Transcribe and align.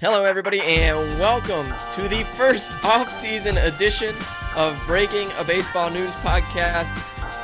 Hello, 0.00 0.24
everybody, 0.24 0.60
and 0.60 0.96
welcome 1.18 1.66
to 1.92 2.08
the 2.08 2.24
first 2.36 2.70
off-season 2.84 3.56
edition 3.58 4.14
of 4.54 4.80
Breaking 4.86 5.28
a 5.38 5.44
Baseball 5.44 5.90
News 5.90 6.12
podcast. 6.14 6.92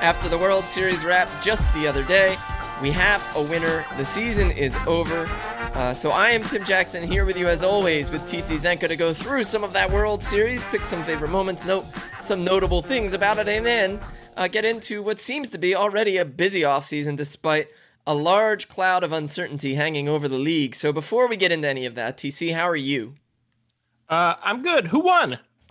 After 0.00 0.28
the 0.28 0.38
World 0.38 0.64
Series 0.64 1.04
wrap 1.04 1.30
just 1.42 1.72
the 1.74 1.86
other 1.86 2.04
day, 2.04 2.36
we 2.80 2.90
have 2.90 3.22
a 3.36 3.42
winner. 3.42 3.84
The 3.96 4.04
season 4.04 4.50
is 4.50 4.76
over. 4.86 5.26
Uh, 5.74 5.94
so 5.94 6.10
I 6.10 6.30
am 6.30 6.42
Tim 6.42 6.64
Jackson 6.64 7.02
here 7.02 7.24
with 7.24 7.36
you 7.36 7.48
as 7.48 7.62
always 7.64 8.10
with 8.10 8.22
TC 8.22 8.58
Zenka 8.58 8.88
to 8.88 8.96
go 8.96 9.14
through 9.14 9.44
some 9.44 9.64
of 9.64 9.72
that 9.72 9.90
World 9.90 10.22
Series, 10.22 10.64
pick 10.64 10.84
some 10.84 11.02
favorite 11.04 11.30
moments, 11.30 11.64
note 11.64 11.86
some 12.20 12.44
notable 12.44 12.82
things 12.82 13.14
about 13.14 13.38
it, 13.38 13.48
and 13.48 13.64
then 13.64 14.00
uh, 14.36 14.48
get 14.48 14.64
into 14.64 15.02
what 15.02 15.20
seems 15.20 15.50
to 15.50 15.58
be 15.58 15.74
already 15.74 16.16
a 16.16 16.24
busy 16.24 16.62
offseason 16.62 17.16
despite 17.16 17.68
a 18.06 18.14
large 18.14 18.68
cloud 18.68 19.04
of 19.04 19.12
uncertainty 19.12 19.74
hanging 19.74 20.08
over 20.08 20.28
the 20.28 20.38
league. 20.38 20.74
So 20.74 20.92
before 20.92 21.28
we 21.28 21.36
get 21.36 21.52
into 21.52 21.68
any 21.68 21.86
of 21.86 21.94
that, 21.94 22.16
TC, 22.16 22.54
how 22.54 22.68
are 22.68 22.76
you? 22.76 23.14
Uh, 24.08 24.34
I'm 24.42 24.62
good. 24.62 24.88
Who 24.88 25.00
won? 25.00 25.38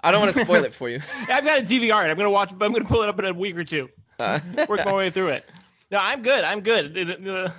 I 0.00 0.10
don't 0.10 0.20
want 0.20 0.34
to 0.34 0.44
spoil 0.44 0.64
it 0.64 0.74
for 0.74 0.88
you. 0.88 1.00
I've 1.28 1.44
got 1.44 1.60
a 1.60 1.62
DVR. 1.62 2.10
I'm 2.10 2.16
gonna 2.16 2.30
watch. 2.30 2.56
But 2.56 2.66
I'm 2.66 2.72
gonna 2.72 2.84
pull 2.84 3.02
it 3.02 3.08
up 3.08 3.18
in 3.18 3.24
a 3.24 3.32
week 3.32 3.56
or 3.56 3.64
two. 3.64 3.88
Uh. 4.18 4.40
Work 4.68 4.84
my 4.84 4.94
way 4.94 5.10
through 5.10 5.28
it. 5.28 5.48
No, 5.90 5.98
I'm 5.98 6.22
good. 6.22 6.44
I'm 6.44 6.60
good. 6.60 6.96
It, 6.96 7.28
uh, 7.28 7.50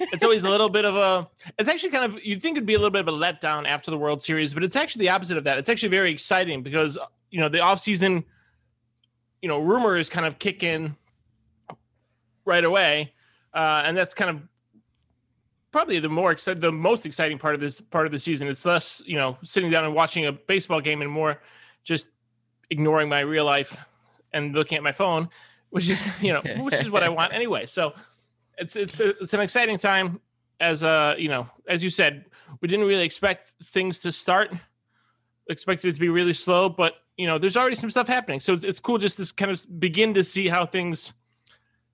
it's 0.00 0.22
always 0.22 0.44
a 0.44 0.50
little 0.50 0.68
bit 0.68 0.84
of 0.84 0.94
a. 0.94 1.28
It's 1.58 1.68
actually 1.68 1.90
kind 1.90 2.04
of. 2.04 2.24
You'd 2.24 2.40
think 2.42 2.56
it'd 2.56 2.66
be 2.66 2.74
a 2.74 2.78
little 2.78 2.90
bit 2.90 3.00
of 3.00 3.08
a 3.08 3.16
letdown 3.16 3.66
after 3.66 3.90
the 3.90 3.98
World 3.98 4.22
Series, 4.22 4.54
but 4.54 4.62
it's 4.62 4.76
actually 4.76 5.06
the 5.06 5.10
opposite 5.10 5.36
of 5.36 5.44
that. 5.44 5.58
It's 5.58 5.68
actually 5.68 5.88
very 5.88 6.12
exciting 6.12 6.62
because 6.62 6.98
you 7.30 7.40
know 7.40 7.48
the 7.48 7.60
off 7.60 7.80
season. 7.80 8.24
You 9.40 9.48
know, 9.48 9.58
rumors 9.58 10.08
kind 10.08 10.24
of 10.24 10.38
kick 10.38 10.62
in 10.62 10.94
right 12.44 12.64
away, 12.64 13.12
uh, 13.54 13.82
and 13.84 13.96
that's 13.96 14.14
kind 14.14 14.30
of 14.30 14.42
probably 15.72 15.98
the 15.98 16.08
more 16.08 16.34
the 16.34 16.70
most 16.70 17.06
exciting 17.06 17.38
part 17.38 17.54
of 17.54 17.60
this 17.60 17.80
part 17.80 18.06
of 18.06 18.12
the 18.12 18.18
season. 18.18 18.48
It's 18.48 18.64
less, 18.64 19.02
you 19.06 19.16
know, 19.16 19.38
sitting 19.42 19.70
down 19.70 19.84
and 19.84 19.94
watching 19.94 20.26
a 20.26 20.32
baseball 20.32 20.80
game, 20.80 21.02
and 21.02 21.10
more 21.10 21.40
just 21.82 22.08
ignoring 22.70 23.08
my 23.08 23.20
real 23.20 23.44
life 23.44 23.84
and 24.32 24.54
looking 24.54 24.76
at 24.76 24.82
my 24.82 24.92
phone, 24.92 25.28
which 25.70 25.88
is, 25.88 26.06
you 26.20 26.32
know, 26.32 26.42
which 26.62 26.74
is 26.74 26.90
what 26.90 27.02
I 27.02 27.08
want 27.08 27.32
anyway. 27.34 27.66
So 27.66 27.94
it's 28.58 28.76
it's 28.76 29.00
it's 29.00 29.34
an 29.34 29.40
exciting 29.40 29.78
time. 29.78 30.20
As 30.60 30.84
uh, 30.84 31.16
you 31.18 31.28
know, 31.28 31.48
as 31.68 31.82
you 31.82 31.90
said, 31.90 32.26
we 32.60 32.68
didn't 32.68 32.86
really 32.86 33.04
expect 33.04 33.54
things 33.64 33.98
to 34.00 34.12
start. 34.12 34.52
Expected 35.48 35.88
it 35.88 35.94
to 35.94 36.00
be 36.00 36.08
really 36.08 36.34
slow, 36.34 36.68
but 36.68 36.94
you 37.16 37.26
know, 37.26 37.36
there's 37.36 37.56
already 37.56 37.76
some 37.76 37.90
stuff 37.90 38.06
happening. 38.06 38.40
So 38.40 38.54
it's, 38.54 38.64
it's 38.64 38.80
cool 38.80 38.98
just 38.98 39.16
to 39.18 39.34
kind 39.34 39.50
of 39.50 39.80
begin 39.80 40.14
to 40.14 40.24
see 40.24 40.48
how 40.48 40.64
things 40.64 41.12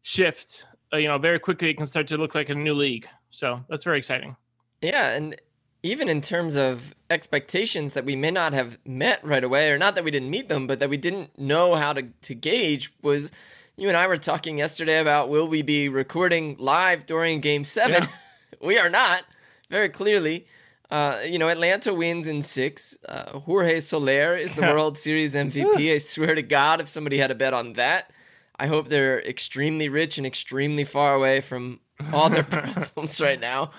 shift, 0.03 0.67
uh, 0.93 0.97
you 0.97 1.09
know, 1.09 1.19
very 1.19 1.39
quickly 1.39 1.71
it 1.71 1.77
can 1.77 1.87
start 1.87 2.07
to 2.09 2.17
look 2.17 2.35
like 2.35 2.49
a 2.49 2.55
new 2.55 2.75
league. 2.75 3.09
So 3.31 3.65
that's 3.69 3.85
very 3.85 3.99
exciting. 3.99 4.37
Yeah, 4.81 5.11
and 5.11 5.37
even 5.83 6.09
in 6.09 6.21
terms 6.21 6.57
of 6.57 6.95
expectations 7.11 7.95
that 7.95 8.05
we 8.05 8.17
may 8.17 8.31
not 8.31 8.53
have 8.53 8.79
met 8.85 9.25
right 9.25 9.45
away, 9.45 9.71
or 9.71 9.79
not 9.79 9.95
that 9.95 10.05
we 10.05 10.11
didn't 10.11 10.31
meet 10.31 10.49
them, 10.49 10.67
but 10.67 10.81
that 10.81 10.91
we 10.91 10.97
didn't 10.97 11.39
know 11.39 11.75
how 11.75 11.93
to, 11.93 12.03
to 12.23 12.35
gauge 12.35 12.93
was 13.03 13.31
you 13.77 13.87
and 13.89 13.97
I 13.97 14.09
were 14.09 14.17
talking 14.17 14.59
yesterday 14.59 14.99
about 14.99 15.29
will 15.29 15.47
we 15.47 15.63
be 15.63 15.89
recording 15.89 16.57
live 16.59 17.07
during 17.07 17.41
game 17.41 17.65
seven? 17.65 18.03
Yeah. 18.03 18.09
we 18.67 18.79
are 18.79 18.91
not, 18.91 19.23
very 19.71 19.89
clearly. 19.89 20.47
Uh, 20.91 21.19
you 21.25 21.39
know, 21.39 21.49
Atlanta 21.49 21.93
wins 21.93 22.27
in 22.27 22.43
six. 22.43 22.97
Uh, 23.09 23.39
Jorge 23.39 23.79
Soler 23.81 24.37
is 24.37 24.57
the 24.57 24.63
World 24.73 24.99
Series 24.99 25.35
MVP. 25.35 25.95
I 25.95 25.99
swear 25.99 26.35
to 26.35 26.43
God, 26.43 26.81
if 26.81 26.89
somebody 26.89 27.19
had 27.19 27.31
a 27.31 27.35
bet 27.35 27.55
on 27.55 27.75
that, 27.75 28.11
I 28.59 28.67
hope 28.67 28.89
they're 28.89 29.21
extremely 29.21 29.89
rich 29.89 30.19
and 30.19 30.27
extremely 30.27 30.85
far 30.85 31.15
away 31.15 31.41
from 31.41 31.81
all 32.13 32.29
their 32.29 32.43
problems 32.45 33.21
right 33.21 33.41
now. 33.41 33.71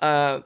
Uh, 0.00 0.40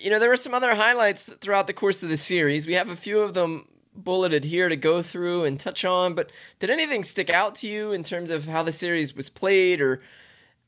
you 0.00 0.10
know, 0.10 0.18
there 0.18 0.28
were 0.28 0.36
some 0.36 0.54
other 0.54 0.74
highlights 0.74 1.32
throughout 1.40 1.66
the 1.66 1.72
course 1.72 2.02
of 2.02 2.08
the 2.08 2.16
series. 2.16 2.66
We 2.66 2.74
have 2.74 2.90
a 2.90 2.96
few 2.96 3.20
of 3.20 3.34
them 3.34 3.68
bulleted 3.94 4.44
here 4.44 4.68
to 4.68 4.76
go 4.76 5.02
through 5.02 5.44
and 5.44 5.58
touch 5.58 5.84
on, 5.84 6.14
but 6.14 6.30
did 6.58 6.68
anything 6.68 7.04
stick 7.04 7.30
out 7.30 7.54
to 7.56 7.68
you 7.68 7.92
in 7.92 8.02
terms 8.02 8.30
of 8.30 8.46
how 8.46 8.62
the 8.62 8.72
series 8.72 9.14
was 9.14 9.28
played 9.28 9.80
or 9.80 10.02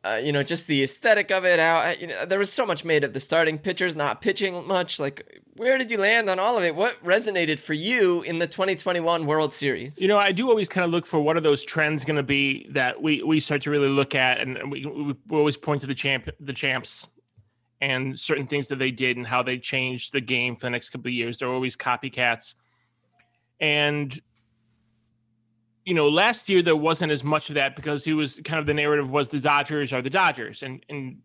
uh, 0.07 0.17
you 0.17 0.33
know, 0.33 0.43
just 0.43 0.67
the 0.67 0.83
aesthetic 0.83 1.31
of 1.31 1.45
it. 1.45 1.59
How 1.59 1.95
you 1.99 2.07
know, 2.07 2.27
there 2.27 2.39
was 2.39 2.53
so 2.53 2.65
much 2.65 2.85
made 2.85 3.05
of 3.05 3.13
the 3.13 3.21
starting 3.21 3.59
pitchers 3.59 3.97
not 3.97 4.21
pitching 4.21 4.67
much. 4.67 5.01
Like, 5.01 5.43
where 5.57 5.79
did 5.79 5.91
you 5.91 5.99
land 5.99 6.31
on 6.31 6.39
all 6.39 6.57
of 6.57 6.65
it? 6.65 6.75
What 6.75 7.03
resonated 7.05 7.59
for 7.59 7.75
you 7.75 8.23
in 8.23 8.39
the 8.39 8.47
2021 8.47 9.27
World 9.27 9.53
Series? 9.53 10.01
You 10.01 10.09
know, 10.09 10.19
I 10.19 10.33
do 10.33 10.49
always 10.49 10.69
kind 10.69 10.85
of 10.85 10.91
look 10.91 11.07
for 11.07 11.21
what 11.21 11.37
are 11.37 11.41
those 11.41 11.65
trends 11.65 12.05
going 12.05 12.17
to 12.17 12.23
be 12.23 12.69
that 12.71 13.03
we 13.03 13.23
we 13.23 13.41
start 13.41 13.63
to 13.63 13.71
really 13.71 13.89
look 13.89 14.15
at, 14.15 14.39
and 14.39 14.71
we, 14.71 14.87
we 14.87 15.15
always 15.37 15.57
point 15.57 15.81
to 15.81 15.87
the 15.87 15.95
champ 15.95 16.29
the 16.39 16.53
champs 16.53 17.09
and 17.81 18.19
certain 18.19 18.47
things 18.47 18.69
that 18.69 18.79
they 18.79 18.91
did 18.91 19.17
and 19.17 19.27
how 19.27 19.43
they 19.43 19.59
changed 19.59 20.13
the 20.13 20.21
game 20.21 20.57
for 20.57 20.67
the 20.67 20.71
next 20.71 20.91
couple 20.91 21.09
of 21.09 21.15
years. 21.15 21.39
They're 21.39 21.49
always 21.49 21.77
copycats, 21.77 22.55
and 23.61 24.19
you 25.87 25.95
know, 25.95 26.09
last 26.09 26.49
year 26.49 26.63
there 26.63 26.77
wasn't 26.77 27.13
as 27.13 27.23
much 27.23 27.49
of 27.49 27.55
that 27.55 27.77
because 27.77 28.05
he 28.05 28.13
was 28.13 28.41
kind 28.45 28.59
of 28.59 28.67
the 28.67 28.75
narrative 28.75 29.09
was 29.09 29.29
the 29.29 29.39
Dodgers 29.39 29.93
are 29.93 30.03
the 30.03 30.11
Dodgers, 30.11 30.63
and 30.63 30.85
and 30.89 31.19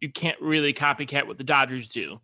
you 0.00 0.10
can't 0.10 0.40
really 0.40 0.72
copycat 0.72 1.26
what 1.26 1.38
the 1.38 1.44
Dodgers 1.44 1.88
do. 1.88 2.20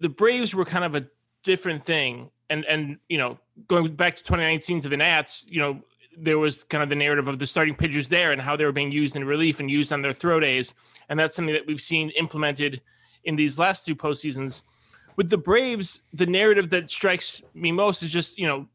The 0.00 0.08
Braves 0.08 0.54
were 0.54 0.64
kind 0.64 0.84
of 0.84 0.94
a 0.94 1.06
different 1.44 1.84
thing, 1.84 2.30
and 2.48 2.64
and 2.64 2.98
you 3.10 3.18
know, 3.18 3.38
going 3.68 3.94
back 3.94 4.16
to 4.16 4.22
2019 4.22 4.80
to 4.80 4.88
the 4.88 4.96
Nats, 4.96 5.44
you 5.48 5.60
know, 5.60 5.82
there 6.16 6.38
was 6.38 6.64
kind 6.64 6.82
of 6.82 6.88
the 6.88 6.96
narrative 6.96 7.28
of 7.28 7.38
the 7.38 7.46
starting 7.46 7.74
pitchers 7.74 8.08
there 8.08 8.32
and 8.32 8.40
how 8.40 8.56
they 8.56 8.64
were 8.64 8.72
being 8.72 8.90
used 8.90 9.16
in 9.16 9.24
relief 9.24 9.60
and 9.60 9.70
used 9.70 9.92
on 9.92 10.00
their 10.00 10.14
throw 10.14 10.40
days, 10.40 10.72
and 11.10 11.20
that's 11.20 11.36
something 11.36 11.54
that 11.54 11.66
we've 11.66 11.80
seen 11.80 12.08
implemented 12.10 12.80
in 13.24 13.36
these 13.36 13.58
last 13.58 13.84
two 13.84 13.94
postseasons. 13.94 14.62
With 15.16 15.28
the 15.28 15.36
Braves, 15.36 16.00
the 16.14 16.26
narrative 16.26 16.70
that 16.70 16.90
strikes 16.90 17.42
me 17.52 17.70
most 17.70 18.02
is 18.02 18.10
just 18.10 18.38
you 18.38 18.46
know 18.46 18.66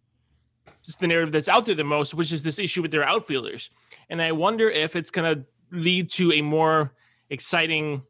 just 0.85 0.99
the 0.99 1.07
narrative 1.07 1.31
that's 1.31 1.47
out 1.47 1.65
there 1.65 1.75
the 1.75 1.83
most, 1.83 2.13
which 2.13 2.31
is 2.31 2.43
this 2.43 2.59
issue 2.59 2.81
with 2.81 2.91
their 2.91 3.03
outfielders. 3.03 3.69
And 4.09 4.21
I 4.21 4.31
wonder 4.31 4.69
if 4.69 4.95
it's 4.95 5.11
going 5.11 5.35
to 5.35 5.45
lead 5.71 6.09
to 6.11 6.31
a 6.33 6.41
more 6.41 6.93
exciting 7.29 8.03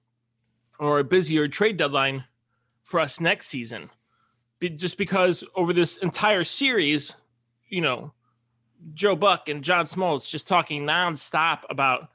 or 0.80 1.00
a 1.00 1.04
busier 1.04 1.48
trade 1.48 1.78
deadline 1.78 2.24
for 2.84 3.00
us 3.00 3.20
next 3.20 3.48
season. 3.48 3.90
Be- 4.60 4.70
just 4.70 4.98
because 4.98 5.44
over 5.56 5.74
this 5.74 5.98
entire 5.98 6.44
series, 6.44 7.14
you 7.68 7.82
know, 7.82 8.14
Joe 8.94 9.16
Buck 9.16 9.50
and 9.50 9.64
John 9.64 9.86
Smoltz 9.86 10.30
just 10.30 10.48
talking 10.48 10.86
nonstop 10.86 11.60
about 11.70 12.10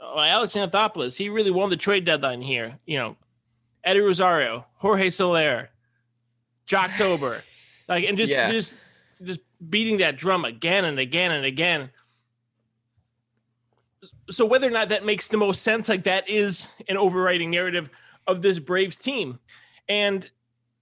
oh, 0.00 0.18
Alex 0.20 0.54
Anthopoulos. 0.54 1.16
He 1.16 1.28
really 1.28 1.50
won 1.50 1.70
the 1.70 1.76
trade 1.76 2.04
deadline 2.04 2.42
here. 2.42 2.78
You 2.86 2.98
know, 2.98 3.16
Eddie 3.82 4.00
Rosario, 4.00 4.66
Jorge 4.74 5.10
Soler, 5.10 5.70
Joctober, 6.66 7.42
like, 7.88 8.04
and 8.04 8.16
just 8.18 8.32
yeah. 8.32 8.50
just 8.52 8.76
just 9.22 9.40
beating 9.68 9.98
that 9.98 10.16
drum 10.16 10.44
again 10.44 10.84
and 10.84 10.98
again 10.98 11.32
and 11.32 11.44
again. 11.44 11.90
So 14.30 14.44
whether 14.44 14.66
or 14.66 14.70
not 14.70 14.88
that 14.90 15.04
makes 15.04 15.28
the 15.28 15.36
most 15.36 15.62
sense, 15.62 15.88
like 15.88 16.04
that 16.04 16.28
is 16.28 16.68
an 16.88 16.96
overriding 16.96 17.50
narrative 17.50 17.90
of 18.26 18.42
this 18.42 18.58
Braves 18.58 18.96
team. 18.96 19.38
And 19.88 20.28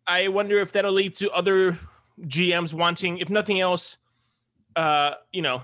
I 0.06 0.28
wonder 0.28 0.58
if 0.58 0.72
that'll 0.72 0.92
lead 0.92 1.14
to 1.16 1.30
other 1.30 1.78
GMs 2.20 2.74
wanting, 2.74 3.18
if 3.18 3.30
nothing 3.30 3.60
else, 3.60 3.96
uh, 4.76 5.14
you 5.32 5.42
know, 5.42 5.62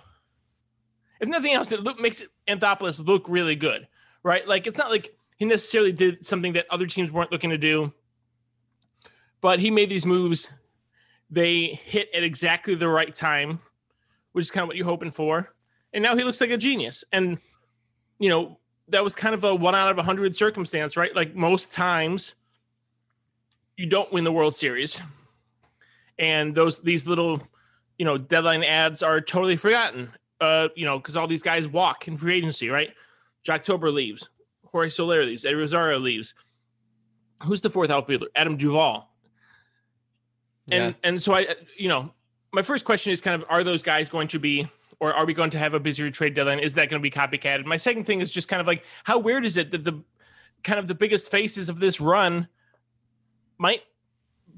if 1.21 1.29
nothing 1.29 1.53
else, 1.53 1.73
it 1.73 1.83
look, 1.83 2.01
makes 2.01 2.23
Anthopoulos 2.49 3.05
look 3.07 3.29
really 3.29 3.55
good, 3.55 3.87
right? 4.23 4.47
Like 4.47 4.67
it's 4.67 4.79
not 4.79 4.91
like 4.91 5.17
he 5.37 5.45
necessarily 5.45 5.93
did 5.93 6.27
something 6.27 6.55
that 6.55 6.67
other 6.71 6.87
teams 6.87 7.13
weren't 7.13 7.33
looking 7.33 7.51
to 7.51 7.59
do, 7.59 7.93
but 9.41 9.61
he 9.61 9.71
made 9.71 9.91
these 9.91 10.07
moves 10.07 10.49
they 11.31 11.81
hit 11.85 12.09
at 12.15 12.23
exactly 12.23 12.75
the 12.75 12.89
right 12.89 13.15
time, 13.15 13.61
which 14.33 14.45
is 14.45 14.51
kind 14.51 14.62
of 14.62 14.69
what 14.69 14.77
you're 14.77 14.87
hoping 14.87 15.11
for. 15.11 15.55
And 15.93 16.03
now 16.03 16.17
he 16.17 16.25
looks 16.25 16.41
like 16.41 16.51
a 16.51 16.57
genius. 16.57 17.05
And, 17.12 17.39
you 18.19 18.29
know, 18.29 18.59
that 18.89 19.03
was 19.03 19.15
kind 19.15 19.34
of 19.34 19.45
a 19.45 19.55
one 19.55 19.75
out 19.75 19.91
of 19.91 19.99
a 19.99 20.03
hundred 20.03 20.37
circumstance, 20.37 20.97
right? 20.97 21.15
Like 21.15 21.34
most 21.34 21.73
times 21.73 22.34
you 23.77 23.87
don't 23.87 24.13
win 24.13 24.25
the 24.25 24.33
World 24.33 24.54
Series. 24.54 25.01
And 26.19 26.54
those 26.54 26.81
these 26.81 27.07
little, 27.07 27.43
you 27.98 28.04
know, 28.04 28.19
deadline 28.19 28.63
ads 28.63 29.03
are 29.03 29.21
totally 29.21 29.57
forgotten. 29.57 30.10
Uh, 30.41 30.69
you 30.75 30.84
know, 30.84 30.98
because 30.98 31.16
all 31.16 31.27
these 31.27 31.43
guys 31.43 31.66
walk 31.66 32.07
in 32.07 32.16
free 32.16 32.34
agency, 32.34 32.69
right? 32.69 32.91
Joctober 33.47 33.93
leaves, 33.93 34.28
Jorge 34.65 34.89
Soler 34.89 35.25
leaves, 35.25 35.45
Eddie 35.45 35.54
Rosario 35.54 35.98
leaves. 35.98 36.34
Who's 37.45 37.60
the 37.60 37.71
fourth 37.71 37.91
outfielder? 37.91 38.27
Adam 38.34 38.57
Duvall 38.57 39.14
and 40.71 40.95
yeah. 40.95 41.09
and 41.09 41.22
so 41.22 41.33
I, 41.34 41.45
uh, 41.45 41.55
you 41.77 41.89
know, 41.89 42.13
my 42.53 42.63
first 42.63 42.84
question 42.84 43.13
is 43.13 43.21
kind 43.21 43.41
of, 43.41 43.45
are 43.49 43.65
those 43.65 43.83
guys 43.83 44.09
going 44.09 44.28
to 44.28 44.39
be, 44.39 44.69
or 45.01 45.13
are 45.13 45.27
we 45.27 45.34
going 45.34 45.51
to 45.51 45.59
have 45.59 45.75
a 45.75 45.81
busier 45.81 46.11
trade 46.11 46.34
deadline? 46.34 46.61
Is 46.61 46.75
that 46.75 46.89
going 46.89 47.01
to 47.01 47.03
be 47.03 47.11
copycatted? 47.11 47.65
My 47.65 47.77
second 47.77 48.05
thing 48.05 48.21
is 48.21 48.31
just 48.31 48.49
kind 48.49 48.61
of 48.61 48.66
like, 48.66 48.84
how 49.05 49.19
weird 49.19 49.45
is 49.45 49.57
it 49.57 49.71
that 49.72 49.84
the 49.84 50.03
kind 50.63 50.78
of 50.78 50.89
the 50.89 50.95
biggest 50.95 51.31
faces 51.31 51.69
of 51.69 51.78
this 51.81 52.01
run 52.01 52.49
might 53.59 53.83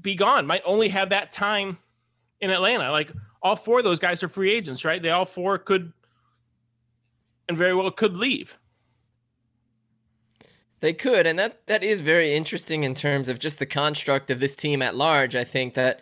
be 0.01 0.15
gone, 0.15 0.47
might 0.47 0.61
only 0.65 0.89
have 0.89 1.09
that 1.09 1.31
time 1.31 1.77
in 2.39 2.49
Atlanta. 2.49 2.91
Like 2.91 3.11
all 3.41 3.55
four 3.55 3.79
of 3.79 3.83
those 3.83 3.99
guys 3.99 4.23
are 4.23 4.29
free 4.29 4.51
agents, 4.51 4.85
right? 4.85 5.01
They 5.01 5.09
all 5.09 5.25
four 5.25 5.57
could 5.57 5.91
and 7.49 7.57
very 7.57 7.73
well 7.73 7.89
could 7.91 8.15
leave. 8.15 8.57
They 10.79 10.93
could, 10.93 11.25
and 11.25 11.39
that 11.39 11.65
that 11.65 11.83
is 11.83 12.01
very 12.01 12.35
interesting 12.35 12.83
in 12.83 12.93
terms 12.93 13.29
of 13.29 13.39
just 13.39 13.57
the 13.57 13.65
construct 13.65 14.29
of 14.29 14.39
this 14.39 14.55
team 14.55 14.81
at 14.81 14.95
large. 14.95 15.35
I 15.35 15.43
think 15.43 15.73
that 15.73 16.01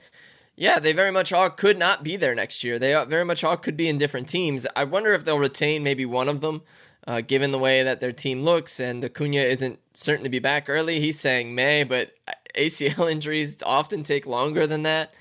yeah, 0.57 0.79
they 0.79 0.93
very 0.93 1.11
much 1.11 1.33
all 1.33 1.49
could 1.49 1.77
not 1.77 2.03
be 2.03 2.15
there 2.15 2.35
next 2.35 2.63
year. 2.63 2.79
They 2.79 2.93
very 3.05 3.25
much 3.25 3.43
all 3.43 3.57
could 3.57 3.75
be 3.75 3.89
in 3.89 3.97
different 3.97 4.29
teams. 4.29 4.65
I 4.75 4.85
wonder 4.85 5.13
if 5.13 5.25
they'll 5.25 5.39
retain 5.39 5.83
maybe 5.83 6.05
one 6.05 6.29
of 6.29 6.41
them, 6.41 6.61
uh, 7.05 7.21
given 7.21 7.51
the 7.51 7.59
way 7.59 7.83
that 7.83 7.99
their 7.99 8.13
team 8.13 8.43
looks. 8.43 8.79
And 8.79 9.03
Acuna 9.03 9.41
isn't 9.41 9.79
certain 9.93 10.23
to 10.23 10.29
be 10.29 10.39
back 10.39 10.69
early. 10.69 11.01
He's 11.01 11.19
saying 11.19 11.55
May, 11.55 11.83
but 11.83 12.13
ACL 12.55 13.11
injuries 13.11 13.57
often 13.63 14.03
take 14.03 14.25
longer 14.25 14.65
than 14.65 14.83
that. 14.83 15.13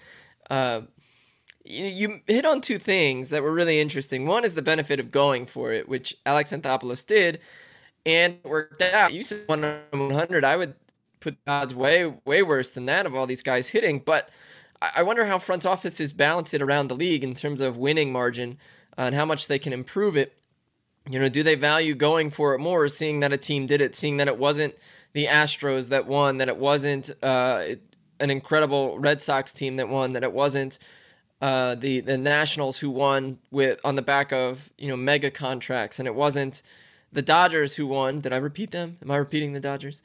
Uh, 0.49 0.83
you, 1.65 1.87
you 1.87 2.21
hit 2.27 2.45
on 2.45 2.61
two 2.61 2.79
things 2.79 3.31
that 3.31 3.43
were 3.43 3.53
really 3.53 3.81
interesting. 3.81 4.27
One 4.27 4.45
is 4.45 4.55
the 4.55 4.62
benefit 4.62 5.01
of 5.01 5.11
going 5.11 5.47
for 5.47 5.73
it, 5.73 5.89
which 5.89 6.17
Alex 6.25 6.53
Anthopoulos 6.53 7.05
did, 7.06 7.41
and 8.06 8.39
worked 8.45 8.83
out. 8.83 9.12
You 9.12 9.23
said 9.23 9.47
100. 9.47 10.45
I 10.45 10.56
would 10.56 10.75
put 11.21 11.37
odds 11.47 11.75
way 11.75 12.06
way 12.25 12.43
worse 12.43 12.71
than 12.71 12.87
that 12.87 13.06
of 13.06 13.15
all 13.15 13.27
these 13.27 13.43
guys 13.43 13.69
hitting, 13.71 13.99
but 14.01 14.29
I 14.95 15.03
wonder 15.03 15.25
how 15.25 15.39
front 15.39 15.65
offices 15.65 16.12
balance 16.12 16.53
it 16.53 16.61
around 16.61 16.89
the 16.89 16.97
league 16.97 17.25
in 17.25 17.35
terms 17.35 17.61
of 17.61 17.77
winning 17.77 18.12
margin 18.12 18.59
uh, 18.99 19.03
and 19.03 19.15
how 19.15 19.25
much 19.25 19.49
they 19.49 19.59
can 19.59 19.73
improve 19.73 20.17
it. 20.17 20.37
You 21.09 21.19
know, 21.19 21.29
do 21.29 21.43
they 21.43 21.55
value 21.55 21.95
going 21.95 22.31
for 22.31 22.55
it 22.55 22.59
more, 22.59 22.89
seeing 22.89 23.21
that 23.21 23.33
a 23.33 23.37
team 23.37 23.67
did 23.67 23.81
it, 23.81 23.95
seeing 23.95 24.17
that 24.19 24.29
it 24.29 24.39
wasn't 24.39 24.75
the 25.12 25.27
Astros 25.27 25.89
that 25.91 26.06
won, 26.06 26.39
that 26.39 26.49
it 26.49 26.56
wasn't 26.56 27.11
uh, 27.23 27.65
an 28.21 28.31
incredible 28.31 28.99
Red 28.99 29.23
Sox 29.23 29.53
team 29.53 29.77
that 29.77 29.89
won, 29.89 30.12
that 30.12 30.23
it 30.23 30.33
wasn't 30.33 30.79
uh, 31.41 31.75
the 31.75 32.01
the 32.01 32.17
Nationals 32.17 32.79
who 32.79 32.91
won 32.91 33.39
with 33.51 33.79
on 33.85 33.97
the 33.97 34.03
back 34.03 34.33
of 34.33 34.73
you 34.79 34.89
know 34.89 34.97
mega 34.97 35.31
contracts, 35.31 35.99
and 35.99 36.09
it 36.09 36.15
wasn't 36.15 36.62
the 37.15 37.23
Dodgers 37.23 37.77
who 37.77 37.87
won. 37.87 38.21
Did 38.21 38.33
I 38.33 38.37
repeat 38.37 38.71
them? 38.71 38.99
Am 39.03 39.11
I 39.11 39.17
repeating 39.17 39.53
the 39.55 39.61
Dodgers? 39.61 40.03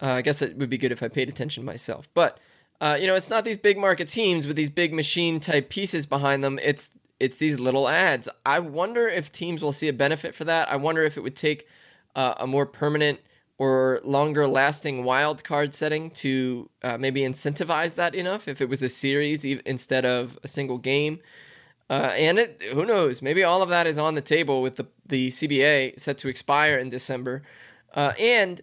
Uh, 0.00 0.12
I 0.12 0.22
guess 0.22 0.42
it 0.42 0.56
would 0.56 0.70
be 0.70 0.78
good 0.78 0.92
if 0.92 1.02
I 1.02 1.08
paid 1.08 1.28
attention 1.28 1.64
myself, 1.64 2.08
but 2.14 2.38
uh, 2.80 2.98
you 3.00 3.06
know, 3.06 3.14
it's 3.14 3.30
not 3.30 3.44
these 3.44 3.56
big 3.56 3.78
market 3.78 4.08
teams 4.08 4.46
with 4.46 4.56
these 4.56 4.70
big 4.70 4.92
machine 4.92 5.40
type 5.40 5.70
pieces 5.70 6.06
behind 6.06 6.44
them. 6.44 6.58
It's 6.62 6.90
it's 7.18 7.38
these 7.38 7.58
little 7.58 7.88
ads. 7.88 8.28
I 8.44 8.58
wonder 8.58 9.08
if 9.08 9.32
teams 9.32 9.62
will 9.62 9.72
see 9.72 9.88
a 9.88 9.92
benefit 9.92 10.34
for 10.34 10.44
that. 10.44 10.70
I 10.70 10.76
wonder 10.76 11.02
if 11.02 11.16
it 11.16 11.22
would 11.22 11.36
take 11.36 11.66
uh, 12.14 12.34
a 12.38 12.46
more 12.46 12.66
permanent 12.66 13.20
or 13.58 14.00
longer 14.04 14.46
lasting 14.46 15.02
wild 15.04 15.42
card 15.42 15.74
setting 15.74 16.10
to 16.10 16.68
uh, 16.82 16.98
maybe 16.98 17.22
incentivize 17.22 17.94
that 17.94 18.14
enough 18.14 18.48
if 18.48 18.60
it 18.60 18.68
was 18.68 18.82
a 18.82 18.88
series 18.88 19.46
instead 19.46 20.04
of 20.04 20.38
a 20.42 20.48
single 20.48 20.76
game. 20.76 21.20
Uh, 21.88 22.12
and 22.16 22.38
it, 22.38 22.62
who 22.72 22.84
knows? 22.84 23.22
Maybe 23.22 23.44
all 23.44 23.62
of 23.62 23.68
that 23.68 23.86
is 23.86 23.98
on 23.98 24.14
the 24.14 24.20
table 24.20 24.60
with 24.60 24.76
the 24.76 24.86
the 25.08 25.28
CBA 25.28 26.00
set 26.00 26.18
to 26.18 26.28
expire 26.28 26.76
in 26.76 26.90
December. 26.90 27.42
Uh, 27.94 28.12
and 28.18 28.60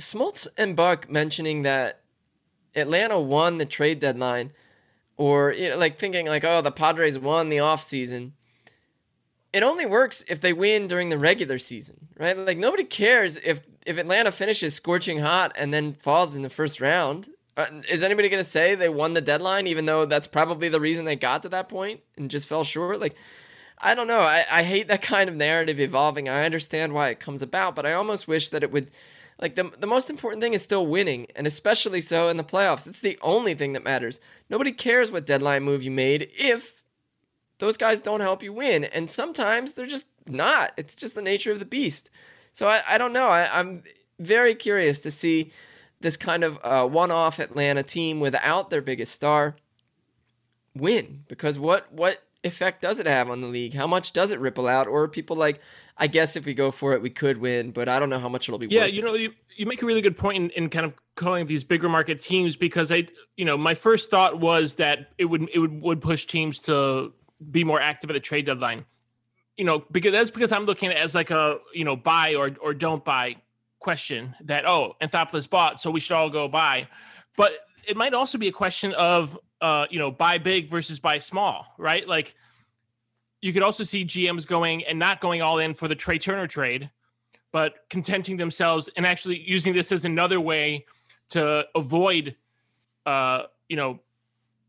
Smoltz 0.00 0.48
and 0.56 0.74
Buck 0.74 1.08
mentioning 1.08 1.62
that 1.62 2.00
Atlanta 2.74 3.20
won 3.20 3.58
the 3.58 3.66
trade 3.66 4.00
deadline, 4.00 4.52
or 5.16 5.52
you 5.52 5.68
know, 5.68 5.76
like 5.76 5.98
thinking 5.98 6.26
like, 6.26 6.44
oh, 6.44 6.60
the 6.60 6.72
Padres 6.72 7.18
won 7.18 7.50
the 7.50 7.58
offseason. 7.58 8.32
It 9.52 9.62
only 9.62 9.86
works 9.86 10.24
if 10.28 10.40
they 10.40 10.52
win 10.52 10.88
during 10.88 11.08
the 11.08 11.18
regular 11.18 11.58
season, 11.58 12.08
right? 12.18 12.36
Like 12.36 12.58
nobody 12.58 12.84
cares 12.84 13.36
if 13.38 13.60
if 13.86 13.96
Atlanta 13.96 14.32
finishes 14.32 14.74
scorching 14.74 15.20
hot 15.20 15.52
and 15.56 15.72
then 15.72 15.92
falls 15.92 16.34
in 16.34 16.42
the 16.42 16.50
first 16.50 16.80
round. 16.80 17.28
Uh, 17.58 17.66
is 17.90 18.04
anybody 18.04 18.28
going 18.28 18.42
to 18.42 18.48
say 18.48 18.76
they 18.76 18.88
won 18.88 19.14
the 19.14 19.20
deadline, 19.20 19.66
even 19.66 19.84
though 19.84 20.06
that's 20.06 20.28
probably 20.28 20.68
the 20.68 20.78
reason 20.78 21.04
they 21.04 21.16
got 21.16 21.42
to 21.42 21.48
that 21.48 21.68
point 21.68 22.00
and 22.16 22.30
just 22.30 22.48
fell 22.48 22.62
short? 22.62 23.00
Like, 23.00 23.16
I 23.76 23.96
don't 23.96 24.06
know. 24.06 24.20
I, 24.20 24.44
I 24.48 24.62
hate 24.62 24.86
that 24.86 25.02
kind 25.02 25.28
of 25.28 25.34
narrative 25.34 25.80
evolving. 25.80 26.28
I 26.28 26.44
understand 26.44 26.94
why 26.94 27.08
it 27.08 27.18
comes 27.18 27.42
about, 27.42 27.74
but 27.74 27.84
I 27.84 27.94
almost 27.94 28.28
wish 28.28 28.50
that 28.50 28.62
it 28.62 28.70
would 28.70 28.92
like 29.40 29.56
the 29.56 29.72
the 29.78 29.86
most 29.86 30.08
important 30.08 30.40
thing 30.40 30.54
is 30.54 30.62
still 30.62 30.86
winning, 30.86 31.26
and 31.34 31.48
especially 31.48 32.00
so 32.00 32.28
in 32.28 32.36
the 32.36 32.44
playoffs. 32.44 32.86
It's 32.86 33.00
the 33.00 33.18
only 33.22 33.54
thing 33.54 33.72
that 33.72 33.84
matters. 33.84 34.20
Nobody 34.48 34.70
cares 34.70 35.10
what 35.10 35.26
deadline 35.26 35.64
move 35.64 35.82
you 35.82 35.90
made 35.90 36.30
if 36.36 36.84
those 37.58 37.76
guys 37.76 38.00
don't 38.00 38.20
help 38.20 38.40
you 38.40 38.52
win, 38.52 38.84
and 38.84 39.10
sometimes 39.10 39.74
they're 39.74 39.86
just 39.86 40.06
not. 40.26 40.72
It's 40.76 40.94
just 40.94 41.16
the 41.16 41.22
nature 41.22 41.50
of 41.50 41.58
the 41.58 41.64
beast. 41.64 42.10
So 42.52 42.68
I, 42.68 42.82
I 42.88 42.98
don't 42.98 43.12
know. 43.12 43.28
I, 43.28 43.58
I'm 43.58 43.82
very 44.20 44.54
curious 44.54 45.00
to 45.00 45.10
see 45.10 45.52
this 46.00 46.16
kind 46.16 46.44
of 46.44 46.58
uh, 46.62 46.86
one-off 46.86 47.38
Atlanta 47.38 47.82
team 47.82 48.20
without 48.20 48.70
their 48.70 48.82
biggest 48.82 49.12
star 49.12 49.56
win 50.74 51.24
because 51.28 51.58
what 51.58 51.92
what 51.92 52.22
effect 52.44 52.82
does 52.82 53.00
it 53.00 53.06
have 53.06 53.28
on 53.30 53.40
the 53.40 53.48
league? 53.48 53.74
How 53.74 53.86
much 53.86 54.12
does 54.12 54.32
it 54.32 54.40
ripple 54.40 54.68
out? 54.68 54.86
Or 54.86 55.08
people 55.08 55.36
like 55.36 55.60
I 55.98 56.06
guess 56.06 56.36
if 56.36 56.46
we 56.46 56.54
go 56.54 56.70
for 56.70 56.92
it, 56.92 57.02
we 57.02 57.10
could 57.10 57.38
win, 57.38 57.72
but 57.72 57.88
I 57.88 57.98
don't 57.98 58.08
know 58.08 58.20
how 58.20 58.28
much 58.28 58.48
it'll 58.48 58.58
be. 58.58 58.68
Yeah, 58.68 58.84
you 58.84 59.02
know, 59.02 59.14
you, 59.14 59.32
you 59.56 59.66
make 59.66 59.82
a 59.82 59.86
really 59.86 60.00
good 60.00 60.16
point 60.16 60.36
in, 60.36 60.50
in 60.50 60.70
kind 60.70 60.86
of 60.86 60.94
calling 61.16 61.46
these 61.46 61.64
bigger 61.64 61.88
market 61.88 62.20
teams 62.20 62.54
because 62.54 62.92
I, 62.92 63.08
you 63.36 63.44
know, 63.44 63.58
my 63.58 63.74
first 63.74 64.08
thought 64.08 64.38
was 64.38 64.76
that 64.76 65.10
it 65.18 65.24
would 65.24 65.48
it 65.52 65.58
would 65.58 65.82
would 65.82 66.00
push 66.00 66.24
teams 66.24 66.60
to 66.60 67.12
be 67.50 67.64
more 67.64 67.80
active 67.80 68.10
at 68.10 68.12
the 68.14 68.20
trade 68.20 68.46
deadline. 68.46 68.84
You 69.56 69.64
know, 69.64 69.84
because 69.90 70.12
that's 70.12 70.30
because 70.30 70.52
I'm 70.52 70.66
looking 70.66 70.90
at 70.90 70.96
it 70.96 71.00
as 71.00 71.16
like 71.16 71.32
a 71.32 71.58
you 71.74 71.84
know 71.84 71.96
buy 71.96 72.36
or 72.36 72.52
or 72.60 72.74
don't 72.74 73.04
buy 73.04 73.36
question 73.78 74.34
that 74.44 74.66
oh 74.66 74.94
Anthopoulos 75.00 75.48
bought, 75.48 75.80
so 75.80 75.90
we 75.90 76.00
should 76.00 76.14
all 76.14 76.30
go 76.30 76.48
buy. 76.48 76.88
But 77.36 77.52
it 77.86 77.96
might 77.96 78.14
also 78.14 78.38
be 78.38 78.48
a 78.48 78.52
question 78.52 78.92
of 78.94 79.38
uh 79.60 79.86
you 79.90 79.98
know 79.98 80.10
buy 80.10 80.38
big 80.38 80.68
versus 80.68 80.98
buy 80.98 81.18
small, 81.18 81.66
right? 81.78 82.06
Like 82.06 82.34
you 83.40 83.52
could 83.52 83.62
also 83.62 83.84
see 83.84 84.04
GMs 84.04 84.46
going 84.46 84.84
and 84.84 84.98
not 84.98 85.20
going 85.20 85.42
all 85.42 85.58
in 85.58 85.74
for 85.74 85.88
the 85.88 85.94
Trea 85.94 86.18
Turner 86.18 86.46
trade, 86.46 86.90
but 87.52 87.74
contenting 87.88 88.36
themselves 88.36 88.88
and 88.96 89.06
actually 89.06 89.40
using 89.40 89.74
this 89.74 89.92
as 89.92 90.04
another 90.04 90.40
way 90.40 90.86
to 91.30 91.66
avoid, 91.74 92.34
uh, 93.06 93.44
you 93.68 93.76
know, 93.76 94.00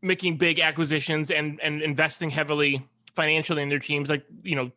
making 0.02 0.36
big 0.36 0.60
acquisitions 0.60 1.30
and 1.30 1.60
and 1.62 1.82
investing 1.82 2.30
heavily 2.30 2.86
financially 3.14 3.62
in 3.62 3.68
their 3.68 3.78
teams. 3.78 4.08
Like 4.08 4.24
you 4.42 4.56
know, 4.56 4.70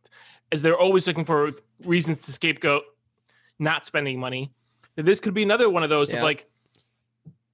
as 0.51 0.61
they're 0.61 0.77
always 0.77 1.07
looking 1.07 1.25
for 1.25 1.51
reasons 1.85 2.21
to 2.23 2.31
scapegoat 2.31 2.83
not 3.63 3.85
spending 3.85 4.19
money. 4.19 4.51
This 4.95 5.19
could 5.19 5.33
be 5.33 5.43
another 5.43 5.69
one 5.69 5.83
of 5.83 5.89
those 5.89 6.11
yeah. 6.11 6.17
of 6.17 6.23
like, 6.23 6.47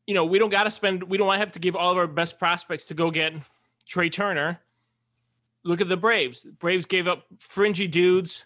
you 0.06 0.14
know, 0.14 0.26
we 0.26 0.40
don't 0.40 0.50
got 0.50 0.64
to 0.64 0.72
spend. 0.72 1.04
We 1.04 1.18
don't 1.18 1.28
want 1.28 1.38
to 1.38 1.46
have 1.46 1.54
to 1.54 1.60
give 1.60 1.76
all 1.76 1.92
of 1.92 1.98
our 1.98 2.08
best 2.08 2.40
prospects 2.40 2.88
to 2.88 2.94
go 2.94 3.12
get 3.12 3.34
Trea 3.86 4.10
Turner 4.10 4.60
look 5.64 5.82
at 5.82 5.90
the 5.90 5.98
Braves. 5.98 6.42
The 6.42 6.52
Braves 6.52 6.86
gave 6.86 7.08
up 7.08 7.26
fringy 7.40 7.88
dudes 7.88 8.46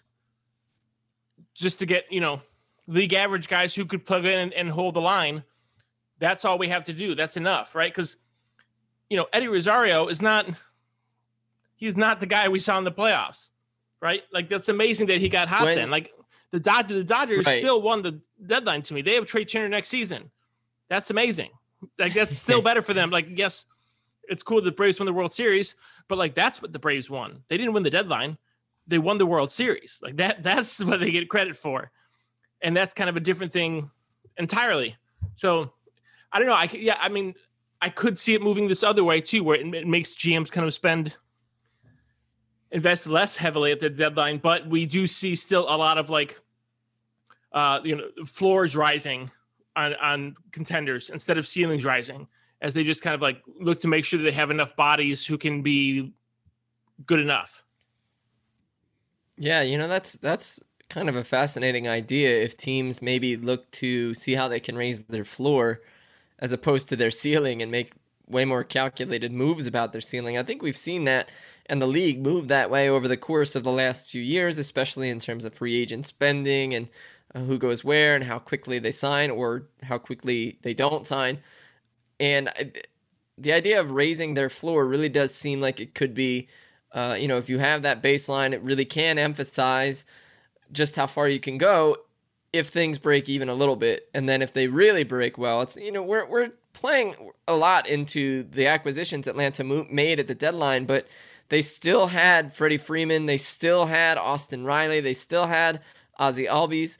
just 1.54 1.78
to 1.78 1.86
get, 1.86 2.04
you 2.10 2.20
know, 2.20 2.42
league 2.86 3.12
average 3.12 3.48
guys 3.48 3.74
who 3.74 3.84
could 3.84 4.04
plug 4.04 4.24
in 4.24 4.38
and, 4.38 4.52
and 4.52 4.70
hold 4.70 4.94
the 4.94 5.00
line. 5.00 5.44
That's 6.18 6.44
all 6.44 6.58
we 6.58 6.68
have 6.68 6.84
to 6.84 6.92
do. 6.92 7.14
That's 7.14 7.36
enough, 7.36 7.74
right? 7.74 7.92
Because, 7.92 8.16
you 9.08 9.16
know, 9.16 9.26
Eddie 9.32 9.48
Rosario 9.48 10.08
is 10.08 10.20
not, 10.22 10.48
he's 11.74 11.96
not 11.96 12.20
the 12.20 12.26
guy 12.26 12.48
we 12.48 12.58
saw 12.58 12.78
in 12.78 12.84
the 12.84 12.92
playoffs, 12.92 13.50
right? 14.00 14.22
Like, 14.32 14.48
that's 14.48 14.68
amazing 14.68 15.06
that 15.08 15.18
he 15.18 15.28
got 15.28 15.48
hot 15.48 15.64
when, 15.64 15.76
then. 15.76 15.90
Like, 15.90 16.12
the, 16.50 16.60
Dodgers, 16.60 16.98
the 16.98 17.04
Dodgers 17.04 17.46
right. 17.46 17.58
still 17.58 17.82
won 17.82 18.02
the 18.02 18.20
deadline 18.44 18.82
to 18.82 18.94
me. 18.94 19.02
They 19.02 19.14
have 19.14 19.26
Trea 19.26 19.44
Turner 19.44 19.68
next 19.68 19.88
season. 19.88 20.30
That's 20.88 21.10
amazing. 21.10 21.50
Like, 21.98 22.14
that's 22.14 22.36
still 22.36 22.62
better 22.68 22.82
for 22.82 22.94
them. 22.94 23.10
Like, 23.10 23.26
yes, 23.36 23.66
it's 24.28 24.42
cool 24.42 24.56
that 24.56 24.64
the 24.64 24.72
Braves 24.72 24.98
won 24.98 25.06
the 25.06 25.12
World 25.12 25.32
Series, 25.32 25.74
but 26.08 26.18
like 26.18 26.34
that's 26.34 26.62
what 26.62 26.72
the 26.72 26.78
Braves 26.78 27.10
won. 27.10 27.42
They 27.48 27.56
didn't 27.56 27.72
win 27.72 27.82
the 27.82 27.90
deadline. 27.90 28.38
They 28.86 28.98
won 28.98 29.18
the 29.18 29.26
World 29.26 29.50
Series. 29.50 30.00
Like 30.02 30.16
that 30.16 30.42
that's 30.42 30.82
what 30.84 31.00
they 31.00 31.10
get 31.10 31.28
credit 31.28 31.56
for. 31.56 31.90
And 32.62 32.76
that's 32.76 32.94
kind 32.94 33.10
of 33.10 33.16
a 33.16 33.20
different 33.20 33.52
thing 33.52 33.90
entirely. 34.36 34.96
So 35.34 35.72
I 36.32 36.38
don't 36.38 36.48
know. 36.48 36.54
I 36.54 36.68
yeah, 36.72 36.96
I 37.00 37.08
mean, 37.08 37.34
I 37.80 37.90
could 37.90 38.18
see 38.18 38.34
it 38.34 38.42
moving 38.42 38.68
this 38.68 38.82
other 38.82 39.04
way 39.04 39.20
too, 39.20 39.44
where 39.44 39.56
it, 39.56 39.66
it 39.74 39.86
makes 39.86 40.10
GMs 40.10 40.50
kind 40.50 40.66
of 40.66 40.74
spend 40.74 41.14
invest 42.74 43.06
less 43.06 43.36
heavily 43.36 43.70
at 43.70 43.78
the 43.78 43.88
deadline, 43.88 44.38
but 44.38 44.66
we 44.66 44.84
do 44.84 45.06
see 45.06 45.36
still 45.36 45.62
a 45.62 45.76
lot 45.78 45.96
of 45.96 46.10
like 46.10 46.38
uh 47.52 47.78
you 47.84 47.94
know 47.94 48.04
floors 48.26 48.74
rising 48.74 49.30
on 49.76 49.94
on 49.94 50.34
contenders 50.50 51.08
instead 51.08 51.38
of 51.38 51.46
ceilings 51.46 51.84
rising 51.84 52.26
as 52.60 52.74
they 52.74 52.82
just 52.82 53.00
kind 53.00 53.14
of 53.14 53.22
like 53.22 53.40
look 53.60 53.80
to 53.80 53.88
make 53.88 54.04
sure 54.04 54.18
that 54.18 54.24
they 54.24 54.32
have 54.32 54.50
enough 54.50 54.74
bodies 54.74 55.24
who 55.24 55.38
can 55.38 55.62
be 55.62 56.12
good 57.06 57.20
enough. 57.20 57.62
Yeah, 59.36 59.62
you 59.62 59.78
know 59.78 59.86
that's 59.86 60.14
that's 60.14 60.60
kind 60.88 61.08
of 61.08 61.14
a 61.16 61.24
fascinating 61.24 61.88
idea 61.88 62.42
if 62.42 62.56
teams 62.56 63.00
maybe 63.00 63.36
look 63.36 63.70
to 63.70 64.14
see 64.14 64.34
how 64.34 64.48
they 64.48 64.60
can 64.60 64.76
raise 64.76 65.04
their 65.04 65.24
floor 65.24 65.80
as 66.40 66.52
opposed 66.52 66.88
to 66.88 66.96
their 66.96 67.10
ceiling 67.10 67.62
and 67.62 67.70
make 67.70 67.92
way 68.28 68.44
more 68.44 68.64
calculated 68.64 69.32
moves 69.32 69.66
about 69.66 69.92
their 69.92 70.00
ceiling. 70.00 70.38
I 70.38 70.42
think 70.42 70.62
we've 70.62 70.76
seen 70.76 71.04
that 71.04 71.28
and 71.66 71.80
the 71.80 71.86
league 71.86 72.22
move 72.22 72.48
that 72.48 72.70
way 72.70 72.88
over 72.88 73.08
the 73.08 73.16
course 73.16 73.54
of 73.54 73.64
the 73.64 73.72
last 73.72 74.10
few 74.10 74.22
years, 74.22 74.58
especially 74.58 75.08
in 75.10 75.18
terms 75.18 75.44
of 75.44 75.54
free 75.54 75.76
agent 75.80 76.06
spending 76.06 76.74
and 76.74 76.88
uh, 77.34 77.40
who 77.40 77.58
goes 77.58 77.82
where 77.84 78.14
and 78.14 78.24
how 78.24 78.38
quickly 78.38 78.78
they 78.78 78.90
sign 78.92 79.30
or 79.30 79.64
how 79.82 79.98
quickly 79.98 80.58
they 80.62 80.74
don't 80.74 81.06
sign. 81.06 81.38
And 82.20 82.50
the 83.38 83.52
idea 83.52 83.80
of 83.80 83.90
raising 83.90 84.34
their 84.34 84.50
floor 84.50 84.86
really 84.86 85.08
does 85.08 85.34
seem 85.34 85.60
like 85.60 85.80
it 85.80 85.94
could 85.94 86.14
be, 86.14 86.48
uh, 86.92 87.16
you 87.18 87.26
know, 87.28 87.38
if 87.38 87.48
you 87.48 87.58
have 87.58 87.82
that 87.82 88.02
baseline, 88.02 88.52
it 88.52 88.62
really 88.62 88.84
can 88.84 89.18
emphasize 89.18 90.04
just 90.70 90.96
how 90.96 91.06
far 91.06 91.28
you 91.28 91.40
can 91.40 91.58
go. 91.58 91.96
if 92.54 92.68
things 92.68 92.98
break 92.98 93.28
even 93.28 93.48
a 93.48 93.54
little 93.54 93.74
bit, 93.76 94.08
and 94.14 94.28
then 94.28 94.40
if 94.40 94.52
they 94.52 94.68
really 94.68 95.02
break 95.02 95.36
well, 95.36 95.60
it's 95.60 95.76
you 95.76 95.90
know 95.90 96.02
we're 96.02 96.24
we're 96.24 96.52
playing 96.74 97.14
a 97.48 97.54
lot 97.54 97.88
into 97.88 98.42
the 98.42 98.66
acquisitions 98.66 99.26
Atlanta 99.26 99.64
made 99.64 100.20
at 100.20 100.26
the 100.26 100.34
deadline, 100.34 100.84
but 100.84 101.06
they 101.48 101.62
still 101.62 102.08
had 102.08 102.52
Freddie 102.52 102.78
Freeman, 102.78 103.26
they 103.26 103.38
still 103.38 103.86
had 103.86 104.18
Austin 104.18 104.64
Riley, 104.64 105.00
they 105.00 105.14
still 105.14 105.46
had 105.46 105.80
Ozzy 106.20 106.48
Albies, 106.48 106.98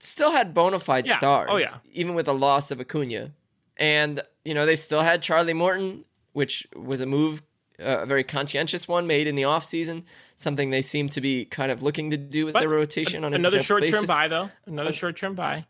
still 0.00 0.32
had 0.32 0.52
bona 0.52 0.78
fide 0.78 1.06
yeah. 1.06 1.16
stars. 1.16 1.48
Oh 1.50 1.56
yeah, 1.56 1.74
even 1.92 2.14
with 2.14 2.26
the 2.26 2.34
loss 2.34 2.70
of 2.70 2.80
Acuna, 2.80 3.32
and 3.76 4.20
you 4.44 4.54
know 4.54 4.66
they 4.66 4.76
still 4.76 5.02
had 5.02 5.22
Charlie 5.22 5.54
Morton, 5.54 6.04
which 6.32 6.66
was 6.74 7.00
a 7.00 7.06
move, 7.06 7.42
uh, 7.80 8.00
a 8.00 8.06
very 8.06 8.24
conscientious 8.24 8.88
one 8.88 9.06
made 9.06 9.26
in 9.26 9.34
the 9.34 9.42
offseason, 9.42 10.04
something 10.36 10.70
they 10.70 10.82
seem 10.82 11.08
to 11.10 11.20
be 11.20 11.44
kind 11.44 11.70
of 11.70 11.82
looking 11.82 12.10
to 12.10 12.16
do 12.16 12.44
with 12.44 12.54
but 12.54 12.60
their 12.60 12.68
rotation 12.68 13.24
on 13.24 13.34
another 13.34 13.62
short 13.62 13.86
term 13.86 14.04
buy 14.06 14.28
though, 14.28 14.50
another 14.66 14.92
short 14.92 15.16
term 15.16 15.34
buy. 15.34 15.66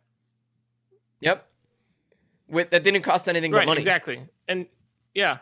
Yep. 1.21 1.48
With 2.49 2.71
that 2.71 2.85
didn't 2.85 3.03
cost 3.03 3.29
anything 3.29 3.53
right, 3.53 3.61
but 3.61 3.67
money. 3.67 3.79
Exactly. 3.79 4.23
And 4.47 4.67
yeah. 5.15 5.39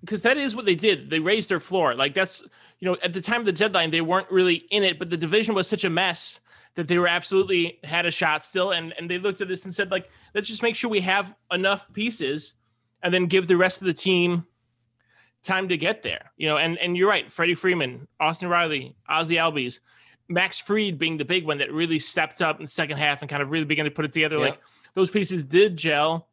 Because 0.00 0.22
that 0.22 0.36
is 0.36 0.54
what 0.54 0.64
they 0.64 0.74
did. 0.74 1.10
They 1.10 1.20
raised 1.20 1.48
their 1.48 1.60
floor. 1.60 1.94
Like 1.94 2.14
that's 2.14 2.42
you 2.78 2.86
know, 2.86 2.96
at 3.02 3.12
the 3.12 3.20
time 3.20 3.40
of 3.40 3.46
the 3.46 3.52
deadline, 3.52 3.90
they 3.90 4.00
weren't 4.00 4.30
really 4.30 4.54
in 4.70 4.84
it, 4.84 4.98
but 4.98 5.10
the 5.10 5.16
division 5.16 5.54
was 5.54 5.68
such 5.68 5.84
a 5.84 5.90
mess 5.90 6.40
that 6.76 6.86
they 6.86 6.96
were 6.96 7.08
absolutely 7.08 7.80
had 7.82 8.06
a 8.06 8.10
shot 8.10 8.44
still. 8.44 8.70
And 8.70 8.94
and 8.98 9.10
they 9.10 9.18
looked 9.18 9.40
at 9.40 9.48
this 9.48 9.64
and 9.64 9.74
said, 9.74 9.90
like, 9.90 10.08
let's 10.34 10.48
just 10.48 10.62
make 10.62 10.76
sure 10.76 10.88
we 10.90 11.00
have 11.00 11.34
enough 11.50 11.92
pieces 11.92 12.54
and 13.02 13.12
then 13.12 13.26
give 13.26 13.46
the 13.46 13.56
rest 13.56 13.82
of 13.82 13.86
the 13.86 13.94
team 13.94 14.46
time 15.42 15.68
to 15.68 15.76
get 15.76 16.02
there. 16.02 16.32
You 16.36 16.48
know, 16.48 16.56
and 16.56 16.78
and 16.78 16.96
you're 16.96 17.08
right, 17.08 17.30
Freddie 17.30 17.54
Freeman, 17.54 18.06
Austin 18.20 18.48
Riley, 18.48 18.94
Ozzy 19.10 19.36
Albies, 19.36 19.80
Max 20.28 20.58
Fried 20.58 20.98
being 20.98 21.16
the 21.16 21.24
big 21.24 21.44
one 21.44 21.58
that 21.58 21.72
really 21.72 21.98
stepped 21.98 22.40
up 22.40 22.58
in 22.58 22.66
the 22.66 22.70
second 22.70 22.98
half 22.98 23.22
and 23.22 23.30
kind 23.30 23.42
of 23.42 23.50
really 23.50 23.64
began 23.64 23.86
to 23.86 23.90
put 23.90 24.04
it 24.04 24.12
together. 24.12 24.38
Like 24.38 24.60
those 24.98 25.10
pieces 25.10 25.44
did 25.44 25.76
gel. 25.76 26.28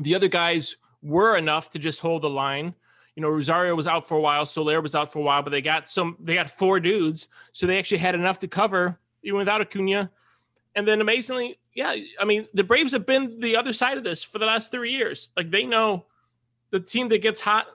The 0.00 0.14
other 0.14 0.28
guys 0.28 0.76
were 1.02 1.36
enough 1.36 1.70
to 1.70 1.78
just 1.78 2.00
hold 2.00 2.22
the 2.22 2.28
line. 2.28 2.74
You 3.14 3.22
know, 3.22 3.28
Rosario 3.28 3.74
was 3.74 3.86
out 3.86 4.06
for 4.06 4.16
a 4.16 4.20
while, 4.20 4.44
Soler 4.44 4.80
was 4.80 4.94
out 4.94 5.12
for 5.12 5.20
a 5.20 5.22
while, 5.22 5.42
but 5.42 5.50
they 5.50 5.62
got 5.62 5.88
some. 5.88 6.16
They 6.20 6.34
got 6.34 6.50
four 6.50 6.80
dudes, 6.80 7.28
so 7.52 7.66
they 7.66 7.78
actually 7.78 7.98
had 7.98 8.14
enough 8.14 8.40
to 8.40 8.48
cover 8.48 8.98
even 9.22 9.38
without 9.38 9.60
Acuna. 9.60 10.10
And 10.74 10.86
then 10.86 11.00
amazingly, 11.00 11.58
yeah, 11.74 11.94
I 12.20 12.24
mean, 12.24 12.46
the 12.52 12.64
Braves 12.64 12.92
have 12.92 13.06
been 13.06 13.40
the 13.40 13.56
other 13.56 13.72
side 13.72 13.96
of 13.96 14.04
this 14.04 14.22
for 14.22 14.38
the 14.38 14.46
last 14.46 14.70
three 14.70 14.92
years. 14.92 15.30
Like 15.36 15.50
they 15.50 15.64
know 15.64 16.04
the 16.70 16.80
team 16.80 17.08
that 17.08 17.22
gets 17.22 17.40
hot 17.40 17.66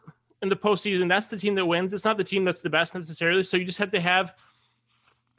in 0.42 0.50
the 0.50 0.56
postseason, 0.56 1.08
that's 1.08 1.28
the 1.28 1.38
team 1.38 1.56
that 1.56 1.66
wins. 1.66 1.94
It's 1.94 2.06
not 2.06 2.18
the 2.18 2.24
team 2.24 2.44
that's 2.44 2.60
the 2.60 2.70
best 2.70 2.94
necessarily. 2.94 3.44
So 3.44 3.58
you 3.58 3.66
just 3.66 3.80
have 3.80 3.92
to 3.92 4.00
have 4.00 4.36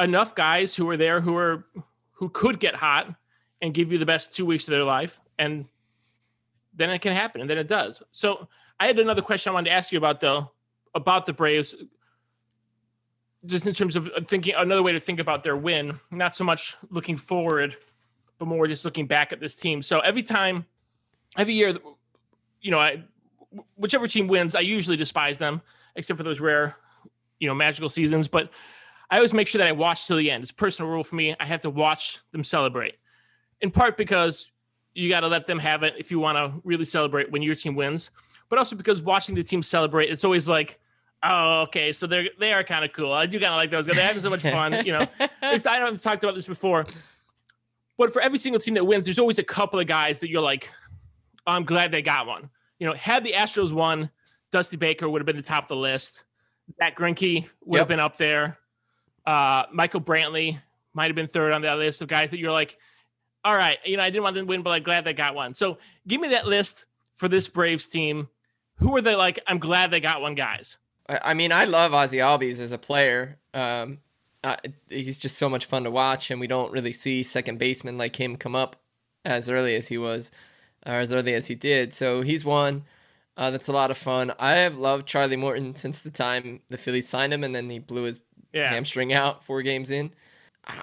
enough 0.00 0.34
guys 0.34 0.74
who 0.74 0.88
are 0.88 0.96
there 0.96 1.20
who 1.20 1.36
are 1.36 1.66
who 2.12 2.30
could 2.30 2.58
get 2.58 2.74
hot 2.74 3.14
and 3.62 3.72
give 3.72 3.90
you 3.90 3.96
the 3.96 4.04
best 4.04 4.34
two 4.34 4.44
weeks 4.44 4.68
of 4.68 4.72
their 4.72 4.84
life, 4.84 5.20
and 5.38 5.66
then 6.74 6.90
it 6.90 6.98
can 6.98 7.14
happen, 7.16 7.40
and 7.40 7.48
then 7.48 7.56
it 7.56 7.68
does. 7.68 8.02
So 8.12 8.48
I 8.78 8.86
had 8.86 8.98
another 8.98 9.22
question 9.22 9.50
I 9.50 9.54
wanted 9.54 9.70
to 9.70 9.76
ask 9.76 9.92
you 9.92 9.98
about 9.98 10.20
though, 10.20 10.50
about 10.94 11.24
the 11.24 11.32
Braves, 11.32 11.74
just 13.46 13.66
in 13.66 13.72
terms 13.72 13.96
of 13.96 14.10
thinking 14.26 14.54
another 14.56 14.82
way 14.82 14.92
to 14.92 15.00
think 15.00 15.20
about 15.20 15.42
their 15.42 15.56
win, 15.56 16.00
not 16.10 16.34
so 16.34 16.44
much 16.44 16.76
looking 16.90 17.16
forward, 17.16 17.76
but 18.38 18.46
more 18.46 18.66
just 18.66 18.84
looking 18.84 19.06
back 19.06 19.32
at 19.32 19.40
this 19.40 19.54
team. 19.54 19.80
So 19.82 20.00
every 20.00 20.22
time, 20.22 20.66
every 21.38 21.54
year, 21.54 21.76
you 22.60 22.70
know, 22.70 22.80
I 22.80 23.04
whichever 23.74 24.06
team 24.06 24.28
wins, 24.28 24.54
I 24.54 24.60
usually 24.60 24.96
despise 24.96 25.38
them, 25.38 25.62
except 25.96 26.16
for 26.16 26.24
those 26.24 26.40
rare, 26.40 26.76
you 27.38 27.48
know, 27.48 27.54
magical 27.54 27.88
seasons. 27.88 28.28
But 28.28 28.50
I 29.10 29.16
always 29.16 29.32
make 29.32 29.48
sure 29.48 29.58
that 29.58 29.68
I 29.68 29.72
watch 29.72 30.06
till 30.06 30.16
the 30.16 30.30
end. 30.30 30.42
It's 30.42 30.50
a 30.52 30.54
personal 30.54 30.90
rule 30.90 31.04
for 31.04 31.16
me. 31.16 31.36
I 31.38 31.44
have 31.44 31.60
to 31.62 31.70
watch 31.70 32.18
them 32.32 32.44
celebrate, 32.44 32.94
in 33.62 33.70
part 33.70 33.96
because 33.96 34.50
you 34.94 35.08
got 35.08 35.20
to 35.20 35.28
let 35.28 35.46
them 35.46 35.58
have 35.58 35.82
it 35.82 35.94
if 35.96 36.10
you 36.10 36.18
want 36.18 36.36
to 36.36 36.60
really 36.64 36.84
celebrate 36.84 37.30
when 37.30 37.40
your 37.40 37.54
team 37.54 37.74
wins, 37.74 38.10
but 38.50 38.58
also 38.58 38.76
because 38.76 39.00
watching 39.00 39.34
the 39.34 39.42
team 39.42 39.62
celebrate, 39.62 40.10
it's 40.10 40.24
always 40.24 40.46
like, 40.48 40.78
oh, 41.22 41.62
okay, 41.62 41.92
so 41.92 42.06
they're 42.06 42.28
they 42.38 42.52
are 42.52 42.64
kind 42.64 42.84
of 42.84 42.92
cool. 42.92 43.12
I 43.12 43.26
do 43.26 43.38
kind 43.40 43.52
of 43.52 43.56
like 43.56 43.70
those 43.70 43.86
guys. 43.86 43.96
They're 43.96 44.06
having 44.06 44.22
so 44.22 44.30
much 44.30 44.42
fun, 44.42 44.84
you 44.84 44.92
know. 44.92 45.06
I 45.42 45.78
know 45.78 45.86
I've 45.86 46.02
talked 46.02 46.22
about 46.22 46.34
this 46.34 46.44
before, 46.44 46.86
but 47.96 48.12
for 48.12 48.20
every 48.20 48.38
single 48.38 48.60
team 48.60 48.74
that 48.74 48.84
wins, 48.84 49.06
there's 49.06 49.18
always 49.18 49.38
a 49.38 49.44
couple 49.44 49.80
of 49.80 49.86
guys 49.86 50.18
that 50.18 50.28
you're 50.28 50.42
like, 50.42 50.70
oh, 51.46 51.52
I'm 51.52 51.64
glad 51.64 51.92
they 51.92 52.02
got 52.02 52.26
one. 52.26 52.50
You 52.78 52.88
know, 52.88 52.94
had 52.94 53.24
the 53.24 53.32
Astros 53.32 53.72
won, 53.72 54.10
Dusty 54.50 54.76
Baker 54.76 55.08
would 55.08 55.20
have 55.20 55.26
been 55.26 55.36
the 55.36 55.42
top 55.42 55.64
of 55.64 55.68
the 55.68 55.76
list. 55.76 56.24
Zack 56.80 56.96
Greinke 56.96 57.48
would 57.64 57.76
yep. 57.76 57.80
have 57.82 57.88
been 57.88 58.00
up 58.00 58.16
there. 58.16 58.58
Uh, 59.24 59.64
Michael 59.72 60.00
Brantley 60.00 60.58
might 60.94 61.06
have 61.06 61.14
been 61.14 61.28
third 61.28 61.52
on 61.52 61.62
that 61.62 61.78
list 61.78 62.02
of 62.02 62.08
guys 62.08 62.30
that 62.30 62.38
you're 62.38 62.52
like, 62.52 62.76
all 63.44 63.56
right, 63.56 63.78
you 63.84 63.96
know, 63.96 64.02
I 64.02 64.10
didn't 64.10 64.24
want 64.24 64.36
them 64.36 64.46
to 64.46 64.48
win, 64.50 64.62
but 64.62 64.70
I'm 64.70 64.82
glad 64.82 65.04
they 65.04 65.12
got 65.12 65.34
one. 65.34 65.54
So 65.54 65.78
give 66.06 66.20
me 66.20 66.28
that 66.28 66.46
list 66.46 66.84
for 67.12 67.28
this 67.28 67.48
Braves 67.48 67.88
team. 67.88 68.28
Who 68.76 68.96
are 68.96 69.02
they 69.02 69.14
like? 69.14 69.40
I'm 69.46 69.58
glad 69.58 69.90
they 69.90 70.00
got 70.00 70.20
one, 70.20 70.34
guys. 70.34 70.78
I 71.08 71.34
mean, 71.34 71.52
I 71.52 71.64
love 71.64 71.92
Ozzy 71.92 72.18
Albies 72.18 72.60
as 72.60 72.72
a 72.72 72.78
player. 72.78 73.38
Um, 73.52 73.98
uh, 74.44 74.56
he's 74.88 75.18
just 75.18 75.36
so 75.36 75.48
much 75.48 75.66
fun 75.66 75.84
to 75.84 75.90
watch, 75.90 76.30
and 76.30 76.40
we 76.40 76.46
don't 76.46 76.72
really 76.72 76.92
see 76.92 77.22
second 77.22 77.58
baseman 77.58 77.98
like 77.98 78.16
him 78.16 78.36
come 78.36 78.54
up 78.54 78.76
as 79.24 79.50
early 79.50 79.74
as 79.74 79.88
he 79.88 79.98
was, 79.98 80.30
or 80.86 80.94
as 80.94 81.12
early 81.12 81.34
as 81.34 81.48
he 81.48 81.54
did. 81.54 81.94
So 81.94 82.22
he's 82.22 82.44
one. 82.44 82.84
Uh, 83.36 83.50
that's 83.50 83.68
a 83.68 83.72
lot 83.72 83.90
of 83.90 83.96
fun. 83.96 84.32
I 84.38 84.52
have 84.52 84.76
loved 84.76 85.06
Charlie 85.06 85.36
Morton 85.36 85.74
since 85.74 86.00
the 86.00 86.10
time 86.10 86.60
the 86.68 86.76
Phillies 86.76 87.08
signed 87.08 87.32
him, 87.32 87.44
and 87.44 87.54
then 87.54 87.70
he 87.70 87.78
blew 87.78 88.02
his 88.04 88.22
yeah. 88.52 88.70
hamstring 88.70 89.12
out 89.12 89.44
four 89.44 89.62
games 89.62 89.90
in. 89.90 90.12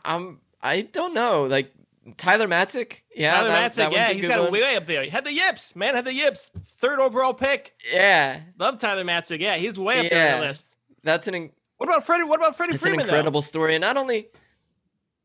I'm 0.03 0.39
I 0.61 0.81
don't 0.81 1.13
know 1.13 1.43
like 1.43 1.73
Tyler 2.17 2.47
Matzek. 2.47 2.97
Yeah, 3.15 3.35
Tyler 3.35 3.49
that, 3.49 3.71
Matzek. 3.71 3.75
That 3.75 3.91
yeah, 3.91 4.09
he's 4.13 4.27
got 4.27 4.43
one. 4.43 4.51
way 4.51 4.75
up 4.75 4.87
there. 4.87 5.03
He 5.03 5.09
had 5.09 5.25
the 5.25 5.33
yips, 5.33 5.75
man. 5.75 5.95
Had 5.95 6.05
the 6.05 6.13
yips. 6.13 6.51
Third 6.63 6.99
overall 6.99 7.33
pick. 7.33 7.73
Yeah, 7.91 8.41
love 8.57 8.79
Tyler 8.79 9.03
Matzek. 9.03 9.39
Yeah, 9.39 9.57
he's 9.57 9.77
way 9.77 9.99
up 9.99 10.03
yeah. 10.05 10.09
there 10.09 10.35
on 10.35 10.41
the 10.41 10.47
list. 10.47 10.75
That's 11.03 11.27
an. 11.27 11.35
In- 11.35 11.51
what 11.77 11.87
about 11.87 12.05
Freddie? 12.05 12.25
What 12.25 12.39
about 12.39 12.57
Freddie 12.57 12.73
That's 12.73 12.83
Freeman? 12.83 13.01
an 13.01 13.05
incredible 13.07 13.41
though? 13.41 13.45
story, 13.45 13.75
and 13.75 13.81
not 13.81 13.97
only. 13.97 14.27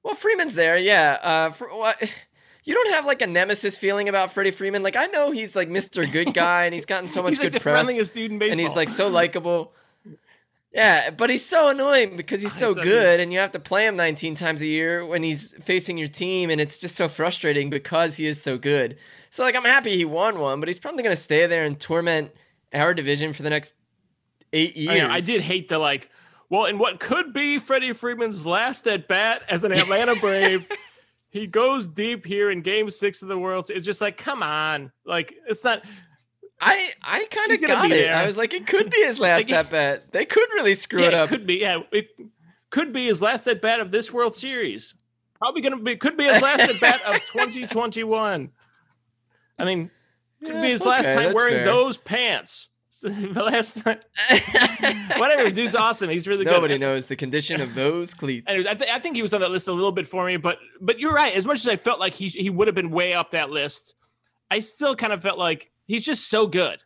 Well, 0.03 0.15
Freeman's 0.15 0.55
there, 0.55 0.77
yeah. 0.77 1.19
Uh, 1.23 1.51
for 1.51 1.69
what? 1.69 2.03
You 2.67 2.73
don't 2.73 2.95
have 2.95 3.05
like 3.05 3.21
a 3.21 3.27
nemesis 3.27 3.77
feeling 3.77 4.09
about 4.09 4.33
Freddie 4.33 4.51
Freeman. 4.51 4.83
Like 4.83 4.97
I 4.97 5.05
know 5.09 5.33
he's 5.33 5.55
like 5.55 5.69
Mr. 5.69 6.11
Good 6.11 6.33
Guy, 6.35 6.65
and 6.65 6.75
he's 6.75 6.87
gotten 6.87 7.11
so 7.11 7.23
much 7.23 7.33
he's 7.33 7.39
good 7.39 7.45
like 7.45 7.53
the 7.53 7.61
press, 7.61 7.75
friendliest 7.75 8.15
dude 8.15 8.31
in 8.33 8.39
baseball, 8.39 8.53
and 8.59 8.61
he's 8.67 8.75
like 8.75 8.89
so 8.89 9.09
likable. 9.09 9.75
Yeah, 10.75 11.11
but 11.11 11.31
he's 11.31 11.45
so 11.45 11.69
annoying 11.69 12.17
because 12.17 12.43
he's 12.43 12.61
ah, 12.61 12.73
so 12.73 12.75
good, 12.75 13.21
and 13.21 13.33
you 13.33 13.39
have 13.39 13.53
to 13.53 13.61
play 13.61 13.87
him 13.87 13.95
19 13.95 14.35
times 14.35 14.61
a 14.61 14.67
year 14.67 15.07
when 15.07 15.23
he's 15.23 15.55
facing 15.63 15.97
your 15.97 16.09
team, 16.09 16.51
and 16.51 16.61
it's 16.61 16.79
just 16.79 16.97
so 16.97 17.09
frustrating 17.09 17.71
because 17.71 18.17
he 18.17 18.27
is 18.27 18.43
so 18.43 18.59
good. 18.59 18.97
So, 19.31 19.45
like, 19.45 19.55
I'm 19.55 19.65
happy 19.65 19.97
he 19.97 20.05
won 20.05 20.41
one, 20.41 20.59
but 20.59 20.69
he's 20.69 20.81
probably 20.81 21.05
going 21.05 21.15
to 21.15 21.23
stay 21.23 21.47
there 21.47 21.65
and 21.65 21.79
torment 21.79 22.33
our 22.73 22.93
division 22.93 23.33
for 23.33 23.45
the 23.45 23.51
next 23.51 23.75
eight 24.53 24.77
years. 24.77 24.91
I, 24.91 24.99
know, 24.99 25.11
I 25.11 25.21
did 25.21 25.43
hate 25.43 25.69
the, 25.69 25.79
like, 25.79 26.11
well, 26.49 26.65
in 26.65 26.79
what 26.79 26.99
could 26.99 27.33
be 27.33 27.61
Freddie 27.61 27.93
Freeman's 27.93 28.45
last 28.45 28.89
at 28.89 29.07
bat 29.07 29.43
as 29.49 29.63
an 29.63 29.71
Atlanta 29.71 30.17
Brave, 30.21 30.69
he 31.31 31.47
goes 31.47 31.87
deep 31.87 32.27
here 32.27 32.51
in 32.51 32.63
game 32.63 32.91
six 32.91 33.23
of 33.23 33.29
the 33.29 33.39
World 33.39 33.71
It's 33.73 33.87
just 33.87 34.01
like, 34.01 34.17
come 34.17 34.43
on. 34.43 34.91
Like, 35.05 35.35
it's 35.47 35.63
not 35.63 35.85
I 36.65 36.93
I 37.03 37.27
kind 37.31 37.53
of 37.53 37.61
got 37.61 37.85
it. 37.87 37.91
There. 37.91 38.15
I 38.15 38.25
was 38.25 38.39
like, 38.39 38.55
it 38.55 38.67
could 38.67 38.91
be 38.91 39.03
his 39.03 39.21
last 39.21 39.43
like, 39.43 39.53
at 39.53 39.71
bat. 39.71 40.13
They 40.13 40.25
could 40.25 40.49
really 40.55 40.75
screw 40.75 41.03
yeah, 41.03 41.09
it 41.09 41.15
up. 41.15 41.27
It 41.27 41.37
could 41.37 41.47
be. 41.47 41.57
Yeah, 41.57 41.81
it 41.93 42.09
could 42.71 42.93
be 42.93 43.07
his 43.07 43.21
last 43.21 43.47
at 43.47 43.61
bat 43.61 43.81
of 43.81 43.91
this 43.91 44.11
World 44.11 44.35
Series. 44.35 44.95
Probably 45.39 45.61
gonna 45.61 45.79
be. 45.79 45.97
Could 45.97 46.17
be 46.17 46.25
his 46.25 46.41
last 46.41 46.61
at 46.61 46.81
bat 46.81 47.03
of 47.05 47.15
2021. 47.33 48.51
I 49.59 49.65
mean, 49.65 49.91
could 50.43 50.55
yeah, 50.55 50.63
be 50.63 50.71
his 50.71 50.81
okay, 50.81 50.91
last 50.91 51.05
time 51.05 51.35
wearing 51.35 51.57
fair. 51.57 51.65
those 51.67 51.99
pants. 51.99 52.71
the 53.05 53.43
last 53.43 53.85
time, 53.85 53.99
whatever. 55.19 55.51
Dude's 55.51 55.75
awesome. 55.75 56.09
He's 56.09 56.27
really 56.27 56.45
Nobody 56.47 56.75
good. 56.75 56.81
Nobody 56.81 56.95
knows 56.95 57.07
the 57.07 57.17
condition 57.17 57.61
of 57.61 57.75
those 57.75 58.15
cleats. 58.15 58.47
Anyways, 58.49 58.67
I, 58.67 58.75
th- 58.75 58.91
I 58.91 58.99
think 58.99 59.17
he 59.17 59.21
was 59.21 59.35
on 59.35 59.43
that 59.43 59.51
list 59.51 59.69
a 59.69 59.73
little 59.73 59.93
bit 59.93 60.07
for 60.07 60.25
me, 60.25 60.39
but 60.39 60.59
but 60.81 60.99
you're 60.99 61.13
right. 61.13 61.35
As 61.35 61.45
much 61.45 61.59
as 61.59 61.69
I 61.69 61.77
felt 61.77 62.01
like 62.01 62.15
he 62.15 62.29
he 62.29 62.49
would 62.49 62.67
have 62.67 62.75
been 62.75 62.91
way 62.91 63.13
up 63.13 63.33
that 63.33 63.51
list, 63.51 63.95
I 64.51 64.61
still 64.61 64.97
kind 64.97 65.13
of 65.13 65.21
felt 65.21 65.39
like 65.39 65.71
he's 65.87 66.05
just 66.05 66.29
so 66.29 66.47
good. 66.47 66.81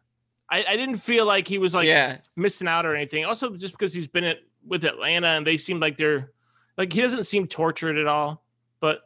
I, 0.51 0.65
I 0.67 0.77
didn't 0.77 0.97
feel 0.97 1.27
like 1.27 1.47
he 1.47 1.59
was 1.59 1.75
like 1.75 1.87
yeah. 1.87 2.19
missing 2.37 2.69
out 2.69 2.87
or 2.87 2.95
anything. 2.95 3.25
Also, 3.25 3.55
just 3.57 3.75
because 3.75 3.93
he's 3.93 4.07
been 4.07 4.25
at 4.25 4.39
with 4.67 4.85
Atlanta 4.85 5.29
and 5.29 5.47
they 5.47 5.57
seem 5.57 5.81
like 5.81 5.97
they're 5.97 6.31
like 6.77 6.93
he 6.93 7.01
doesn't 7.01 7.25
seem 7.25 7.47
tortured 7.47 7.99
at 7.99 8.07
all. 8.07 8.45
But 8.81 9.03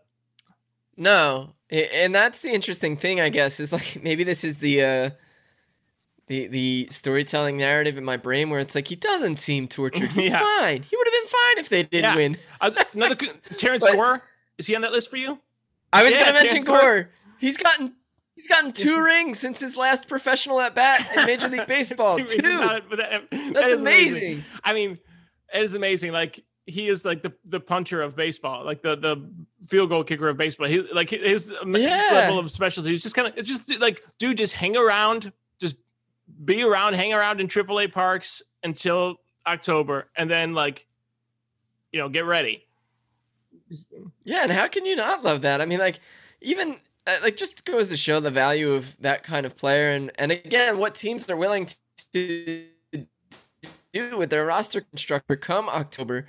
no, 0.97 1.55
and 1.71 2.15
that's 2.15 2.43
the 2.43 2.51
interesting 2.51 2.97
thing, 2.97 3.21
I 3.21 3.29
guess, 3.29 3.59
is 3.59 3.73
like 3.73 3.99
maybe 4.03 4.25
this 4.25 4.45
is 4.45 4.59
the 4.59 4.85
uh 4.85 5.11
the 6.29 6.47
the 6.47 6.89
storytelling 6.91 7.57
narrative 7.57 7.99
in 7.99 8.05
my 8.05 8.17
brain 8.17 8.51
where 8.51 8.61
it's 8.61 8.75
like 8.75 8.89
he 8.89 8.97
doesn't 8.97 9.41
seem 9.41 9.67
tortured. 9.67 10.11
He's 10.13 10.31
yeah. 10.31 10.41
fine. 10.61 10.83
He 10.83 10.97
would 10.97 11.07
have 11.07 11.23
been 11.23 11.29
fine 11.29 11.59
if 11.59 11.69
they 11.69 11.83
didn't 11.83 12.05
yeah. 12.05 12.17
win. 12.17 12.37
Another 12.95 13.17
Terrence 13.57 13.85
but, 13.85 13.95
Gore 13.95 14.23
is 14.59 14.67
he 14.67 14.77
on 14.77 14.83
that 14.83 14.93
list 14.93 15.11
for 15.11 15.17
you? 15.17 15.41
I 15.93 16.05
was 16.05 16.13
yeah, 16.13 16.27
gonna 16.27 16.33
mention 16.35 16.63
Gore. 16.63 16.81
Gore. 16.81 17.11
He's 17.39 17.57
gotten 17.57 17.95
He's 18.43 18.49
gotten 18.49 18.73
two 18.73 19.01
rings 19.01 19.39
since 19.39 19.61
his 19.61 19.77
last 19.77 20.09
professional 20.09 20.61
at 20.61 20.75
bat 20.75 21.07
in 21.17 21.27
Major 21.27 21.49
League 21.49 21.69
Baseball. 21.69 22.17
two. 22.17 22.25
two. 22.25 22.59
Not, 22.59 22.91
that, 22.91 23.29
That's 23.31 23.53
that 23.53 23.73
amazing. 23.75 24.23
amazing. 24.25 24.45
I 24.65 24.75
mean, 24.75 24.99
it 25.55 25.63
is 25.63 25.75
amazing. 25.75 26.11
Like 26.11 26.45
he 26.67 26.89
is 26.89 27.05
like 27.05 27.23
the 27.23 27.33
the 27.45 27.61
puncher 27.61 28.03
of 28.03 28.17
baseball, 28.17 28.65
like 28.65 28.83
the 28.83 28.97
the 28.97 29.31
field 29.69 29.91
goal 29.91 30.03
kicker 30.03 30.29
of 30.29 30.37
baseball. 30.37 30.67
He 30.67 30.81
like 30.81 31.11
his 31.11 31.53
yeah. 31.65 32.09
level 32.11 32.41
of 32.41 32.51
specialty 32.51 32.93
is 32.93 33.01
just 33.05 33.15
kind 33.15 33.29
of 33.29 33.45
just 33.45 33.79
like 33.81 34.03
dude, 34.19 34.39
just 34.39 34.55
hang 34.55 34.77
around, 34.77 35.33
just 35.61 35.77
be 36.45 36.65
around, 36.65 36.95
hang 36.95 37.13
around 37.13 37.41
in 37.41 37.47
AAA 37.47 37.93
parks 37.93 38.43
until 38.65 39.21
October, 39.47 40.09
and 40.17 40.29
then 40.29 40.53
like 40.53 40.85
you 41.93 42.01
know 42.01 42.09
get 42.09 42.25
ready. 42.25 42.65
Yeah, 44.25 44.43
and 44.43 44.51
how 44.51 44.67
can 44.67 44.85
you 44.85 44.97
not 44.97 45.23
love 45.23 45.43
that? 45.43 45.61
I 45.61 45.67
mean, 45.67 45.79
like 45.79 46.01
even 46.41 46.81
like 47.07 47.37
just 47.37 47.65
goes 47.65 47.89
to 47.89 47.97
show 47.97 48.21
the 48.21 48.31
value 48.31 48.73
of 48.73 48.97
that 49.01 49.23
kind 49.23 49.47
of 49.47 49.57
player, 49.57 49.91
and 49.91 50.11
and 50.17 50.33
again, 50.33 50.79
what 50.79 50.95
teams 50.95 51.29
are 51.29 51.37
willing 51.37 51.69
to 52.13 52.67
do 53.93 54.17
with 54.17 54.31
their 54.31 54.47
roster 54.47 54.81
constructor 54.81 55.37
come 55.37 55.69
October. 55.69 56.27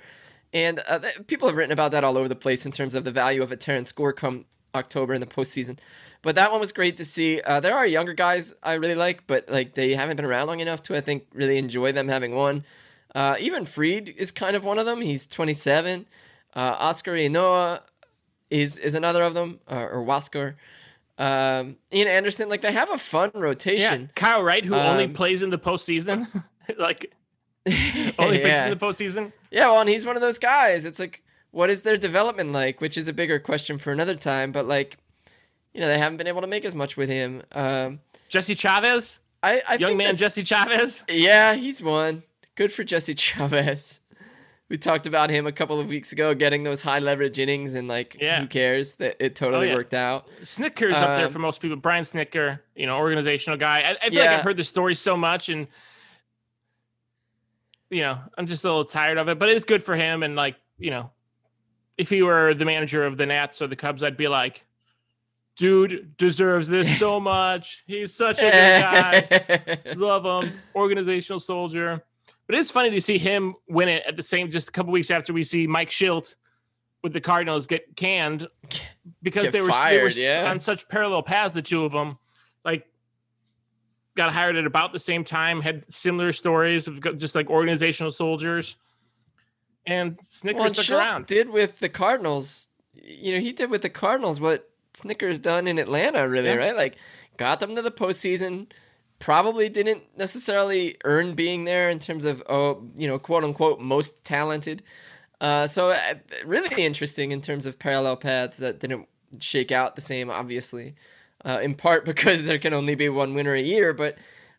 And 0.52 0.80
uh, 0.86 1.00
th- 1.00 1.26
people 1.26 1.48
have 1.48 1.56
written 1.56 1.72
about 1.72 1.90
that 1.92 2.04
all 2.04 2.16
over 2.16 2.28
the 2.28 2.36
place 2.36 2.64
in 2.64 2.70
terms 2.70 2.94
of 2.94 3.04
the 3.04 3.10
value 3.10 3.42
of 3.42 3.50
a 3.50 3.56
Terrence 3.56 3.90
Gore 3.90 4.12
come 4.12 4.44
October 4.74 5.12
in 5.14 5.20
the 5.20 5.26
postseason. 5.26 5.78
But 6.22 6.36
that 6.36 6.50
one 6.52 6.60
was 6.60 6.72
great 6.72 6.96
to 6.98 7.04
see. 7.04 7.40
Uh, 7.40 7.60
there 7.60 7.74
are 7.74 7.86
younger 7.86 8.14
guys 8.14 8.54
I 8.62 8.74
really 8.74 8.94
like, 8.94 9.26
but 9.26 9.48
like 9.48 9.74
they 9.74 9.94
haven't 9.94 10.16
been 10.16 10.24
around 10.24 10.46
long 10.46 10.60
enough 10.60 10.82
to 10.84 10.96
I 10.96 11.00
think 11.00 11.26
really 11.32 11.58
enjoy 11.58 11.92
them 11.92 12.08
having 12.08 12.34
one. 12.34 12.64
Uh, 13.14 13.36
even 13.38 13.64
Fried 13.64 14.08
is 14.16 14.32
kind 14.32 14.56
of 14.56 14.64
one 14.64 14.78
of 14.78 14.86
them. 14.86 15.00
He's 15.00 15.26
27. 15.26 16.06
Uh, 16.54 16.76
Oscar 16.78 17.12
Ynoa 17.12 17.82
is 18.54 18.78
is 18.78 18.94
another 18.94 19.22
of 19.22 19.34
them, 19.34 19.60
uh, 19.68 19.86
or 19.90 20.04
Huascar. 20.04 20.54
Um, 21.16 21.76
Ian 21.92 22.08
Anderson, 22.08 22.48
like 22.48 22.60
they 22.60 22.72
have 22.72 22.90
a 22.90 22.98
fun 22.98 23.30
rotation. 23.34 24.02
Yeah, 24.02 24.08
Kyle 24.14 24.42
Wright, 24.42 24.64
who 24.64 24.74
um, 24.74 24.86
only 24.86 25.08
plays 25.08 25.42
in 25.42 25.50
the 25.50 25.58
postseason, 25.58 26.26
like 26.78 27.12
only 28.18 28.40
yeah. 28.40 28.64
in 28.64 28.70
the 28.70 28.76
postseason. 28.76 29.32
Yeah, 29.50 29.66
well, 29.66 29.80
and 29.80 29.90
he's 29.90 30.06
one 30.06 30.16
of 30.16 30.22
those 30.22 30.38
guys. 30.38 30.86
It's 30.86 30.98
like, 30.98 31.22
what 31.50 31.70
is 31.70 31.82
their 31.82 31.96
development 31.96 32.52
like? 32.52 32.80
Which 32.80 32.96
is 32.96 33.08
a 33.08 33.12
bigger 33.12 33.38
question 33.38 33.78
for 33.78 33.92
another 33.92 34.14
time. 34.14 34.52
But 34.52 34.66
like, 34.66 34.98
you 35.72 35.80
know, 35.80 35.88
they 35.88 35.98
haven't 35.98 36.18
been 36.18 36.26
able 36.26 36.40
to 36.40 36.46
make 36.46 36.64
as 36.64 36.74
much 36.74 36.96
with 36.96 37.08
him. 37.08 37.42
Um, 37.52 38.00
Jesse 38.28 38.54
Chavez, 38.54 39.20
I, 39.42 39.62
I 39.68 39.74
young 39.76 39.96
man 39.96 40.16
Jesse 40.16 40.42
Chavez. 40.42 41.04
Yeah, 41.08 41.54
he's 41.54 41.82
one. 41.82 42.22
Good 42.56 42.72
for 42.72 42.84
Jesse 42.84 43.14
Chavez. 43.16 44.00
We 44.70 44.78
talked 44.78 45.06
about 45.06 45.28
him 45.28 45.46
a 45.46 45.52
couple 45.52 45.78
of 45.78 45.88
weeks 45.88 46.12
ago, 46.12 46.34
getting 46.34 46.62
those 46.62 46.80
high 46.80 46.98
leverage 46.98 47.38
innings, 47.38 47.74
and 47.74 47.86
like, 47.86 48.16
yeah. 48.20 48.40
who 48.40 48.46
cares 48.46 48.94
that 48.96 49.16
it 49.20 49.36
totally 49.36 49.68
oh, 49.68 49.70
yeah. 49.70 49.74
worked 49.74 49.94
out. 49.94 50.26
Snitker's 50.42 50.96
um, 50.96 51.04
up 51.04 51.16
there 51.16 51.26
um, 51.26 51.32
for 51.32 51.38
most 51.38 51.60
people. 51.60 51.76
Brian 51.76 52.02
Snitker, 52.02 52.60
you 52.74 52.86
know, 52.86 52.96
organizational 52.96 53.58
guy. 53.58 53.80
I, 53.80 53.90
I 53.90 54.10
feel 54.10 54.14
yeah. 54.14 54.20
like 54.20 54.30
I've 54.38 54.44
heard 54.44 54.56
the 54.56 54.64
story 54.64 54.94
so 54.94 55.16
much, 55.16 55.50
and 55.50 55.68
you 57.90 58.00
know, 58.00 58.18
I'm 58.36 58.46
just 58.46 58.64
a 58.64 58.68
little 58.68 58.84
tired 58.84 59.18
of 59.18 59.28
it, 59.28 59.38
but 59.38 59.48
it's 59.48 59.64
good 59.64 59.82
for 59.82 59.94
him. 59.94 60.22
And 60.22 60.34
like, 60.34 60.56
you 60.78 60.90
know, 60.90 61.10
if 61.96 62.10
he 62.10 62.22
were 62.22 62.54
the 62.54 62.64
manager 62.64 63.04
of 63.04 63.16
the 63.16 63.26
Nats 63.26 63.62
or 63.62 63.66
the 63.66 63.76
Cubs, 63.76 64.02
I'd 64.02 64.16
be 64.16 64.28
like, 64.28 64.66
dude 65.56 66.16
deserves 66.16 66.68
this 66.68 66.98
so 66.98 67.20
much. 67.20 67.84
He's 67.86 68.12
such 68.12 68.38
a 68.38 68.42
good 68.42 68.50
guy. 68.50 69.94
Love 69.96 70.44
him. 70.44 70.52
Organizational 70.74 71.40
soldier. 71.40 72.02
But 72.46 72.56
it's 72.56 72.70
funny 72.70 72.90
to 72.90 73.00
see 73.00 73.18
him 73.18 73.54
win 73.68 73.88
it 73.88 74.04
at 74.06 74.16
the 74.16 74.22
same, 74.22 74.50
just 74.50 74.68
a 74.68 74.72
couple 74.72 74.92
weeks 74.92 75.10
after 75.10 75.32
we 75.32 75.42
see 75.44 75.66
Mike 75.66 75.88
Shildt 75.88 76.34
with 77.02 77.12
the 77.12 77.20
Cardinals 77.20 77.66
get 77.66 77.96
canned 77.96 78.48
because 79.22 79.44
get 79.44 79.52
they 79.52 79.60
were, 79.60 79.70
fired, 79.70 79.98
they 79.98 80.02
were 80.02 80.10
yeah. 80.10 80.50
on 80.50 80.60
such 80.60 80.88
parallel 80.88 81.22
paths, 81.22 81.54
the 81.54 81.62
two 81.62 81.84
of 81.84 81.92
them. 81.92 82.18
Like 82.64 82.86
got 84.14 84.32
hired 84.32 84.56
at 84.56 84.66
about 84.66 84.92
the 84.92 85.00
same 85.00 85.24
time, 85.24 85.60
had 85.60 85.90
similar 85.92 86.32
stories 86.32 86.88
of 86.88 87.18
just 87.18 87.34
like 87.34 87.50
organizational 87.50 88.12
soldiers. 88.12 88.76
And 89.86 90.12
Snitker 90.12 90.54
well, 90.54 90.74
stuck 90.74 90.98
around. 90.98 91.26
Did 91.26 91.50
with 91.50 91.78
the 91.78 91.90
Cardinals, 91.90 92.68
you 92.94 93.34
know, 93.34 93.40
he 93.40 93.52
did 93.52 93.70
with 93.70 93.82
the 93.82 93.90
Cardinals 93.90 94.40
what 94.40 94.70
Snitker's 94.94 95.38
done 95.38 95.66
in 95.66 95.78
Atlanta, 95.78 96.26
really, 96.28 96.48
yeah. 96.48 96.54
right? 96.54 96.76
Like 96.76 96.96
got 97.36 97.60
them 97.60 97.76
to 97.76 97.82
the 97.82 97.90
postseason. 97.90 98.68
Probably 99.18 99.68
didn't 99.68 100.02
necessarily 100.16 100.96
earn 101.04 101.34
being 101.34 101.64
there 101.64 101.88
in 101.88 101.98
terms 101.98 102.24
of, 102.24 102.42
oh, 102.48 102.86
you 102.96 103.06
know, 103.06 103.18
quote 103.18 103.44
unquote, 103.44 103.80
most 103.80 104.22
talented. 104.24 104.82
Uh, 105.40 105.66
so 105.66 105.90
uh, 105.90 106.14
really 106.44 106.84
interesting 106.84 107.32
in 107.32 107.40
terms 107.40 107.66
of 107.66 107.78
parallel 107.78 108.16
paths 108.16 108.58
that 108.58 108.80
didn't 108.80 109.08
shake 109.38 109.72
out 109.72 109.96
the 109.96 110.02
same, 110.02 110.30
obviously 110.30 110.94
uh, 111.44 111.60
in 111.62 111.74
part 111.74 112.04
because 112.04 112.44
there 112.44 112.58
can 112.58 112.74
only 112.74 112.94
be 112.94 113.08
one 113.08 113.34
winner 113.34 113.54
a 113.54 113.62
year. 113.62 113.92
But 113.92 114.16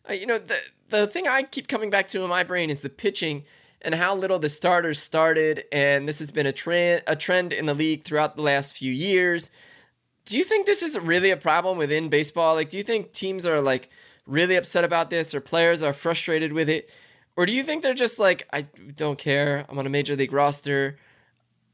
uh, 0.08 0.12
you 0.12 0.26
know, 0.26 0.38
the 0.38 0.58
the 0.88 1.06
thing 1.06 1.26
I 1.26 1.42
keep 1.42 1.68
coming 1.68 1.90
back 1.90 2.08
to 2.08 2.22
in 2.22 2.28
my 2.28 2.44
brain 2.44 2.70
is 2.70 2.80
the 2.80 2.88
pitching 2.88 3.44
and 3.82 3.94
how 3.94 4.14
little 4.14 4.38
the 4.38 4.48
starters 4.48 4.98
started, 4.98 5.64
and 5.70 6.08
this 6.08 6.18
has 6.20 6.30
been 6.30 6.46
a 6.46 6.52
trend 6.52 7.02
a 7.06 7.16
trend 7.16 7.52
in 7.52 7.66
the 7.66 7.74
league 7.74 8.04
throughout 8.04 8.36
the 8.36 8.42
last 8.42 8.76
few 8.76 8.92
years. 8.92 9.50
Do 10.24 10.36
you 10.36 10.44
think 10.44 10.66
this 10.66 10.82
is 10.82 10.98
really 10.98 11.30
a 11.30 11.36
problem 11.36 11.78
within 11.78 12.08
baseball? 12.08 12.54
Like, 12.54 12.70
do 12.70 12.76
you 12.76 12.82
think 12.82 13.12
teams 13.12 13.46
are 13.46 13.60
like 13.60 13.90
really 14.26 14.56
upset 14.56 14.84
about 14.84 15.10
this, 15.10 15.34
or 15.34 15.40
players 15.40 15.82
are 15.82 15.92
frustrated 15.92 16.52
with 16.52 16.68
it? 16.68 16.90
Or 17.36 17.46
do 17.46 17.52
you 17.52 17.62
think 17.62 17.82
they're 17.82 17.94
just 17.94 18.18
like, 18.18 18.48
I 18.52 18.62
don't 18.96 19.18
care. 19.18 19.66
I'm 19.68 19.78
on 19.78 19.86
a 19.86 19.90
major 19.90 20.16
league 20.16 20.32
roster. 20.32 20.98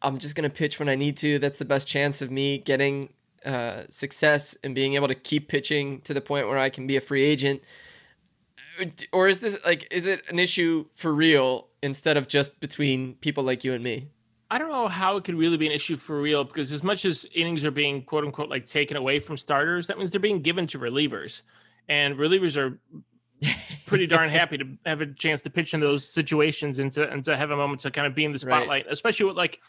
I'm 0.02 0.18
just 0.18 0.34
going 0.34 0.48
to 0.48 0.54
pitch 0.54 0.78
when 0.78 0.88
I 0.88 0.96
need 0.96 1.16
to. 1.18 1.38
That's 1.38 1.58
the 1.58 1.64
best 1.64 1.86
chance 1.86 2.20
of 2.20 2.30
me 2.30 2.58
getting 2.58 3.10
uh, 3.44 3.84
success 3.88 4.56
and 4.62 4.74
being 4.74 4.94
able 4.94 5.08
to 5.08 5.14
keep 5.14 5.48
pitching 5.48 6.00
to 6.02 6.14
the 6.14 6.20
point 6.20 6.48
where 6.48 6.58
I 6.58 6.70
can 6.70 6.86
be 6.86 6.96
a 6.96 7.00
free 7.00 7.24
agent? 7.24 7.62
Or 9.12 9.28
is 9.28 9.40
this 9.40 9.56
like, 9.64 9.86
is 9.90 10.06
it 10.06 10.22
an 10.28 10.38
issue 10.38 10.86
for 10.94 11.12
real 11.12 11.68
instead 11.82 12.16
of 12.16 12.28
just 12.28 12.58
between 12.60 13.14
people 13.14 13.44
like 13.44 13.64
you 13.64 13.72
and 13.72 13.82
me? 13.82 14.08
I 14.50 14.58
don't 14.58 14.70
know 14.70 14.88
how 14.88 15.16
it 15.16 15.24
could 15.24 15.34
really 15.34 15.56
be 15.56 15.66
an 15.66 15.72
issue 15.72 15.96
for 15.96 16.20
real 16.20 16.44
because 16.44 16.72
as 16.72 16.82
much 16.82 17.04
as 17.04 17.26
innings 17.34 17.64
are 17.64 17.70
being 17.70 18.02
quote 18.02 18.24
unquote 18.24 18.50
like 18.50 18.66
taken 18.66 18.96
away 18.96 19.18
from 19.18 19.36
starters, 19.36 19.86
that 19.86 19.98
means 19.98 20.10
they're 20.10 20.20
being 20.20 20.42
given 20.42 20.66
to 20.68 20.78
relievers. 20.78 21.42
And 21.88 22.16
relievers 22.16 22.56
are 22.56 22.78
pretty 23.86 24.06
darn 24.06 24.30
happy 24.30 24.58
to 24.58 24.64
have 24.86 25.00
a 25.00 25.06
chance 25.06 25.42
to 25.42 25.50
pitch 25.50 25.74
in 25.74 25.80
those 25.80 26.08
situations 26.08 26.78
and 26.78 26.92
to 26.92 27.10
and 27.10 27.24
to 27.24 27.36
have 27.36 27.50
a 27.50 27.56
moment 27.56 27.80
to 27.80 27.90
kind 27.90 28.06
of 28.06 28.14
be 28.14 28.24
in 28.24 28.32
the 28.32 28.38
spotlight, 28.38 28.84
right. 28.84 28.86
especially 28.88 29.26
with 29.26 29.36
like 29.36 29.60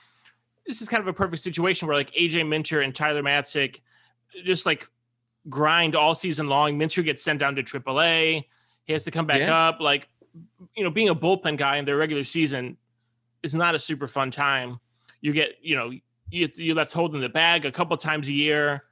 this 0.65 0.81
is 0.81 0.87
kind 0.87 1.01
of 1.01 1.07
a 1.07 1.13
perfect 1.13 1.41
situation 1.41 1.87
where 1.87 1.97
like 1.97 2.11
AJ 2.13 2.47
Minter 2.47 2.81
and 2.81 2.95
Tyler 2.95 3.21
Matzek 3.21 3.81
just 4.43 4.65
like 4.65 4.87
grind 5.49 5.95
all 5.95 6.15
season 6.15 6.47
long. 6.47 6.77
Minter 6.77 7.01
gets 7.01 7.23
sent 7.23 7.39
down 7.39 7.55
to 7.55 7.63
AAA. 7.63 8.45
He 8.85 8.93
has 8.93 9.03
to 9.03 9.11
come 9.11 9.25
back 9.25 9.39
yeah. 9.39 9.67
up. 9.67 9.79
Like, 9.79 10.07
you 10.75 10.83
know, 10.83 10.89
being 10.89 11.09
a 11.09 11.15
bullpen 11.15 11.57
guy 11.57 11.77
in 11.77 11.85
their 11.85 11.97
regular 11.97 12.23
season 12.23 12.77
is 13.43 13.53
not 13.53 13.75
a 13.75 13.79
super 13.79 14.07
fun 14.07 14.31
time. 14.31 14.79
You 15.21 15.33
get, 15.33 15.57
you 15.61 15.75
know, 15.75 15.91
you, 16.29 16.49
you 16.55 16.73
let's 16.73 16.93
hold 16.93 17.15
in 17.15 17.21
the 17.21 17.29
bag 17.29 17.65
a 17.65 17.71
couple 17.71 17.95
times 17.97 18.27
a 18.27 18.33
year, 18.33 18.83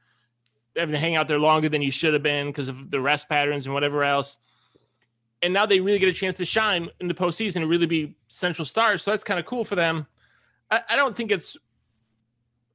having 0.75 0.93
to 0.93 0.99
hang 0.99 1.15
out 1.15 1.27
there 1.27 1.39
longer 1.39 1.69
than 1.69 1.81
you 1.81 1.91
should 1.91 2.13
have 2.13 2.23
been 2.23 2.47
because 2.47 2.67
of 2.67 2.89
the 2.89 2.99
rest 2.99 3.27
patterns 3.29 3.65
and 3.65 3.73
whatever 3.73 4.03
else. 4.03 4.37
And 5.41 5.53
now 5.53 5.65
they 5.65 5.79
really 5.79 5.99
get 5.99 6.09
a 6.09 6.13
chance 6.13 6.35
to 6.35 6.45
shine 6.45 6.89
in 6.99 7.07
the 7.07 7.13
postseason 7.13 7.57
and 7.57 7.69
really 7.69 7.87
be 7.87 8.15
central 8.27 8.65
stars. 8.65 9.01
So 9.01 9.11
that's 9.11 9.23
kind 9.23 9.39
of 9.39 9.45
cool 9.45 9.63
for 9.63 9.75
them. 9.75 10.07
I, 10.69 10.81
I 10.89 10.95
don't 10.95 11.15
think 11.15 11.31
it's 11.31 11.57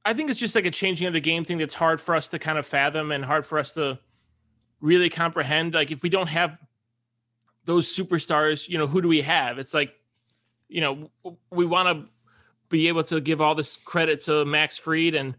I 0.05 0.13
think 0.13 0.29
it's 0.29 0.39
just 0.39 0.55
like 0.55 0.65
a 0.65 0.71
changing 0.71 1.05
of 1.07 1.13
the 1.13 1.19
game 1.19 1.43
thing 1.43 1.57
that's 1.57 1.73
hard 1.73 1.99
for 1.99 2.15
us 2.15 2.29
to 2.29 2.39
kind 2.39 2.57
of 2.57 2.65
fathom 2.65 3.11
and 3.11 3.25
hard 3.25 3.45
for 3.45 3.59
us 3.59 3.73
to 3.73 3.99
really 4.79 5.09
comprehend. 5.09 5.73
Like 5.73 5.91
if 5.91 6.01
we 6.01 6.07
don't 6.07 6.27
have 6.27 6.57
those 7.65 7.93
superstars, 7.93 8.69
you 8.69 8.77
know, 8.77 8.87
who 8.87 9.01
do 9.01 9.09
we 9.09 9.21
have? 9.21 9.59
It's 9.59 9.73
like, 9.73 9.93
you 10.69 10.79
know, 10.79 11.11
we 11.51 11.65
want 11.65 11.89
to 11.89 12.09
be 12.69 12.87
able 12.87 13.03
to 13.03 13.19
give 13.19 13.41
all 13.41 13.53
this 13.53 13.75
credit 13.77 14.21
to 14.21 14.45
Max 14.45 14.77
Fried 14.77 15.13
and 15.13 15.35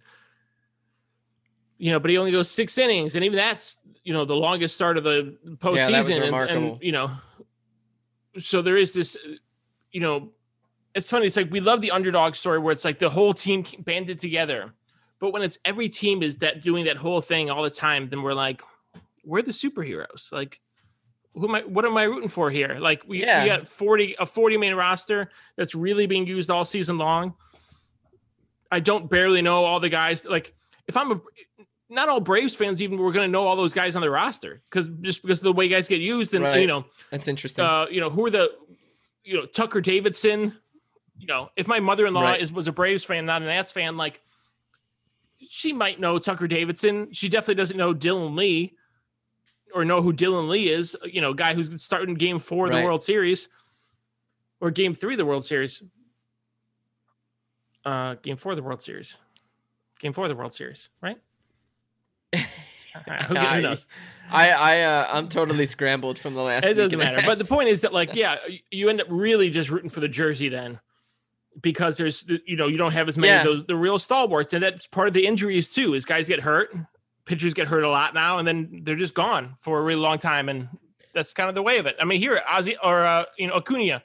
you 1.78 1.92
know, 1.92 2.00
but 2.00 2.10
he 2.10 2.18
only 2.18 2.32
goes 2.32 2.50
six 2.50 2.76
innings, 2.76 3.14
and 3.14 3.24
even 3.24 3.36
that's 3.36 3.78
you 4.02 4.12
know 4.12 4.24
the 4.24 4.36
longest 4.36 4.74
start 4.74 4.98
of 4.98 5.04
the 5.04 5.36
postseason, 5.56 6.18
yeah, 6.18 6.42
and, 6.42 6.64
and 6.64 6.82
you 6.82 6.92
know, 6.92 7.10
so 8.38 8.60
there 8.62 8.76
is 8.76 8.92
this, 8.92 9.16
you 9.92 10.00
know, 10.00 10.32
it's 10.94 11.10
funny. 11.10 11.26
It's 11.26 11.36
like 11.36 11.50
we 11.50 11.60
love 11.60 11.80
the 11.80 11.92
underdog 11.92 12.34
story 12.34 12.58
where 12.58 12.72
it's 12.72 12.84
like 12.84 12.98
the 12.98 13.10
whole 13.10 13.32
team 13.32 13.64
banded 13.78 14.18
together, 14.18 14.74
but 15.20 15.32
when 15.32 15.42
it's 15.42 15.58
every 15.64 15.88
team 15.88 16.22
is 16.22 16.38
that 16.38 16.62
doing 16.62 16.86
that 16.86 16.96
whole 16.96 17.20
thing 17.20 17.50
all 17.50 17.62
the 17.62 17.70
time, 17.70 18.08
then 18.08 18.22
we're 18.22 18.34
like, 18.34 18.62
we're 19.24 19.42
the 19.42 19.52
superheroes. 19.52 20.32
Like, 20.32 20.60
who 21.34 21.48
am 21.48 21.54
I? 21.54 21.60
What 21.62 21.84
am 21.84 21.96
I 21.96 22.04
rooting 22.04 22.28
for 22.28 22.50
here? 22.50 22.78
Like, 22.80 23.04
we, 23.06 23.20
yeah. 23.20 23.42
we 23.42 23.48
got 23.48 23.68
forty 23.68 24.16
a 24.18 24.26
forty 24.26 24.56
man 24.56 24.74
roster 24.74 25.30
that's 25.56 25.74
really 25.74 26.06
being 26.06 26.26
used 26.26 26.50
all 26.50 26.64
season 26.64 26.98
long. 26.98 27.34
I 28.70 28.80
don't 28.80 29.08
barely 29.08 29.42
know 29.42 29.64
all 29.64 29.80
the 29.80 29.88
guys. 29.88 30.24
Like, 30.24 30.54
if 30.88 30.96
I'm 30.96 31.12
a 31.12 31.20
not 31.88 32.08
all 32.08 32.20
Braves 32.20 32.54
fans 32.54 32.82
even 32.82 32.98
we're 32.98 33.12
going 33.12 33.26
to 33.26 33.32
know 33.32 33.46
all 33.46 33.56
those 33.56 33.72
guys 33.72 33.96
on 33.96 34.02
the 34.02 34.10
roster 34.10 34.62
because 34.70 34.88
just 35.00 35.22
because 35.22 35.40
of 35.40 35.44
the 35.44 35.52
way 35.52 35.68
guys 35.68 35.88
get 35.88 36.00
used 36.00 36.34
and 36.34 36.44
right. 36.44 36.60
you 36.60 36.66
know 36.66 36.84
that's 37.10 37.28
interesting. 37.28 37.64
Uh, 37.64 37.86
you 37.90 38.00
know 38.00 38.10
who 38.10 38.26
are 38.26 38.30
the 38.30 38.50
you 39.24 39.34
know 39.34 39.46
Tucker 39.46 39.80
Davidson, 39.80 40.54
you 41.18 41.26
know, 41.26 41.50
if 41.56 41.66
my 41.66 41.80
mother 41.80 42.06
in 42.06 42.14
law 42.14 42.22
right. 42.22 42.40
is 42.40 42.52
was 42.52 42.68
a 42.68 42.72
Braves 42.72 43.04
fan, 43.04 43.26
not 43.26 43.42
an 43.42 43.48
Nats 43.48 43.72
fan, 43.72 43.96
like 43.96 44.20
she 45.48 45.72
might 45.72 46.00
know 46.00 46.18
Tucker 46.18 46.48
Davidson. 46.48 47.12
She 47.12 47.28
definitely 47.28 47.54
doesn't 47.56 47.76
know 47.76 47.94
Dylan 47.94 48.36
Lee 48.36 48.74
or 49.74 49.84
know 49.84 50.02
who 50.02 50.12
Dylan 50.12 50.48
Lee 50.48 50.70
is. 50.70 50.96
You 51.04 51.20
know, 51.20 51.34
guy 51.34 51.54
who's 51.54 51.82
starting 51.82 52.14
Game 52.14 52.38
Four 52.38 52.66
of 52.66 52.72
right. 52.72 52.80
the 52.80 52.84
World 52.84 53.02
Series 53.02 53.48
or 54.60 54.70
Game 54.70 54.94
Three 54.94 55.14
of 55.14 55.18
the 55.18 55.26
World 55.26 55.44
Series. 55.44 55.82
Uh, 57.84 58.16
game 58.16 58.36
four 58.36 58.52
of 58.52 58.56
the 58.56 58.62
World 58.62 58.82
Series. 58.82 59.16
Game 59.98 60.12
four 60.12 60.24
of 60.24 60.28
the 60.28 60.36
World 60.36 60.52
Series, 60.52 60.90
right? 61.00 61.16
Who, 62.34 63.34
knows? 63.34 63.86
I 64.30 64.50
I 64.50 64.80
uh, 64.82 65.08
I'm 65.10 65.28
totally 65.28 65.66
scrambled 65.66 66.18
from 66.18 66.34
the 66.34 66.42
last. 66.42 66.64
It 66.64 66.74
doesn't 66.74 66.98
matter. 66.98 67.22
But 67.26 67.38
the 67.38 67.44
point 67.44 67.68
is 67.68 67.82
that 67.82 67.92
like 67.92 68.14
yeah, 68.14 68.36
you 68.70 68.88
end 68.88 69.00
up 69.00 69.06
really 69.10 69.50
just 69.50 69.70
rooting 69.70 69.90
for 69.90 70.00
the 70.00 70.08
jersey 70.08 70.48
then, 70.48 70.80
because 71.60 71.96
there's 71.96 72.24
you 72.46 72.56
know 72.56 72.66
you 72.66 72.76
don't 72.76 72.92
have 72.92 73.08
as 73.08 73.16
many 73.16 73.32
yeah. 73.32 73.40
of 73.40 73.44
those 73.44 73.66
the 73.66 73.76
real 73.76 73.98
stalwarts, 73.98 74.52
and 74.52 74.62
that's 74.62 74.86
part 74.86 75.08
of 75.08 75.14
the 75.14 75.26
injuries 75.26 75.68
too. 75.68 75.94
Is 75.94 76.04
guys 76.04 76.28
get 76.28 76.40
hurt, 76.40 76.74
pitchers 77.24 77.54
get 77.54 77.68
hurt 77.68 77.84
a 77.84 77.90
lot 77.90 78.14
now, 78.14 78.38
and 78.38 78.46
then 78.46 78.80
they're 78.82 78.96
just 78.96 79.14
gone 79.14 79.54
for 79.58 79.78
a 79.78 79.82
really 79.82 80.00
long 80.00 80.18
time, 80.18 80.48
and 80.48 80.68
that's 81.14 81.32
kind 81.32 81.48
of 81.48 81.54
the 81.54 81.62
way 81.62 81.78
of 81.78 81.86
it. 81.86 81.96
I 82.00 82.04
mean, 82.04 82.20
here 82.20 82.40
Ozzy 82.48 82.74
or 82.82 83.04
uh, 83.04 83.24
you 83.38 83.46
know 83.46 83.54
Acuna, 83.54 84.02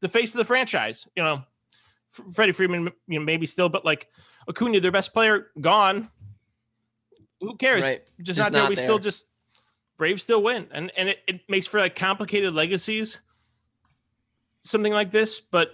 the 0.00 0.08
face 0.08 0.34
of 0.34 0.38
the 0.38 0.44
franchise, 0.44 1.06
you 1.14 1.22
know, 1.22 1.42
Freddie 2.08 2.52
Freeman, 2.52 2.92
you 3.06 3.18
know 3.18 3.24
maybe 3.24 3.46
still, 3.46 3.68
but 3.68 3.84
like 3.84 4.08
Acuna, 4.48 4.80
their 4.80 4.92
best 4.92 5.12
player, 5.12 5.48
gone 5.60 6.10
who 7.40 7.56
cares? 7.56 7.84
Right. 7.84 8.02
Just, 8.20 8.38
just, 8.38 8.38
not, 8.38 8.52
there. 8.52 8.68
we 8.68 8.74
there. 8.74 8.84
still 8.84 8.98
just 8.98 9.24
Braves 9.98 10.22
still 10.22 10.42
win, 10.42 10.66
and 10.72 10.92
and 10.96 11.08
it, 11.08 11.18
it 11.26 11.40
makes 11.48 11.66
for 11.66 11.80
like 11.80 11.96
complicated 11.96 12.52
legacies, 12.52 13.20
something 14.62 14.92
like 14.92 15.10
this. 15.10 15.40
But 15.40 15.70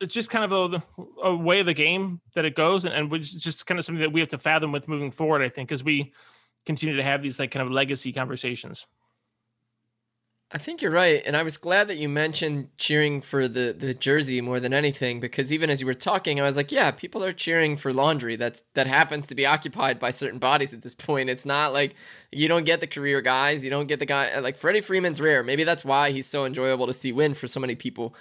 it's 0.00 0.14
just 0.14 0.30
kind 0.30 0.50
of 0.50 0.74
a, 0.74 0.82
a 1.22 1.36
way 1.36 1.60
of 1.60 1.66
the 1.66 1.74
game 1.74 2.20
that 2.34 2.44
it 2.44 2.56
goes, 2.56 2.84
and, 2.84 2.92
and 2.92 3.12
it's 3.12 3.32
just 3.32 3.66
kind 3.66 3.78
of 3.78 3.84
something 3.84 4.00
that 4.00 4.12
we 4.12 4.18
have 4.18 4.30
to 4.30 4.38
fathom 4.38 4.72
with 4.72 4.88
moving 4.88 5.12
forward. 5.12 5.42
I 5.42 5.48
think 5.48 5.70
as 5.70 5.84
we 5.84 6.12
continue 6.66 6.96
to 6.96 7.04
have 7.04 7.22
these 7.22 7.38
like 7.38 7.52
kind 7.52 7.64
of 7.64 7.72
legacy 7.72 8.12
conversations. 8.12 8.86
I 10.54 10.58
think 10.58 10.82
you're 10.82 10.90
right, 10.90 11.22
and 11.24 11.34
I 11.34 11.42
was 11.44 11.56
glad 11.56 11.88
that 11.88 11.96
you 11.96 12.10
mentioned 12.10 12.68
cheering 12.76 13.22
for 13.22 13.48
the 13.48 13.72
the 13.72 13.94
jersey 13.94 14.42
more 14.42 14.60
than 14.60 14.74
anything 14.74 15.18
because 15.18 15.50
even 15.50 15.70
as 15.70 15.80
you 15.80 15.86
were 15.86 15.94
talking, 15.94 16.38
I 16.38 16.42
was 16.42 16.58
like, 16.58 16.70
yeah, 16.70 16.90
people 16.90 17.24
are 17.24 17.32
cheering 17.32 17.78
for 17.78 17.90
laundry 17.90 18.36
that's 18.36 18.62
that 18.74 18.86
happens 18.86 19.26
to 19.28 19.34
be 19.34 19.46
occupied 19.46 19.98
by 19.98 20.10
certain 20.10 20.38
bodies 20.38 20.74
at 20.74 20.82
this 20.82 20.92
point. 20.92 21.30
It's 21.30 21.46
not 21.46 21.72
like 21.72 21.94
you 22.30 22.48
don't 22.48 22.64
get 22.64 22.80
the 22.80 22.86
career 22.86 23.22
guys, 23.22 23.64
you 23.64 23.70
don't 23.70 23.86
get 23.86 23.98
the 23.98 24.04
guy 24.04 24.38
like 24.40 24.58
Freddie 24.58 24.82
Freeman's 24.82 25.22
rare. 25.22 25.42
Maybe 25.42 25.64
that's 25.64 25.86
why 25.86 26.10
he's 26.10 26.26
so 26.26 26.44
enjoyable 26.44 26.86
to 26.86 26.92
see 26.92 27.12
win 27.12 27.32
for 27.32 27.46
so 27.46 27.58
many 27.58 27.74
people. 27.74 28.14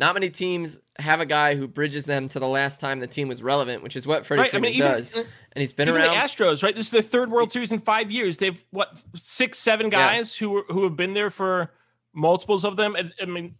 Not 0.00 0.14
many 0.14 0.30
teams 0.30 0.80
have 0.98 1.20
a 1.20 1.26
guy 1.26 1.56
who 1.56 1.68
bridges 1.68 2.06
them 2.06 2.26
to 2.28 2.40
the 2.40 2.48
last 2.48 2.80
time 2.80 3.00
the 3.00 3.06
team 3.06 3.28
was 3.28 3.42
relevant, 3.42 3.82
which 3.82 3.96
is 3.96 4.06
what 4.06 4.24
Freddie 4.24 4.44
right, 4.44 4.50
Freeman 4.50 4.68
I 4.68 4.72
mean, 4.72 4.78
even, 4.78 4.92
does. 4.92 5.12
Uh, 5.14 5.24
and 5.52 5.60
he's 5.60 5.74
been 5.74 5.90
around. 5.90 6.14
The 6.14 6.14
Astros, 6.14 6.62
right? 6.62 6.74
This 6.74 6.86
is 6.86 6.90
their 6.90 7.02
third 7.02 7.30
World 7.30 7.52
Series 7.52 7.70
in 7.70 7.80
five 7.80 8.10
years. 8.10 8.38
They've 8.38 8.64
what 8.70 8.98
six, 9.14 9.58
seven 9.58 9.90
guys 9.90 10.40
yeah. 10.40 10.48
who 10.48 10.62
who 10.70 10.84
have 10.84 10.96
been 10.96 11.12
there 11.12 11.28
for 11.28 11.74
multiples 12.14 12.64
of 12.64 12.76
them. 12.76 12.96
I, 12.96 13.10
I 13.20 13.26
mean, 13.26 13.56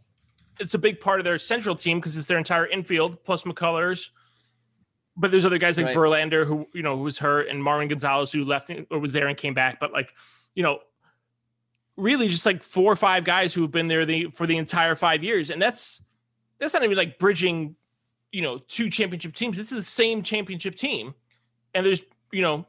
it's 0.59 0.73
a 0.73 0.79
big 0.79 0.99
part 0.99 1.21
of 1.21 1.25
their 1.25 1.39
central 1.39 1.77
team 1.77 1.99
because 1.99 2.17
it's 2.17 2.27
their 2.27 2.39
entire 2.39 2.67
infield 2.67 3.23
plus 3.23 3.43
McCullers. 3.43 4.09
But 5.19 5.33
there's 5.33 5.45
other 5.45 5.59
guys 5.59 5.77
like 5.77 5.89
right. 5.89 5.97
Verlander 5.97 6.47
who 6.47 6.67
you 6.73 6.83
know 6.83 6.97
who 6.97 7.03
was 7.03 7.19
hurt, 7.19 7.49
and 7.49 7.63
Marwin 7.63 7.91
Gonzalez 7.91 8.33
who 8.33 8.47
left 8.47 8.71
or 8.91 8.99
was 8.99 9.13
there 9.13 9.29
and 9.29 9.37
came 9.37 9.53
back. 9.53 9.79
But 9.79 9.93
like, 9.93 10.15
you 10.55 10.63
know, 10.63 10.79
really 11.99 12.29
just 12.29 12.47
like 12.47 12.63
four 12.63 12.91
or 12.91 12.97
five 12.97 13.25
guys 13.25 13.53
who 13.53 13.61
have 13.61 13.73
been 13.73 13.89
there 13.89 14.07
the, 14.07 14.29
for 14.29 14.47
the 14.47 14.57
entire 14.57 14.95
five 14.95 15.23
years, 15.23 15.51
and 15.51 15.61
that's 15.61 16.01
that's 16.61 16.75
not 16.75 16.85
even 16.85 16.97
like 16.97 17.19
bridging, 17.19 17.75
you 18.31 18.43
know, 18.43 18.59
two 18.59 18.91
championship 18.91 19.35
teams. 19.35 19.57
This 19.57 19.73
is 19.73 19.79
the 19.79 19.83
same 19.83 20.23
championship 20.23 20.77
team, 20.77 21.15
and 21.75 21.85
there's 21.85 22.03
you 22.31 22.43
know, 22.43 22.67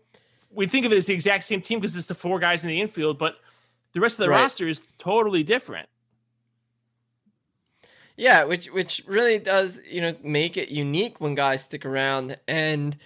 we 0.50 0.66
think 0.66 0.86
of 0.86 0.92
it 0.92 0.98
as 0.98 1.06
the 1.06 1.14
exact 1.14 1.44
same 1.44 1.62
team 1.62 1.80
because 1.80 1.96
it's 1.96 2.08
the 2.08 2.16
four 2.16 2.40
guys 2.40 2.64
in 2.64 2.70
the 2.70 2.82
infield, 2.82 3.18
but 3.18 3.38
the 3.94 4.00
rest 4.00 4.20
of 4.20 4.26
the 4.26 4.30
right. 4.30 4.42
roster 4.42 4.68
is 4.68 4.84
totally 4.98 5.44
different. 5.44 5.88
Yeah, 8.18 8.44
which 8.44 8.68
which 8.68 9.04
really 9.08 9.40
does 9.40 9.82
you 9.90 10.02
know 10.02 10.16
make 10.24 10.58
it 10.58 10.70
unique 10.70 11.20
when 11.20 11.36
guys 11.36 11.64
stick 11.64 11.86
around, 11.86 12.38
and 12.48 12.98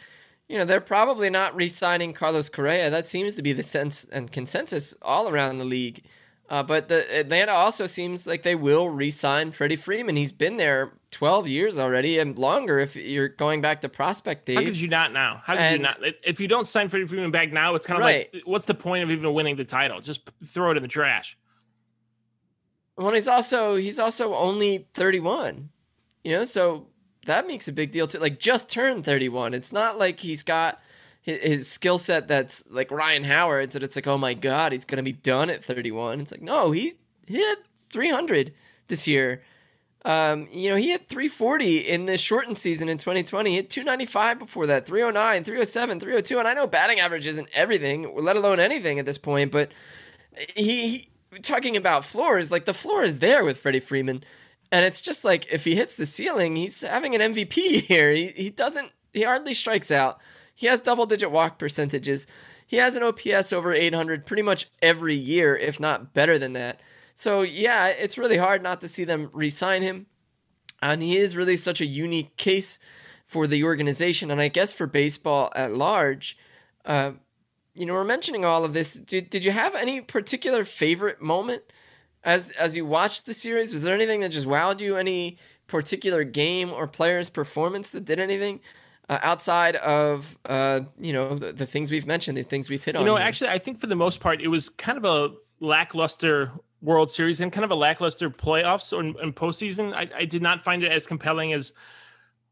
you 0.47 0.57
know 0.57 0.65
they're 0.65 0.81
probably 0.81 1.29
not 1.29 1.55
re-signing 1.55 2.13
Carlos 2.13 2.49
Correa. 2.49 2.89
That 2.89 3.05
seems 3.05 3.35
to 3.35 3.41
be 3.41 3.53
the 3.53 3.63
sense 3.63 4.03
and 4.05 4.31
consensus 4.31 4.95
all 5.01 5.29
around 5.29 5.57
the 5.57 5.65
league. 5.65 6.03
Uh, 6.47 6.61
but 6.61 6.89
the 6.89 7.19
Atlanta 7.19 7.51
also 7.51 7.87
seems 7.87 8.27
like 8.27 8.43
they 8.43 8.53
will 8.53 8.87
re-sign 8.87 9.51
Freddie 9.51 9.75
Freeman. 9.75 10.15
He's 10.15 10.31
been 10.31 10.57
there 10.57 10.93
12 11.11 11.47
years 11.47 11.79
already 11.79 12.19
and 12.19 12.37
longer 12.37 12.77
if 12.77 12.95
you're 12.95 13.29
going 13.29 13.61
back 13.61 13.81
to 13.81 13.89
prospect 13.89 14.45
days. 14.45 14.57
How 14.57 14.63
could 14.63 14.77
you 14.77 14.87
not 14.87 15.11
now? 15.11 15.41
How 15.43 15.53
could 15.53 15.61
and, 15.61 15.77
you 15.77 15.81
not? 15.81 15.97
If 16.23 16.39
you 16.39 16.47
don't 16.47 16.67
sign 16.67 16.89
Freddie 16.89 17.07
Freeman 17.07 17.31
back 17.31 17.51
now, 17.51 17.73
it's 17.73 17.87
kind 17.87 17.99
of 17.99 18.05
right. 18.05 18.29
like, 18.31 18.43
what's 18.45 18.65
the 18.65 18.75
point 18.75 19.03
of 19.03 19.09
even 19.09 19.33
winning 19.33 19.55
the 19.55 19.65
title? 19.65 20.01
Just 20.01 20.29
throw 20.43 20.69
it 20.69 20.77
in 20.77 20.83
the 20.83 20.89
trash. 20.89 21.35
Well, 22.95 23.11
he's 23.11 23.27
also 23.27 23.75
he's 23.75 23.99
also 23.99 24.35
only 24.35 24.87
31. 24.93 25.69
You 26.23 26.31
know, 26.31 26.43
so 26.43 26.87
that 27.25 27.47
makes 27.47 27.67
a 27.67 27.73
big 27.73 27.91
deal 27.91 28.07
too. 28.07 28.19
Like 28.19 28.39
just 28.39 28.69
turned 28.69 29.03
31. 29.03 29.53
It's 29.53 29.73
not 29.73 29.97
like 29.97 30.19
he's 30.19 30.43
got 30.43 30.79
his, 31.25 31.67
skill 31.67 31.97
set 31.97 32.27
that's 32.27 32.63
like 32.69 32.91
Ryan 32.91 33.23
Howard's 33.23 33.73
that 33.73 33.83
it's 33.83 33.95
like, 33.95 34.07
oh 34.07 34.17
my 34.17 34.33
god, 34.33 34.71
he's 34.71 34.85
gonna 34.85 35.03
be 35.03 35.13
done 35.13 35.49
at 35.49 35.63
31. 35.63 36.21
It's 36.21 36.31
like, 36.31 36.41
no, 36.41 36.71
he 36.71 36.93
hit 37.25 37.59
300 37.91 38.53
this 38.87 39.07
year. 39.07 39.41
Um, 40.05 40.47
you 40.51 40.69
know, 40.69 40.75
he 40.75 40.91
hit 40.91 41.09
340 41.09 41.79
in 41.79 42.05
this 42.05 42.21
shortened 42.21 42.59
season 42.59 42.89
in 42.89 42.99
2020. 42.99 43.49
He 43.49 43.55
hit 43.55 43.71
295 43.71 44.37
before 44.37 44.67
that, 44.67 44.85
309, 44.85 45.43
307, 45.43 45.99
302. 45.99 46.37
And 46.37 46.47
I 46.47 46.53
know 46.53 46.67
batting 46.67 46.99
average 46.99 47.25
isn't 47.25 47.49
everything, 47.53 48.13
let 48.15 48.35
alone 48.35 48.59
anything 48.59 48.99
at 48.99 49.05
this 49.05 49.17
point, 49.17 49.51
but 49.51 49.71
he, 50.55 51.09
he 51.33 51.39
talking 51.41 51.75
about 51.75 52.05
floors, 52.05 52.51
like 52.51 52.65
the 52.65 52.73
floor 52.73 53.03
is 53.03 53.17
there 53.17 53.43
with 53.43 53.57
Freddie 53.57 53.79
Freeman. 53.79 54.23
And 54.71 54.85
it's 54.85 55.01
just 55.01 55.25
like 55.25 55.51
if 55.51 55.63
he 55.63 55.75
hits 55.75 55.95
the 55.95 56.05
ceiling, 56.05 56.55
he's 56.55 56.81
having 56.81 57.15
an 57.15 57.33
MVP 57.33 57.81
here. 57.81 58.13
He, 58.13 58.27
he 58.27 58.49
doesn't, 58.51 58.91
he 59.11 59.23
hardly 59.23 59.55
strikes 59.55 59.89
out. 59.89 60.19
He 60.55 60.67
has 60.67 60.79
double 60.79 61.05
digit 61.05 61.29
walk 61.29 61.59
percentages. 61.59 62.25
He 62.65 62.77
has 62.77 62.95
an 62.95 63.03
OPS 63.03 63.53
over 63.53 63.73
800 63.73 64.25
pretty 64.25 64.41
much 64.41 64.67
every 64.81 65.15
year, 65.15 65.55
if 65.55 65.79
not 65.79 66.13
better 66.13 66.39
than 66.39 66.53
that. 66.53 66.79
So, 67.13 67.41
yeah, 67.41 67.87
it's 67.87 68.17
really 68.17 68.37
hard 68.37 68.63
not 68.63 68.81
to 68.81 68.87
see 68.87 69.03
them 69.03 69.29
re 69.33 69.49
sign 69.49 69.81
him. 69.81 70.07
And 70.81 71.03
he 71.03 71.17
is 71.17 71.37
really 71.37 71.57
such 71.57 71.81
a 71.81 71.85
unique 71.85 72.35
case 72.37 72.79
for 73.25 73.47
the 73.47 73.63
organization 73.63 74.31
and 74.31 74.41
I 74.41 74.47
guess 74.47 74.73
for 74.73 74.87
baseball 74.87 75.51
at 75.55 75.71
large. 75.71 76.37
Uh, 76.85 77.11
you 77.73 77.85
know, 77.85 77.93
we're 77.93 78.03
mentioning 78.03 78.45
all 78.45 78.63
of 78.63 78.73
this. 78.73 78.93
Did, 78.93 79.29
did 79.29 79.45
you 79.45 79.51
have 79.51 79.75
any 79.75 80.01
particular 80.01 80.63
favorite 80.63 81.21
moment 81.21 81.63
as 82.23 82.51
as 82.51 82.77
you 82.77 82.85
watched 82.85 83.25
the 83.25 83.33
series? 83.33 83.73
Was 83.73 83.83
there 83.83 83.95
anything 83.95 84.21
that 84.21 84.29
just 84.29 84.47
wowed 84.47 84.79
you? 84.79 84.95
Any 84.95 85.37
particular 85.67 86.23
game 86.23 86.71
or 86.71 86.87
player's 86.87 87.29
performance 87.29 87.89
that 87.91 88.05
did 88.05 88.19
anything? 88.19 88.61
Uh, 89.07 89.19
outside 89.21 89.75
of 89.75 90.35
uh, 90.45 90.79
you 90.99 91.13
know 91.13 91.37
the, 91.37 91.53
the, 91.53 91.65
things 91.65 91.91
we've 91.91 92.07
mentioned, 92.07 92.35
the 92.35 92.43
things 92.43 92.69
we've 92.69 92.83
hit 92.83 92.95
on. 92.95 93.01
You 93.01 93.05
know, 93.05 93.17
here. 93.17 93.25
actually, 93.25 93.51
I 93.51 93.59
think 93.59 93.77
for 93.77 93.85
the 93.85 93.95
most 93.95 94.19
part, 94.19 94.41
it 94.41 94.47
was 94.47 94.69
kind 94.69 94.97
of 94.97 95.05
a 95.05 95.35
lackluster 95.59 96.51
World 96.81 97.11
Series 97.11 97.39
and 97.39 97.51
kind 97.51 97.65
of 97.65 97.71
a 97.71 97.75
lackluster 97.75 98.29
playoffs 98.29 98.93
or 98.93 99.01
in, 99.21 99.33
postseason. 99.33 99.93
I, 99.93 100.09
I, 100.15 100.25
did 100.25 100.41
not 100.41 100.63
find 100.63 100.83
it 100.83 100.91
as 100.91 101.05
compelling 101.05 101.53
as 101.53 101.71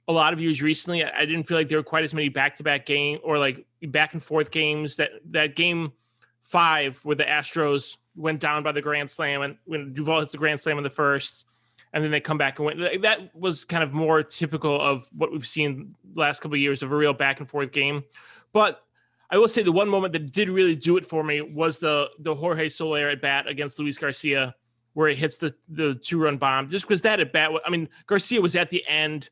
a 0.08 0.12
lot 0.12 0.34
of 0.34 0.42
years 0.42 0.62
recently. 0.62 1.04
I, 1.04 1.22
I 1.22 1.26
didn't 1.26 1.44
feel 1.44 1.58
like 1.58 1.70
there 1.70 1.78
were 1.78 1.84
quite 1.84 2.04
as 2.04 2.14
many 2.14 2.30
back-to-back 2.30 2.86
game 2.86 3.20
or 3.24 3.38
like 3.38 3.66
back 3.88 4.14
and 4.14 4.22
forth 4.22 4.52
games. 4.52 4.98
That 4.98 5.12
that 5.32 5.56
game 5.56 5.94
five 6.42 7.00
where 7.04 7.16
the 7.16 7.24
Astros 7.24 7.98
went 8.16 8.40
down 8.40 8.64
by 8.64 8.72
the 8.72 8.82
grand 8.82 9.10
slam 9.10 9.42
and 9.42 9.58
when 9.66 9.94
Duvall 9.94 10.20
hits 10.20 10.34
the 10.34 10.38
grand 10.38 10.60
slam 10.60 10.78
in 10.78 10.84
the 10.84 10.90
first 10.90 11.46
and 11.94 12.04
then 12.04 12.12
they 12.12 12.20
come 12.20 12.38
back 12.38 12.60
and 12.60 12.66
win. 12.66 13.02
That 13.02 13.36
was 13.36 13.66
kind 13.66 13.84
of 13.84 13.94
more 13.94 14.24
typical 14.24 14.80
of 14.82 15.08
what 15.16 15.32
we've 15.32 15.48
seen 15.48 15.96
last 16.16 16.42
couple 16.42 16.56
of 16.56 16.62
years 16.62 16.84
of 16.84 16.92
a 16.92 16.96
real 16.96 17.14
back 17.14 17.40
and 17.40 17.50
forth 17.50 17.72
game. 17.72 18.04
But 18.52 18.84
I 19.30 19.38
will 19.38 19.48
say 19.48 19.64
the 19.64 19.72
one 19.72 19.90
moment 19.90 20.14
that 20.14 20.32
did 20.32 20.50
really 20.50 20.76
do 20.76 20.96
it 20.98 21.06
for 21.06 21.24
me 21.24 21.42
was 21.42 21.80
the 21.80 22.10
the 22.20 22.36
Jorge 22.36 22.70
Soler 22.70 23.10
at 23.10 23.22
bat 23.22 23.48
against 23.48 23.80
Luis 23.80 23.98
Garcia, 23.98 24.54
where 24.94 25.10
he 25.10 25.16
hits 25.16 25.38
the 25.38 25.56
the 25.68 25.96
two 25.96 26.20
run 26.22 26.38
bomb. 26.38 26.70
Just 26.70 26.88
because 26.88 27.02
that 27.02 27.20
at 27.20 27.34
bat, 27.34 27.52
I 27.66 27.70
mean 27.70 27.90
Garcia 28.06 28.42
was 28.42 28.56
at 28.56 28.70
the 28.70 28.84
end, 28.88 29.30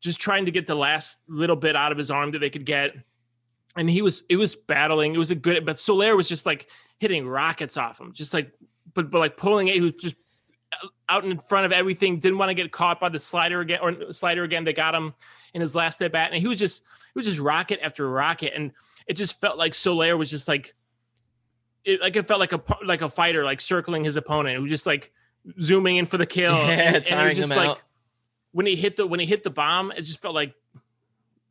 just 0.00 0.20
trying 0.20 0.44
to 0.44 0.52
get 0.52 0.66
the 0.66 0.76
last 0.76 1.20
little 1.26 1.56
bit 1.56 1.74
out 1.74 1.92
of 1.92 1.98
his 1.98 2.10
arm 2.10 2.30
that 2.32 2.38
they 2.38 2.50
could 2.50 2.64
get, 2.64 2.94
and 3.74 3.90
he 3.90 4.00
was 4.00 4.22
it 4.28 4.36
was 4.36 4.54
battling. 4.54 5.14
It 5.14 5.18
was 5.18 5.32
a 5.32 5.34
good, 5.34 5.66
but 5.66 5.78
Soler 5.78 6.16
was 6.16 6.28
just 6.28 6.46
like 6.46 6.68
hitting 6.98 7.26
rockets 7.26 7.76
off 7.76 8.00
him, 8.00 8.12
just 8.12 8.32
like 8.32 8.52
but 8.94 9.10
but 9.10 9.18
like 9.18 9.36
pulling 9.36 9.66
it. 9.66 9.74
He 9.74 9.80
was 9.80 9.94
just 9.98 10.16
uh, 10.72 10.86
out 11.08 11.24
in 11.24 11.36
front 11.38 11.66
of 11.66 11.72
everything. 11.72 12.20
Didn't 12.20 12.38
want 12.38 12.50
to 12.50 12.54
get 12.54 12.70
caught 12.70 13.00
by 13.00 13.08
the 13.08 13.18
slider 13.18 13.60
again 13.60 13.80
or 13.82 14.12
slider 14.12 14.44
again. 14.44 14.62
They 14.62 14.72
got 14.72 14.94
him 14.94 15.14
in 15.54 15.60
his 15.60 15.74
last 15.74 16.00
at 16.02 16.12
bat, 16.12 16.30
and 16.32 16.40
he 16.40 16.48
was 16.48 16.58
just 16.58 16.82
he 16.82 17.18
was 17.18 17.26
just 17.26 17.38
rocket 17.38 17.80
after 17.82 18.08
rocket, 18.08 18.52
and 18.54 18.72
it 19.06 19.14
just 19.14 19.40
felt 19.40 19.58
like 19.58 19.74
Soler 19.74 20.16
was 20.16 20.30
just 20.30 20.48
like 20.48 20.74
it 21.84 22.00
like 22.00 22.16
it 22.16 22.26
felt 22.26 22.40
like 22.40 22.52
a 22.52 22.62
like 22.84 23.02
a 23.02 23.08
fighter 23.08 23.44
like 23.44 23.60
circling 23.60 24.04
his 24.04 24.16
opponent. 24.16 24.56
who 24.56 24.62
was 24.62 24.70
just 24.70 24.86
like 24.86 25.12
zooming 25.60 25.96
in 25.96 26.06
for 26.06 26.18
the 26.18 26.26
kill. 26.26 26.52
Yeah, 26.56 26.94
and, 26.94 27.06
and 27.06 27.36
just 27.36 27.50
like 27.50 27.70
out. 27.70 27.82
when 28.52 28.66
he 28.66 28.76
hit 28.76 28.96
the 28.96 29.06
when 29.06 29.20
he 29.20 29.26
hit 29.26 29.42
the 29.42 29.50
bomb, 29.50 29.92
it 29.92 30.02
just 30.02 30.22
felt 30.22 30.34
like 30.34 30.54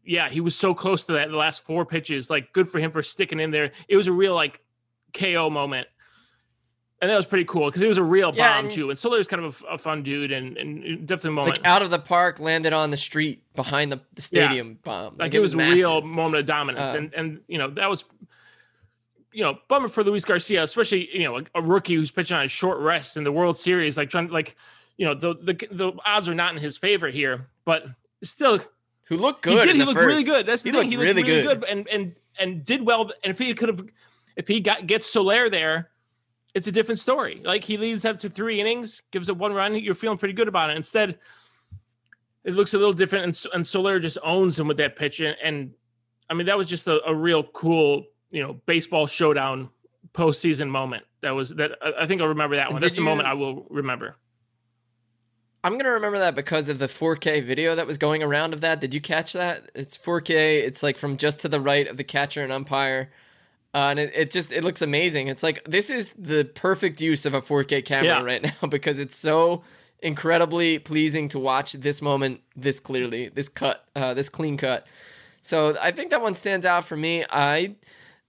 yeah, 0.03 0.29
he 0.29 0.41
was 0.41 0.55
so 0.55 0.73
close 0.73 1.05
to 1.05 1.13
that 1.13 1.29
the 1.29 1.37
last 1.37 1.63
four 1.63 1.85
pitches. 1.85 2.29
Like 2.29 2.53
good 2.53 2.67
for 2.67 2.79
him 2.79 2.91
for 2.91 3.03
sticking 3.03 3.39
in 3.39 3.51
there. 3.51 3.71
It 3.87 3.97
was 3.97 4.07
a 4.07 4.11
real 4.11 4.33
like 4.33 4.61
KO 5.13 5.49
moment 5.49 5.87
and 7.01 7.09
that 7.09 7.15
was 7.15 7.25
pretty 7.25 7.45
cool 7.45 7.65
because 7.67 7.81
he 7.81 7.87
was 7.87 7.97
a 7.97 8.03
real 8.03 8.31
Yeah, 8.35 8.55
bomb 8.57 8.65
and- 8.65 8.73
too. 8.73 8.89
And 8.89 8.97
Soler's 8.99 9.27
kind 9.27 9.43
of 9.43 9.63
a, 9.67 9.73
a 9.73 9.77
fun 9.77 10.03
dude, 10.03 10.31
and, 10.31 10.55
and 10.57 11.07
definitely 11.07 11.29
a 11.29 11.31
moment. 11.33 11.57
Like 11.57 11.67
out 11.67 11.81
of 11.81 11.89
the 11.89 11.99
park, 11.99 12.39
landed 12.39 12.73
on 12.73 12.91
the 12.91 12.97
street 12.97 13.43
behind 13.55 13.91
the, 13.91 13.99
the 14.13 14.21
stadium 14.21 14.77
bomb. 14.83 15.15
like, 15.17 15.33
it 15.33 15.39
was, 15.39 15.53
a 15.53 15.57
real 15.57 16.01
moment 16.01 16.39
of 16.41 16.45
dominance, 16.45 16.93
Uh, 16.93 16.97
and 16.97 17.13
and 17.13 17.41
you 17.47 17.57
know 17.57 17.69
that 17.71 17.89
was. 17.89 18.03
You 19.33 19.45
know, 19.45 19.59
bummer 19.69 19.87
for 19.87 20.03
Luis 20.03 20.25
Garcia, 20.25 20.61
especially 20.61 21.07
you 21.17 21.23
know 21.23 21.37
a, 21.37 21.43
a 21.55 21.61
rookie 21.61 21.95
who's 21.95 22.11
pitching 22.11 22.35
on 22.35 22.43
a 22.43 22.49
short 22.49 22.79
rest 22.79 23.15
in 23.15 23.23
the 23.23 23.31
World 23.31 23.55
Series, 23.57 23.95
like 23.95 24.09
trying 24.09 24.27
like, 24.27 24.57
you 24.97 25.05
know 25.05 25.13
the 25.13 25.35
the 25.35 25.53
the 25.71 25.93
odds 26.05 26.27
are 26.27 26.35
not 26.35 26.53
in 26.53 26.61
his 26.61 26.77
favor 26.77 27.07
here, 27.07 27.47
but 27.63 27.85
still 28.23 28.59
Who 29.05 29.15
looked 29.15 29.45
he 29.45 29.51
good. 29.55 29.67
did. 29.67 29.69
in 29.69 29.75
He 29.77 29.79
the 29.79 29.85
looked 29.85 29.99
first. 29.99 30.07
really 30.07 30.25
good. 30.25 30.45
That's 30.47 30.63
the 30.63 30.71
He 30.71 30.71
thing. 30.73 30.79
looked 30.81 30.91
He 30.91 30.97
looked 30.97 31.15
really 31.17 31.23
really, 31.23 31.43
good. 31.43 31.61
good. 31.61 31.69
and 31.69 31.87
and 31.87 32.15
and 32.37 32.65
did 32.65 32.85
well. 32.85 33.03
And 33.23 33.31
if 33.31 33.37
he 33.39 33.53
could 33.53 33.69
have, 33.69 33.81
if 34.35 34.49
he 34.49 34.59
got 34.59 34.85
gets 34.85 35.05
Soler 35.07 35.49
there, 35.49 35.90
it's 36.53 36.67
a 36.67 36.71
different 36.71 36.99
story. 36.99 37.41
Like 37.43 37.63
he 37.63 37.77
leads 37.77 38.05
up 38.05 38.19
to 38.19 38.29
three 38.29 38.59
innings, 38.59 39.01
gives 39.11 39.29
it 39.29 39.37
one 39.37 39.53
run. 39.53 39.75
You're 39.75 39.93
feeling 39.93 40.17
pretty 40.17 40.33
good 40.33 40.47
about 40.47 40.69
it. 40.69 40.77
Instead, 40.77 41.17
it 42.43 42.53
looks 42.53 42.73
a 42.73 42.77
little 42.77 42.93
different, 42.93 43.25
and, 43.25 43.53
and 43.53 43.67
Soler 43.67 43.99
just 43.99 44.17
owns 44.23 44.59
him 44.59 44.67
with 44.67 44.77
that 44.77 44.95
pitch. 44.95 45.19
And, 45.19 45.35
and 45.43 45.71
I 46.29 46.33
mean, 46.33 46.47
that 46.47 46.57
was 46.57 46.67
just 46.67 46.87
a, 46.87 47.01
a 47.07 47.13
real 47.13 47.43
cool, 47.43 48.05
you 48.31 48.41
know, 48.41 48.53
baseball 48.65 49.07
showdown 49.07 49.69
postseason 50.13 50.69
moment. 50.69 51.03
That 51.21 51.31
was 51.31 51.49
that. 51.51 51.71
I 51.81 52.03
I 52.03 52.07
think 52.07 52.21
I'll 52.21 52.27
remember 52.27 52.55
that 52.55 52.71
one. 52.71 52.81
did 52.81 52.85
That's 52.85 52.95
the 52.95 53.01
moment 53.01 53.27
I 53.27 53.33
will 53.33 53.67
remember. 53.69 54.15
I'm 55.63 55.77
gonna 55.77 55.91
remember 55.91 56.17
that 56.19 56.33
because 56.33 56.69
of 56.69 56.79
the 56.79 56.87
4K 56.87 57.45
video 57.45 57.75
that 57.75 57.85
was 57.85 57.99
going 57.99 58.23
around 58.23 58.53
of 58.53 58.61
that. 58.61 58.81
Did 58.81 58.95
you 58.95 59.01
catch 59.01 59.33
that? 59.33 59.69
It's 59.75 59.95
4K. 59.95 60.63
It's 60.63 60.81
like 60.81 60.97
from 60.97 61.17
just 61.17 61.39
to 61.41 61.47
the 61.47 61.61
right 61.61 61.87
of 61.87 61.97
the 61.97 62.03
catcher 62.03 62.43
and 62.43 62.51
umpire, 62.51 63.11
uh, 63.73 63.87
and 63.91 63.99
it, 63.99 64.11
it 64.15 64.31
just 64.31 64.51
it 64.51 64.63
looks 64.63 64.81
amazing. 64.81 65.27
It's 65.27 65.43
like 65.43 65.63
this 65.65 65.89
is 65.89 66.13
the 66.17 66.43
perfect 66.45 66.99
use 67.01 67.25
of 67.25 67.33
a 67.33 67.41
4K 67.41 67.83
camera 67.85 68.05
Yeah. 68.05 68.23
right 68.23 68.43
now 68.61 68.67
because 68.67 68.99
it's 68.99 69.15
so 69.15 69.63
incredibly 69.99 70.79
pleasing 70.79 71.29
to 71.29 71.39
watch 71.39 71.73
this 71.73 72.01
moment 72.01 72.41
this 72.55 72.79
clearly, 72.79 73.29
this 73.29 73.49
cut, 73.49 73.85
uh, 73.95 74.13
this 74.13 74.29
clean 74.29 74.57
cut. 74.57 74.87
So 75.43 75.75
I 75.81 75.91
think 75.91 76.09
that 76.11 76.21
one 76.21 76.33
stands 76.33 76.65
out 76.65 76.85
for 76.85 76.95
me. 76.97 77.23
I 77.29 77.75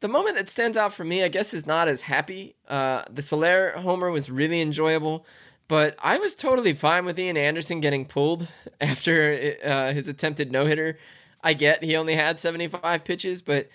the 0.00 0.08
moment 0.08 0.36
that 0.36 0.48
stands 0.48 0.76
out 0.76 0.92
for 0.92 1.04
me, 1.04 1.22
I 1.22 1.28
guess, 1.28 1.54
is 1.54 1.66
not 1.66 1.88
as 1.88 2.02
happy. 2.02 2.56
Uh, 2.68 3.04
the 3.10 3.22
Soler 3.22 3.70
homer 3.78 4.10
was 4.10 4.28
really 4.30 4.60
enjoyable, 4.60 5.24
but 5.68 5.96
I 6.02 6.18
was 6.18 6.34
totally 6.34 6.74
fine 6.74 7.04
with 7.04 7.18
Ian 7.18 7.36
Anderson 7.36 7.80
getting 7.80 8.04
pulled 8.06 8.48
after 8.80 9.56
uh, 9.64 9.92
his 9.92 10.08
attempted 10.08 10.50
no 10.52 10.66
hitter. 10.66 10.98
I 11.42 11.54
get 11.54 11.82
he 11.84 11.96
only 11.96 12.14
had 12.16 12.38
75 12.38 13.04
pitches, 13.04 13.42
but 13.42 13.68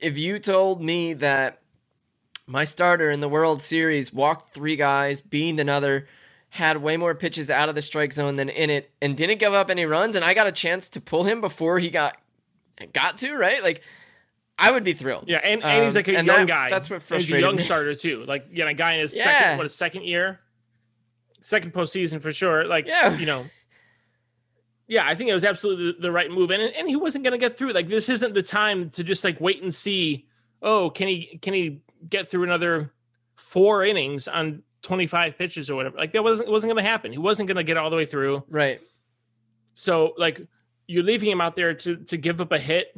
if 0.00 0.16
you 0.18 0.38
told 0.38 0.82
me 0.82 1.14
that 1.14 1.60
my 2.46 2.64
starter 2.64 3.10
in 3.10 3.20
the 3.20 3.28
World 3.28 3.62
Series 3.62 4.12
walked 4.12 4.54
three 4.54 4.76
guys, 4.76 5.20
beamed 5.20 5.58
another, 5.60 6.06
had 6.50 6.78
way 6.78 6.96
more 6.96 7.14
pitches 7.14 7.50
out 7.50 7.68
of 7.68 7.74
the 7.74 7.82
strike 7.82 8.12
zone 8.12 8.36
than 8.36 8.48
in 8.48 8.70
it, 8.70 8.90
and 9.02 9.16
didn't 9.16 9.38
give 9.38 9.52
up 9.52 9.68
any 9.70 9.84
runs, 9.84 10.14
and 10.16 10.24
I 10.24 10.32
got 10.34 10.46
a 10.46 10.52
chance 10.52 10.88
to 10.90 11.00
pull 11.00 11.24
him 11.24 11.40
before 11.40 11.78
he 11.78 11.90
got 11.90 12.16
got 12.92 13.18
to, 13.18 13.34
right? 13.34 13.62
Like 13.62 13.82
I 14.58 14.70
would 14.70 14.84
be 14.84 14.92
thrilled. 14.92 15.24
Yeah, 15.28 15.38
and, 15.38 15.62
and 15.64 15.82
he's 15.84 15.92
Um, 15.92 15.98
like 15.98 16.08
a 16.08 16.12
young 16.12 16.26
that- 16.26 16.46
guy. 16.46 16.70
That's 16.70 16.88
what 16.88 17.02
And 17.10 17.20
He's 17.20 17.30
a 17.32 17.40
young 17.40 17.56
me. 17.56 17.62
starter 17.62 17.94
too. 17.94 18.24
Like 18.24 18.46
you 18.52 18.64
know, 18.64 18.70
a 18.70 18.74
guy 18.74 18.94
in 18.94 19.00
his 19.00 19.16
Yeah. 19.16 19.24
second 19.24 19.56
what 19.58 19.64
his 19.64 19.74
second 19.74 20.04
year, 20.04 20.40
second 21.40 21.72
postseason 21.74 22.22
for 22.22 22.32
sure. 22.32 22.64
Like 22.64 22.86
Yeah. 22.86 23.16
you 23.18 23.26
know, 23.26 23.46
yeah, 24.88 25.06
I 25.06 25.14
think 25.14 25.30
it 25.30 25.34
was 25.34 25.44
absolutely 25.44 25.96
the, 26.00 26.12
right 26.12 26.30
move, 26.30 26.50
and 26.50 26.62
and 26.62 26.88
he 26.88 26.96
wasn't 26.96 27.24
going 27.24 27.32
to 27.32 27.38
get 27.38 27.58
through. 27.58 27.72
Like 27.72 27.88
this 27.88 28.08
isn't 28.08 28.34
the 28.34 28.42
time 28.42 28.90
to 28.90 29.02
just 29.02 29.24
like 29.24 29.40
wait 29.40 29.62
and 29.62 29.74
see. 29.74 30.26
Oh, 30.62 30.90
can 30.90 31.08
he 31.08 31.38
can 31.42 31.54
he 31.54 31.82
get 32.08 32.28
through 32.28 32.44
another 32.44 32.92
four 33.34 33.84
innings 33.84 34.28
on 34.28 34.62
twenty 34.82 35.08
five 35.08 35.36
pitches 35.36 35.68
or 35.68 35.74
whatever? 35.74 35.96
Like 35.96 36.12
that 36.12 36.22
wasn't 36.22 36.50
wasn't 36.50 36.72
going 36.72 36.84
to 36.84 36.88
happen. 36.88 37.10
He 37.10 37.18
wasn't 37.18 37.48
going 37.48 37.56
to 37.56 37.64
get 37.64 37.76
all 37.76 37.90
the 37.90 37.96
way 37.96 38.06
through. 38.06 38.44
Right. 38.48 38.80
So 39.74 40.14
like 40.16 40.40
you're 40.86 41.02
leaving 41.02 41.30
him 41.30 41.40
out 41.40 41.56
there 41.56 41.74
to 41.74 41.96
to 41.96 42.16
give 42.16 42.40
up 42.40 42.52
a 42.52 42.58
hit. 42.58 42.96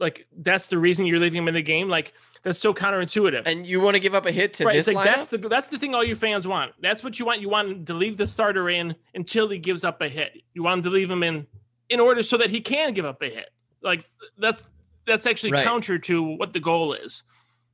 Like 0.00 0.26
that's 0.36 0.66
the 0.66 0.78
reason 0.78 1.06
you're 1.06 1.20
leaving 1.20 1.38
him 1.38 1.48
in 1.48 1.54
the 1.54 1.62
game. 1.62 1.88
Like 1.88 2.12
that's 2.42 2.58
so 2.58 2.74
counterintuitive. 2.74 3.42
And 3.46 3.64
you 3.66 3.80
want 3.80 3.94
to 3.94 4.00
give 4.00 4.14
up 4.14 4.26
a 4.26 4.32
hit 4.32 4.54
to 4.54 4.64
right, 4.64 4.74
this 4.74 4.88
it's 4.88 4.94
like 4.96 5.08
lineup? 5.08 5.14
that's 5.14 5.28
the 5.28 5.38
that's 5.38 5.66
the 5.68 5.78
thing 5.78 5.94
all 5.94 6.04
you 6.04 6.14
fans 6.16 6.46
want. 6.46 6.72
That's 6.80 7.02
what 7.04 7.18
you 7.18 7.26
want. 7.26 7.40
You 7.40 7.48
want 7.48 7.86
to 7.86 7.94
leave 7.94 8.16
the 8.16 8.26
starter 8.26 8.68
in 8.68 8.96
until 9.14 9.48
he 9.48 9.58
gives 9.58 9.84
up 9.84 10.00
a 10.00 10.08
hit. 10.08 10.42
You 10.54 10.62
want 10.62 10.84
to 10.84 10.90
leave 10.90 11.10
him 11.10 11.22
in 11.22 11.46
in 11.88 12.00
order 12.00 12.22
so 12.22 12.36
that 12.38 12.50
he 12.50 12.60
can 12.60 12.94
give 12.94 13.04
up 13.04 13.22
a 13.22 13.28
hit. 13.28 13.50
Like 13.82 14.08
that's 14.38 14.66
that's 15.06 15.26
actually 15.26 15.52
Right. 15.52 15.64
counter 15.64 15.98
to 15.98 16.22
what 16.22 16.52
the 16.52 16.60
goal 16.60 16.92
is 16.92 17.22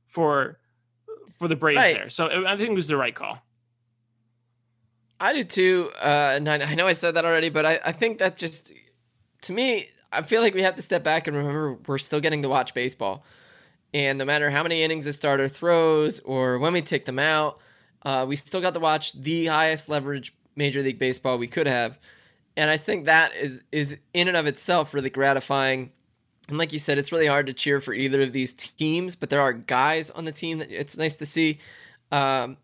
for 0.05 0.59
for 1.37 1.47
the 1.47 1.55
Braves 1.55 1.77
Right. 1.77 1.95
there. 1.95 2.09
So 2.09 2.45
I 2.45 2.57
think 2.57 2.71
it 2.71 2.75
was 2.75 2.87
the 2.87 2.97
right 2.97 3.15
call. 3.15 3.39
I 5.19 5.33
do 5.33 5.43
too. 5.43 5.91
Uh, 6.01 6.33
and 6.35 6.47
I, 6.49 6.71
I 6.71 6.75
know 6.75 6.87
I 6.87 6.93
said 6.93 7.15
that 7.15 7.25
already, 7.25 7.49
but 7.49 7.65
I, 7.65 7.79
I 7.85 7.91
think 7.91 8.19
that 8.19 8.37
just, 8.37 8.71
to 9.41 9.53
me, 9.53 9.89
I 10.11 10.21
feel 10.21 10.41
like 10.41 10.53
we 10.53 10.61
have 10.61 10.75
to 10.77 10.81
step 10.81 11.03
back 11.03 11.27
and 11.27 11.35
remember 11.35 11.77
we're 11.87 11.97
still 11.97 12.21
getting 12.21 12.41
to 12.43 12.49
watch 12.49 12.73
baseball. 12.73 13.23
And 13.93 14.19
no 14.19 14.25
matter 14.25 14.49
how 14.49 14.63
many 14.63 14.83
innings 14.83 15.07
a 15.07 15.13
starter 15.13 15.47
throws 15.47 16.19
or 16.19 16.59
when 16.59 16.73
we 16.73 16.81
take 16.81 17.05
them 17.05 17.19
out, 17.19 17.59
uh, 18.03 18.25
we 18.27 18.35
still 18.35 18.61
got 18.61 18.73
to 18.75 18.79
watch 18.79 19.13
the 19.13 19.47
highest 19.47 19.89
leverage 19.89 20.33
Major 20.55 20.81
League 20.81 20.99
Baseball 20.99 21.37
we 21.37 21.47
could 21.47 21.67
have. 21.67 21.99
And 22.55 22.69
I 22.69 22.77
think 22.77 23.05
that 23.05 23.35
is 23.35 23.63
is 23.71 23.97
in 24.13 24.27
and 24.27 24.37
of 24.37 24.45
itself 24.45 24.93
really 24.93 25.09
gratifying. 25.09 25.91
And 26.49 26.57
like 26.57 26.73
you 26.73 26.79
said, 26.79 26.97
it's 26.97 27.11
really 27.11 27.27
hard 27.27 27.47
to 27.47 27.53
cheer 27.53 27.79
for 27.79 27.93
either 27.93 28.21
of 28.21 28.33
these 28.33 28.53
teams, 28.53 29.15
but 29.15 29.29
there 29.29 29.41
are 29.41 29.53
guys 29.53 30.09
on 30.09 30.25
the 30.25 30.31
team 30.31 30.57
that 30.57 30.71
it's 30.71 30.97
nice 30.97 31.15
to 31.17 31.25
see. 31.25 31.59
Um, 32.11 32.57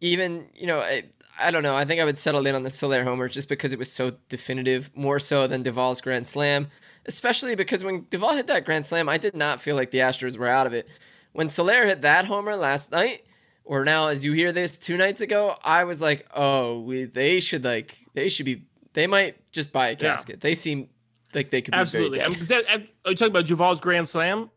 even 0.00 0.48
you 0.54 0.66
know, 0.66 0.80
I, 0.80 1.04
I 1.38 1.50
don't 1.50 1.62
know. 1.62 1.74
I 1.74 1.84
think 1.84 2.00
I 2.00 2.04
would 2.04 2.18
settle 2.18 2.46
in 2.46 2.54
on 2.54 2.62
the 2.62 2.70
Soler 2.70 3.04
homer 3.04 3.28
just 3.28 3.48
because 3.48 3.72
it 3.72 3.78
was 3.78 3.92
so 3.92 4.12
definitive, 4.28 4.90
more 4.94 5.18
so 5.18 5.46
than 5.46 5.62
Duvall's 5.62 6.00
grand 6.00 6.28
slam. 6.28 6.68
Especially 7.08 7.54
because 7.54 7.82
when 7.82 8.04
Duvall 8.10 8.34
hit 8.34 8.46
that 8.48 8.64
grand 8.66 8.84
slam, 8.86 9.08
I 9.08 9.16
did 9.18 9.34
not 9.34 9.60
feel 9.62 9.74
like 9.74 9.90
the 9.90 9.98
Astros 9.98 10.36
were 10.36 10.46
out 10.46 10.66
of 10.66 10.74
it. 10.74 10.86
When 11.32 11.48
Soler 11.48 11.86
hit 11.86 12.02
that 12.02 12.26
homer 12.26 12.54
last 12.54 12.92
night, 12.92 13.24
or 13.64 13.84
now 13.84 14.08
as 14.08 14.24
you 14.24 14.32
hear 14.32 14.52
this 14.52 14.76
two 14.78 14.96
nights 14.98 15.20
ago, 15.22 15.56
I 15.64 15.84
was 15.84 16.00
like, 16.02 16.26
oh, 16.34 16.80
we, 16.80 17.04
they 17.04 17.40
should 17.40 17.64
like 17.64 17.96
they 18.14 18.28
should 18.28 18.46
be 18.46 18.64
they 18.92 19.06
might 19.06 19.50
just 19.52 19.72
buy 19.72 19.88
a 19.88 19.90
Yeah. 19.92 19.96
casket. 19.96 20.40
They 20.42 20.54
seem 20.54 20.88
like 21.34 21.50
they 21.50 21.62
could 21.62 21.72
be 21.72 21.78
Absolutely. 21.78 22.18
very 22.18 22.26
I 22.26 22.28
dead. 22.28 22.30
mean, 22.30 22.38
'cause 22.40 22.48
that, 22.48 22.64
I- 22.70 22.74
are 23.06 23.10
you 23.10 23.16
talking 23.16 23.32
about 23.32 23.46
Duvall's 23.46 23.80
grand 23.80 24.08
slam? 24.08 24.50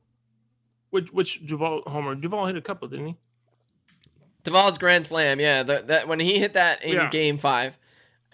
Which 0.89 1.11
which 1.13 1.45
Duvall 1.45 1.83
homer? 1.87 2.15
Duvall 2.15 2.47
hit 2.47 2.57
a 2.57 2.61
couple, 2.61 2.87
didn't 2.89 3.07
he? 3.07 3.17
Duvall's 4.43 4.77
grand 4.77 5.05
slam, 5.05 5.39
yeah, 5.39 5.63
the, 5.63 5.83
that 5.87 6.07
when 6.07 6.19
he 6.19 6.37
hit 6.39 6.53
that 6.53 6.83
in 6.83 6.95
Yeah. 6.95 7.09
game 7.09 7.37
five, 7.37 7.77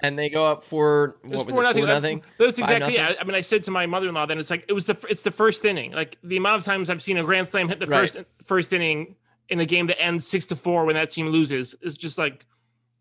and 0.01 0.17
they 0.17 0.29
go 0.29 0.45
up 0.45 0.63
for 0.63 1.17
It 1.23 1.29
was 1.29 1.37
what 1.39 1.45
was 1.47 1.53
four 1.55 1.63
it, 1.63 1.67
nothing. 1.67 1.81
four 1.81 1.87
That- 1.87 1.93
nothing. 1.95 2.21
That's 2.37 2.59
exactly. 2.59 2.95
Yeah. 2.95 3.13
I 3.19 3.23
mean, 3.23 3.35
I 3.35 3.41
said 3.41 3.63
to 3.65 3.71
my 3.71 3.85
mother-in-law, 3.85 4.25
then 4.27 4.39
it's 4.39 4.49
like 4.49 4.65
it 4.67 4.73
was 4.73 4.85
the 4.85 4.97
it's 5.09 5.21
the 5.23 5.31
first 5.31 5.63
inning. 5.65 5.91
Like 5.93 6.17
the 6.23 6.37
amount 6.37 6.59
of 6.59 6.65
times 6.65 6.89
I've 6.89 7.01
seen 7.01 7.17
a 7.17 7.23
grand 7.23 7.47
slam 7.47 7.67
hit 7.69 7.79
the 7.79 7.87
Right. 7.87 8.01
first 8.09 8.17
first 8.43 8.73
inning 8.73 9.15
in 9.49 9.59
a 9.59 9.65
game 9.65 9.87
that 9.87 10.01
ends 10.01 10.27
six 10.27 10.45
to 10.47 10.55
four 10.55 10.85
when 10.85 10.95
that 10.95 11.09
team 11.09 11.27
loses 11.29 11.73
is 11.81 11.95
just 11.95 12.17
like 12.17 12.45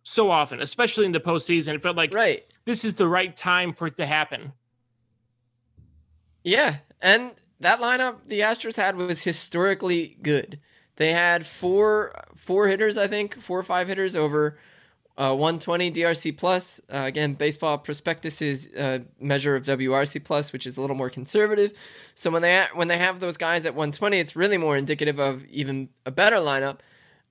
so 0.04 0.30
often, 0.30 0.60
especially 0.60 1.04
in 1.04 1.12
the 1.12 1.20
postseason. 1.20 1.74
It 1.74 1.82
felt 1.82 1.96
like 1.96 2.14
Right. 2.14 2.44
this 2.64 2.84
is 2.84 2.94
the 2.94 3.08
right 3.08 3.36
time 3.36 3.72
for 3.72 3.88
it 3.88 3.96
to 3.96 4.06
happen. 4.06 4.52
Yeah, 6.44 6.76
and 7.02 7.32
that 7.60 7.80
lineup 7.80 8.18
the 8.26 8.40
Astros 8.40 8.76
had 8.76 8.96
was 8.96 9.22
historically 9.24 10.16
good. 10.22 10.60
They 10.96 11.12
had 11.12 11.44
four 11.44 12.14
four 12.36 12.68
hitters, 12.68 12.96
I 12.96 13.06
think, 13.08 13.40
four 13.40 13.58
or 13.58 13.62
five 13.64 13.88
hitters 13.88 14.14
over 14.14 14.58
uh, 15.18 15.34
120 15.34 15.90
DRC 15.92 16.36
plus. 16.36 16.80
Uh, 16.92 17.02
again, 17.06 17.34
Baseball 17.34 17.78
Prospectus's 17.78 18.68
uh, 18.74 18.98
measure 19.20 19.56
of 19.56 19.64
WRC 19.64 20.22
plus, 20.24 20.52
which 20.52 20.66
is 20.66 20.76
a 20.76 20.80
little 20.80 20.96
more 20.96 21.08
conservative. 21.10 21.72
So 22.14 22.30
when 22.30 22.42
they 22.42 22.66
when 22.74 22.88
they 22.88 22.98
have 22.98 23.20
those 23.20 23.36
guys 23.36 23.64
at 23.66 23.74
120, 23.74 24.18
it's 24.18 24.36
really 24.36 24.58
more 24.58 24.76
indicative 24.76 25.18
of 25.18 25.44
even 25.46 25.88
a 26.04 26.10
better 26.10 26.36
lineup. 26.36 26.78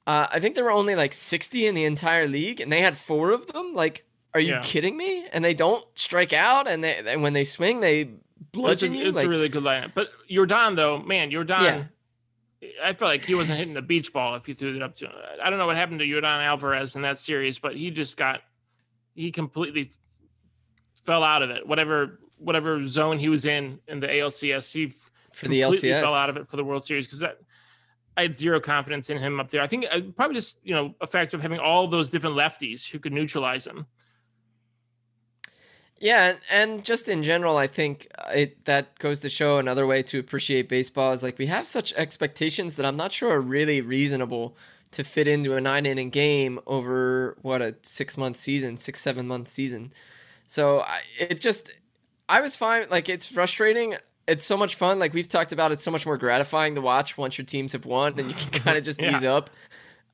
Uh, 0.08 0.28
I 0.32 0.40
think 0.40 0.56
there 0.56 0.64
were 0.64 0.72
only 0.72 0.96
like 0.96 1.14
60 1.14 1.66
in 1.66 1.74
the 1.76 1.84
entire 1.86 2.28
league, 2.28 2.62
and 2.62 2.72
they 2.72 2.82
had 2.82 2.96
four 2.98 3.32
of 3.32 3.48
them. 3.48 3.74
Like, 3.74 4.06
are 4.34 4.40
you 4.40 4.54
Yeah. 4.54 4.62
kidding 4.64 4.98
me? 4.98 5.26
And 5.34 5.44
they 5.44 5.54
don't 5.54 5.84
strike 5.96 6.34
out, 6.34 6.68
and 6.68 6.84
they 6.84 6.96
and 7.08 7.22
when 7.24 7.34
they 7.34 7.44
swing, 7.44 7.80
they 7.82 8.02
It's, 8.02 8.10
a, 8.10 8.44
bludgeon 8.52 8.94
you. 8.94 9.08
it's 9.08 9.16
Like, 9.16 9.26
a 9.26 9.30
really 9.30 9.50
good 9.50 9.64
lineup. 9.64 9.92
But 9.96 10.10
Yordan 10.30 10.76
though, 10.76 11.00
man, 11.00 11.32
Yordan. 11.32 11.62
Yeah. 11.62 11.84
I 12.84 12.94
felt 12.94 13.10
like 13.10 13.26
he 13.26 13.36
wasn't 13.36 13.60
hitting 13.60 13.74
the 13.74 13.82
beach 13.82 14.14
ball 14.14 14.36
if 14.36 14.48
you 14.48 14.56
threw 14.56 14.76
it 14.76 14.82
up 14.82 14.96
to. 14.98 15.10
I 15.44 15.50
don't 15.50 15.60
know 15.60 15.68
what 15.68 15.76
happened 15.76 16.00
to 16.00 16.06
Yordan 16.06 16.46
Alvarez 16.46 16.96
in 16.96 17.02
that 17.04 17.20
series, 17.20 17.60
but 17.60 17.76
he 17.76 17.92
just 17.92 18.18
got 18.18 18.42
he 19.14 19.32
completely 19.32 19.90
fell 21.06 21.24
out 21.24 21.42
of 21.42 21.50
it. 21.50 21.68
Whatever 21.68 22.20
whatever 22.38 22.86
zone 22.88 23.20
he 23.20 23.30
was 23.30 23.46
in 23.46 23.80
in 23.88 24.00
the 24.00 24.08
ALCS, 24.08 24.72
he 24.72 24.90
for 25.34 25.48
the 25.48 25.62
completely 25.62 25.90
LCS. 25.90 26.02
fell 26.02 26.14
out 26.14 26.30
of 26.30 26.38
it 26.38 26.48
for 26.48 26.58
the 26.58 26.64
World 26.64 26.84
Series 26.84 27.06
because 27.06 27.20
that 27.20 27.38
I 28.18 28.24
had 28.24 28.36
zero 28.36 28.60
confidence 28.60 29.10
in 29.10 29.18
him 29.18 29.40
up 29.40 29.50
there. 29.50 29.62
I 29.62 29.68
think 29.68 29.86
uh, 29.92 30.02
probably 30.16 30.36
just 30.36 30.60
you 30.64 30.74
know 30.74 30.96
a 31.02 31.08
factor 31.08 31.38
of 31.38 31.42
having 31.42 31.60
all 31.60 31.88
those 31.88 32.10
different 32.10 32.36
lefties 32.36 32.90
who 32.90 33.00
could 33.00 33.14
neutralize 33.14 33.68
him. 33.68 33.86
Yeah, 36.00 36.36
and- 36.52 36.84
just 36.84 37.08
in 37.08 37.24
general, 37.24 37.58
I 37.58 37.68
think 37.68 38.08
uh, 38.18 38.32
it 38.34 38.66
that 38.66 38.98
goes 39.00 39.22
to 39.22 39.30
show 39.30 39.58
another 39.58 39.88
way 39.88 40.04
to 40.04 40.20
appreciate 40.20 40.68
baseball 40.68 41.14
is 41.14 41.24
like 41.24 41.38
we 41.38 41.48
have 41.48 41.66
such 41.66 41.94
expectations 41.94 42.76
that 42.76 42.86
I'm 42.86 42.98
not 42.98 43.12
sure 43.12 43.32
are 43.32 43.42
really 43.42 43.82
reasonable 43.82 44.56
to 44.92 45.04
fit 45.04 45.28
into 45.28 45.56
a 45.56 45.62
nine 45.62 45.86
inning 45.86 46.10
game 46.10 46.60
over 46.68 47.38
what 47.42 47.62
a 47.62 47.76
six 47.82 48.18
month 48.18 48.38
season, 48.38 48.78
six 48.78 49.02
seven 49.02 49.28
month 49.28 49.48
season. 49.48 49.92
So 50.48 50.82
I, 50.82 51.02
it 51.20 51.42
just, 51.42 51.72
I 52.30 52.42
was 52.42 52.56
fine. 52.56 52.88
Like 52.90 53.10
it's 53.10 53.26
frustrating. 53.26 53.96
It's 54.28 54.46
so 54.46 54.58
much 54.58 54.76
fun. 54.76 55.00
Like 55.00 55.14
we've 55.14 55.28
talked 55.28 55.52
about, 55.52 55.72
it's 55.72 55.84
so 55.84 55.92
much 55.92 56.06
more 56.06 56.18
gratifying 56.18 56.76
to 56.76 56.82
watch 56.82 57.18
once 57.18 57.38
your 57.38 57.46
teams 57.46 57.74
have 57.74 57.86
won, 57.86 58.18
and 58.20 58.30
you 58.30 58.36
can 58.36 58.52
kind 58.64 58.78
of 58.78 58.84
just 58.84 59.02
yeah. 59.02 59.18
ease 59.18 59.26
up. 59.26 59.50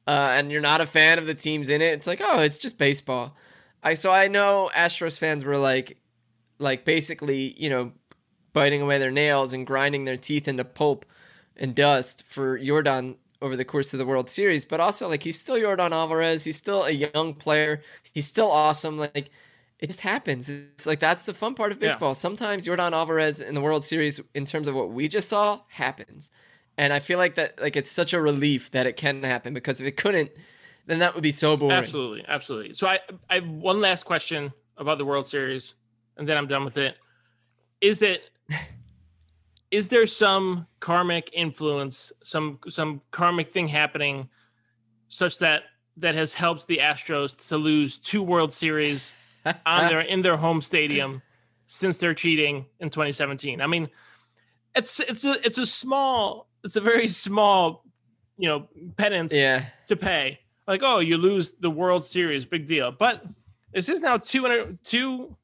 Uh, 0.08 0.34
and 0.34 0.52
you're 0.52 0.62
not 0.62 0.82
a 0.82 0.86
fan 0.86 1.20
of 1.20 1.28
the 1.28 1.36
teams 1.36 1.70
in 1.70 1.82
it. 1.82 1.94
It's 1.94 2.08
like, 2.08 2.22
oh, 2.24 2.40
it's 2.40 2.58
just 2.58 2.78
baseball. 2.78 3.36
I 3.84 3.96
so 3.96 4.12
I 4.12 4.28
know 4.28 4.70
Astros 4.76 5.18
fans 5.18 5.44
were 5.44 5.58
like, 5.58 5.98
like 6.60 6.86
basically, 6.86 7.60
you 7.62 7.70
know, 7.70 7.92
biting 8.54 8.82
away 8.82 8.98
their 8.98 9.12
nails 9.12 9.54
and 9.54 9.66
grinding 9.66 10.06
their 10.06 10.18
teeth 10.18 10.48
into 10.48 10.64
pulp 10.66 11.06
and 11.56 11.76
dust 11.76 12.24
for 12.28 12.60
Yordan 12.60 13.16
over 13.42 13.56
the 13.56 13.66
course 13.66 13.94
of 13.94 14.00
the 14.00 14.06
World 14.06 14.30
Series, 14.30 14.66
but 14.66 14.80
also 14.80 15.08
like 15.10 15.24
he's 15.24 15.40
still 15.40 15.56
Yordan 15.56 15.92
Alvarez. 15.92 16.44
He's 16.44 16.58
still 16.58 16.84
a 16.84 16.92
young 16.92 17.34
player. 17.34 17.82
He's 18.14 18.28
still 18.28 18.52
awesome. 18.52 18.98
Like 18.98 19.32
it 19.80 19.88
just 19.88 20.02
happens. 20.02 20.48
It's 20.48 20.86
like 20.86 21.00
that's 21.00 21.24
the 21.24 21.34
fun 21.34 21.56
part 21.56 21.72
of 21.72 21.80
baseball. 21.80 22.12
Yeah. 22.12 22.14
Sometimes 22.14 22.68
Yordan 22.68 22.92
Alvarez 22.92 23.42
in 23.42 23.56
the 23.56 23.62
World 23.62 23.84
Series, 23.84 24.22
in 24.36 24.46
terms 24.46 24.68
of 24.68 24.76
what 24.76 24.92
we 24.92 25.08
just 25.08 25.28
saw, 25.28 25.62
happens. 25.70 26.30
And 26.78 26.94
I 26.94 27.00
feel 27.00 27.18
like 27.18 27.36
that 27.36 27.60
like 27.60 27.76
it's 27.76 27.92
such 27.92 28.14
a 28.14 28.22
relief 28.22 28.72
that 28.72 28.86
it 28.86 28.96
can 28.96 29.24
happen 29.24 29.54
because 29.54 29.82
if 29.82 29.88
it 29.88 29.98
couldn't, 29.98 30.32
then 30.88 31.00
that 31.00 31.14
would 31.14 31.24
be 31.24 31.32
so 31.32 31.58
boring. 31.58 31.76
Absolutely, 31.76 32.26
absolutely. 32.28 32.74
So 32.74 32.88
I 32.88 33.00
I 33.30 33.36
have 33.36 33.48
one 33.48 33.82
last 33.82 34.04
question 34.04 34.54
about 34.78 34.98
the 34.98 35.06
World 35.06 35.26
Series, 35.26 35.76
and 36.18 36.28
then 36.28 36.38
I'm 36.38 36.48
done 36.48 36.66
with 36.66 36.78
it. 36.78 36.98
Is 37.80 38.00
that 38.00 38.22
is 39.72 39.88
there 39.88 40.08
some 40.08 40.68
karmic 40.80 41.30
influence, 41.34 42.12
some 42.24 42.60
some 42.68 43.02
karmic 43.12 43.50
thing 43.50 43.68
happening, 43.68 44.30
such 45.08 45.40
that 45.40 45.64
that 45.98 46.16
has 46.16 46.34
helped 46.34 46.68
the 46.68 46.78
Astros 46.78 47.48
to 47.50 47.58
lose 47.58 48.00
two 48.00 48.24
World 48.24 48.54
Series 48.54 49.14
on 49.66 49.88
their 49.88 50.02
in 50.02 50.22
their 50.22 50.38
home 50.38 50.62
stadium 50.62 51.22
since 51.68 51.98
they're 51.98 52.14
cheating 52.14 52.66
in 52.80 52.90
2017? 52.90 53.62
I 53.62 53.68
mean, 53.68 53.90
it's 54.76 55.00
it's 55.00 55.24
a 55.24 55.36
it's 55.46 55.58
a 55.58 55.66
small, 55.66 56.48
it's 56.64 56.76
a 56.76 56.82
very 56.82 57.08
small, 57.08 57.86
you 58.38 58.50
know, 58.50 58.68
penance 58.98 59.34
yeah. 59.34 59.66
to 59.88 59.96
pay. 59.96 60.40
Like, 60.68 60.82
oh, 60.84 61.00
you 61.00 61.18
lose 61.18 61.52
the 61.52 61.70
World 61.70 62.06
Series, 62.06 62.46
big 62.46 62.68
deal. 62.68 62.92
But 62.92 63.26
this 63.74 63.90
is 63.90 64.00
now 64.00 64.18
two 64.18 64.78
two 64.84 65.36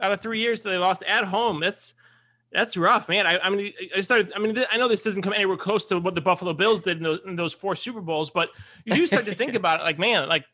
out 0.00 0.12
of 0.12 0.20
three 0.20 0.40
years 0.40 0.62
that 0.62 0.70
they 0.70 0.76
lost 0.76 1.02
at 1.04 1.24
home. 1.24 1.60
That's 1.60 1.94
that's 2.54 2.76
rough, 2.76 3.08
man. 3.08 3.26
I, 3.26 3.38
I, 3.38 3.50
mean, 3.50 3.72
I 3.94 4.00
started. 4.00 4.32
I 4.34 4.38
mean, 4.38 4.56
I 4.70 4.76
know 4.76 4.86
this 4.86 5.02
doesn't 5.02 5.22
come 5.22 5.32
anywhere 5.32 5.56
close 5.56 5.86
to 5.86 5.98
what 5.98 6.14
the 6.14 6.20
Buffalo 6.20 6.52
Bills 6.52 6.80
did 6.80 6.98
in 6.98 7.02
those, 7.02 7.18
in 7.26 7.36
those 7.36 7.52
four 7.52 7.74
Super 7.74 8.00
Bowls, 8.00 8.30
but 8.30 8.50
you 8.84 8.94
do 8.94 9.06
start 9.06 9.26
to 9.26 9.34
think 9.34 9.54
about 9.56 9.80
it. 9.80 9.82
Like, 9.82 9.98
man, 9.98 10.28
like 10.28 10.44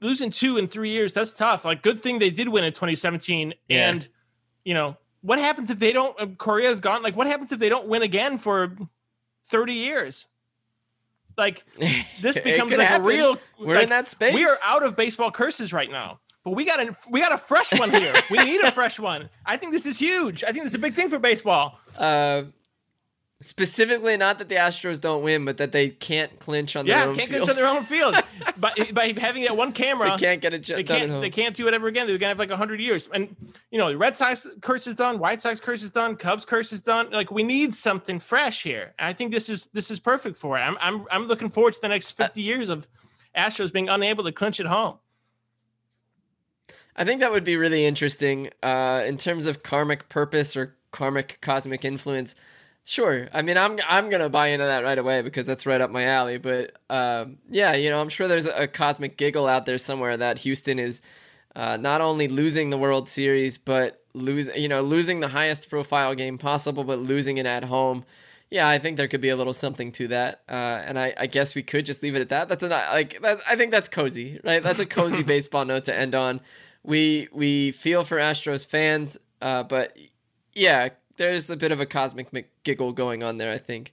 losing 0.00 0.30
two 0.30 0.56
in 0.56 0.66
three 0.66 0.90
years, 0.90 1.12
that's 1.12 1.34
tough. 1.34 1.64
Like, 1.66 1.82
good 1.82 2.00
thing 2.00 2.18
they 2.18 2.30
did 2.30 2.48
win 2.48 2.64
in 2.64 2.72
2017. 2.72 3.52
Yeah. 3.68 3.90
And 3.90 4.08
you 4.64 4.72
know, 4.72 4.96
what 5.20 5.38
happens 5.38 5.70
if 5.70 5.78
they 5.78 5.92
don't? 5.92 6.38
Correa's 6.38 6.80
gone. 6.80 7.02
Like, 7.02 7.16
what 7.16 7.26
happens 7.26 7.52
if 7.52 7.58
they 7.58 7.68
don't 7.68 7.86
win 7.86 8.02
again 8.02 8.38
for 8.38 8.76
30 9.44 9.72
years? 9.74 10.26
Like, 11.38 11.64
this 12.20 12.38
becomes 12.38 12.76
like 12.76 12.86
happen. 12.86 13.06
a 13.06 13.08
real. 13.08 13.38
We're 13.58 13.76
like, 13.76 13.84
in 13.84 13.88
that 13.90 14.08
space. 14.08 14.34
We 14.34 14.44
are 14.44 14.56
out 14.62 14.82
of 14.82 14.96
baseball 14.96 15.30
curses 15.30 15.72
right 15.72 15.90
now. 15.90 16.20
But 16.44 16.54
we 16.54 16.64
got 16.64 16.80
a 16.80 16.94
we 17.10 17.20
got 17.20 17.32
a 17.32 17.38
fresh 17.38 17.72
one 17.78 17.90
here. 17.90 18.14
we 18.30 18.38
need 18.38 18.60
a 18.62 18.72
fresh 18.72 18.98
one. 18.98 19.30
I 19.46 19.56
think 19.56 19.72
this 19.72 19.86
is 19.86 19.98
huge. 19.98 20.44
I 20.44 20.52
think 20.52 20.64
this 20.64 20.72
is 20.72 20.76
a 20.76 20.78
big 20.78 20.94
thing 20.94 21.08
for 21.08 21.18
baseball. 21.18 21.78
Uh, 21.96 22.44
specifically, 23.40 24.16
not 24.16 24.38
that 24.38 24.48
the 24.48 24.56
Astros 24.56 25.00
don't 25.00 25.22
win, 25.22 25.44
but 25.44 25.58
that 25.58 25.72
they 25.72 25.90
can't 25.90 26.38
clinch 26.40 26.74
on 26.76 26.86
yeah, 26.86 27.00
their 27.00 27.08
own 27.08 27.14
can't 27.14 27.28
field. 27.28 27.44
clinch 27.44 27.56
on 27.56 27.62
their 27.62 27.72
own 27.72 27.84
field. 27.84 28.16
by 28.56 28.72
by 28.92 29.14
having 29.18 29.44
that 29.44 29.56
one 29.56 29.72
camera, 29.72 30.10
they 30.10 30.16
can't 30.16 30.40
get 30.40 30.54
it. 30.54 30.66
They 30.66 30.82
can't. 30.82 31.20
They 31.20 31.30
can't 31.30 31.54
do 31.54 31.68
it 31.68 31.74
ever 31.74 31.86
again. 31.88 32.06
They're 32.06 32.18
gonna 32.18 32.30
have 32.30 32.38
like 32.38 32.50
hundred 32.50 32.80
years. 32.80 33.08
And 33.12 33.34
you 33.70 33.78
know, 33.78 33.90
the 33.90 33.96
Red 33.96 34.14
Sox 34.14 34.46
curse 34.60 34.86
is 34.86 34.96
done. 34.96 35.18
White 35.18 35.40
Sox 35.42 35.60
curse 35.60 35.82
is 35.82 35.90
done. 35.90 36.16
Cubs 36.16 36.44
curse 36.44 36.72
is 36.72 36.80
done. 36.80 37.10
Like 37.10 37.30
we 37.30 37.42
need 37.42 37.74
something 37.74 38.18
fresh 38.18 38.62
here. 38.62 38.94
And 38.98 39.08
I 39.08 39.12
think 39.12 39.32
this 39.32 39.48
is 39.48 39.66
this 39.66 39.90
is 39.90 40.00
perfect 40.00 40.36
for 40.36 40.58
it. 40.58 40.62
I'm 40.62 40.76
I'm 40.80 41.06
I'm 41.10 41.28
looking 41.28 41.50
forward 41.50 41.74
to 41.74 41.80
the 41.80 41.88
next 41.88 42.12
fifty 42.12 42.42
years 42.42 42.68
of 42.68 42.88
Astros 43.36 43.72
being 43.72 43.88
unable 43.88 44.24
to 44.24 44.32
clinch 44.32 44.58
at 44.58 44.66
home. 44.66 44.98
I 46.96 47.04
think 47.04 47.20
that 47.20 47.30
would 47.30 47.44
be 47.44 47.56
really 47.56 47.84
interesting 47.86 48.50
uh, 48.60 49.04
in 49.06 49.18
terms 49.18 49.46
of 49.46 49.62
karmic 49.62 50.08
purpose 50.08 50.56
or 50.56 50.76
karmic 50.90 51.38
cosmic 51.40 51.84
influence. 51.84 52.34
Sure. 52.88 53.28
I 53.34 53.42
mean, 53.42 53.58
I'm 53.58 53.78
I'm 53.86 54.08
gonna 54.08 54.30
buy 54.30 54.46
into 54.46 54.64
that 54.64 54.82
right 54.82 54.98
away 54.98 55.20
because 55.20 55.46
that's 55.46 55.66
right 55.66 55.78
up 55.78 55.90
my 55.90 56.04
alley. 56.04 56.38
But 56.38 56.72
um, 56.88 57.36
yeah, 57.50 57.74
you 57.74 57.90
know, 57.90 58.00
I'm 58.00 58.08
sure 58.08 58.26
there's 58.26 58.46
a 58.46 58.66
cosmic 58.66 59.18
giggle 59.18 59.46
out 59.46 59.66
there 59.66 59.76
somewhere 59.76 60.16
that 60.16 60.38
Houston 60.38 60.78
is 60.78 61.02
uh, 61.54 61.76
not 61.76 62.00
only 62.00 62.28
losing 62.28 62.70
the 62.70 62.78
World 62.78 63.10
Series, 63.10 63.58
but 63.58 64.02
lose 64.14 64.48
you 64.56 64.68
know 64.68 64.80
losing 64.80 65.20
the 65.20 65.28
highest 65.28 65.68
profile 65.68 66.14
game 66.14 66.38
possible, 66.38 66.82
but 66.82 66.98
losing 66.98 67.36
it 67.36 67.44
at 67.44 67.64
home. 67.64 68.06
Yeah, 68.50 68.66
I 68.66 68.78
think 68.78 68.96
there 68.96 69.06
could 69.06 69.20
be 69.20 69.28
a 69.28 69.36
little 69.36 69.52
something 69.52 69.92
to 69.92 70.08
that, 70.08 70.40
uh, 70.48 70.80
and 70.86 70.98
I, 70.98 71.12
I, 71.18 71.26
guess 71.26 71.54
we 71.54 71.62
could 71.62 71.84
just 71.84 72.02
leave 72.02 72.16
it 72.16 72.22
at 72.22 72.30
that. 72.30 72.48
That's 72.48 72.62
a 72.62 72.68
like 72.68 73.20
that, 73.20 73.40
I 73.46 73.54
think 73.56 73.70
that's 73.70 73.90
cozy, 73.90 74.40
right? 74.42 74.62
That's 74.62 74.80
a 74.80 74.86
cozy 74.86 75.22
baseball 75.34 75.66
note 75.66 75.84
to 75.84 75.94
end 75.94 76.14
on 76.14 76.40
we 76.82 77.28
we 77.32 77.70
feel 77.70 78.02
for 78.02 78.16
Astros 78.16 78.66
fans, 78.66 79.18
uh, 79.42 79.64
but 79.64 79.94
yeah, 80.54 80.88
there's 81.18 81.50
a 81.50 81.56
bit 81.56 81.72
of 81.72 81.80
a 81.80 81.86
cosmic 81.86 82.32
giggle 82.64 82.92
going 82.92 83.22
on 83.22 83.36
there. 83.36 83.52
I 83.52 83.58
think. 83.58 83.92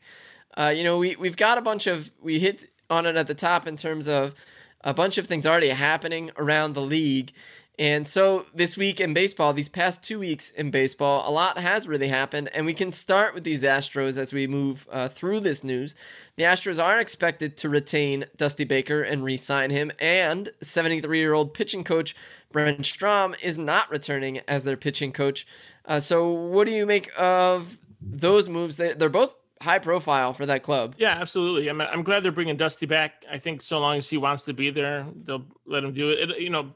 Uh, 0.58 0.74
you 0.76 0.84
know, 0.84 0.98
we 0.98 1.16
we've 1.18 1.38
got 1.38 1.58
a 1.58 1.62
bunch 1.62 1.86
of 1.88 2.12
we 2.22 2.40
hit 2.40 2.70
on 2.90 3.06
it 3.06 3.16
at 3.16 3.28
the 3.28 3.36
top 3.36 3.68
in 3.68 3.76
terms 3.76 4.08
of 4.08 4.34
a 4.82 4.94
bunch 4.94 5.18
of 5.18 5.28
things 5.28 5.46
already 5.46 5.70
happening 5.70 6.32
around 6.38 6.74
the 6.74 6.82
league. 6.82 7.34
And 7.78 8.08
so 8.08 8.46
this 8.54 8.78
week 8.78 9.02
in 9.02 9.14
baseball, 9.14 9.54
these 9.54 9.70
past 9.70 10.04
two 10.04 10.20
weeks 10.20 10.52
in 10.52 10.72
baseball, 10.72 11.30
a 11.30 11.32
lot 11.32 11.58
has 11.58 11.88
really 11.88 12.08
happened. 12.08 12.50
And 12.54 12.66
we 12.66 12.74
can 12.74 12.92
start 12.92 13.34
with 13.34 13.44
these 13.44 13.64
Astros 13.64 14.18
as 14.18 14.32
we 14.32 14.48
move 14.48 14.88
uh, 14.92 15.10
through 15.10 15.42
this 15.42 15.64
news. 15.64 15.96
The 16.38 16.44
Astros 16.44 16.84
are 16.84 17.00
expected 17.00 17.58
to 17.58 17.70
retain 17.70 18.26
Dusty 18.38 18.64
Baker 18.64 19.02
and 19.02 19.24
re 19.24 19.36
sign 19.36 19.72
him. 19.72 19.92
And 20.00 20.52
73 20.62 21.20
year 21.20 21.34
old 21.34 21.54
pitching 21.54 21.84
coach 21.84 22.16
Brent 22.52 22.86
Strom 22.86 23.36
is 23.42 23.58
not 23.58 23.92
returning 23.92 24.40
as 24.48 24.64
their 24.64 24.78
pitching 24.78 25.12
coach. 25.12 25.46
Uh, 25.84 26.00
so, 26.00 26.32
what 26.32 26.66
do 26.66 26.72
you 26.72 26.86
make 26.86 27.12
of 27.18 27.78
those 28.02 28.48
moves? 28.48 28.78
They, 28.78 28.94
they're 28.94 29.10
both 29.10 29.36
high 29.62 29.80
profile 29.80 30.34
for 30.34 30.46
that 30.46 30.64
club. 30.64 30.96
Yeah, 30.98 31.18
absolutely. 31.20 31.68
I'm, 31.70 31.82
I'm 31.82 32.04
glad 32.04 32.24
they're 32.24 32.32
bringing 32.32 32.56
Dusty 32.56 32.86
back. 32.86 33.26
I 33.30 33.38
think 33.38 33.62
so 33.62 33.80
long 33.80 33.98
as 33.98 34.10
he 34.10 34.18
wants 34.18 34.44
to 34.44 34.54
be 34.54 34.70
there, 34.70 35.06
they'll 35.26 35.46
let 35.66 35.84
him 35.84 35.94
do 35.94 36.12
it. 36.12 36.32
it 36.32 36.40
you 36.40 36.50
know, 36.50 36.72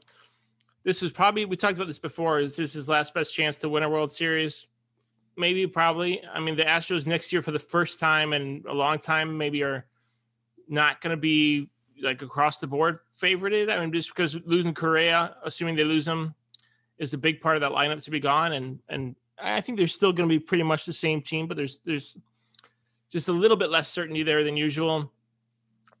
this 0.82 1.02
is 1.02 1.10
probably 1.10 1.44
we 1.44 1.56
talked 1.56 1.76
about 1.76 1.88
this 1.88 1.98
before. 1.98 2.40
Is 2.40 2.56
this 2.56 2.72
his 2.72 2.88
last 2.88 3.14
best 3.14 3.34
chance 3.34 3.58
to 3.58 3.68
win 3.68 3.82
a 3.82 3.88
World 3.88 4.12
Series? 4.12 4.68
Maybe, 5.36 5.66
probably. 5.66 6.22
I 6.26 6.40
mean, 6.40 6.56
the 6.56 6.64
Astros 6.64 7.06
next 7.06 7.32
year 7.32 7.42
for 7.42 7.50
the 7.50 7.58
first 7.58 8.00
time 8.00 8.32
in 8.32 8.64
a 8.68 8.74
long 8.74 8.98
time 8.98 9.38
maybe 9.38 9.62
are 9.62 9.86
not 10.68 11.00
going 11.00 11.10
to 11.10 11.16
be 11.16 11.68
like 12.02 12.22
across 12.22 12.58
the 12.58 12.66
board 12.66 13.00
favorited. 13.20 13.70
I 13.70 13.78
mean, 13.80 13.92
just 13.92 14.08
because 14.08 14.36
losing 14.44 14.74
Correa, 14.74 15.36
assuming 15.44 15.76
they 15.76 15.84
lose 15.84 16.08
him, 16.08 16.34
is 16.98 17.12
a 17.14 17.18
big 17.18 17.40
part 17.40 17.56
of 17.56 17.60
that 17.62 17.72
lineup 17.72 18.02
to 18.04 18.10
be 18.10 18.20
gone. 18.20 18.52
And 18.52 18.80
and 18.88 19.16
I 19.42 19.60
think 19.60 19.78
they're 19.78 19.88
still 19.88 20.12
going 20.12 20.28
to 20.28 20.32
be 20.32 20.38
pretty 20.38 20.62
much 20.62 20.86
the 20.86 20.92
same 20.92 21.22
team, 21.22 21.46
but 21.46 21.56
there's 21.56 21.78
there's 21.84 22.16
just 23.10 23.28
a 23.28 23.32
little 23.32 23.56
bit 23.56 23.70
less 23.70 23.88
certainty 23.88 24.22
there 24.22 24.44
than 24.44 24.56
usual. 24.56 25.12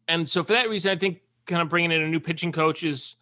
And 0.08 0.28
so 0.28 0.42
for 0.42 0.52
that 0.52 0.68
reason, 0.68 0.90
I 0.90 0.96
think 0.96 1.20
kind 1.46 1.62
of 1.62 1.68
bringing 1.68 1.92
in 1.92 2.02
a 2.02 2.08
new 2.08 2.20
pitching 2.20 2.52
coach 2.52 2.82
is 2.82 3.16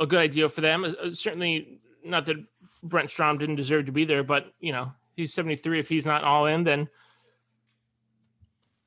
a 0.00 0.06
good 0.06 0.18
idea 0.18 0.48
for 0.48 0.60
them. 0.60 0.84
Uh, 0.84 1.12
certainly, 1.12 1.80
not 2.04 2.26
that 2.26 2.36
Brent 2.82 3.10
Strom 3.10 3.38
didn't 3.38 3.56
deserve 3.56 3.86
to 3.86 3.92
be 3.92 4.04
there, 4.04 4.22
but 4.22 4.52
you 4.60 4.72
know 4.72 4.92
he's 5.16 5.32
73. 5.34 5.78
If 5.78 5.88
he's 5.88 6.06
not 6.06 6.24
all 6.24 6.46
in, 6.46 6.64
then 6.64 6.88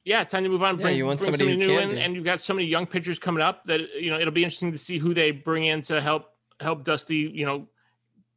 yeah, 0.03 0.23
time 0.23 0.43
to 0.43 0.49
move 0.49 0.63
on. 0.63 0.75
Bring, 0.75 0.87
yeah, 0.87 0.93
you 0.93 1.05
want 1.05 1.19
somebody, 1.19 1.45
somebody 1.45 1.67
new 1.67 1.79
in, 1.79 1.89
be. 1.89 1.99
and 1.99 2.15
you've 2.15 2.25
got 2.25 2.39
so 2.39 2.53
many 2.53 2.67
young 2.67 2.85
pitchers 2.85 3.17
coming 3.17 3.41
up 3.41 3.65
that 3.65 3.81
you 3.99 4.11
know 4.11 4.19
it'll 4.19 4.33
be 4.33 4.43
interesting 4.43 4.71
to 4.71 4.77
see 4.77 4.99
who 4.99 5.13
they 5.13 5.31
bring 5.31 5.65
in 5.65 5.81
to 5.83 5.99
help 5.99 6.31
help 6.59 6.83
Dusty, 6.83 7.15
you 7.15 7.45
know, 7.45 7.67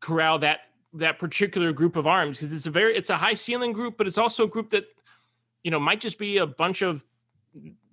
corral 0.01 0.39
that 0.41 0.61
that 0.95 1.19
particular 1.19 1.73
group 1.73 1.97
of 1.97 2.07
arms 2.07 2.39
because 2.39 2.53
it's 2.53 2.67
a 2.67 2.71
very 2.71 2.97
it's 2.97 3.11
a 3.11 3.17
high 3.17 3.35
ceiling 3.35 3.73
group, 3.73 3.97
but 3.99 4.07
it's 4.07 4.19
also 4.19 4.45
a 4.45 4.49
group 4.49 4.71
that 4.71 4.87
you 5.63 5.71
know 5.71 5.79
might 5.79 6.01
just 6.01 6.19
be 6.19 6.39
a 6.39 6.47
bunch 6.47 6.83
of 6.83 7.05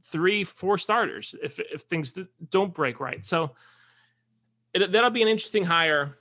three, 0.04 0.44
four 0.44 0.78
starters 0.78 1.36
if 1.44 1.60
if 1.60 1.82
things 1.82 2.14
don't 2.50 2.74
break 2.74 3.00
right. 3.00 3.26
So 3.26 3.52
it, 4.76 4.92
that'll 4.92 5.10
be 5.10 5.22
an 5.22 5.28
interesting 5.28 5.64
hire, 5.64 6.18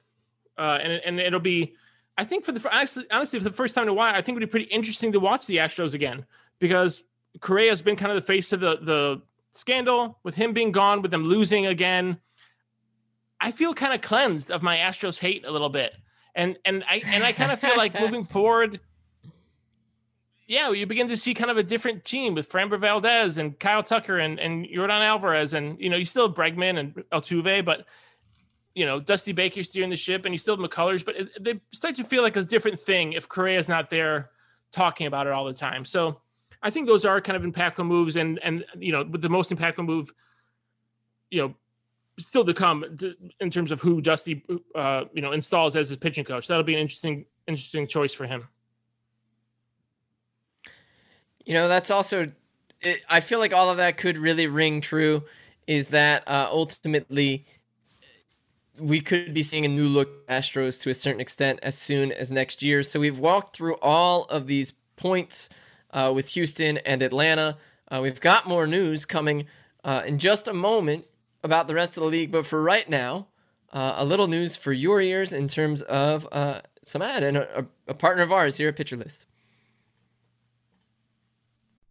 uh, 0.56 0.78
and 0.82 0.92
and 0.92 1.20
it'll 1.20 1.40
be. 1.40 1.74
I 2.16 2.24
think 2.24 2.44
for 2.44 2.52
the 2.52 2.68
honestly, 2.72 3.04
honestly, 3.10 3.40
for 3.40 3.44
the 3.44 3.52
first 3.52 3.74
time 3.74 3.82
in 3.82 3.88
a 3.88 3.94
while, 3.94 4.14
I 4.14 4.20
think 4.20 4.36
it 4.36 4.40
would 4.40 4.48
be 4.48 4.50
pretty 4.50 4.70
interesting 4.70 5.12
to 5.12 5.20
watch 5.20 5.46
the 5.46 5.56
Astros 5.56 5.94
again 5.94 6.24
because 6.58 7.02
Correa 7.40 7.70
has 7.70 7.82
been 7.82 7.96
kind 7.96 8.12
of 8.12 8.16
the 8.16 8.26
face 8.26 8.52
of 8.52 8.60
the 8.60 8.78
the 8.80 9.22
scandal 9.52 10.18
with 10.22 10.36
him 10.36 10.52
being 10.52 10.72
gone, 10.72 11.02
with 11.02 11.10
them 11.10 11.24
losing 11.24 11.66
again. 11.66 12.18
I 13.40 13.50
feel 13.50 13.74
kind 13.74 13.92
of 13.92 14.00
cleansed 14.00 14.50
of 14.50 14.62
my 14.62 14.76
Astros 14.78 15.18
hate 15.18 15.44
a 15.44 15.50
little 15.50 15.68
bit, 15.68 15.94
and 16.34 16.56
and 16.64 16.84
I 16.88 17.02
and 17.04 17.24
I 17.24 17.32
kind 17.32 17.50
of 17.50 17.60
feel 17.60 17.76
like 17.76 17.98
moving 18.00 18.22
forward, 18.22 18.80
yeah, 20.46 20.70
you 20.70 20.86
begin 20.86 21.08
to 21.08 21.16
see 21.16 21.32
kind 21.32 21.50
of 21.50 21.56
a 21.56 21.62
different 21.62 22.04
team 22.04 22.34
with 22.34 22.50
Framber 22.50 22.78
Valdez 22.78 23.38
and 23.38 23.58
Kyle 23.58 23.82
Tucker 23.82 24.18
and, 24.18 24.38
and 24.38 24.66
Yordan 24.66 25.00
Alvarez. 25.00 25.54
And, 25.54 25.80
you 25.80 25.88
know, 25.88 25.96
you 25.96 26.04
still 26.04 26.28
have 26.28 26.36
Bregman 26.36 26.78
and 26.78 26.94
Altuve, 27.12 27.64
but, 27.64 27.86
you 28.74 28.84
know, 28.84 29.00
Dusty 29.00 29.32
Baker 29.32 29.62
steering 29.62 29.90
the 29.90 29.96
ship 29.96 30.24
and 30.24 30.34
you 30.34 30.38
still 30.38 30.56
have 30.56 30.70
McCullers, 30.70 31.04
but 31.04 31.16
it, 31.16 31.28
they 31.42 31.60
start 31.72 31.94
to 31.96 32.04
feel 32.04 32.22
like 32.22 32.36
a 32.36 32.42
different 32.42 32.78
thing 32.78 33.12
if 33.12 33.28
Correa's 33.28 33.68
not 33.68 33.88
there 33.88 34.30
talking 34.72 35.06
about 35.06 35.26
it 35.26 35.32
all 35.32 35.44
the 35.44 35.54
time. 35.54 35.84
So 35.84 36.20
I 36.62 36.70
think 36.70 36.86
those 36.86 37.04
are 37.04 37.20
kind 37.20 37.36
of 37.36 37.50
impactful 37.50 37.86
moves. 37.86 38.16
And, 38.16 38.40
and, 38.42 38.64
you 38.78 38.90
know, 38.90 39.04
with 39.04 39.22
the 39.22 39.28
most 39.28 39.52
impactful 39.52 39.84
move, 39.84 40.12
you 41.30 41.42
know, 41.42 41.54
still 42.18 42.44
to 42.44 42.54
come 42.54 42.84
in 43.40 43.50
terms 43.50 43.70
of 43.70 43.80
who 43.80 44.00
Dusty, 44.00 44.44
uh, 44.74 45.04
you 45.12 45.22
know, 45.22 45.32
installs 45.32 45.76
as 45.76 45.88
his 45.88 45.98
pitching 45.98 46.24
coach. 46.24 46.48
That'll 46.48 46.64
be 46.64 46.74
an 46.74 46.80
interesting, 46.80 47.26
interesting 47.46 47.86
choice 47.86 48.14
for 48.14 48.26
him. 48.26 48.48
You 51.44 51.54
know, 51.54 51.68
that's 51.68 51.90
also, 51.90 52.32
it, 52.80 53.00
I 53.08 53.20
feel 53.20 53.38
like 53.38 53.52
all 53.52 53.68
of 53.68 53.76
that 53.76 53.96
could 53.96 54.16
really 54.16 54.46
ring 54.46 54.80
true 54.80 55.24
is 55.66 55.88
that 55.88 56.22
uh, 56.26 56.48
ultimately 56.50 57.46
we 58.78 59.00
could 59.00 59.32
be 59.32 59.42
seeing 59.42 59.64
a 59.64 59.68
new 59.68 59.86
look 59.86 60.26
Astros 60.26 60.82
to 60.82 60.90
a 60.90 60.94
certain 60.94 61.20
extent 61.20 61.60
as 61.62 61.76
soon 61.76 62.12
as 62.12 62.32
next 62.32 62.62
year. 62.62 62.82
So 62.82 63.00
we've 63.00 63.18
walked 63.18 63.54
through 63.54 63.76
all 63.76 64.24
of 64.24 64.46
these 64.46 64.72
points 64.96 65.48
uh, 65.90 66.12
with 66.14 66.30
Houston 66.30 66.78
and 66.78 67.02
Atlanta. 67.02 67.56
Uh, 67.90 68.00
we've 68.02 68.20
got 68.20 68.48
more 68.48 68.66
news 68.66 69.04
coming 69.04 69.46
uh, 69.84 70.02
in 70.06 70.18
just 70.18 70.48
a 70.48 70.52
moment 70.52 71.06
about 71.42 71.68
the 71.68 71.74
rest 71.74 71.96
of 71.96 72.02
the 72.02 72.08
league, 72.08 72.32
but 72.32 72.46
for 72.46 72.62
right 72.62 72.88
now, 72.88 73.28
uh, 73.72 73.94
a 73.96 74.04
little 74.04 74.26
news 74.26 74.56
for 74.56 74.72
your 74.72 75.00
ears 75.00 75.32
in 75.32 75.48
terms 75.48 75.82
of 75.82 76.26
uh, 76.32 76.60
Samad 76.84 77.22
and 77.22 77.36
a, 77.36 77.66
a 77.86 77.94
partner 77.94 78.22
of 78.22 78.32
ours 78.32 78.56
here 78.56 78.68
at 78.68 78.76
Pitcher 78.76 78.96
List. 78.96 79.26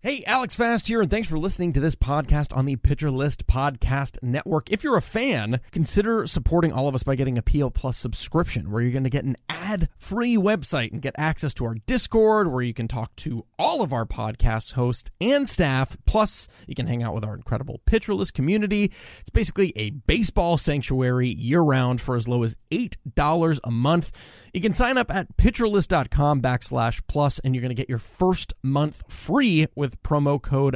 Hey, 0.06 0.22
Alex 0.28 0.58
Fast 0.58 0.90
here, 0.90 1.00
and 1.00 1.10
thanks 1.10 1.30
for 1.30 1.40
listening 1.40 1.72
to 1.72 1.80
this 1.80 1.96
podcast 1.96 2.54
on 2.54 2.66
the 2.66 2.76
Pitcher 2.76 3.10
List 3.10 3.48
Podcast 3.48 4.22
Network. 4.22 4.70
If 4.70 4.84
you're 4.84 4.98
a 4.98 5.02
fan, 5.02 5.62
consider 5.72 6.28
supporting 6.28 6.74
all 6.74 6.90
of 6.90 6.94
us 6.94 7.04
by 7.04 7.16
getting 7.16 7.38
a 7.38 7.42
PL 7.42 7.72
Plus 7.72 7.96
subscription, 7.96 8.70
where 8.70 8.82
you're 8.82 8.92
going 8.92 9.06
to 9.06 9.10
get 9.10 9.24
an 9.24 9.38
ad 9.48 9.88
free 9.96 10.36
website 10.36 10.92
and 10.92 11.02
get 11.02 11.16
access 11.18 11.54
to 11.54 11.64
our 11.64 11.76
Discord, 11.86 12.52
where 12.52 12.62
you 12.62 12.74
can 12.74 12.90
talk 12.90 13.16
to 13.16 13.46
all 13.64 13.82
of 13.82 13.94
our 13.94 14.06
podcast 14.06 14.74
hosts 14.74 15.10
and 15.22 15.48
staff. 15.48 15.96
Plus, 16.06 16.50
you 16.68 16.76
can 16.76 16.86
hang 16.86 17.02
out 17.02 17.16
with 17.16 17.24
our 17.24 17.34
incredible 17.34 17.80
Pitcher 17.86 18.14
List 18.14 18.34
community. 18.34 18.92
It's 19.22 19.30
basically 19.30 19.72
a 19.78 19.92
baseball 19.92 20.58
sanctuary 20.58 21.30
year 21.30 21.62
round 21.62 22.02
for 22.02 22.18
as 22.18 22.28
low 22.28 22.44
as 22.44 22.58
$8 22.72 23.60
a 23.64 23.72
month. 23.72 24.12
You 24.54 24.60
can 24.60 24.74
sign 24.74 24.98
up 24.98 25.10
at 25.10 25.38
pitcherlist.com 25.38 26.42
backslash 26.42 27.02
plus, 27.08 27.40
and 27.40 27.56
you're 27.56 27.62
going 27.62 27.70
to 27.70 27.76
get 27.76 27.88
your 27.88 28.00
first 28.00 28.54
month 28.62 29.02
free 29.08 29.68
with 29.76 30.04
promo 30.04 30.42
code 30.42 30.76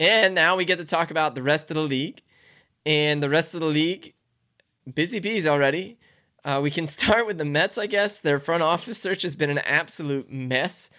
And 0.00 0.34
now 0.34 0.56
we 0.56 0.64
get 0.64 0.78
to 0.78 0.84
talk 0.86 1.10
about 1.10 1.34
the 1.34 1.42
rest 1.42 1.70
of 1.70 1.74
the 1.74 1.82
league. 1.82 2.22
And 2.86 3.22
the 3.22 3.28
rest 3.28 3.54
of 3.54 3.60
the 3.60 3.66
league, 3.66 4.14
busy 4.92 5.20
bees 5.20 5.46
already. 5.46 5.98
Uh, 6.42 6.58
we 6.62 6.70
can 6.70 6.86
start 6.88 7.26
with 7.26 7.36
the 7.36 7.44
Mets, 7.44 7.76
I 7.76 7.86
guess. 7.86 8.18
Their 8.18 8.38
front 8.38 8.62
office 8.62 8.98
search 8.98 9.22
has 9.22 9.36
been 9.36 9.50
an 9.50 9.58
absolute 9.58 10.32
mess. 10.32 10.90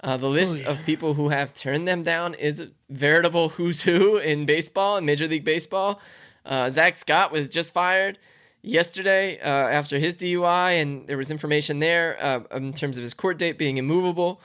Uh, 0.00 0.16
the 0.16 0.28
list 0.28 0.56
oh, 0.56 0.60
yeah. 0.60 0.70
of 0.70 0.82
people 0.84 1.14
who 1.14 1.28
have 1.28 1.52
turned 1.52 1.86
them 1.86 2.02
down 2.02 2.32
is 2.34 2.60
a 2.60 2.70
veritable 2.88 3.50
who's 3.50 3.82
who 3.82 4.16
in 4.16 4.46
baseball, 4.46 4.96
in 4.96 5.04
Major 5.04 5.28
League 5.28 5.44
Baseball. 5.44 6.00
Uh, 6.44 6.70
Zack 6.70 6.96
Scott 6.96 7.32
was 7.32 7.48
just 7.48 7.74
fired 7.74 8.18
yesterday 8.62 9.38
uh, 9.40 9.48
after 9.48 9.98
his 9.98 10.16
DUI, 10.16 10.80
and 10.80 11.06
there 11.06 11.16
was 11.16 11.30
information 11.30 11.78
there 11.78 12.22
uh, 12.22 12.40
in 12.56 12.72
terms 12.72 12.96
of 12.98 13.02
his 13.02 13.14
court 13.14 13.38
date 13.38 13.58
being 13.58 13.76
immovable. 13.78 14.40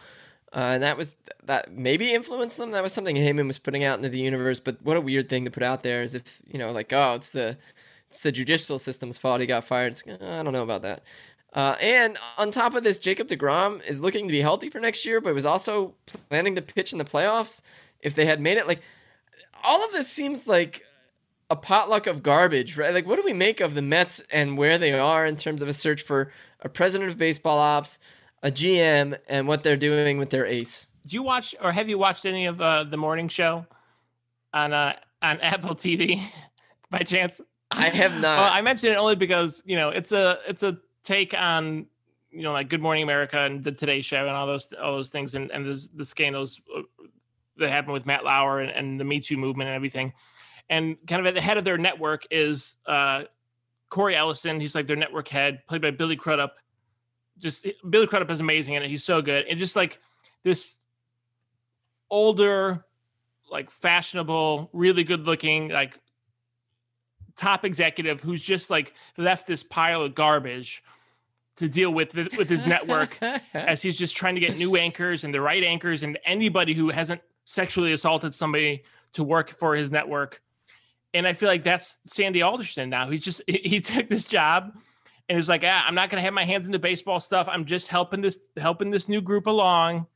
Uh, 0.54 0.72
and 0.74 0.84
that 0.84 0.98
was 0.98 1.16
that 1.46 1.72
maybe 1.72 2.14
influenced 2.14 2.58
them. 2.58 2.72
That 2.72 2.84
was 2.84 2.92
something 2.92 3.16
Heyman 3.16 3.48
was 3.48 3.58
putting 3.58 3.84
out 3.84 3.98
into 3.98 4.10
the 4.10 4.20
universe. 4.20 4.60
But 4.60 4.82
what 4.84 4.98
a 4.98 5.02
weird 5.02 5.30
thing 5.30 5.46
to 5.46 5.52
put 5.52 5.64
out 5.64 5.84
there 5.84 6.04
is 6.04 6.14
if 6.14 6.42
you 6.46 6.60
know, 6.60 6.72
like, 6.72 6.92
oh, 6.92 7.14
it's 7.16 7.32
the 7.32 7.58
it's 8.10 8.20
the 8.20 8.32
judicial 8.32 8.78
system's 8.78 9.18
fault 9.18 9.40
he 9.40 9.48
got 9.48 9.64
fired. 9.64 9.94
It's, 9.94 10.04
I 10.08 10.44
don't 10.44 10.52
know 10.52 10.64
about 10.64 10.82
that. 10.82 11.04
Uh, 11.54 11.76
and 11.82 12.18
on 12.38 12.52
top 12.52 12.76
of 12.76 12.84
this, 12.84 13.00
Jacob 13.00 13.28
DeGrom 13.28 13.86
is 13.86 14.00
looking 14.00 14.28
to 14.28 14.32
be 14.32 14.42
healthy 14.42 14.70
for 14.70 14.80
next 14.80 15.06
year, 15.06 15.20
but 15.20 15.34
was 15.34 15.46
also 15.46 15.94
planning 16.30 16.56
to 16.56 16.62
pitch 16.62 16.92
in 16.92 16.98
the 16.98 17.06
playoffs 17.06 17.62
if 18.02 18.16
they 18.16 18.26
had 18.26 18.40
made 18.40 18.58
it. 18.58 18.68
Like, 18.68 18.82
all 19.64 19.84
of 19.84 19.92
this 19.92 20.10
seems 20.10 20.48
like 20.48 20.86
a 21.50 21.56
potluck 21.56 22.08
of 22.08 22.24
garbage, 22.24 22.78
right? 22.78 22.94
Like, 22.94 23.06
what 23.06 23.18
do 23.18 23.24
we 23.26 23.34
make 23.34 23.60
of 23.60 23.74
the 23.74 23.82
Mets 23.82 24.22
and 24.32 24.58
where 24.58 24.78
they 24.78 24.94
are 24.94 25.26
in 25.26 25.36
terms 25.36 25.62
of 25.62 25.68
a 25.68 25.74
search 25.74 26.02
for 26.02 26.32
a 26.62 26.70
president 26.70 27.12
of 27.12 27.18
baseball 27.18 27.60
ops? 27.60 28.00
A 28.44 28.52
GM 28.52 29.18
and 29.30 29.48
what 29.48 29.64
they're 29.64 29.78
doing 29.78 30.18
with 30.18 30.30
their 30.32 30.46
ace. 30.46 30.88
Do 31.06 31.16
you 31.16 31.24
watch 31.24 31.56
or 31.62 31.72
have 31.72 31.90
you 31.90 31.98
watched 31.98 32.26
any 32.26 32.46
of 32.46 32.62
uh, 32.62 32.84
the 32.84 32.98
morning 32.98 33.28
show 33.28 33.66
on 34.54 34.74
uh, 34.74 34.94
on 35.22 35.40
Apple 35.42 35.76
TV 35.76 36.22
by 36.90 37.00
chance? 37.00 37.42
I 37.70 37.90
have 37.90 38.14
not. 38.14 38.38
well, 38.38 38.50
I 38.52 38.62
mentioned 38.62 38.94
it 38.94 38.98
only 38.98 39.16
because 39.16 39.64
you 39.66 39.76
know 39.76 39.90
it's 39.90 40.12
a 40.12 40.40
it's 40.48 40.64
a 40.64 40.78
take 41.04 41.34
on 41.34 41.86
you 42.32 42.44
know 42.44 42.52
like 42.52 42.70
Good 42.70 42.82
Morning 42.82 43.04
America 43.04 43.40
and 43.40 43.64
the 43.64 43.72
Today 43.72 44.02
Show 44.02 44.28
and 44.28 44.36
all 44.36 44.48
those 44.48 44.74
all 44.74 44.94
those 44.94 45.10
things 45.10 45.36
and 45.36 45.52
and 45.52 45.66
the 45.66 45.88
the 45.96 46.06
scandals 46.06 46.60
uh, 46.76 46.82
that 47.58 47.70
happened 47.70 47.94
with 47.94 48.06
Matt 48.06 48.24
Lauer 48.24 48.60
and, 48.60 48.72
and 48.72 49.00
the 49.00 49.04
Me 49.04 49.20
Too 49.20 49.38
movement 49.38 49.70
and 49.70 49.76
everything. 49.76 50.14
And 50.70 50.98
kind 51.08 51.20
of 51.20 51.26
at 51.28 51.36
the 51.36 51.42
head 51.42 51.58
of 51.58 51.64
their 51.64 51.78
network 51.78 52.26
is 52.32 52.78
uh, 52.86 53.24
Cory 53.90 54.16
Ellison. 54.16 54.60
He's 54.60 54.74
like 54.74 54.88
their 54.88 54.96
network 54.96 55.28
head, 55.28 55.66
played 55.68 55.82
by 55.82 55.92
Billy 55.92 56.16
Crudup 56.16 56.56
just 57.42 57.66
Billy 57.88 58.08
Crudup 58.08 58.30
is 58.30 58.40
amazing 58.40 58.76
and 58.76 58.86
he's 58.86 59.04
so 59.04 59.22
good. 59.22 59.46
And 59.50 59.60
just 59.60 59.76
like 59.76 60.00
this 60.44 60.80
older, 62.10 62.86
like 63.50 63.72
fashionable, 63.72 64.70
really 64.74 65.04
good 65.04 65.26
looking, 65.26 65.70
like 65.70 66.00
top 67.36 67.66
executive 67.66 68.22
who's 68.22 68.42
just 68.42 68.70
like 68.70 68.94
left 69.18 69.48
this 69.48 69.64
pile 69.64 70.04
of 70.04 70.14
garbage 70.14 70.84
to 71.56 71.68
deal 71.68 71.92
with 71.92 72.14
with 72.14 72.50
his 72.50 72.66
network 72.66 73.18
as 73.54 73.82
he's 73.82 73.98
just 73.98 74.16
trying 74.16 74.36
to 74.36 74.42
get 74.42 74.58
new 74.58 74.76
anchors 74.76 75.24
and 75.24 75.34
the 75.34 75.42
right 75.42 75.64
anchors 75.64 76.04
and 76.04 76.18
anybody 76.26 76.74
who 76.74 76.90
hasn't 76.90 77.22
sexually 77.44 77.92
assaulted 77.92 78.34
somebody 78.34 78.84
to 79.14 79.24
work 79.24 79.50
for 79.50 79.76
his 79.76 79.92
network. 79.92 80.42
And 81.14 81.28
I 81.28 81.34
feel 81.34 81.50
like 81.50 81.64
that's 81.64 81.98
Sandy 82.06 82.42
Alderson 82.42 82.90
now. 82.90 83.10
He's 83.10 83.22
just 83.22 83.42
he 83.48 83.82
took 83.82 84.08
this 84.08 84.28
job 84.28 84.74
and 85.32 85.40
is 85.40 85.48
like, 85.48 85.64
ah, 85.66 85.86
I'm 85.88 85.96
not 85.96 86.10
gonna 86.10 86.24
have 86.24 86.34
my 86.34 86.44
hands 86.44 86.66
in 86.66 86.74
the 86.74 86.80
baseball 86.80 87.22
stuff. 87.22 87.48
I'm 87.50 87.64
just 87.64 87.88
helping 87.88 88.20
this 88.20 88.50
helping 88.58 88.90
this 88.90 89.08
new 89.08 89.22
group 89.22 89.48
along, 89.48 90.08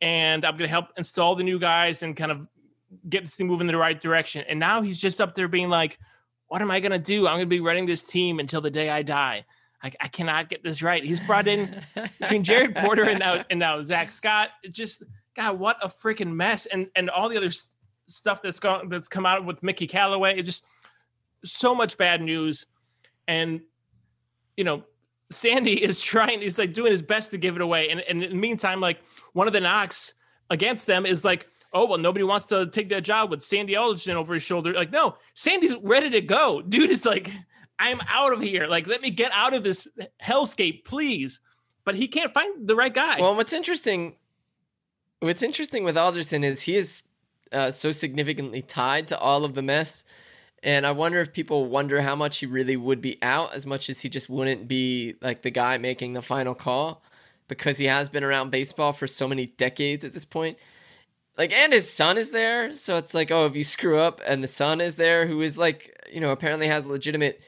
and 0.00 0.46
I'm 0.46 0.56
gonna 0.56 0.66
help 0.66 0.86
install 0.96 1.34
the 1.34 1.44
new 1.44 1.58
guys 1.58 2.02
and 2.02 2.16
kind 2.16 2.32
of 2.32 2.48
get 3.06 3.22
this 3.22 3.36
thing 3.36 3.48
moving 3.48 3.68
in 3.68 3.74
the 3.74 3.78
right 3.78 4.00
direction. 4.00 4.46
And 4.48 4.58
now 4.58 4.80
he's 4.80 4.98
just 4.98 5.20
up 5.20 5.34
there 5.34 5.46
being 5.46 5.68
like, 5.68 5.98
what 6.48 6.62
am 6.62 6.70
I 6.70 6.80
gonna 6.80 6.98
do? 6.98 7.26
I'm 7.26 7.34
gonna 7.34 7.44
be 7.44 7.60
running 7.60 7.84
this 7.84 8.02
team 8.02 8.40
until 8.40 8.62
the 8.62 8.70
day 8.70 8.88
I 8.88 9.02
die. 9.02 9.44
I, 9.82 9.92
I 10.00 10.08
cannot 10.08 10.48
get 10.48 10.64
this 10.64 10.82
right. 10.82 11.04
He's 11.04 11.20
brought 11.20 11.46
in 11.46 11.82
between 12.18 12.42
Jared 12.42 12.74
Porter 12.74 13.02
and 13.02 13.18
now 13.18 13.44
and 13.50 13.60
now 13.60 13.82
Zack 13.82 14.10
Scott. 14.10 14.48
It 14.64 14.72
just 14.72 15.02
God, 15.36 15.58
what 15.58 15.76
a 15.84 15.88
freaking 15.88 16.32
mess! 16.32 16.64
And 16.64 16.86
and 16.96 17.10
all 17.10 17.28
the 17.28 17.36
other 17.36 17.52
stuff 18.08 18.40
that's 18.40 18.58
gone 18.58 18.88
that's 18.88 19.08
come 19.08 19.26
out 19.26 19.44
with 19.44 19.62
Mickey 19.62 19.86
Callaway. 19.86 20.38
It 20.38 20.44
just 20.44 20.64
so 21.44 21.74
much 21.74 21.98
bad 21.98 22.22
news. 22.22 22.64
And 23.28 23.60
you 24.56 24.64
know, 24.64 24.84
Sandy 25.30 25.74
is 25.82 26.00
trying, 26.00 26.40
he's 26.40 26.58
like 26.58 26.72
doing 26.72 26.90
his 26.90 27.02
best 27.02 27.30
to 27.30 27.38
give 27.38 27.56
it 27.56 27.62
away. 27.62 27.88
And, 27.88 28.00
and 28.00 28.22
in 28.22 28.30
the 28.30 28.36
meantime, 28.36 28.80
like 28.80 29.00
one 29.32 29.46
of 29.46 29.52
the 29.52 29.60
knocks 29.60 30.14
against 30.50 30.86
them 30.86 31.06
is 31.06 31.24
like, 31.24 31.48
oh, 31.72 31.86
well, 31.86 31.98
nobody 31.98 32.22
wants 32.22 32.46
to 32.46 32.66
take 32.66 32.90
that 32.90 33.02
job 33.02 33.30
with 33.30 33.42
Sandy 33.42 33.76
Alderson 33.76 34.16
over 34.16 34.34
his 34.34 34.42
shoulder. 34.42 34.72
Like, 34.72 34.92
no, 34.92 35.16
Sandy's 35.34 35.74
ready 35.82 36.10
to 36.10 36.20
go. 36.20 36.62
Dude 36.68 36.90
is 36.90 37.06
like, 37.06 37.30
I'm 37.78 38.00
out 38.08 38.32
of 38.32 38.40
here. 38.40 38.66
Like, 38.66 38.86
let 38.86 39.00
me 39.00 39.10
get 39.10 39.32
out 39.32 39.54
of 39.54 39.64
this 39.64 39.88
hellscape, 40.22 40.84
please. 40.84 41.40
But 41.84 41.96
he 41.96 42.06
can't 42.06 42.32
find 42.32 42.68
the 42.68 42.76
right 42.76 42.94
guy. 42.94 43.20
Well, 43.20 43.34
what's 43.34 43.52
interesting, 43.52 44.14
what's 45.18 45.42
interesting 45.42 45.82
with 45.82 45.96
Alderson 45.98 46.44
is 46.44 46.62
he 46.62 46.76
is 46.76 47.02
uh, 47.50 47.72
so 47.72 47.90
significantly 47.90 48.62
tied 48.62 49.08
to 49.08 49.18
all 49.18 49.44
of 49.44 49.54
the 49.54 49.62
mess 49.62 50.04
and 50.62 50.86
I 50.86 50.92
wonder 50.92 51.18
if 51.20 51.32
people 51.32 51.66
wonder 51.66 52.02
how 52.02 52.14
much 52.16 52.38
he 52.38 52.46
really 52.46 52.76
would 52.76 53.00
be 53.00 53.18
out 53.22 53.54
as 53.54 53.66
much 53.66 53.90
as 53.90 54.00
he 54.02 54.08
just 54.08 54.28
wouldn't 54.28 54.68
be 54.68 55.14
like 55.20 55.42
the 55.42 55.50
guy 55.50 55.78
making 55.78 56.12
the 56.12 56.22
final 56.22 56.54
call. 56.54 57.02
because 57.48 57.78
he 57.78 57.86
has 57.86 58.08
been 58.08 58.24
around 58.24 58.50
baseball 58.50 58.92
for 58.92 59.06
so 59.06 59.28
many 59.28 59.46
decades 59.46 60.04
at 60.04 60.14
this 60.14 60.24
point. 60.24 60.56
Like, 61.36 61.52
and 61.52 61.72
his 61.72 61.90
son 61.90 62.18
is 62.18 62.30
there, 62.30 62.76
so 62.76 62.96
it's 62.96 63.14
like, 63.14 63.30
oh, 63.30 63.46
if 63.46 63.56
you 63.56 63.64
screw 63.64 63.98
up, 63.98 64.20
and 64.26 64.42
the 64.42 64.48
son 64.48 64.80
is 64.80 64.96
there, 64.96 65.26
who 65.26 65.40
is 65.40 65.56
like, 65.56 65.96
you 66.12 66.20
know, 66.20 66.30
apparently 66.30 66.66
has 66.66 66.84
a 66.84 66.88
legitimate 66.88 67.40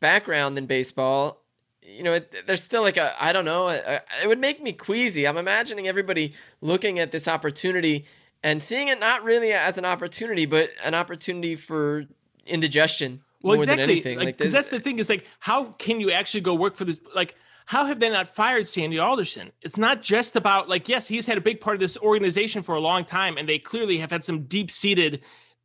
background 0.00 0.58
in 0.58 0.66
baseball. 0.66 1.42
You 1.82 2.02
know, 2.02 2.14
it, 2.14 2.46
there's 2.46 2.62
still 2.62 2.82
like 2.82 2.96
a, 2.96 3.14
I 3.22 3.32
don't 3.32 3.44
know, 3.44 3.68
a, 3.68 3.76
a, 3.78 4.00
it 4.22 4.28
would 4.28 4.40
make 4.40 4.60
me 4.62 4.72
queasy. 4.72 5.26
I'm 5.26 5.36
imagining 5.36 5.86
everybody 5.86 6.34
looking 6.60 6.98
at 6.98 7.12
this 7.12 7.28
opportunity 7.28 8.06
and 8.42 8.62
seeing 8.62 8.88
it 8.88 9.00
not 9.00 9.24
really 9.24 9.52
as 9.52 9.78
an 9.78 9.84
opportunity, 9.84 10.44
but 10.46 10.70
an 10.84 10.94
opportunity 10.94 11.56
for 11.56 12.06
indigestion. 12.48 13.22
Well, 13.42 13.56
more 13.56 13.64
exactly. 13.64 13.84
Than 13.84 13.90
anything. 13.90 14.18
Like, 14.18 14.38
because 14.38 14.52
that's 14.52 14.68
the 14.68 14.80
thing 14.80 14.98
is 14.98 15.08
like, 15.08 15.26
how 15.38 15.66
can 15.78 16.00
you 16.00 16.10
actually 16.10 16.40
go 16.40 16.54
work 16.54 16.74
for 16.74 16.84
this? 16.84 17.00
Like, 17.14 17.36
how 17.66 17.84
have 17.84 18.00
they 18.00 18.10
not 18.10 18.28
fired 18.28 18.66
Sandy 18.66 18.98
Alderson? 18.98 19.52
It's 19.62 19.76
not 19.76 20.02
just 20.02 20.34
about 20.36 20.68
like, 20.68 20.88
yes, 20.88 21.06
he's 21.06 21.26
had 21.26 21.38
a 21.38 21.40
big 21.40 21.60
part 21.60 21.74
of 21.76 21.80
this 21.80 21.96
organization 21.98 22.62
for 22.62 22.74
a 22.74 22.80
long 22.80 23.04
time, 23.04 23.36
and 23.36 23.48
they 23.48 23.58
clearly 23.58 23.98
have 23.98 24.10
had 24.10 24.24
some 24.24 24.44
deep 24.44 24.70
seated, 24.70 25.20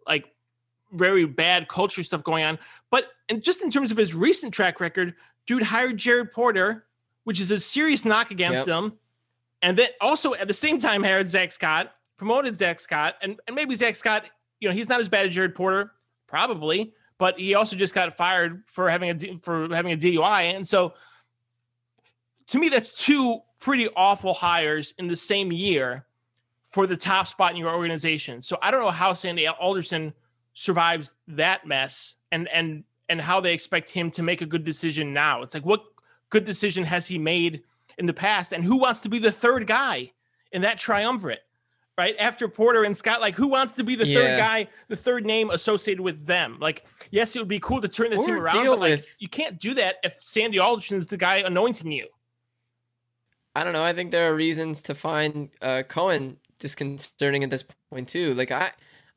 like, 0.05 0.29
very 0.91 1.25
bad 1.25 1.67
culture 1.67 2.03
stuff 2.03 2.23
going 2.23 2.43
on. 2.43 2.59
But 2.91 3.05
and 3.29 3.41
just 3.41 3.63
in 3.63 3.71
terms 3.71 3.89
of 3.89 3.97
his 3.97 4.13
recent 4.13 4.53
track 4.53 4.79
record, 4.79 5.15
dude 5.47 5.63
hired 5.63 5.97
Jared 5.97 6.31
Porter, 6.31 6.85
which 7.23 7.39
is 7.39 7.49
a 7.49 7.59
serious 7.59 8.05
knock 8.05 8.29
against 8.29 8.67
yep. 8.67 8.67
him, 8.67 8.93
and 9.61 9.77
then 9.77 9.87
also 9.99 10.35
at 10.35 10.47
the 10.47 10.53
same 10.53 10.79
time 10.79 11.03
hired 11.03 11.27
Zack 11.29 11.51
Scott, 11.51 11.95
promoted 12.17 12.55
Zack 12.55 12.79
Scott, 12.79 13.15
and 13.21 13.39
and 13.47 13.55
maybe 13.55 13.73
Zack 13.73 13.95
Scott, 13.95 14.25
you 14.59 14.69
know, 14.69 14.75
he's 14.75 14.89
not 14.89 14.99
as 14.99 15.09
bad 15.09 15.25
as 15.25 15.33
Jared 15.33 15.55
Porter, 15.55 15.93
probably, 16.33 16.93
but 17.19 17.37
he 17.37 17.53
also 17.53 17.75
just 17.75 17.93
got 17.93 18.17
fired 18.17 18.63
for 18.65 18.89
having 18.89 19.11
a 19.11 19.37
for 19.43 19.69
having 19.69 19.91
a 19.91 19.97
DUI, 19.97 20.55
and 20.55 20.67
so 20.67 20.95
to 22.47 22.57
me, 22.57 22.69
that's 22.69 22.91
two 22.91 23.41
pretty 23.59 23.87
awful 23.95 24.33
hires 24.33 24.95
in 24.97 25.07
the 25.07 25.15
same 25.15 25.51
year 25.51 26.07
for 26.63 26.87
the 26.87 26.97
top 26.97 27.27
spot 27.27 27.51
in 27.51 27.57
your 27.57 27.71
organization. 27.71 28.41
So 28.41 28.57
I 28.63 28.71
don't 28.71 28.83
know 28.83 28.89
how 28.89 29.13
Sandy 29.13 29.47
Alderson 29.47 30.11
survives 30.53 31.13
that 31.27 31.67
mess 31.67 32.15
and 32.31 32.47
and 32.47 32.83
and 33.09 33.21
how 33.21 33.39
they 33.39 33.53
expect 33.53 33.91
him 33.91 34.09
to 34.09 34.23
make 34.23 34.41
a 34.41 34.47
good 34.47 34.63
decision 34.63 35.13
now. 35.13 35.43
It's 35.43 35.53
like 35.53 35.65
what 35.65 35.83
good 36.31 36.45
decision 36.45 36.83
has 36.85 37.07
he 37.07 37.19
made 37.19 37.61
in 37.99 38.07
the 38.07 38.13
past 38.13 38.51
and 38.51 38.63
who 38.63 38.79
wants 38.79 39.01
to 39.01 39.09
be 39.09 39.19
the 39.19 39.31
third 39.31 39.67
guy 39.67 40.13
in 40.51 40.63
that 40.63 40.79
triumvirate? 40.79 41.43
Right 41.95 42.15
after 42.17 42.47
Porter 42.47 42.83
and 42.83 42.97
Scott, 42.97 43.21
like 43.21 43.35
who 43.35 43.47
wants 43.47 43.75
to 43.75 43.83
be 43.83 43.95
the 43.95 44.07
yeah. 44.07 44.19
third 44.19 44.37
guy, 44.39 44.67
the 44.87 44.95
third 44.95 45.27
name 45.27 45.51
associated 45.51 46.01
with 46.01 46.25
them? 46.25 46.57
Like, 46.59 46.83
yes, 47.11 47.35
it 47.35 47.39
would 47.39 47.47
be 47.47 47.59
cool 47.59 47.81
to 47.81 47.87
turn 47.87 48.09
the 48.09 48.17
or 48.17 48.25
team 48.25 48.35
around, 48.35 48.65
but 48.65 48.79
like, 48.79 48.89
with... 48.89 49.15
you 49.19 49.29
can't 49.29 49.59
do 49.59 49.75
that 49.75 49.97
if 50.03 50.15
Sandy 50.15 50.57
Alderson 50.57 50.97
is 50.97 51.07
the 51.07 51.17
guy 51.17 51.37
anointing 51.37 51.91
you. 51.91 52.07
I 53.55 53.63
don't 53.63 53.73
know. 53.73 53.83
I 53.83 53.93
think 53.93 54.09
there 54.09 54.31
are 54.31 54.35
reasons 54.35 54.81
to 54.83 54.95
find 54.95 55.49
uh, 55.61 55.83
Cohen 55.87 56.37
disconcerting 56.59 57.43
at 57.43 57.49
this 57.49 57.63
point 57.91 58.09
too. 58.09 58.33
Like 58.33 58.51
I, 58.51 58.71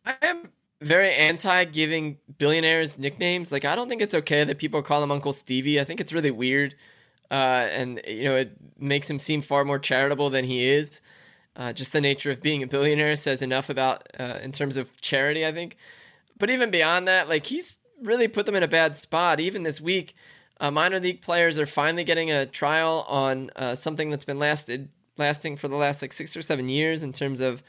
I 0.05 0.15
am 0.23 0.51
very 0.83 1.13
anti 1.13 1.65
giving 1.65 2.19
billionaires 2.39 2.99
nicknames. 2.99 3.51
Like 3.51 3.65
I 3.65 3.75
don't 3.75 3.89
think 3.89 4.03
it's 4.03 4.15
okay 4.15 4.45
that 4.45 4.59
people 4.59 4.83
call 4.83 5.03
him 5.03 5.11
Uncle 5.11 5.33
Stevie. 5.33 5.81
I 5.81 5.85
think 5.85 6.01
it's 6.01 6.13
really 6.13 6.31
weird, 6.31 6.75
uh, 7.31 7.69
and 7.71 8.01
you 8.07 8.25
know 8.25 8.37
it 8.37 8.57
makes 8.79 9.09
him 9.09 9.19
seem 9.19 9.41
far 9.41 9.65
more 9.65 9.79
charitable 9.79 10.29
than 10.29 10.45
he 10.45 10.67
is. 10.67 11.01
Uh, 11.57 11.73
just 11.73 11.93
the 11.93 12.01
nature 12.01 12.31
of 12.31 12.43
being 12.43 12.63
a 12.63 12.67
billionaire 12.67 13.17
says 13.17 13.41
enough 13.41 13.71
about 13.71 14.07
uh, 14.21 14.39
in 14.43 14.53
terms 14.53 14.77
of 14.77 15.01
charity. 15.01 15.47
I 15.47 15.53
think, 15.53 15.77
but 16.39 16.51
even 16.51 16.71
beyond 16.71 17.09
that, 17.09 17.29
like 17.29 17.47
he's 17.47 17.79
really 18.03 18.29
put 18.29 18.47
them 18.47 18.55
in 18.55 18.63
a 18.63 18.69
bad 18.69 18.97
spot. 18.97 19.41
Even 19.41 19.63
this 19.63 19.81
week, 19.81 20.15
uh, 20.61 20.71
minor 20.71 21.01
league 21.01 21.23
players 21.23 21.59
are 21.59 21.67
finally 21.67 22.05
getting 22.05 22.31
a 22.31 22.45
trial 22.47 23.07
on 23.09 23.51
uh, 23.57 23.75
something 23.75 24.11
that's 24.11 24.25
been 24.25 24.39
lasted 24.39 24.91
lasting 25.19 25.57
for 25.57 25.69
the 25.69 25.77
last 25.77 26.03
like 26.03 26.13
six 26.13 26.37
or 26.37 26.43
seven 26.43 26.69
years 26.69 27.03
in 27.03 27.13
terms 27.13 27.41
of 27.41 27.63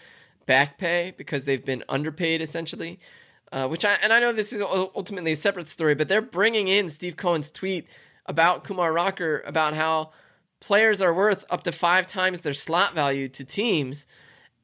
back 0.46 0.78
pay 0.78 1.14
because 1.18 1.46
they've 1.46 1.64
been 1.64 1.84
underpaid 1.88 2.42
essentially. 2.42 3.00
Uh, 3.50 3.66
which 3.66 3.86
I 3.86 3.94
and 4.04 4.12
I 4.12 4.20
know 4.20 4.34
this 4.34 4.52
is 4.52 4.62
ultimately 4.62 5.32
a 5.32 5.36
separate 5.38 5.70
story, 5.70 5.96
but 5.96 6.10
they're 6.10 6.22
bringing 6.22 6.68
in 6.68 6.90
Steve 6.90 7.16
Cohen's 7.16 7.50
tweet 7.50 7.88
about 8.26 8.66
Kumar 8.66 8.92
Rocker 8.92 9.42
about 9.46 9.74
how 9.74 10.12
players 10.60 11.02
are 11.02 11.14
worth 11.14 11.46
up 11.50 11.64
to 11.64 11.72
five 11.72 12.08
times 12.08 12.42
their 12.42 12.54
slot 12.54 12.94
value 12.94 13.28
to 13.30 13.46
teams, 13.46 14.06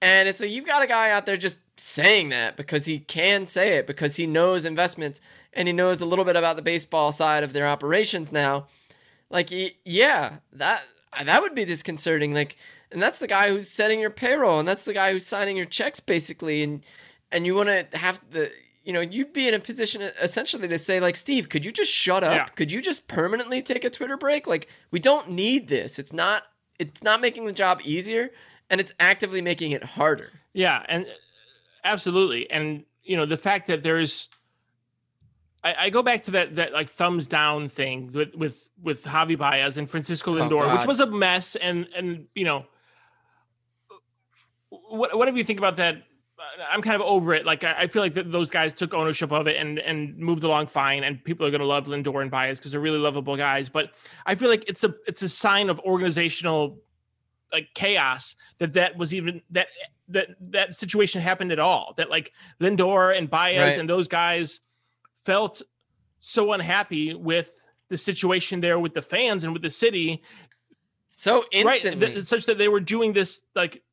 and 0.01 0.27
it's 0.27 0.41
like 0.41 0.51
you've 0.51 0.65
got 0.65 0.83
a 0.83 0.87
guy 0.87 1.11
out 1.11 1.25
there 1.25 1.37
just 1.37 1.57
saying 1.77 2.29
that 2.29 2.55
because 2.55 2.85
he 2.85 2.99
can 2.99 3.47
say 3.47 3.73
it 3.77 3.87
because 3.87 4.15
he 4.15 4.27
knows 4.27 4.63
investments 4.65 5.21
and 5.53 5.67
he 5.67 5.73
knows 5.73 6.01
a 6.01 6.05
little 6.05 6.25
bit 6.25 6.35
about 6.35 6.55
the 6.55 6.61
baseball 6.61 7.11
side 7.11 7.43
of 7.43 7.53
their 7.53 7.67
operations 7.67 8.31
now. 8.31 8.67
Like, 9.29 9.49
yeah, 9.83 10.37
that 10.53 10.83
that 11.23 11.41
would 11.41 11.55
be 11.55 11.65
disconcerting. 11.65 12.33
Like, 12.33 12.57
and 12.91 13.01
that's 13.01 13.19
the 13.19 13.27
guy 13.27 13.49
who's 13.49 13.69
setting 13.69 13.99
your 13.99 14.09
payroll, 14.09 14.59
and 14.59 14.67
that's 14.67 14.85
the 14.85 14.93
guy 14.93 15.11
who's 15.11 15.25
signing 15.25 15.57
your 15.57 15.65
checks, 15.65 15.99
basically. 15.99 16.63
And 16.63 16.83
and 17.31 17.45
you 17.45 17.55
want 17.55 17.69
to 17.69 17.97
have 17.97 18.21
the, 18.29 18.51
you 18.83 18.93
know, 18.93 19.01
you'd 19.01 19.33
be 19.33 19.47
in 19.47 19.53
a 19.53 19.59
position 19.59 20.01
essentially 20.21 20.67
to 20.67 20.77
say, 20.77 20.99
like, 20.99 21.15
Steve, 21.15 21.49
could 21.49 21.65
you 21.65 21.71
just 21.71 21.91
shut 21.91 22.23
up? 22.23 22.33
Yeah. 22.33 22.45
Could 22.45 22.71
you 22.71 22.81
just 22.81 23.07
permanently 23.07 23.61
take 23.61 23.83
a 23.83 23.89
Twitter 23.89 24.17
break? 24.17 24.45
Like, 24.45 24.67
we 24.91 24.99
don't 24.99 25.29
need 25.29 25.67
this. 25.67 25.99
It's 25.99 26.13
not. 26.13 26.43
It's 26.79 27.03
not 27.03 27.21
making 27.21 27.45
the 27.45 27.53
job 27.53 27.81
easier, 27.83 28.31
and 28.69 28.81
it's 28.81 28.93
actively 28.99 29.41
making 29.41 29.71
it 29.71 29.83
harder. 29.83 30.31
Yeah, 30.53 30.83
and 30.89 31.05
absolutely, 31.83 32.49
and 32.49 32.83
you 33.03 33.15
know 33.15 33.25
the 33.25 33.37
fact 33.37 33.67
that 33.67 33.83
there's 33.83 34.27
I, 35.63 35.75
I, 35.79 35.89
go 35.89 36.03
back 36.03 36.23
to 36.23 36.31
that 36.31 36.57
that 36.57 36.73
like 36.73 36.89
thumbs 36.89 37.27
down 37.27 37.69
thing 37.69 38.11
with 38.13 38.35
with 38.35 38.69
with 38.81 39.03
Javi 39.05 39.37
Baez 39.37 39.77
and 39.77 39.89
Francisco 39.89 40.33
oh, 40.33 40.35
Lindor, 40.35 40.69
oh, 40.69 40.75
which 40.75 40.85
was 40.85 40.99
a 40.99 41.07
mess. 41.07 41.55
And 41.55 41.87
and 41.95 42.27
you 42.35 42.43
know, 42.43 42.65
what 44.69 45.17
whatever 45.17 45.37
you 45.37 45.43
think 45.43 45.59
about 45.59 45.77
that, 45.77 46.03
I'm 46.69 46.81
kind 46.81 46.95
of 46.95 47.01
over 47.01 47.33
it. 47.33 47.45
Like 47.45 47.63
I, 47.63 47.73
I 47.79 47.87
feel 47.87 48.01
like 48.01 48.13
those 48.13 48.49
guys 48.51 48.73
took 48.73 48.93
ownership 48.93 49.31
of 49.31 49.47
it 49.47 49.57
and 49.57 49.79
and 49.79 50.17
moved 50.17 50.43
along 50.43 50.67
fine. 50.67 51.03
And 51.03 51.23
people 51.23 51.45
are 51.45 51.51
going 51.51 51.61
to 51.61 51.67
love 51.67 51.87
Lindor 51.87 52.21
and 52.21 52.31
Baez 52.31 52.59
because 52.59 52.71
they're 52.71 52.79
really 52.79 52.99
lovable 52.99 53.35
guys. 53.37 53.69
But 53.69 53.91
I 54.25 54.35
feel 54.35 54.49
like 54.49 54.63
it's 54.67 54.83
a 54.83 54.93
it's 55.07 55.21
a 55.21 55.29
sign 55.29 55.69
of 55.69 55.79
organizational 55.81 56.79
like 57.51 57.69
chaos 57.73 58.35
that 58.57 58.73
that 58.73 58.97
was 58.97 59.13
even 59.13 59.41
that 59.51 59.67
that 60.09 60.29
that 60.39 60.75
situation 60.75 61.21
happened 61.21 61.51
at 61.51 61.59
all. 61.59 61.93
That 61.97 62.09
like 62.09 62.33
Lindor 62.59 63.17
and 63.17 63.29
Baez 63.29 63.57
right. 63.57 63.79
and 63.79 63.89
those 63.89 64.07
guys 64.07 64.59
felt 65.15 65.61
so 66.19 66.53
unhappy 66.53 67.13
with 67.13 67.67
the 67.89 67.97
situation 67.97 68.61
there 68.61 68.79
with 68.79 68.93
the 68.93 69.01
fans 69.01 69.43
and 69.43 69.53
with 69.53 69.61
the 69.61 69.71
city. 69.71 70.23
So 71.09 71.43
instantly. 71.51 72.07
Right, 72.07 72.13
th- 72.15 72.25
such 72.25 72.47
that 72.47 72.57
they 72.57 72.67
were 72.67 72.79
doing 72.79 73.13
this 73.13 73.41
like 73.55 73.83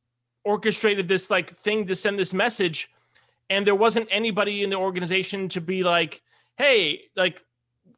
orchestrated 0.43 1.07
this 1.07 1.29
like 1.29 1.49
thing 1.49 1.85
to 1.87 1.95
send 1.95 2.17
this 2.17 2.33
message 2.33 2.89
and 3.49 3.67
there 3.67 3.75
wasn't 3.75 4.07
anybody 4.09 4.63
in 4.63 4.69
the 4.69 4.75
organization 4.75 5.47
to 5.49 5.61
be 5.61 5.83
like 5.83 6.21
hey 6.57 7.01
like 7.15 7.43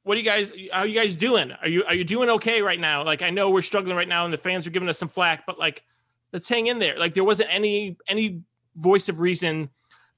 what 0.03 0.15
are 0.15 0.19
you 0.19 0.25
guys 0.25 0.51
how 0.71 0.79
are 0.79 0.87
you 0.87 0.99
guys 0.99 1.15
doing 1.15 1.51
are 1.51 1.67
you 1.67 1.83
are 1.85 1.93
you 1.93 2.03
doing 2.03 2.29
okay 2.29 2.61
right 2.61 2.79
now 2.79 3.03
like 3.03 3.21
i 3.21 3.29
know 3.29 3.49
we're 3.49 3.61
struggling 3.61 3.95
right 3.95 4.07
now 4.07 4.25
and 4.25 4.33
the 4.33 4.37
fans 4.37 4.67
are 4.67 4.71
giving 4.71 4.89
us 4.89 4.99
some 4.99 5.07
flack 5.07 5.45
but 5.45 5.57
like 5.57 5.83
let's 6.33 6.49
hang 6.49 6.67
in 6.67 6.79
there 6.79 6.99
like 6.99 7.13
there 7.13 7.23
wasn't 7.23 7.47
any 7.51 7.97
any 8.07 8.41
voice 8.75 9.07
of 9.07 9.19
reason 9.19 9.69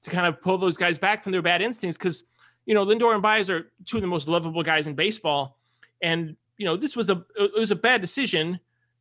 to 0.02 0.10
kind 0.10 0.26
of 0.26 0.40
pull 0.40 0.58
those 0.58 0.76
guys 0.76 0.98
back 0.98 1.22
from 1.22 1.32
their 1.32 1.42
bad 1.42 1.62
instincts 1.62 1.96
because 1.96 2.24
you 2.66 2.74
know, 2.74 2.84
Lindor 2.84 3.14
and 3.14 3.22
Baez 3.22 3.48
are 3.48 3.70
two 3.84 3.96
of 3.96 4.02
the 4.02 4.08
most 4.08 4.28
lovable 4.28 4.62
guys 4.62 4.86
in 4.86 4.94
baseball. 4.94 5.56
And, 6.02 6.36
you 6.58 6.66
know, 6.66 6.76
this 6.76 6.96
was 6.96 7.08
a 7.08 7.24
it 7.36 7.58
was 7.58 7.70
a 7.70 7.76
bad 7.76 8.00
decision, 8.00 8.60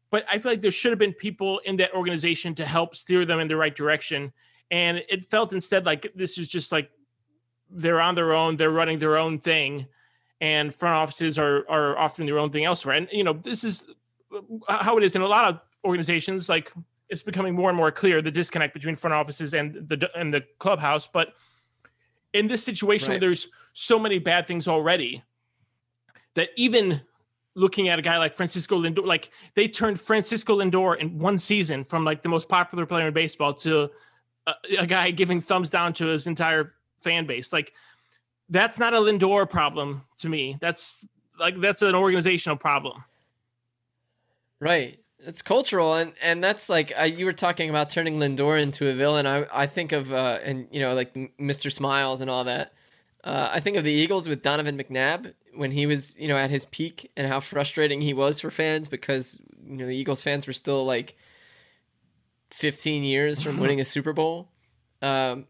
but 0.10 0.26
I 0.30 0.40
feel 0.40 0.52
like 0.52 0.62
there 0.62 0.72
should 0.72 0.92
have 0.92 1.00
been 1.00 1.14
people 1.14 1.60
in 1.60 1.78
that 1.78 1.94
organization 1.94 2.56
to 2.56 2.66
help 2.66 2.96
steer 2.96 3.26
them 3.26 3.40
in 3.40 3.48
the 3.48 3.56
right 3.56 3.76
direction. 3.76 4.32
And 4.72 5.04
it 5.10 5.24
felt 5.24 5.54
instead 5.54 5.86
like 5.86 6.12
this 6.16 6.38
is 6.38 6.48
just 6.48 6.72
like 6.72 6.90
they're 7.70 8.02
on 8.02 8.16
their 8.16 8.34
own, 8.34 8.56
they're 8.58 8.70
running 8.70 9.00
their 9.00 9.18
own 9.18 9.40
thing, 9.40 9.88
and 10.42 10.74
front 10.74 10.96
offices 10.96 11.38
are 11.38 11.70
are 11.70 11.98
offering 11.98 12.28
their 12.28 12.40
own 12.40 12.50
thing 12.50 12.66
elsewhere. 12.66 12.96
And 12.96 13.08
you 13.12 13.24
know, 13.24 13.34
this 13.34 13.64
is 13.64 13.88
uh, 14.68 14.84
how 14.84 14.98
it 14.98 15.04
is 15.04 15.16
in 15.16 15.22
a 15.22 15.28
lot 15.28 15.46
of 15.54 15.60
organizations. 15.84 16.50
Like 16.50 16.72
it's 17.10 17.24
becoming 17.24 17.54
more 17.54 17.70
and 17.70 17.78
more 17.78 17.92
clear 17.92 18.22
the 18.22 18.32
disconnect 18.32 18.74
between 18.74 18.96
front 18.96 19.14
offices 19.14 19.54
and 19.54 19.88
the 19.88 20.10
and 20.16 20.34
the 20.34 20.44
clubhouse, 20.60 21.08
but 21.08 21.34
in 22.34 22.48
this 22.48 22.64
situation 22.64 23.10
right. 23.10 23.14
where 23.14 23.30
there's 23.30 23.48
so 23.74 23.98
many 23.98 24.20
bad 24.20 24.46
things 24.46 24.68
already 24.68 25.24
that 26.34 26.50
even 26.58 27.02
looking 27.56 27.88
at 27.88 27.98
a 27.98 28.02
guy 28.02 28.18
like 28.18 28.34
Francisco 28.34 28.78
Lindor, 28.82 29.06
like 29.06 29.32
they 29.56 29.68
turned 29.68 30.00
Francisco 30.00 30.60
Lindor 30.60 30.98
in 30.98 31.20
one 31.20 31.38
season 31.38 31.84
from 31.84 32.04
like 32.04 32.22
the 32.22 32.30
most 32.30 32.50
popular 32.50 32.86
player 32.86 33.08
in 33.08 33.14
baseball 33.14 33.54
to 33.54 33.90
a, 34.46 34.54
a, 34.80 34.86
guy 34.86 35.12
giving 35.12 35.42
thumbs 35.42 35.70
down 35.70 35.94
to 35.94 36.08
his 36.08 36.28
entire 36.28 36.74
fan 36.98 37.26
base. 37.26 37.54
Like 37.54 37.74
that's 38.50 38.78
not 38.78 38.94
a 38.94 38.98
Lindor 38.98 39.50
problem 39.50 40.04
to 40.20 40.30
me. 40.30 40.58
That's 40.60 41.08
like 41.40 41.60
that's 41.60 41.82
an 41.82 41.96
organizational 41.96 42.58
problem. 42.58 43.04
Right 44.60 45.00
it's 45.20 45.42
cultural 45.42 45.96
and 45.96 46.14
and 46.22 46.44
that's 46.44 46.70
like 46.70 46.94
you 47.18 47.26
were 47.26 47.34
talking 47.34 47.70
about 47.70 47.90
turning 47.90 48.20
Lindor 48.20 48.62
into 48.62 48.88
a 48.88 48.94
villain. 48.94 49.26
I 49.26 49.46
I 49.52 49.68
think 49.68 49.92
of 49.92 50.12
uh, 50.12 50.40
and 50.44 50.68
you 50.72 50.80
know 50.80 50.94
like 50.94 51.14
Mr. 51.14 51.72
Smiles 51.72 52.22
and 52.22 52.30
all 52.30 52.44
that. 52.46 52.74
Uh, 53.24 53.50
I 53.52 53.60
think 53.60 53.76
of 53.76 53.84
the 53.84 53.92
Eagles 53.92 54.30
with 54.30 54.44
Donovan 54.44 54.78
McNabb 54.78 55.34
when 55.56 55.72
he 55.72 55.86
was 55.86 56.18
you 56.20 56.28
know 56.28 56.38
at 56.38 56.50
his 56.50 56.66
peak 56.66 57.12
and 57.16 57.28
how 57.28 57.40
frustrating 57.40 58.02
he 58.02 58.14
was 58.14 58.40
for 58.40 58.52
fans 58.52 58.88
because 58.88 59.40
you 59.66 59.78
know 59.78 59.86
the 59.86 59.96
Eagles 59.96 60.22
fans 60.22 60.48
were 60.48 60.54
still 60.54 60.86
like 60.86 61.16
15 62.52 63.04
years 63.04 63.42
from 63.42 63.58
winning 63.58 63.82
a 63.82 63.86
Super 63.86 64.14
Bowl. 64.14 64.50
Um, 65.02 65.46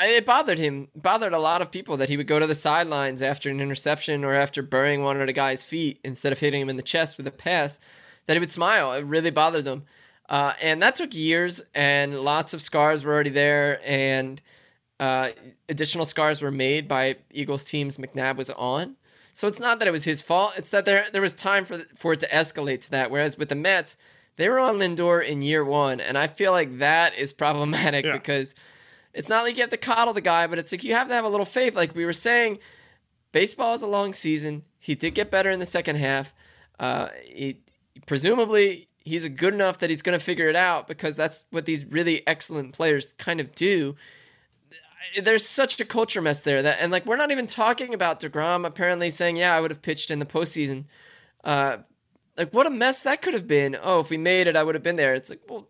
it 0.00 0.26
bothered 0.26 0.58
him, 0.58 0.88
bothered 0.94 1.32
a 1.32 1.38
lot 1.38 1.62
of 1.62 1.70
people 1.70 1.96
that 1.96 2.08
he 2.08 2.16
would 2.16 2.26
go 2.26 2.38
to 2.38 2.46
the 2.46 2.54
sidelines 2.54 3.22
after 3.22 3.50
an 3.50 3.60
interception 3.60 4.24
or 4.24 4.34
after 4.34 4.62
burying 4.62 5.02
one 5.02 5.20
of 5.20 5.26
the 5.26 5.32
guy's 5.32 5.64
feet 5.64 6.00
instead 6.04 6.32
of 6.32 6.38
hitting 6.38 6.62
him 6.62 6.68
in 6.68 6.76
the 6.76 6.82
chest 6.82 7.16
with 7.16 7.26
a 7.26 7.32
pass, 7.32 7.80
that 8.26 8.34
he 8.34 8.40
would 8.40 8.50
smile. 8.50 8.92
It 8.92 9.04
really 9.04 9.30
bothered 9.30 9.64
them. 9.64 9.84
Uh, 10.28 10.52
and 10.60 10.82
that 10.82 10.94
took 10.94 11.14
years, 11.14 11.62
and 11.74 12.20
lots 12.20 12.52
of 12.52 12.60
scars 12.60 13.02
were 13.02 13.12
already 13.12 13.30
there, 13.30 13.80
and 13.84 14.40
uh, 15.00 15.30
additional 15.68 16.04
scars 16.04 16.42
were 16.42 16.50
made 16.50 16.88
by 16.88 17.16
Eagles 17.30 17.64
teams 17.64 17.98
McNabb 17.98 18.36
was 18.36 18.50
on. 18.50 18.96
So 19.32 19.46
it's 19.46 19.60
not 19.60 19.78
that 19.78 19.86
it 19.86 19.92
was 19.92 20.04
his 20.04 20.20
fault; 20.20 20.54
it's 20.56 20.70
that 20.70 20.84
there 20.84 21.06
there 21.12 21.22
was 21.22 21.32
time 21.32 21.64
for 21.64 21.78
for 21.96 22.12
it 22.12 22.20
to 22.20 22.28
escalate 22.28 22.80
to 22.82 22.90
that. 22.90 23.10
Whereas 23.10 23.38
with 23.38 23.50
the 23.50 23.54
Mets, 23.54 23.96
they 24.36 24.48
were 24.48 24.58
on 24.58 24.78
Lindor 24.78 25.24
in 25.24 25.42
year 25.42 25.64
one, 25.64 26.00
and 26.00 26.18
I 26.18 26.26
feel 26.26 26.50
like 26.50 26.78
that 26.78 27.16
is 27.16 27.32
problematic 27.32 28.04
yeah. 28.04 28.12
because 28.12 28.54
it's 29.14 29.28
not 29.28 29.44
like 29.44 29.56
you 29.56 29.62
have 29.62 29.70
to 29.70 29.76
coddle 29.76 30.14
the 30.14 30.20
guy, 30.20 30.46
but 30.46 30.58
it's 30.58 30.72
like 30.72 30.82
you 30.82 30.94
have 30.94 31.08
to 31.08 31.14
have 31.14 31.24
a 31.24 31.28
little 31.28 31.46
faith. 31.46 31.76
Like 31.76 31.94
we 31.94 32.04
were 32.04 32.12
saying, 32.12 32.58
baseball 33.32 33.74
is 33.74 33.82
a 33.82 33.86
long 33.86 34.12
season. 34.12 34.64
He 34.80 34.94
did 34.94 35.14
get 35.14 35.30
better 35.30 35.50
in 35.50 35.60
the 35.60 35.66
second 35.66 35.96
half. 35.96 36.32
Uh, 36.80 37.08
he 37.24 37.60
presumably 38.06 38.88
he's 39.08 39.26
good 39.28 39.54
enough 39.54 39.78
that 39.78 39.90
he's 39.90 40.02
going 40.02 40.18
to 40.18 40.24
figure 40.24 40.48
it 40.48 40.56
out 40.56 40.86
because 40.86 41.16
that's 41.16 41.44
what 41.50 41.64
these 41.64 41.84
really 41.84 42.26
excellent 42.26 42.72
players 42.72 43.14
kind 43.14 43.40
of 43.40 43.54
do. 43.54 43.96
There's 45.20 45.46
such 45.46 45.80
a 45.80 45.84
culture 45.84 46.20
mess 46.20 46.40
there 46.40 46.62
that, 46.62 46.78
and 46.80 46.92
like 46.92 47.06
we're 47.06 47.16
not 47.16 47.30
even 47.30 47.46
talking 47.46 47.94
about 47.94 48.20
Degrom 48.20 48.66
apparently 48.66 49.10
saying, 49.10 49.36
"Yeah, 49.36 49.54
I 49.54 49.60
would 49.60 49.70
have 49.70 49.82
pitched 49.82 50.10
in 50.10 50.18
the 50.18 50.26
postseason." 50.26 50.84
Uh, 51.44 51.78
like 52.36 52.52
what 52.52 52.66
a 52.66 52.70
mess 52.70 53.00
that 53.00 53.22
could 53.22 53.34
have 53.34 53.48
been. 53.48 53.76
Oh, 53.82 54.00
if 54.00 54.10
we 54.10 54.16
made 54.16 54.46
it, 54.46 54.56
I 54.56 54.62
would 54.62 54.74
have 54.74 54.84
been 54.84 54.96
there. 54.96 55.14
It's 55.14 55.30
like, 55.30 55.40
well, 55.48 55.68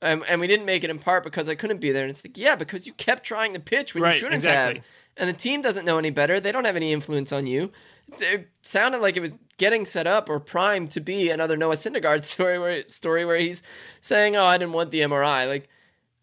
and, 0.00 0.22
and 0.28 0.40
we 0.40 0.46
didn't 0.46 0.66
make 0.66 0.84
it 0.84 0.90
in 0.90 0.98
part 0.98 1.24
because 1.24 1.48
I 1.48 1.54
couldn't 1.54 1.80
be 1.80 1.90
there. 1.90 2.04
And 2.04 2.10
it's 2.10 2.24
like, 2.24 2.38
yeah, 2.38 2.54
because 2.54 2.86
you 2.86 2.92
kept 2.92 3.24
trying 3.24 3.54
to 3.54 3.60
pitch 3.60 3.94
when 3.94 4.04
right, 4.04 4.12
you 4.12 4.18
shouldn't 4.18 4.34
exactly. 4.34 4.76
have. 4.76 4.84
And 5.16 5.28
the 5.28 5.32
team 5.32 5.62
doesn't 5.62 5.84
know 5.84 5.98
any 5.98 6.10
better. 6.10 6.40
They 6.40 6.52
don't 6.52 6.64
have 6.64 6.76
any 6.76 6.92
influence 6.92 7.32
on 7.32 7.46
you. 7.46 7.72
It 8.18 8.48
sounded 8.62 9.00
like 9.00 9.16
it 9.16 9.20
was 9.20 9.38
getting 9.56 9.86
set 9.86 10.06
up 10.06 10.28
or 10.28 10.38
primed 10.40 10.90
to 10.92 11.00
be 11.00 11.30
another 11.30 11.56
Noah 11.56 11.74
Syndergaard 11.74 12.24
story 12.24 12.58
where 12.58 12.86
story 12.88 13.24
where 13.24 13.38
he's 13.38 13.62
saying, 14.00 14.36
"Oh, 14.36 14.44
I 14.44 14.58
didn't 14.58 14.74
want 14.74 14.90
the 14.90 15.00
MRI." 15.00 15.48
Like, 15.48 15.68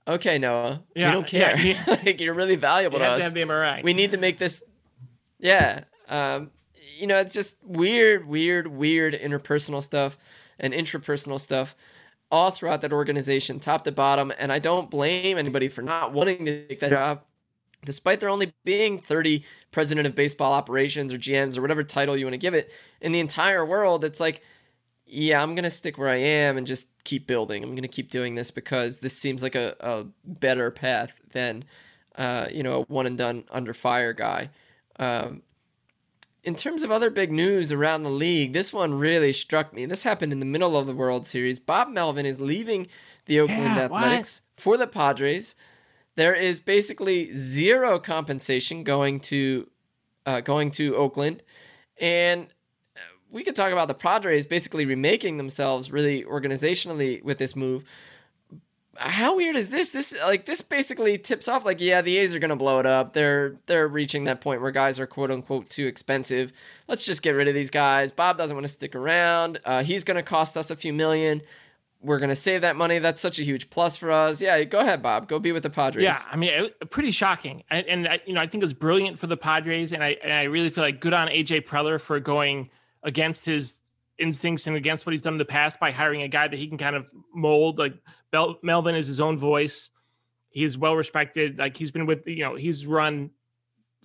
okay, 0.08 0.38
Noah, 0.38 0.84
yeah, 0.96 1.08
we 1.08 1.12
don't 1.14 1.28
care. 1.28 1.58
Yeah, 1.58 1.78
yeah. 1.88 1.98
like, 2.06 2.20
you're 2.20 2.34
really 2.34 2.56
valuable 2.56 2.98
you 2.98 3.04
to 3.04 3.06
have 3.06 3.14
us. 3.16 3.20
To 3.20 3.24
have 3.26 3.34
the 3.34 3.54
MRI. 3.54 3.84
We 3.84 3.94
need 3.94 4.12
to 4.12 4.18
make 4.18 4.38
this. 4.38 4.64
Yeah, 5.40 5.86
um, 6.08 6.52
you 6.98 7.08
know, 7.08 7.18
it's 7.18 7.34
just 7.34 7.58
weird, 7.64 8.28
weird, 8.28 8.68
weird 8.68 9.14
interpersonal 9.14 9.82
stuff 9.82 10.18
and 10.60 10.74
intrapersonal 10.74 11.40
stuff 11.40 11.76
all 12.30 12.52
throughout 12.52 12.82
that 12.82 12.94
organization, 12.94 13.60
top 13.60 13.84
to 13.84 13.92
bottom. 13.92 14.32
And 14.38 14.52
I 14.52 14.60
don't 14.60 14.90
blame 14.90 15.38
anybody 15.38 15.68
for 15.68 15.82
not 15.82 16.14
wanting 16.14 16.46
to 16.46 16.68
take 16.68 16.80
that 16.80 16.92
job, 16.92 17.22
despite 17.84 18.20
there 18.20 18.30
only 18.30 18.54
being 18.64 19.00
30 19.00 19.44
president 19.72 20.08
of 20.08 20.16
baseball 20.16 20.54
operations 20.54 21.12
or 21.12 21.18
GMs 21.18 21.58
or 21.58 21.62
whatever 21.62 21.84
title 21.84 22.16
you 22.16 22.26
want 22.26 22.34
to 22.34 22.40
give 22.40 22.54
it 22.54 22.72
in 23.02 23.12
the 23.12 23.20
entire 23.20 23.66
world. 23.66 24.06
It's 24.06 24.20
like, 24.20 24.44
yeah, 25.12 25.44
I'm 25.44 25.56
going 25.56 25.64
to 25.64 25.70
stick 25.70 25.98
where 25.98 26.08
I 26.08 26.16
am 26.16 26.58
and 26.58 26.66
just 26.66 26.88
keep 27.04 27.28
building. 27.28 27.64
I'm 27.64 27.72
going 27.72 27.82
to 27.82 27.90
keep 27.90 28.10
doing 28.10 28.36
this 28.36 28.50
because 28.50 29.00
this 29.00 29.16
seems 29.16 29.44
like 29.44 29.56
a, 29.56 29.76
a 29.82 30.06
better 30.26 30.72
path 30.72 31.12
than, 31.34 31.66
uh, 32.16 32.48
you 32.50 32.64
know, 32.64 32.82
a 32.82 32.82
one 32.84 33.06
and 33.06 33.18
done 33.18 33.44
under 33.52 33.74
fire 33.74 34.14
guy. 34.14 34.50
Um, 34.98 35.42
in 36.44 36.56
terms 36.56 36.82
of 36.82 36.92
other 36.92 37.10
big 37.10 37.32
news 37.32 37.74
around 37.74 38.04
the 38.04 38.10
league, 38.10 38.54
this 38.54 38.72
one 38.72 38.94
really 38.94 39.34
struck 39.34 39.74
me. 39.74 39.86
This 39.86 40.04
happened 40.04 40.32
in 40.32 40.40
the 40.40 40.46
middle 40.46 40.78
of 40.78 40.88
the 40.88 40.96
World 40.96 41.28
Series. 41.28 41.60
Bob 41.60 41.90
Melvin 41.90 42.26
is 42.26 42.40
leaving 42.40 42.88
the 43.26 43.42
Oakland 43.42 43.76
yeah, 43.76 43.84
Athletics 43.84 44.42
what? 44.56 44.62
for 44.62 44.78
the 44.78 44.88
Padres. 44.88 45.56
There 46.16 46.34
is 46.34 46.62
basically 46.62 47.36
zero 47.36 48.00
compensation 48.00 48.84
going 48.84 49.20
to 49.22 49.70
uh, 50.26 50.40
going 50.40 50.72
to 50.72 50.96
Oakland, 50.96 51.44
and 52.00 52.48
we 53.32 53.44
could 53.44 53.56
talk 53.56 53.72
about 53.72 53.88
the 53.88 53.94
Padres 53.94 54.46
basically 54.46 54.86
remaking 54.86 55.38
themselves 55.38 55.92
really 55.92 56.24
organizationally 56.24 57.24
with 57.24 57.38
this 57.38 57.56
move 57.56 57.84
how 58.98 59.38
weird 59.38 59.56
is 59.56 59.70
this? 59.70 59.92
This 59.92 60.16
like 60.22 60.46
this 60.46 60.62
basically 60.62 61.18
tips 61.18 61.48
off 61.48 61.66
like 61.66 61.80
yeah, 61.80 62.02
the 62.02 62.18
A's 62.18 62.36
are 62.36 62.40
gonna 62.40 62.56
blow 62.56 62.80
it 62.80 62.86
up. 62.86 63.14
They're 63.14 63.56
they're 63.66 63.88
reaching 63.88 64.26
that 64.26 64.42
point 64.42 64.62
where 64.62 64.72
guys 64.72 65.00
are 65.00 65.08
quote 65.08 65.32
unquote 65.32 65.70
too 65.70 65.88
expensive. 65.88 66.52
Let's 66.88 67.06
just 67.06 67.22
get 67.22 67.32
rid 67.32 67.48
of 67.48 67.54
these 67.54 67.70
guys. 67.70 68.12
Bob 68.12 68.38
doesn't 68.38 68.56
want 68.56 68.66
to 68.66 68.74
stick 68.74 68.96
around. 68.96 69.60
Uh, 69.64 69.84
he's 69.84 70.04
gonna 70.04 70.24
cost 70.24 70.58
us 70.58 70.72
a 70.72 70.76
few 70.76 70.94
million. 70.94 71.42
We're 72.02 72.20
gonna 72.20 72.36
save 72.36 72.62
that 72.62 72.76
money. 72.76 73.00
That's 73.00 73.22
such 73.22 73.40
a 73.40 73.44
huge 73.44 73.70
plus 73.70 73.96
for 73.96 74.12
us. 74.12 74.42
Yeah, 74.42 74.64
go 74.66 74.80
ahead, 74.80 75.02
Bob. 75.02 75.28
Go 75.28 75.40
be 75.40 75.52
with 75.52 75.64
the 75.64 75.70
Padres. 75.70 76.04
Yeah, 76.04 76.22
I 76.30 76.36
mean, 76.36 76.70
pretty 76.90 77.12
shocking. 77.12 77.64
And, 77.70 77.88
and 77.88 78.08
I, 78.08 78.20
you 78.26 78.34
know, 78.34 78.42
I 78.42 78.48
think 78.48 78.64
it's 78.64 78.74
brilliant 78.74 79.20
for 79.20 79.28
the 79.28 79.38
Padres, 79.38 79.94
and 79.94 80.04
I 80.04 80.18
and 80.22 80.34
I 80.34 80.44
really 80.44 80.70
feel 80.70 80.84
like 80.84 81.00
good 81.00 81.14
on 81.14 81.28
AJ 81.30 81.66
Preller 81.66 82.02
for 82.02 82.20
going 82.20 82.70
against 83.04 83.46
his 83.46 83.78
instincts 84.18 84.68
and 84.68 84.76
against 84.76 85.06
what 85.06 85.12
he's 85.12 85.22
done 85.22 85.34
in 85.34 85.40
the 85.40 85.46
past 85.46 85.80
by 85.80 85.92
hiring 85.92 86.22
a 86.22 86.28
guy 86.28 86.48
that 86.48 86.58
he 86.58 86.68
can 86.68 86.78
kind 86.78 86.96
of 86.96 87.12
mold. 87.34 87.80
Like 87.80 87.96
Bel- 88.32 88.60
Melvin 88.62 88.96
is 88.96 89.08
his 89.08 89.20
own 89.20 89.38
voice. 89.38 89.90
He 90.50 90.64
is 90.64 90.78
well 90.78 90.96
respected. 90.96 91.58
Like 91.58 91.78
he's 91.78 91.92
been 91.92 92.06
with 92.06 92.28
you 92.28 92.44
know 92.44 92.56
he's 92.56 92.86
run 92.86 93.32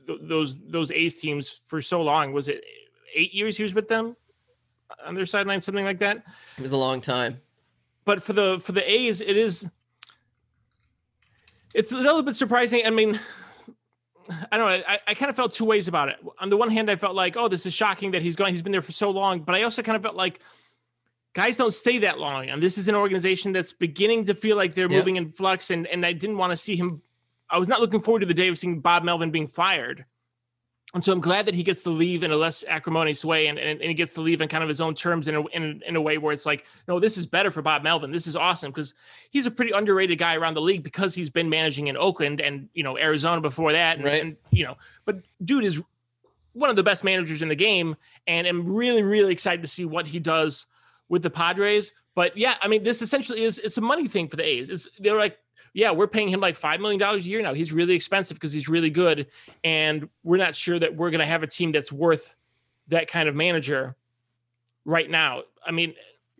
th- 0.06 0.20
those 0.22 0.54
those 0.68 0.90
A's 0.90 1.16
teams 1.16 1.62
for 1.66 1.80
so 1.82 2.02
long. 2.02 2.32
Was 2.32 2.48
it 2.48 2.64
eight 3.14 3.34
years 3.34 3.56
he 3.56 3.62
was 3.62 3.74
with 3.74 3.88
them 3.88 4.16
on 5.04 5.14
their 5.14 5.26
sideline, 5.26 5.60
something 5.60 5.84
like 5.84 5.98
that? 5.98 6.24
It 6.56 6.62
was 6.62 6.72
a 6.72 6.76
long 6.76 7.00
time. 7.00 7.40
But 8.04 8.22
for 8.22 8.32
the 8.32 8.60
for 8.60 8.72
the 8.72 8.88
A's, 8.90 9.20
it 9.20 9.36
is. 9.36 9.66
It's 11.74 11.92
a 11.92 11.96
little 11.96 12.22
bit 12.22 12.36
surprising. 12.36 12.86
I 12.86 12.90
mean, 12.90 13.20
I 14.50 14.56
don't 14.56 14.68
know. 14.68 14.84
I, 14.86 14.98
I 15.08 15.14
kind 15.14 15.30
of 15.30 15.36
felt 15.36 15.52
two 15.52 15.64
ways 15.64 15.88
about 15.88 16.08
it. 16.08 16.16
On 16.38 16.48
the 16.48 16.56
one 16.56 16.70
hand, 16.70 16.90
I 16.90 16.96
felt 16.96 17.14
like, 17.14 17.36
oh, 17.36 17.48
this 17.48 17.66
is 17.66 17.74
shocking 17.74 18.10
that 18.12 18.22
he's 18.22 18.36
going. 18.36 18.52
He's 18.52 18.62
been 18.62 18.72
there 18.72 18.82
for 18.82 18.92
so 18.92 19.10
long. 19.10 19.40
But 19.40 19.54
I 19.54 19.62
also 19.62 19.82
kind 19.82 19.96
of 19.96 20.02
felt 20.02 20.16
like 20.16 20.40
guys 21.34 21.56
don't 21.56 21.74
stay 21.74 21.98
that 21.98 22.18
long, 22.18 22.48
and 22.48 22.62
this 22.62 22.78
is 22.78 22.88
an 22.88 22.94
organization 22.94 23.52
that's 23.52 23.72
beginning 23.72 24.26
to 24.26 24.34
feel 24.34 24.56
like 24.56 24.74
they're 24.74 24.90
yep. 24.90 24.98
moving 24.98 25.16
in 25.16 25.30
flux. 25.30 25.70
And 25.70 25.86
and 25.86 26.04
I 26.04 26.12
didn't 26.12 26.38
want 26.38 26.50
to 26.50 26.56
see 26.56 26.76
him. 26.76 27.02
I 27.48 27.58
was 27.58 27.68
not 27.68 27.80
looking 27.80 28.00
forward 28.00 28.20
to 28.20 28.26
the 28.26 28.34
day 28.34 28.48
of 28.48 28.58
seeing 28.58 28.80
Bob 28.80 29.04
Melvin 29.04 29.30
being 29.30 29.46
fired. 29.46 30.04
And 30.96 31.04
so 31.04 31.12
I'm 31.12 31.20
glad 31.20 31.44
that 31.44 31.54
he 31.54 31.62
gets 31.62 31.82
to 31.82 31.90
leave 31.90 32.22
in 32.22 32.30
a 32.30 32.36
less 32.36 32.64
acrimonious 32.66 33.22
way 33.22 33.48
and, 33.48 33.58
and, 33.58 33.82
and 33.82 33.88
he 33.88 33.92
gets 33.92 34.14
to 34.14 34.22
leave 34.22 34.40
in 34.40 34.48
kind 34.48 34.62
of 34.62 34.68
his 34.70 34.80
own 34.80 34.94
terms 34.94 35.28
in 35.28 35.34
a, 35.34 35.46
in, 35.48 35.82
in 35.86 35.94
a 35.94 36.00
way 36.00 36.16
where 36.16 36.32
it's 36.32 36.46
like, 36.46 36.64
no, 36.88 36.98
this 36.98 37.18
is 37.18 37.26
better 37.26 37.50
for 37.50 37.60
Bob 37.60 37.82
Melvin. 37.82 38.10
This 38.10 38.26
is 38.26 38.34
awesome 38.34 38.70
because 38.70 38.94
he's 39.28 39.44
a 39.44 39.50
pretty 39.50 39.72
underrated 39.72 40.18
guy 40.18 40.36
around 40.36 40.54
the 40.54 40.62
league 40.62 40.82
because 40.82 41.14
he's 41.14 41.28
been 41.28 41.50
managing 41.50 41.88
in 41.88 41.98
Oakland 41.98 42.40
and, 42.40 42.70
you 42.72 42.82
know, 42.82 42.96
Arizona 42.96 43.42
before 43.42 43.72
that. 43.72 43.98
And, 43.98 44.06
right. 44.06 44.22
and 44.22 44.36
you 44.50 44.64
know, 44.64 44.78
but 45.04 45.18
dude 45.44 45.64
is 45.64 45.82
one 46.54 46.70
of 46.70 46.76
the 46.76 46.82
best 46.82 47.04
managers 47.04 47.42
in 47.42 47.48
the 47.48 47.54
game. 47.54 47.96
And 48.26 48.46
I'm 48.46 48.66
really, 48.66 49.02
really 49.02 49.34
excited 49.34 49.60
to 49.60 49.68
see 49.68 49.84
what 49.84 50.06
he 50.06 50.18
does 50.18 50.64
with 51.10 51.22
the 51.22 51.28
Padres. 51.28 51.92
But 52.14 52.38
yeah, 52.38 52.54
I 52.62 52.68
mean, 52.68 52.84
this 52.84 53.02
essentially 53.02 53.42
is 53.42 53.58
it's 53.58 53.76
a 53.76 53.82
money 53.82 54.08
thing 54.08 54.28
for 54.28 54.36
the 54.36 54.44
A's. 54.44 54.70
It's 54.70 54.88
they're 54.98 55.18
like 55.18 55.38
yeah, 55.76 55.90
we're 55.90 56.06
paying 56.06 56.28
him 56.28 56.40
like 56.40 56.58
$5 56.58 56.80
million 56.80 57.02
a 57.02 57.16
year 57.18 57.42
now. 57.42 57.52
He's 57.52 57.70
really 57.70 57.94
expensive 57.94 58.36
because 58.36 58.50
he's 58.50 58.66
really 58.66 58.88
good. 58.88 59.26
And 59.62 60.08
we're 60.24 60.38
not 60.38 60.54
sure 60.54 60.78
that 60.78 60.96
we're 60.96 61.10
going 61.10 61.20
to 61.20 61.26
have 61.26 61.42
a 61.42 61.46
team 61.46 61.70
that's 61.70 61.92
worth 61.92 62.34
that 62.88 63.08
kind 63.08 63.28
of 63.28 63.34
manager 63.34 63.94
right 64.86 65.08
now. 65.08 65.42
I 65.66 65.72
mean, 65.72 65.92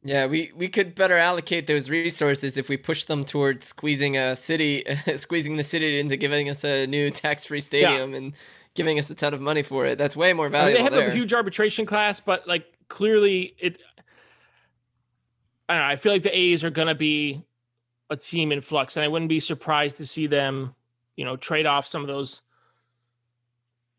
yeah, 0.03 0.24
we, 0.24 0.53
we 0.57 0.68
could 0.68 0.95
better 0.95 1.18
allocate 1.18 1.66
those 1.66 1.91
resources 1.91 2.57
if 2.57 2.70
we 2.70 2.78
push 2.78 3.05
them 3.05 3.26
towards 3.26 3.66
squeezing 3.66 4.16
a 4.16 4.34
city, 4.34 4.84
squeezing 5.16 5.57
the 5.57 5.64
city 5.64 6.01
into 6.01 6.16
giving 6.16 6.49
us 6.49 6.64
a 6.64 6.87
new 6.87 7.11
tax-free 7.11 7.61
stadium 7.61 8.12
yeah. 8.12 8.16
and 8.16 8.32
giving 8.72 8.99
us 8.99 9.11
a 9.11 9.14
ton 9.14 9.34
of 9.34 9.43
money 9.43 9.62
for 9.62 9.84
it. 9.84 9.99
That's 9.99 10.16
way 10.16 10.32
more 10.32 10.49
valuable. 10.49 10.80
I 10.80 10.82
mean, 10.82 10.93
they 10.93 10.99
have 10.99 11.09
there. 11.09 11.12
a 11.12 11.14
huge 11.14 11.34
arbitration 11.34 11.84
class, 11.84 12.20
but 12.20 12.49
like 12.49 12.64
clearly 12.89 13.55
it. 13.59 13.82
I 15.68 15.74
don't 15.74 15.82
know. 15.82 15.89
I 15.89 15.97
feel 15.97 16.12
like 16.12 16.22
the 16.22 16.34
A's 16.34 16.64
are 16.64 16.70
going 16.70 16.89
to 16.89 16.95
be 16.95 17.43
a 18.11 18.17
team 18.17 18.53
in 18.53 18.61
flux, 18.61 18.97
and 18.97 19.05
I 19.05 19.09
wouldn't 19.09 19.29
be 19.29 19.41
surprised 19.41 19.97
to 19.99 20.07
see 20.07 20.27
them, 20.27 20.75
you 21.17 21.25
know, 21.25 21.37
trade 21.37 21.67
off 21.67 21.87
some 21.87 22.03
of 22.03 22.09
those 22.09 22.43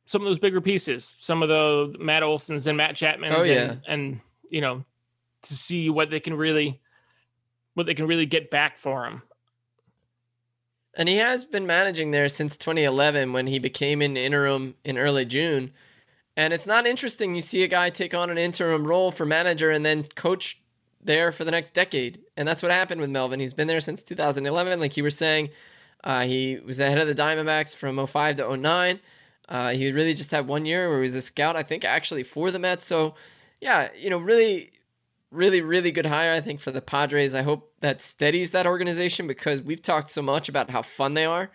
some 0.05 0.21
of 0.21 0.27
those 0.27 0.39
bigger 0.39 0.61
pieces, 0.61 1.13
some 1.19 1.43
of 1.43 1.49
the 1.49 1.93
Matt 1.99 2.23
Olsons 2.23 2.65
and 2.65 2.77
Matt 2.77 2.95
Chapmans, 2.95 3.33
oh, 3.35 3.43
yeah. 3.43 3.71
and, 3.71 3.81
and 3.87 4.21
you 4.49 4.61
know, 4.61 4.85
to 5.43 5.53
see 5.53 5.89
what 5.89 6.09
they 6.09 6.21
can 6.21 6.33
really 6.33 6.79
what 7.73 7.85
they 7.85 7.93
can 7.93 8.07
really 8.07 8.25
get 8.25 8.49
back 8.49 8.77
for 8.77 9.05
him. 9.05 9.21
And 10.95 11.07
he 11.07 11.17
has 11.17 11.45
been 11.45 11.67
managing 11.67 12.09
there 12.09 12.27
since 12.27 12.57
2011 12.57 13.33
when 13.33 13.45
he 13.45 13.59
became 13.59 14.01
an 14.01 14.17
interim 14.17 14.73
in 14.83 14.97
early 14.97 15.25
June. 15.25 15.71
And 16.35 16.53
it's 16.53 16.65
not 16.65 16.87
interesting 16.87 17.35
you 17.35 17.41
see 17.41 17.61
a 17.63 17.67
guy 17.67 17.91
take 17.91 18.15
on 18.15 18.31
an 18.31 18.37
interim 18.39 18.85
role 18.85 19.11
for 19.11 19.25
manager 19.25 19.69
and 19.69 19.85
then 19.85 20.03
coach 20.15 20.59
there 21.07 21.31
for 21.31 21.43
the 21.43 21.51
next 21.51 21.73
decade. 21.73 22.19
And 22.37 22.47
that's 22.47 22.61
what 22.61 22.71
happened 22.71 23.01
with 23.01 23.09
Melvin. 23.09 23.39
He's 23.39 23.53
been 23.53 23.67
there 23.67 23.79
since 23.79 24.03
2011. 24.03 24.79
Like 24.79 24.95
you 24.95 25.03
were 25.03 25.09
saying, 25.09 25.49
uh, 26.03 26.25
he 26.25 26.59
was 26.59 26.79
ahead 26.79 26.99
of 26.99 27.07
the 27.07 27.15
Diamondbacks 27.15 27.75
from 27.75 28.05
05 28.05 28.35
to 28.35 28.57
09. 28.57 28.99
Uh, 29.49 29.69
he 29.71 29.91
really 29.91 30.13
just 30.13 30.31
had 30.31 30.47
one 30.47 30.65
year 30.65 30.89
where 30.89 30.99
he 30.99 31.03
was 31.03 31.15
a 31.15 31.21
scout, 31.21 31.55
I 31.55 31.63
think, 31.63 31.83
actually 31.83 32.23
for 32.23 32.51
the 32.51 32.59
Mets. 32.59 32.85
So, 32.85 33.15
yeah, 33.59 33.89
you 33.97 34.09
know, 34.09 34.17
really 34.17 34.71
really, 35.31 35.61
really 35.61 35.91
good 35.91 36.05
hire, 36.05 36.31
I 36.31 36.41
think, 36.41 36.59
for 36.59 36.71
the 36.71 36.81
Padres. 36.81 37.35
I 37.35 37.41
hope 37.41 37.73
that 37.81 38.01
steadies 38.01 38.51
that 38.51 38.65
organization 38.65 39.27
because 39.27 39.61
we've 39.61 39.81
talked 39.81 40.11
so 40.11 40.21
much 40.21 40.49
about 40.49 40.69
how 40.69 40.81
fun 40.81 41.13
they 41.13 41.25
are. 41.25 41.51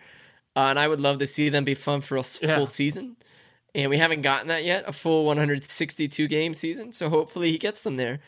Uh, 0.55 0.67
and 0.71 0.79
I 0.79 0.89
would 0.89 1.01
love 1.01 1.19
to 1.19 1.27
see 1.27 1.49
them 1.49 1.65
be 1.65 1.75
fun 1.75 2.03
for 2.03 2.17
a 2.17 2.25
yeah. 2.43 2.57
full 2.57 2.67
season. 2.67 3.17
And 3.75 3.89
we 3.89 3.97
haven't 3.97 4.21
gotten 4.21 4.49
that 4.49 4.65
yet, 4.65 4.85
a 4.87 4.93
full 4.93 5.25
162 5.25 6.29
game 6.29 6.53
season. 6.53 6.93
So 6.93 7.09
hopefully 7.09 7.51
he 7.51 7.59
gets 7.59 7.83
them 7.83 7.97
there. 7.97 8.21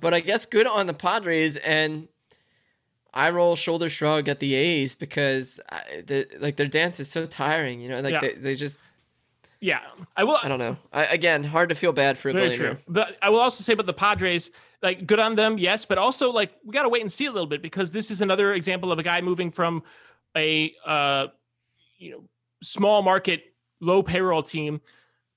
But 0.00 0.14
I 0.14 0.20
guess 0.20 0.46
good 0.46 0.66
on 0.66 0.86
the 0.86 0.94
Padres. 0.94 1.56
And 1.58 2.08
I 3.14 3.30
roll 3.30 3.56
shoulder 3.56 3.88
shrug 3.88 4.28
at 4.28 4.40
the 4.40 4.54
A's 4.54 4.94
because 4.94 5.60
I, 5.70 6.04
like 6.38 6.56
their 6.56 6.66
dance 6.66 7.00
is 7.00 7.10
so 7.10 7.26
tiring. 7.26 7.80
You 7.80 7.88
know, 7.88 8.00
like 8.00 8.12
yeah. 8.12 8.20
they, 8.20 8.32
they 8.34 8.54
just 8.54 8.78
yeah, 9.60 9.80
I 10.16 10.24
will. 10.24 10.38
I 10.42 10.48
don't 10.48 10.58
know. 10.58 10.76
I, 10.92 11.06
again, 11.06 11.42
hard 11.42 11.70
to 11.70 11.74
feel 11.74 11.92
bad 11.92 12.18
for 12.18 12.28
a 12.28 12.32
Very 12.32 12.50
billionaire. 12.50 12.74
True. 12.74 12.82
But 12.88 13.16
I 13.22 13.30
will 13.30 13.40
also 13.40 13.62
say 13.64 13.72
about 13.72 13.86
the 13.86 13.94
Padres, 13.94 14.50
like 14.82 15.06
good 15.06 15.18
on 15.18 15.34
them, 15.36 15.58
yes, 15.58 15.86
but 15.86 15.98
also 15.98 16.30
like 16.30 16.52
we 16.64 16.72
got 16.72 16.82
to 16.82 16.88
wait 16.88 17.00
and 17.00 17.10
see 17.10 17.24
a 17.26 17.32
little 17.32 17.46
bit 17.46 17.62
because 17.62 17.92
this 17.92 18.10
is 18.10 18.20
another 18.20 18.52
example 18.52 18.92
of 18.92 18.98
a 18.98 19.02
guy 19.02 19.20
moving 19.22 19.50
from 19.50 19.82
a 20.36 20.74
uh, 20.84 21.28
you 21.98 22.10
know 22.10 22.24
small 22.62 23.02
market, 23.02 23.44
low 23.80 24.02
payroll 24.02 24.42
team 24.42 24.82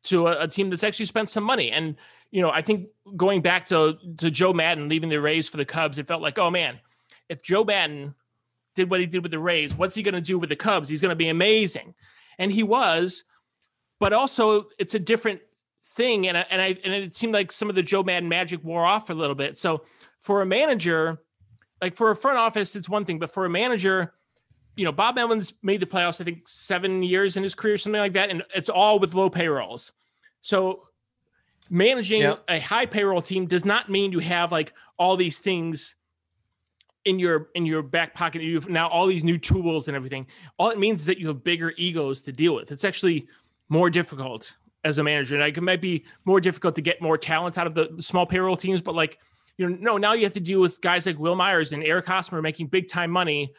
to 0.04 0.28
a, 0.28 0.44
a 0.44 0.48
team 0.48 0.70
that's 0.70 0.84
actually 0.84 1.06
spent 1.06 1.30
some 1.30 1.44
money. 1.44 1.72
And 1.72 1.96
you 2.32 2.42
know, 2.42 2.50
I 2.50 2.62
think 2.62 2.88
going 3.16 3.42
back 3.42 3.66
to 3.66 3.98
to 4.18 4.32
Joe 4.32 4.54
Maddon 4.54 4.90
leaving 4.90 5.10
the 5.10 5.20
Rays 5.20 5.48
for 5.48 5.58
the 5.58 5.66
Cubs, 5.66 5.98
it 5.98 6.08
felt 6.08 6.22
like, 6.22 6.38
oh 6.38 6.50
man, 6.50 6.80
if 7.28 7.42
Joe 7.42 7.64
Maddon 7.64 8.16
did 8.76 8.90
what 8.90 9.00
he 9.00 9.06
did 9.06 9.24
with 9.24 9.32
the 9.32 9.40
Rays, 9.40 9.76
what's 9.76 9.96
he 9.96 10.04
going 10.04 10.16
to 10.16 10.22
do 10.22 10.38
with 10.38 10.50
the 10.50 10.56
Cubs? 10.56 10.90
He's 10.90 11.02
going 11.02 11.10
to 11.10 11.16
be 11.16 11.30
amazing, 11.30 11.96
and 12.38 12.52
he 12.52 12.64
was 12.64 13.24
but 14.00 14.14
also 14.14 14.68
it's 14.80 14.96
a 14.96 15.00
different 15.00 15.42
thing. 15.84 16.28
And 16.28 16.38
I, 16.38 16.46
and 16.50 16.62
I 16.62 16.78
and 16.84 16.94
it 16.94 17.16
seemed 17.16 17.34
like 17.34 17.52
some 17.52 17.70
of 17.70 17.76
the 17.76 17.84
Joe 17.84 18.04
Maddon 18.04 18.30
magic 18.30 18.64
wore 18.64 18.86
off 18.86 19.10
a 19.10 19.14
little 19.14 19.36
bit. 19.36 19.58
So 19.58 19.84
for 20.20 20.42
a 20.42 20.46
manager, 20.46 21.22
like 21.82 21.94
for 21.94 22.12
a 22.12 22.16
front 22.16 22.38
office, 22.38 22.76
it's 22.76 22.90
one 22.90 23.06
thing, 23.06 23.20
but 23.20 23.30
for 23.30 23.46
a 23.46 23.50
manager, 23.50 24.14
you 24.76 24.86
know, 24.86 24.92
Bob 24.92 25.16
Melvin's 25.16 25.54
made 25.62 25.82
the 25.82 25.86
playoffs, 25.86 26.22
I 26.22 26.24
think 26.24 26.48
seven 26.48 27.04
years 27.04 27.36
in 27.36 27.44
his 27.44 27.56
career, 27.56 27.78
something 27.78 28.00
like 28.00 28.14
that, 28.14 28.30
and 28.30 28.44
it's 28.56 28.70
all 28.70 29.00
with 29.00 29.14
low 29.14 29.30
payrolls. 29.30 29.92
So 30.42 30.84
managing 31.70 32.22
yep. 32.22 32.44
a 32.48 32.60
high 32.60 32.86
payroll 32.86 33.22
team 33.22 33.46
does 33.46 33.66
not 33.66 33.90
mean 33.90 34.12
you 34.12 34.20
have 34.20 34.52
like 34.52 34.74
all 34.98 35.18
these 35.18 35.40
things 35.40 35.96
in 37.06 37.20
your 37.20 37.50
in 37.56 37.66
your 37.66 37.82
back 37.82 38.14
pocket. 38.14 38.42
You've 38.42 38.70
now 38.70 38.88
all 38.88 39.08
these 39.08 39.24
new 39.24 39.38
tools 39.38 39.88
and 39.88 39.96
everything. 39.96 40.28
All 40.58 40.70
it 40.70 40.80
means 40.80 41.02
is 41.02 41.06
that 41.08 41.18
you 41.18 41.28
have 41.28 41.44
bigger 41.44 41.74
egos 41.78 42.22
to 42.24 42.32
deal 42.32 42.56
with. 42.56 42.72
It's 42.72 42.84
actually 42.84 43.28
more 43.70 43.90
difficult 43.90 44.54
as 44.84 44.98
a 44.98 45.04
manager. 45.04 45.36
And 45.36 45.44
like 45.44 45.58
it 45.58 45.62
might 45.62 45.82
be 45.82 46.06
more 46.26 46.40
difficult 46.40 46.76
to 46.76 46.82
get 46.82 47.02
more 47.02 47.18
talent 47.18 47.58
out 47.58 47.68
of 47.68 47.74
the 47.74 48.02
small 48.02 48.26
payroll 48.26 48.56
teams, 48.56 48.82
but 48.82 48.96
like, 48.96 49.20
you 49.58 49.70
know, 49.70 49.76
no, 49.80 49.98
now 49.98 50.14
you 50.14 50.24
have 50.24 50.34
to 50.34 50.40
deal 50.40 50.62
with 50.62 50.82
guys 50.82 51.06
like 51.06 51.20
Wil 51.20 51.36
Myers 51.36 51.74
and 51.74 51.84
Eric 51.84 52.08
Hosmer 52.08 52.42
making 52.42 52.68
big 52.68 52.88
time 52.88 53.12
money 53.12 53.54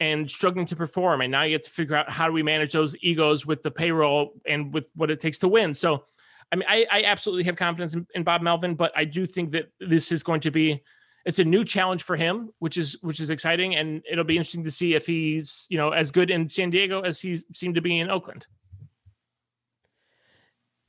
and 0.00 0.28
struggling 0.28 0.66
to 0.66 0.76
perform. 0.76 1.20
And 1.20 1.30
now 1.30 1.42
you 1.42 1.52
have 1.52 1.62
to 1.62 1.70
figure 1.70 1.96
out 1.96 2.10
how 2.10 2.26
do 2.26 2.32
we 2.32 2.42
manage 2.42 2.72
those 2.72 2.96
egos 3.00 3.46
with 3.46 3.62
the 3.62 3.70
payroll 3.70 4.32
and 4.44 4.74
with 4.74 4.90
what 4.94 5.10
it 5.10 5.20
takes 5.20 5.38
to 5.40 5.48
win. 5.48 5.74
So, 5.74 6.04
I 6.52 6.56
mean, 6.56 6.66
I, 6.68 6.86
I 6.90 7.02
absolutely 7.04 7.44
have 7.44 7.56
confidence 7.56 7.94
in, 7.94 8.06
in 8.14 8.22
Bob 8.22 8.42
Melvin, 8.42 8.74
but 8.74 8.92
I 8.94 9.04
do 9.04 9.26
think 9.26 9.52
that 9.52 9.68
this 9.80 10.12
is 10.12 10.22
going 10.22 10.40
to 10.40 10.50
be 10.50 10.82
it's 11.24 11.40
a 11.40 11.44
new 11.44 11.64
challenge 11.64 12.04
for 12.04 12.14
him, 12.14 12.50
which 12.60 12.76
is 12.76 12.96
which 13.02 13.20
is 13.20 13.30
exciting, 13.30 13.74
and 13.74 14.02
it'll 14.08 14.24
be 14.24 14.36
interesting 14.36 14.62
to 14.64 14.70
see 14.70 14.94
if 14.94 15.06
he's 15.06 15.66
you 15.68 15.76
know 15.76 15.90
as 15.90 16.10
good 16.10 16.30
in 16.30 16.48
San 16.48 16.70
Diego 16.70 17.00
as 17.00 17.20
he 17.20 17.42
seemed 17.52 17.74
to 17.74 17.80
be 17.80 17.98
in 17.98 18.10
Oakland. 18.10 18.46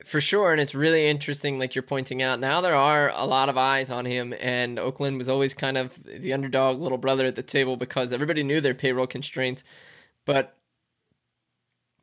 For 0.04 0.20
sure. 0.20 0.52
And 0.52 0.60
it's 0.60 0.76
really 0.76 1.08
interesting 1.08 1.58
like 1.58 1.74
you're 1.74 1.82
pointing 1.82 2.22
out 2.22 2.38
now 2.38 2.60
there 2.60 2.76
are 2.76 3.10
a 3.14 3.26
lot 3.26 3.48
of 3.48 3.58
eyes 3.58 3.90
on 3.90 4.04
him 4.04 4.32
and 4.40 4.78
oakland 4.78 5.18
was 5.18 5.28
always 5.28 5.54
kind 5.54 5.76
of 5.76 5.98
the 6.04 6.32
underdog 6.32 6.78
little 6.78 6.98
brother 6.98 7.26
at 7.26 7.34
the 7.34 7.42
table 7.42 7.76
because 7.76 8.12
everybody 8.12 8.44
knew 8.44 8.60
their 8.60 8.74
payroll 8.74 9.08
constraints. 9.08 9.64
But 10.24 10.57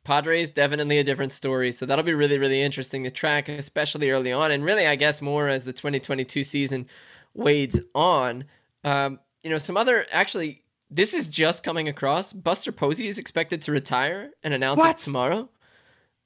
padres 0.06 0.50
definitely 0.50 0.98
a 0.98 1.04
different 1.04 1.32
story 1.32 1.72
so 1.72 1.84
that'll 1.84 2.04
be 2.04 2.14
really 2.14 2.38
really 2.38 2.62
interesting 2.62 3.04
to 3.04 3.10
track 3.10 3.48
especially 3.48 4.10
early 4.10 4.32
on 4.32 4.50
and 4.50 4.64
really 4.64 4.86
i 4.86 4.94
guess 4.94 5.20
more 5.20 5.48
as 5.48 5.64
the 5.64 5.72
2022 5.72 6.44
season 6.44 6.86
wades 7.34 7.80
on 7.94 8.44
um, 8.84 9.18
you 9.42 9.50
know 9.50 9.58
some 9.58 9.76
other 9.76 10.06
actually 10.12 10.62
this 10.90 11.12
is 11.12 11.26
just 11.26 11.62
coming 11.62 11.88
across 11.88 12.32
buster 12.32 12.72
posey 12.72 13.08
is 13.08 13.18
expected 13.18 13.60
to 13.60 13.72
retire 13.72 14.30
and 14.44 14.54
announce 14.54 14.78
what? 14.78 14.90
it 14.90 14.98
tomorrow 14.98 15.48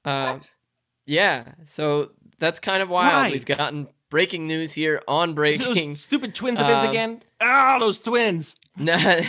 uh, 0.04 0.34
what? 0.34 0.54
Yeah, 1.06 1.54
so 1.64 2.12
that's 2.38 2.60
kind 2.60 2.82
of 2.82 2.88
wild. 2.88 3.12
Why? 3.12 3.30
We've 3.32 3.44
gotten 3.44 3.88
breaking 4.10 4.46
news 4.46 4.72
here 4.72 5.02
on 5.08 5.34
breaking. 5.34 5.88
Those 5.90 6.00
stupid 6.00 6.34
twins 6.34 6.60
of 6.60 6.66
his 6.66 6.76
um, 6.76 6.88
again. 6.88 7.22
Ah, 7.40 7.76
oh, 7.76 7.80
those 7.80 7.98
twins. 7.98 8.56
Nah. 8.76 9.20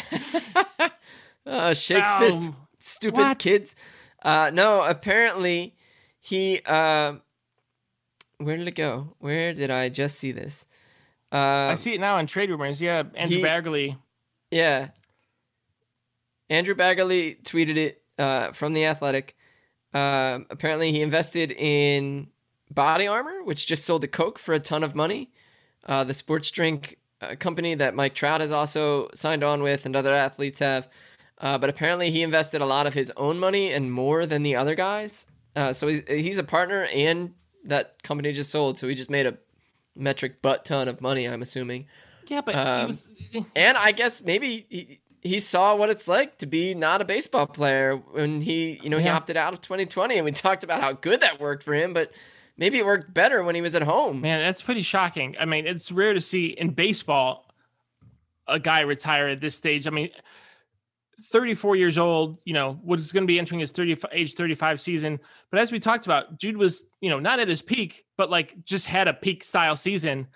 oh, 1.45 1.74
shake 1.74 2.06
um, 2.06 2.22
fist, 2.22 2.52
stupid 2.80 3.20
what? 3.20 3.39
kids. 3.39 3.76
Uh, 4.22 4.52
no, 4.54 4.84
apparently 4.84 5.76
he. 6.20 6.62
Uh, 6.66 7.16
where 8.38 8.58
did 8.58 8.68
it 8.68 8.76
go? 8.76 9.16
Where 9.20 9.54
did 9.54 9.70
I 9.72 9.90
just 9.90 10.18
see 10.18 10.32
this? 10.32 10.66
Uh, 11.32 11.70
I 11.72 11.76
see 11.76 11.94
it 11.94 12.02
now 12.02 12.18
in 12.18 12.28
trade 12.28 12.50
rumors. 12.50 12.82
Yeah, 12.82 13.04
Andrew 13.16 13.38
he, 13.38 13.44
Baggarly. 13.44 13.98
Yeah. 14.50 14.90
Andrew 16.50 16.76
Baggarly 16.76 17.42
tweeted 17.44 17.78
it 17.78 18.04
uh, 18.20 18.52
from 18.52 18.74
the 18.74 18.86
Athletic. 18.86 19.36
Uh, 19.94 20.40
apparently, 20.50 20.92
he 20.92 21.02
invested 21.02 21.52
in 21.52 22.28
Body 22.70 23.08
Armor, 23.08 23.44
which 23.44 23.66
just 23.66 23.86
sold 23.86 24.02
to 24.02 24.08
Coke 24.08 24.38
for 24.38 24.54
a 24.54 24.60
ton 24.60 24.84
of 24.84 24.96
money. 24.96 25.32
Uh, 25.86 26.04
the 26.04 26.14
sports 26.14 26.52
drink 26.52 26.98
uh, 27.22 27.36
company 27.40 27.76
that 27.76 27.96
Mike 27.96 28.14
Trout 28.14 28.42
has 28.42 28.52
also 28.52 29.10
signed 29.14 29.44
on 29.44 29.62
with, 29.62 29.86
and 29.86 29.96
other 29.96 30.14
athletes 30.14 30.60
have. 30.60 30.90
Uh, 31.42 31.58
but 31.58 31.70
apparently, 31.70 32.12
he 32.12 32.22
invested 32.22 32.62
a 32.62 32.66
lot 32.66 32.88
of 32.88 32.94
his 32.94 33.12
own 33.18 33.39
money 33.39 33.74
and 33.74 33.92
more 33.92 34.26
than 34.26 34.44
the 34.44 34.56
other 34.56 34.76
guys. 34.76 35.26
Uh, 35.56 35.74
so 35.74 35.88
he's, 35.88 36.02
he's 36.08 36.38
a 36.38 36.44
partner, 36.44 36.86
and 36.94 37.34
that 37.66 38.02
company 38.04 38.32
just 38.32 38.52
sold. 38.52 38.80
So 38.80 38.88
he 38.88 38.96
just 38.96 39.10
made 39.10 39.26
a 39.26 39.38
metric 39.96 40.42
butt 40.42 40.66
ton 40.66 40.88
of 40.88 41.02
money. 41.02 41.28
I'm 41.28 41.42
assuming. 41.42 41.88
Yeah, 42.28 42.42
but 42.42 42.56
um, 42.56 42.88
was... 42.88 43.08
and 43.56 43.78
I 43.78 43.92
guess 43.92 44.22
maybe 44.22 44.66
he, 44.70 45.00
he 45.22 45.39
saw 45.39 45.76
what 45.76 45.89
it's 45.89 46.08
like 46.08 46.38
to 46.39 46.46
be 46.46 46.74
not 46.74 47.02
a 47.02 47.06
baseball 47.06 47.48
player 47.48 47.96
when 47.96 48.42
he, 48.42 48.80
you 48.84 48.89
know, 48.89 48.98
yeah. 48.98 49.04
he 49.04 49.10
opted 49.10 49.38
out 49.38 49.54
of 49.54 49.62
2020 49.62 50.16
and 50.16 50.26
we 50.26 50.32
talked 50.32 50.64
about 50.64 50.82
how 50.82 50.94
good 50.94 51.22
that 51.22 51.39
worked 51.39 51.64
for 51.64 51.74
him, 51.74 51.94
but 51.94 52.12
maybe 52.58 52.78
it 52.78 52.86
worked 52.86 53.14
better 53.14 53.44
when 53.44 53.56
he 53.56 53.62
was 53.62 53.76
at 53.76 53.84
home. 53.84 54.22
Man, 54.22 54.39
that's 54.39 54.62
pretty 54.62 54.82
shocking. 54.82 55.36
I 55.39 55.46
mean, 55.46 55.68
it's 55.68 55.92
rare 55.92 56.14
to 56.14 56.22
see 56.22 56.48
in 56.48 56.72
baseball 56.72 57.48
a 58.48 58.60
guy 58.60 58.82
retire 58.82 59.28
at 59.28 59.42
this 59.42 59.56
stage. 59.56 59.88
I 59.88 59.92
mean, 59.92 60.10
34 61.20 61.76
years 61.76 61.97
old, 61.97 62.39
you 62.45 62.53
know, 62.53 62.80
was 62.84 63.12
going 63.12 63.24
to 63.24 63.28
be 63.28 63.39
entering 63.39 63.59
his 63.59 63.72
30 63.72 63.97
age 64.12 64.34
35 64.34 64.82
season. 64.82 65.20
But 65.49 65.59
as 65.59 65.72
we 65.72 65.80
talked 65.80 66.05
about, 66.05 66.39
Jude 66.39 66.57
was, 66.57 66.84
you 66.99 67.09
know, 67.09 67.20
not 67.20 67.39
at 67.39 67.47
his 67.47 67.62
peak, 67.62 68.05
but 68.18 68.30
like 68.30 68.64
just 68.64 68.86
had 68.88 69.07
a 69.07 69.14
peak 69.14 69.43
style 69.43 69.76
season 69.76 70.28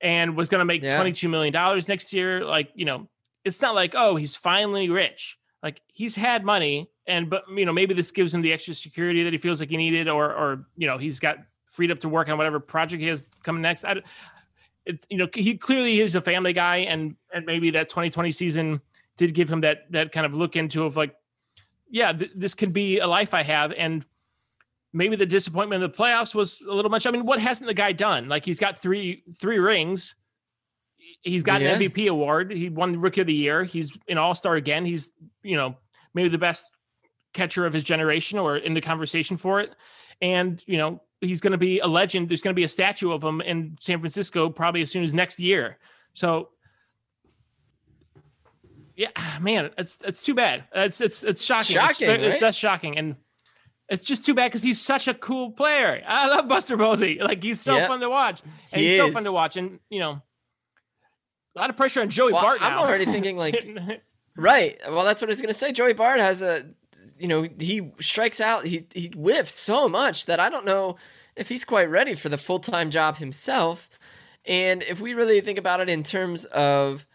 and 0.00 0.36
was 0.36 0.48
going 0.48 0.60
to 0.60 0.64
make 0.64 0.82
yeah. 0.82 1.02
$22 1.02 1.28
million 1.28 1.82
next 1.88 2.12
year. 2.12 2.44
Like, 2.44 2.70
you 2.74 2.84
know, 2.84 3.08
it's 3.44 3.60
not 3.60 3.74
like 3.74 3.94
oh 3.96 4.16
he's 4.16 4.36
finally 4.36 4.88
rich 4.88 5.38
like 5.62 5.80
he's 5.88 6.14
had 6.14 6.44
money 6.44 6.90
and 7.06 7.30
but 7.30 7.44
you 7.54 7.64
know 7.64 7.72
maybe 7.72 7.94
this 7.94 8.10
gives 8.10 8.32
him 8.32 8.42
the 8.42 8.52
extra 8.52 8.74
security 8.74 9.22
that 9.24 9.32
he 9.32 9.38
feels 9.38 9.60
like 9.60 9.70
he 9.70 9.76
needed 9.76 10.08
or 10.08 10.26
or 10.26 10.66
you 10.76 10.86
know 10.86 10.98
he's 10.98 11.20
got 11.20 11.38
freed 11.64 11.90
up 11.90 12.00
to 12.00 12.08
work 12.08 12.28
on 12.28 12.36
whatever 12.36 12.60
project 12.60 13.00
he 13.00 13.08
has 13.08 13.28
coming 13.42 13.62
next 13.62 13.84
I, 13.84 14.02
it, 14.84 15.04
you 15.08 15.18
know 15.18 15.28
he 15.32 15.56
clearly 15.56 16.00
is 16.00 16.14
a 16.14 16.20
family 16.20 16.52
guy 16.52 16.78
and 16.78 17.16
and 17.32 17.46
maybe 17.46 17.70
that 17.70 17.88
2020 17.88 18.32
season 18.32 18.80
did 19.16 19.34
give 19.34 19.50
him 19.50 19.60
that 19.60 19.90
that 19.90 20.12
kind 20.12 20.26
of 20.26 20.34
look 20.34 20.56
into 20.56 20.84
of 20.84 20.96
like 20.96 21.14
yeah 21.88 22.12
th- 22.12 22.30
this 22.34 22.54
could 22.54 22.72
be 22.72 22.98
a 22.98 23.06
life 23.06 23.34
i 23.34 23.42
have 23.42 23.72
and 23.72 24.04
maybe 24.92 25.16
the 25.16 25.26
disappointment 25.26 25.82
of 25.82 25.92
the 25.92 25.96
playoffs 25.96 26.34
was 26.34 26.60
a 26.68 26.72
little 26.72 26.90
much 26.90 27.06
i 27.06 27.10
mean 27.10 27.24
what 27.24 27.40
hasn't 27.40 27.66
the 27.66 27.74
guy 27.74 27.92
done 27.92 28.28
like 28.28 28.44
he's 28.44 28.60
got 28.60 28.76
three 28.76 29.22
three 29.38 29.58
rings 29.58 30.14
He's 31.22 31.42
got 31.42 31.60
yeah. 31.60 31.74
an 31.74 31.80
MVP 31.80 32.08
award. 32.08 32.50
He 32.50 32.68
won 32.68 32.98
Rookie 33.00 33.20
of 33.20 33.26
the 33.26 33.34
Year. 33.34 33.64
He's 33.64 33.96
an 34.08 34.18
All 34.18 34.34
Star 34.34 34.54
again. 34.54 34.84
He's 34.84 35.12
you 35.42 35.56
know 35.56 35.76
maybe 36.14 36.28
the 36.28 36.38
best 36.38 36.66
catcher 37.32 37.66
of 37.66 37.72
his 37.72 37.84
generation 37.84 38.38
or 38.38 38.56
in 38.56 38.74
the 38.74 38.80
conversation 38.80 39.36
for 39.36 39.60
it. 39.60 39.74
And 40.22 40.62
you 40.66 40.78
know 40.78 41.02
he's 41.20 41.40
going 41.40 41.52
to 41.52 41.58
be 41.58 41.80
a 41.80 41.86
legend. 41.86 42.28
There's 42.30 42.42
going 42.42 42.54
to 42.54 42.58
be 42.58 42.64
a 42.64 42.68
statue 42.68 43.12
of 43.12 43.22
him 43.22 43.40
in 43.42 43.76
San 43.80 44.00
Francisco 44.00 44.48
probably 44.48 44.82
as 44.82 44.90
soon 44.90 45.04
as 45.04 45.12
next 45.12 45.38
year. 45.38 45.78
So 46.14 46.50
yeah, 49.00 49.08
ah, 49.16 49.38
man, 49.40 49.70
it's 49.78 49.96
it's 50.04 50.22
too 50.22 50.34
bad. 50.34 50.64
It's 50.74 51.00
it's 51.00 51.22
it's 51.22 51.42
shocking. 51.42 51.72
Shocking, 51.72 52.10
it's, 52.10 52.18
right? 52.18 52.20
it's, 52.20 52.40
that's 52.40 52.56
shocking, 52.58 52.98
and 52.98 53.16
it's 53.88 54.02
just 54.02 54.26
too 54.26 54.34
bad 54.34 54.50
because 54.50 54.62
he's 54.62 54.78
such 54.78 55.08
a 55.08 55.14
cool 55.14 55.52
player. 55.52 56.02
I 56.06 56.26
love 56.26 56.48
Buster 56.48 56.76
Posey. 56.76 57.18
Like 57.22 57.42
he's 57.42 57.62
so 57.62 57.86
fun 57.86 58.00
to 58.00 58.10
watch, 58.10 58.42
and 58.42 58.82
he 58.82 58.88
he's 58.88 58.92
is. 58.92 58.98
so 58.98 59.10
fun 59.10 59.24
to 59.24 59.32
watch. 59.32 59.56
And 59.56 59.80
you 59.88 60.00
know, 60.00 60.20
a 61.56 61.58
lot 61.58 61.70
of 61.70 61.78
pressure 61.78 62.02
on 62.02 62.10
Joey 62.10 62.34
well, 62.34 62.42
Bart. 62.42 62.58
I'm 62.60 62.78
already 62.78 63.06
thinking 63.06 63.36
like, 63.38 63.64
right. 64.36 64.78
Well, 64.86 65.06
that's 65.06 65.22
what 65.22 65.30
I 65.30 65.32
was 65.32 65.40
gonna 65.40 65.54
say. 65.54 65.72
Joey 65.72 65.94
Bart 65.94 66.20
has 66.20 66.42
a, 66.42 66.66
you 67.18 67.26
know, 67.26 67.48
he 67.58 67.92
strikes 68.00 68.38
out. 68.38 68.66
He 68.66 68.86
he 68.92 69.08
whiffs 69.14 69.54
so 69.54 69.88
much 69.88 70.26
that 70.26 70.40
I 70.40 70.50
don't 70.50 70.66
know 70.66 70.96
if 71.36 71.48
he's 71.48 71.64
quite 71.64 71.88
ready 71.88 72.14
for 72.14 72.28
the 72.28 72.36
full 72.36 72.58
time 72.58 72.90
job 72.90 73.16
himself. 73.16 73.88
And 74.44 74.82
if 74.82 75.00
we 75.00 75.14
really 75.14 75.40
think 75.40 75.58
about 75.58 75.80
it 75.80 75.88
in 75.88 76.02
terms 76.02 76.44
of 76.44 77.06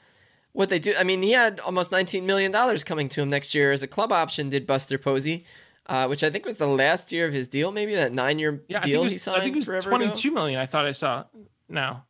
what 0.56 0.70
they 0.70 0.80
do, 0.80 0.94
I 0.98 1.04
mean, 1.04 1.22
he 1.22 1.32
had 1.34 1.60
almost 1.60 1.92
$19 1.92 2.24
million 2.24 2.52
coming 2.80 3.10
to 3.10 3.22
him 3.22 3.30
next 3.30 3.54
year 3.54 3.72
as 3.72 3.84
a 3.84 3.88
club 3.88 4.12
option, 4.12 4.50
did 4.50 4.66
Buster 4.66 4.98
Posey, 4.98 5.46
uh, 5.88 6.08
which 6.08 6.24
I 6.24 6.30
think 6.30 6.46
was 6.46 6.58
the 6.58 6.66
last 6.68 7.12
year 7.12 7.28
of 7.28 7.34
his 7.34 7.48
deal, 7.48 7.72
maybe 7.72 7.94
that 7.96 8.14
nine 8.14 8.40
year 8.40 8.64
Yeah, 8.68 8.80
deal 8.80 9.04
it 9.04 9.10
he 9.10 9.14
was, 9.16 9.22
signed 9.22 9.42
I 9.42 9.44
think 9.44 9.58
it 9.58 9.68
was 9.68 9.86
twenty-two 9.86 10.30
ago. 10.30 10.34
million. 10.36 10.60
I 10.60 10.66
thought 10.66 10.86
I 10.86 10.94
saw 10.94 11.26
now. 11.70 12.06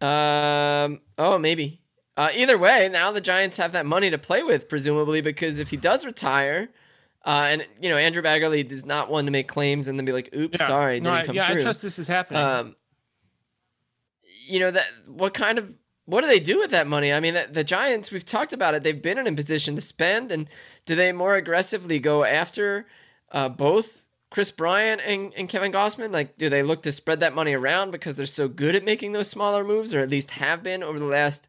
Um. 0.00 1.00
Oh, 1.18 1.38
maybe. 1.38 1.80
Uh, 2.16 2.28
either 2.34 2.56
way, 2.58 2.88
now 2.92 3.10
the 3.12 3.20
Giants 3.20 3.56
have 3.56 3.72
that 3.72 3.86
money 3.86 4.10
to 4.10 4.18
play 4.18 4.42
with, 4.42 4.68
presumably, 4.68 5.20
because 5.20 5.58
if 5.58 5.68
he 5.70 5.76
does 5.76 6.04
retire, 6.04 6.68
uh, 7.24 7.48
and 7.50 7.66
you 7.80 7.88
know 7.88 7.96
Andrew 7.96 8.22
Baggarly 8.22 8.70
is 8.70 8.84
not 8.84 9.10
one 9.10 9.24
to 9.24 9.30
make 9.30 9.48
claims 9.48 9.88
and 9.88 9.98
then 9.98 10.04
be 10.04 10.12
like, 10.12 10.28
"Oops, 10.34 10.58
Yeah. 10.60 10.66
sorry, 10.66 11.00
no, 11.00 11.10
didn't 11.10 11.22
I, 11.22 11.26
come 11.26 11.36
yeah, 11.36 11.46
true." 11.50 11.60
I 11.60 11.62
trust 11.62 11.82
this 11.82 11.98
is 11.98 12.08
happening. 12.08 12.42
um, 12.42 12.76
you 14.46 14.60
know 14.60 14.70
that 14.70 14.86
what 15.06 15.34
kind 15.34 15.58
of 15.58 15.72
what 16.06 16.22
do 16.22 16.28
they 16.28 16.40
do 16.40 16.58
with 16.58 16.70
that 16.70 16.86
money? 16.86 17.12
I 17.12 17.20
mean, 17.20 17.34
the, 17.34 17.48
the 17.50 17.64
Giants, 17.64 18.10
we've 18.10 18.24
talked 18.24 18.52
about 18.52 18.74
it. 18.74 18.82
They've 18.82 19.02
been 19.02 19.18
in 19.18 19.26
a 19.26 19.32
position 19.32 19.74
to 19.74 19.80
spend, 19.80 20.32
and 20.32 20.48
do 20.86 20.94
they 20.94 21.12
more 21.12 21.34
aggressively 21.34 21.98
go 21.98 22.24
after 22.24 22.86
uh, 23.32 23.48
both 23.48 24.06
Kris 24.30 24.52
Bryant 24.52 25.00
and, 25.04 25.32
and 25.36 25.48
Kevin 25.48 25.72
Gausman? 25.72 26.12
Like, 26.12 26.38
do 26.38 26.48
they 26.48 26.62
look 26.62 26.82
to 26.84 26.92
spread 26.92 27.20
that 27.20 27.34
money 27.34 27.54
around 27.54 27.90
because 27.90 28.16
they're 28.16 28.26
so 28.26 28.48
good 28.48 28.76
at 28.76 28.84
making 28.84 29.12
those 29.12 29.28
smaller 29.28 29.64
moves, 29.64 29.94
or 29.94 30.00
at 30.00 30.08
least 30.08 30.30
have 30.32 30.62
been 30.62 30.82
over 30.82 30.98
the 30.98 31.04
last 31.04 31.48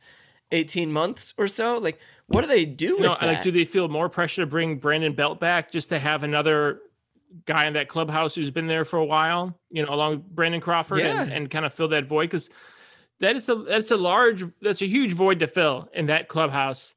eighteen 0.52 0.92
months 0.92 1.36
or 1.38 1.48
so? 1.48 1.78
Like, 1.78 2.00
what 2.26 2.42
do 2.42 2.48
they 2.48 2.66
do 2.66 2.96
with 2.96 3.06
no, 3.06 3.16
that? 3.22 3.22
like, 3.22 3.44
do 3.44 3.52
they 3.52 3.66
feel 3.66 3.88
more 3.88 4.10
pressure 4.10 4.42
to 4.42 4.48
bring 4.48 4.78
Brandon 4.78 5.14
Belt 5.14 5.40
back 5.40 5.72
just 5.72 5.90
to 5.90 6.00
have 6.00 6.24
another 6.24 6.82
guy 7.46 7.68
in 7.68 7.74
that 7.74 7.90
clubhouse 7.90 8.34
who's 8.34 8.50
been 8.50 8.68
there 8.68 8.86
for 8.86 8.98
a 8.98 9.06
while? 9.06 9.56
You 9.70 9.86
know, 9.86 9.94
along 9.94 10.12
with 10.14 10.36
Brandon 10.36 10.62
Crawford, 10.62 11.02
and, 11.02 11.32
and 11.32 11.52
kind 11.52 11.64
of 11.64 11.74
fill 11.74 11.90
that 11.90 12.06
void 12.06 12.24
because 12.24 12.50
that 13.20 13.36
is 13.36 13.50
a 13.50 13.56
that's 13.56 13.92
a 13.92 13.98
large 13.98 14.44
that's 14.62 14.82
a 14.82 14.88
huge 14.88 15.14
void 15.14 15.40
to 15.40 15.48
fill 15.48 15.90
in 15.94 16.08
that 16.08 16.28
clubhouse. 16.28 16.94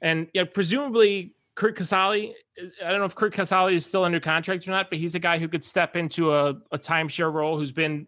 And 0.00 0.28
yeah, 0.32 0.44
presumably 0.44 1.34
Curt 1.54 1.76
Casali. 1.76 2.32
I 2.84 2.90
don't 2.90 2.98
know 2.98 3.04
if 3.06 3.14
Curt 3.14 3.34
Casali 3.34 3.74
is 3.74 3.86
still 3.86 4.04
under 4.04 4.20
contract 4.20 4.66
or 4.66 4.70
not, 4.70 4.90
but 4.90 4.98
he's 4.98 5.14
a 5.14 5.18
guy 5.18 5.38
who 5.38 5.48
could 5.48 5.64
step 5.64 5.96
into 5.96 6.32
a, 6.34 6.50
a 6.72 6.78
timeshare 6.78 7.32
role 7.32 7.58
who's 7.58 7.72
been 7.72 8.06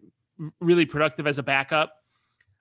really 0.60 0.84
productive 0.84 1.26
as 1.26 1.38
a 1.38 1.42
backup 1.42 1.94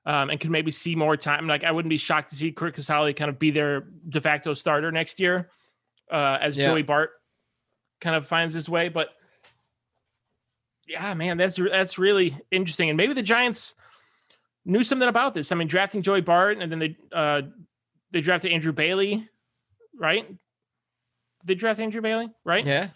um, 0.06 0.30
and 0.30 0.40
can 0.40 0.52
maybe 0.52 0.72
see 0.72 0.96
more 0.96 1.18
time. 1.18 1.48
Like 1.48 1.64
I 1.64 1.72
wouldn't 1.72 1.90
be 1.90 1.98
shocked 1.98 2.30
to 2.30 2.36
see 2.36 2.52
Curt 2.52 2.76
Casali 2.76 3.16
kind 3.16 3.30
of 3.30 3.40
be 3.40 3.52
their 3.52 3.88
de 4.08 4.22
facto 4.22 4.54
starter 4.54 4.92
next 4.92 5.20
year 5.20 5.50
uh, 6.12 6.38
as 6.40 6.58
Yeah. 6.58 6.66
Joey 6.66 6.84
Bart 6.84 7.12
kind 8.00 8.16
of 8.16 8.28
finds 8.28 8.54
his 8.54 8.70
way. 8.70 8.90
But 8.90 9.10
yeah, 10.88 11.14
man, 11.14 11.38
that's 11.38 11.58
that's 11.58 11.98
really 11.98 12.38
interesting. 12.52 12.90
And 12.90 12.98
maybe 12.98 13.14
the 13.14 13.22
Giants 13.22 13.76
knew 14.66 14.84
something 14.84 15.08
about 15.08 15.34
this. 15.34 15.52
I 15.52 15.56
mean, 15.56 15.68
drafting 15.68 16.02
Joey 16.02 16.22
Bart 16.22 16.58
and 16.58 16.72
then 16.72 16.80
they 16.80 16.98
uh, 17.12 17.42
they 18.12 18.22
drafted 18.22 18.52
Andrew 18.52 18.72
Bailey, 18.72 19.28
right? 19.98 20.28
They 21.44 21.56
draft 21.56 21.80
Andrew 21.80 22.02
Bailey, 22.02 22.30
right? 22.44 22.66
yeah, 22.66 22.90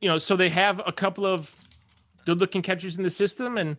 you 0.00 0.08
know, 0.08 0.18
so 0.18 0.36
they 0.36 0.50
have 0.50 0.80
a 0.86 0.92
couple 0.92 1.26
of 1.26 1.54
good 2.24 2.38
looking 2.38 2.62
catchers 2.62 2.96
in 2.96 3.02
the 3.02 3.10
system 3.10 3.56
and 3.56 3.76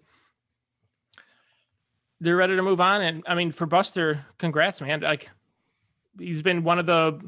they're 2.20 2.36
ready 2.36 2.56
to 2.56 2.62
move 2.62 2.82
on. 2.82 3.02
And 3.02 3.24
I 3.28 3.36
mean, 3.36 3.52
for 3.52 3.66
Buster, 3.66 4.26
congrats, 4.38 4.82
man. 4.82 5.02
Like 5.02 5.30
he's 6.18 6.42
been 6.42 6.64
one 6.64 6.80
of 6.80 6.86
the 6.86 7.20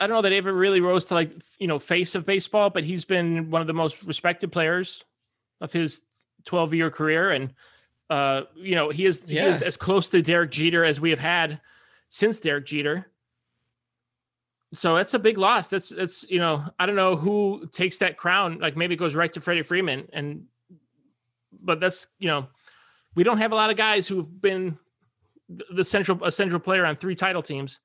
I 0.00 0.06
don't 0.06 0.16
know 0.16 0.22
that 0.22 0.32
he 0.32 0.38
ever 0.38 0.52
really 0.52 0.80
rose 0.80 1.06
to 1.06 1.14
like 1.14 1.32
you 1.58 1.66
know 1.66 1.78
face 1.78 2.14
of 2.14 2.26
baseball, 2.26 2.70
but 2.70 2.84
he's 2.84 3.04
been 3.04 3.50
one 3.50 3.60
of 3.60 3.66
the 3.66 3.72
most 3.72 4.02
respected 4.04 4.52
players 4.52 5.04
of 5.60 5.72
his 5.72 6.02
12 6.44 6.74
year 6.74 6.90
career. 6.90 7.30
And 7.30 7.54
uh, 8.10 8.42
you 8.54 8.74
know, 8.74 8.90
he 8.90 9.06
is 9.06 9.22
he 9.26 9.38
is 9.38 9.62
as 9.62 9.76
close 9.76 10.08
to 10.10 10.22
Derek 10.22 10.50
Jeter 10.50 10.84
as 10.84 11.00
we 11.00 11.10
have 11.10 11.18
had 11.18 11.60
since 12.08 12.38
Derek 12.38 12.66
Jeter. 12.66 13.10
So 14.72 14.96
that's 14.96 15.14
a 15.14 15.18
big 15.18 15.38
loss. 15.38 15.68
That's 15.68 15.88
that's 15.88 16.24
you 16.28 16.38
know 16.38 16.64
I 16.78 16.86
don't 16.86 16.96
know 16.96 17.16
who 17.16 17.68
takes 17.72 17.98
that 17.98 18.16
crown. 18.16 18.58
Like 18.58 18.76
maybe 18.76 18.94
it 18.94 18.98
goes 18.98 19.14
right 19.14 19.32
to 19.32 19.40
Freddie 19.40 19.62
Freeman, 19.62 20.08
and 20.12 20.44
but 21.62 21.80
that's 21.80 22.08
you 22.18 22.28
know 22.28 22.48
we 23.14 23.24
don't 23.24 23.38
have 23.38 23.52
a 23.52 23.56
lot 23.56 23.70
of 23.70 23.76
guys 23.76 24.06
who've 24.06 24.40
been 24.40 24.78
the 25.48 25.84
central 25.84 26.22
a 26.24 26.32
central 26.32 26.60
player 26.60 26.84
on 26.84 26.96
three 26.96 27.14
title 27.14 27.42
teams. 27.42 27.78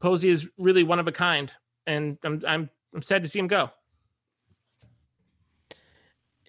Posey 0.00 0.28
is 0.28 0.48
really 0.58 0.82
one 0.82 0.98
of 0.98 1.08
a 1.08 1.12
kind, 1.12 1.50
and 1.86 2.18
I'm 2.22 2.42
I'm 2.46 2.70
I'm 2.94 3.02
sad 3.02 3.22
to 3.22 3.28
see 3.28 3.38
him 3.38 3.46
go. 3.46 3.70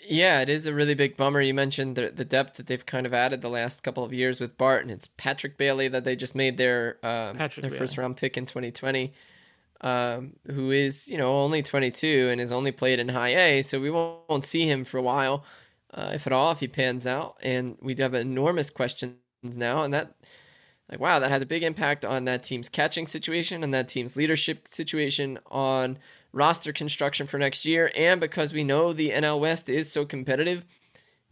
Yeah, 0.07 0.41
it 0.41 0.49
is 0.49 0.65
a 0.65 0.73
really 0.73 0.95
big 0.95 1.17
bummer. 1.17 1.41
You 1.41 1.53
mentioned 1.53 1.95
the, 1.95 2.09
the 2.09 2.25
depth 2.25 2.57
that 2.57 2.67
they've 2.67 2.85
kind 2.85 3.05
of 3.05 3.13
added 3.13 3.41
the 3.41 3.49
last 3.49 3.83
couple 3.83 4.03
of 4.03 4.13
years 4.13 4.39
with 4.39 4.57
Bart, 4.57 4.81
and 4.81 4.91
it's 4.91 5.07
Patrick 5.17 5.57
Bailey 5.57 5.87
that 5.87 6.03
they 6.03 6.15
just 6.15 6.35
made 6.35 6.57
their 6.57 6.97
um, 7.05 7.37
their 7.37 7.49
Bailey. 7.49 7.77
first 7.77 7.97
round 7.97 8.17
pick 8.17 8.37
in 8.37 8.45
2020, 8.45 9.13
um, 9.81 10.33
who 10.51 10.71
is 10.71 11.07
you 11.07 11.17
know 11.17 11.35
only 11.35 11.61
22 11.61 12.29
and 12.31 12.39
has 12.39 12.51
only 12.51 12.71
played 12.71 12.99
in 12.99 13.09
High 13.09 13.35
A, 13.35 13.61
so 13.61 13.79
we 13.79 13.89
won't, 13.89 14.21
won't 14.29 14.45
see 14.45 14.67
him 14.67 14.85
for 14.85 14.97
a 14.97 15.03
while, 15.03 15.45
uh, 15.93 16.11
if 16.13 16.27
at 16.27 16.33
all, 16.33 16.51
if 16.51 16.59
he 16.59 16.67
pans 16.67 17.07
out. 17.07 17.37
And 17.41 17.77
we 17.81 17.93
do 17.93 18.03
have 18.03 18.13
enormous 18.13 18.69
questions 18.69 19.15
now, 19.41 19.83
and 19.83 19.93
that 19.93 20.15
like 20.89 20.99
wow, 20.99 21.19
that 21.19 21.31
has 21.31 21.41
a 21.41 21.47
big 21.47 21.63
impact 21.63 22.05
on 22.05 22.25
that 22.25 22.43
team's 22.43 22.69
catching 22.69 23.07
situation 23.07 23.63
and 23.63 23.73
that 23.73 23.87
team's 23.87 24.15
leadership 24.15 24.67
situation 24.69 25.39
on 25.47 25.97
roster 26.33 26.73
construction 26.73 27.27
for 27.27 27.37
next 27.37 27.63
year. 27.63 27.91
And 27.95 28.19
because 28.19 28.51
we 28.53 28.63
know 28.63 28.91
the 28.91 29.11
NL 29.11 29.39
West 29.39 29.69
is 29.69 29.91
so 29.91 30.05
competitive, 30.05 30.65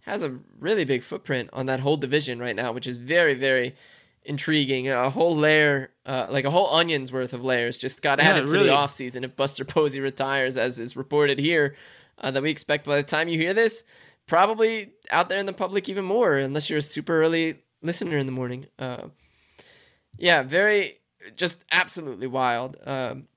has 0.01 0.23
a 0.23 0.39
really 0.59 0.85
big 0.85 1.03
footprint 1.03 1.49
on 1.53 1.65
that 1.65 1.79
whole 1.81 1.97
division 1.97 2.39
right 2.39 2.55
now, 2.55 2.71
which 2.71 2.87
is 2.87 2.97
very, 2.97 3.33
very 3.33 3.75
intriguing. 4.23 4.89
A 4.89 5.09
whole 5.09 5.35
layer, 5.35 5.91
uh, 6.05 6.27
like 6.29 6.45
a 6.45 6.51
whole 6.51 6.67
onion's 6.67 7.11
worth 7.11 7.33
of 7.33 7.43
layers, 7.43 7.77
just 7.77 8.01
got 8.01 8.19
Yeah, 8.19 8.29
added 8.29 8.47
to 8.47 8.51
really. 8.53 8.65
the 8.67 8.71
offseason 8.73 9.23
if 9.23 9.35
Buster 9.35 9.65
Posey 9.65 9.99
retires, 9.99 10.57
as 10.57 10.79
is 10.79 10.95
reported 10.95 11.39
here, 11.39 11.75
uh, 12.19 12.31
that 12.31 12.41
we 12.43 12.49
expect 12.51 12.85
by 12.85 12.97
the 12.97 13.03
time 13.03 13.27
you 13.27 13.37
hear 13.37 13.53
this, 13.53 13.83
probably 14.27 14.91
out 15.09 15.29
there 15.29 15.39
in 15.39 15.45
the 15.47 15.53
public 15.53 15.89
even 15.89 16.05
more, 16.05 16.37
unless 16.37 16.69
you're 16.69 16.79
a 16.79 16.83
super 16.83 17.21
early 17.21 17.59
listener 17.81 18.17
in 18.17 18.27
the 18.27 18.31
morning. 18.31 18.67
Uh, 18.77 19.07
yeah, 20.17 20.43
very, 20.43 20.99
just 21.35 21.63
absolutely 21.71 22.27
wild. 22.27 22.77
Um, 22.85 23.27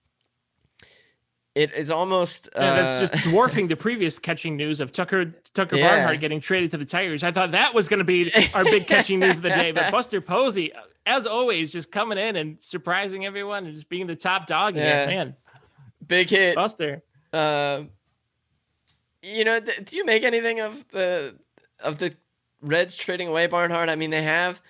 it 1.55 1.73
is 1.75 1.91
almost. 1.91 2.49
Uh, 2.57 2.61
Yeah, 2.61 2.75
that's 2.83 3.11
just 3.13 3.25
dwarfing 3.25 3.69
the 3.69 3.77
previous 3.77 4.19
catching 4.19 4.57
news 4.57 4.81
of 4.81 4.91
Tucker 4.93 5.27
Tucker 5.55 5.77
Yeah. 5.77 5.89
Barnhart 5.89 6.21
getting 6.21 6.41
traded 6.41 6.71
to 6.73 6.79
the 6.79 6.85
Tigers. 6.85 7.23
I 7.23 7.31
thought 7.31 7.53
that 7.53 7.75
was 7.75 7.89
going 7.89 7.99
to 7.99 8.05
be 8.05 8.33
our 8.55 8.65
big 8.65 8.87
catching 8.87 9.21
news 9.21 9.37
of 9.37 9.43
the 9.43 9.51
day, 9.51 9.71
but 9.73 9.91
Buster 9.93 10.21
Posey, 10.21 10.73
as 11.07 11.27
always, 11.27 11.73
just 11.73 11.93
coming 11.93 12.19
in 12.19 12.37
and 12.37 12.61
surprising 12.63 13.25
everyone 13.27 13.67
and 13.67 13.75
just 13.75 13.89
being 13.89 14.07
the 14.07 14.17
top 14.17 14.47
dog 14.47 14.75
Yeah. 14.77 15.07
here. 15.07 15.17
Man, 15.17 15.37
big 16.07 16.29
hit. 16.31 16.55
Buster. 16.57 17.03
Um, 17.33 17.91
you 19.23 19.45
know, 19.45 19.61
th- 19.61 19.85
do 19.91 19.97
you 19.97 20.05
make 20.05 20.23
anything 20.23 20.61
of 20.61 20.87
the 20.89 21.37
of 21.81 21.99
the 21.99 22.15
Reds 22.61 22.97
trading 22.97 23.29
away 23.29 23.47
Barnhart? 23.47 23.89
I 23.89 23.97
mean, 23.97 24.11
they 24.11 24.23
have 24.23 24.61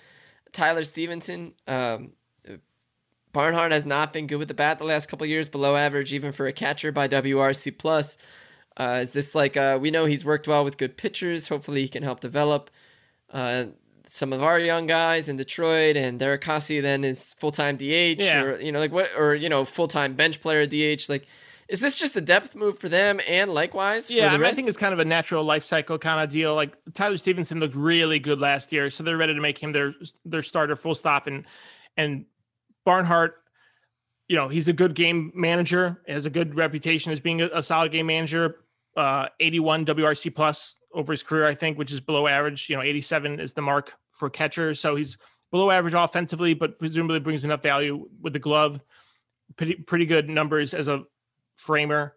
Tyler 0.53 0.85
Stephenson. 0.85 1.55
Um, 1.67 2.13
Barnhart 3.35 3.73
has 3.73 3.85
not 3.85 4.15
been 4.15 4.27
good 4.27 4.37
with 4.39 4.49
the 4.49 4.55
bat 4.55 4.79
the 4.79 4.85
last 4.85 5.09
couple 5.09 5.25
of 5.25 5.29
years, 5.29 5.49
below 5.51 5.77
average 5.77 6.15
even 6.15 6.33
for 6.33 6.47
a 6.47 6.53
catcher 6.53 6.91
by 6.91 7.07
WRC 7.07 7.77
plus. 7.77 8.17
Uh, 8.79 9.01
is 9.03 9.11
this 9.11 9.35
like 9.35 9.57
uh, 9.57 9.79
we 9.79 9.91
know 9.91 10.07
he's 10.07 10.25
worked 10.25 10.49
well 10.49 10.65
with 10.65 10.79
good 10.79 10.97
pitchers? 10.97 11.49
Hopefully, 11.49 11.83
he 11.83 11.89
can 11.89 12.03
help 12.03 12.21
develop 12.21 12.71
uh, 13.31 13.67
some 14.07 14.33
of 14.33 14.43
our 14.43 14.59
young 14.59 14.87
guys 14.87 15.29
in 15.29 15.37
Detroit, 15.37 15.97
and 15.97 16.19
Derek 16.19 16.45
then 16.45 17.05
is 17.05 17.35
full 17.35 17.51
time 17.51 17.77
DH, 17.77 17.83
Yeah. 18.21 18.43
or 18.43 18.61
you 18.61 18.73
know, 18.73 18.79
like 18.79 18.93
what, 18.93 19.11
or 19.19 19.35
you 19.35 19.49
know, 19.49 19.65
full 19.65 19.89
time 19.89 20.15
bench 20.15 20.41
player 20.41 20.67
DH. 20.67 21.09
Like, 21.09 21.27
is 21.69 21.81
this 21.81 21.99
just 21.99 22.17
a 22.17 22.21
depth 22.21 22.55
move 22.55 22.79
for 22.79 22.89
them, 22.89 23.21
and 23.29 23.53
likewise 23.53 24.09
for 24.09 24.15
Yeah, 24.15 24.33
I, 24.33 24.37
mean, 24.37 24.47
I 24.47 24.53
think 24.53 24.69
it's 24.69 24.77
kind 24.79 24.93
of 24.93 24.99
a 24.99 25.05
natural 25.05 25.45
life 25.45 25.65
cycle 25.65 25.99
kind 25.99 26.23
of 26.23 26.31
deal. 26.31 26.55
Like 26.55 26.77
Tyler 26.95 27.19
Stephenson 27.19 27.59
looked 27.61 27.75
really 27.75 28.19
good 28.19 28.39
last 28.39 28.73
year, 28.73 28.91
so 28.91 29.03
they're 29.03 29.17
ready 29.17 29.35
to 29.35 29.41
make 29.41 29.59
him 29.59 29.73
their 29.73 29.95
their 30.25 30.43
starter 30.43 30.77
full 30.77 30.95
stop. 30.95 31.27
And 31.27 31.45
and 31.97 32.27
Barnhart, 32.85 33.37
you 34.29 34.37
know, 34.37 34.49
he's 34.49 34.69
a 34.69 34.73
good 34.73 34.95
game 34.95 35.33
manager, 35.35 36.03
has 36.09 36.27
a 36.27 36.31
good 36.31 36.57
reputation 36.57 37.13
as 37.13 37.21
being 37.21 37.43
a, 37.43 37.49
a 37.55 37.63
solid 37.63 37.93
game 37.93 38.07
manager. 38.07 38.57
Uh, 38.97 39.27
81 39.41 39.87
WRC 39.87 40.35
plus 40.35 40.77
over 40.93 41.13
his 41.13 41.23
career, 41.23 41.47
I 41.47 41.55
think, 41.55 41.77
which 41.77 41.91
is 41.91 42.01
below 42.01 42.29
average. 42.29 42.71
You 42.71 42.77
know, 42.77 42.83
87 42.83 43.41
is 43.41 43.53
the 43.53 43.63
mark 43.63 43.95
for 44.13 44.31
catcher, 44.31 44.75
so 44.75 44.95
he's 44.95 45.19
below 45.51 45.71
average 45.71 45.95
offensively, 45.95 46.55
but 46.55 46.79
presumably 46.79 47.19
brings 47.19 47.45
enough 47.45 47.63
value 47.63 48.09
with 48.21 48.33
the 48.33 48.39
glove. 48.39 48.81
Pretty 49.57 49.75
pretty 49.75 50.07
good 50.07 50.29
numbers 50.29 50.75
as 50.75 50.89
a 50.89 51.03
framer 51.57 52.15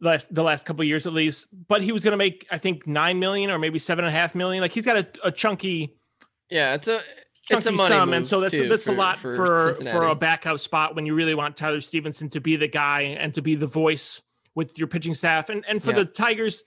last 0.00 0.32
the 0.32 0.42
last 0.42 0.64
couple 0.64 0.84
years 0.84 1.06
at 1.06 1.12
least. 1.12 1.48
But 1.66 1.82
he 1.82 1.92
was 1.92 2.04
going 2.04 2.12
to 2.12 2.18
make 2.18 2.46
I 2.50 2.58
think 2.58 2.86
nine 2.86 3.18
million 3.18 3.50
or 3.50 3.58
maybe 3.58 3.78
seven 3.78 4.04
and 4.04 4.14
a 4.14 4.18
half 4.18 4.34
million. 4.34 4.60
Like 4.60 4.72
he's 4.72 4.84
got 4.84 4.96
a, 4.96 5.06
a 5.24 5.32
chunky 5.32 5.98
yeah, 6.50 6.74
it's 6.74 6.88
a 6.88 7.00
it's 7.50 7.66
a 7.66 7.72
money 7.72 7.88
sum, 7.88 8.12
and 8.12 8.26
so 8.26 8.40
that's 8.40 8.52
too 8.52 8.68
that's 8.68 8.84
for, 8.84 8.92
a 8.92 8.94
lot 8.94 9.18
for 9.18 9.36
for 9.36 9.74
for, 9.74 10.02
a 10.04 10.14
backup 10.14 10.58
spot 10.58 10.94
when 10.94 11.06
you 11.06 11.14
really 11.14 11.34
want 11.34 11.56
Tyler 11.56 11.80
Stephenson 11.80 12.28
to 12.30 12.40
be 12.40 12.56
the 12.56 12.68
guy 12.68 13.02
and 13.02 13.34
to 13.34 13.42
be 13.42 13.54
the 13.54 13.66
voice 13.66 14.20
with 14.54 14.78
your 14.78 14.88
pitching 14.88 15.14
staff. 15.14 15.48
And 15.48 15.64
and 15.68 15.82
for 15.82 15.90
Yeah. 15.90 15.98
the 15.98 16.04
Tigers 16.04 16.62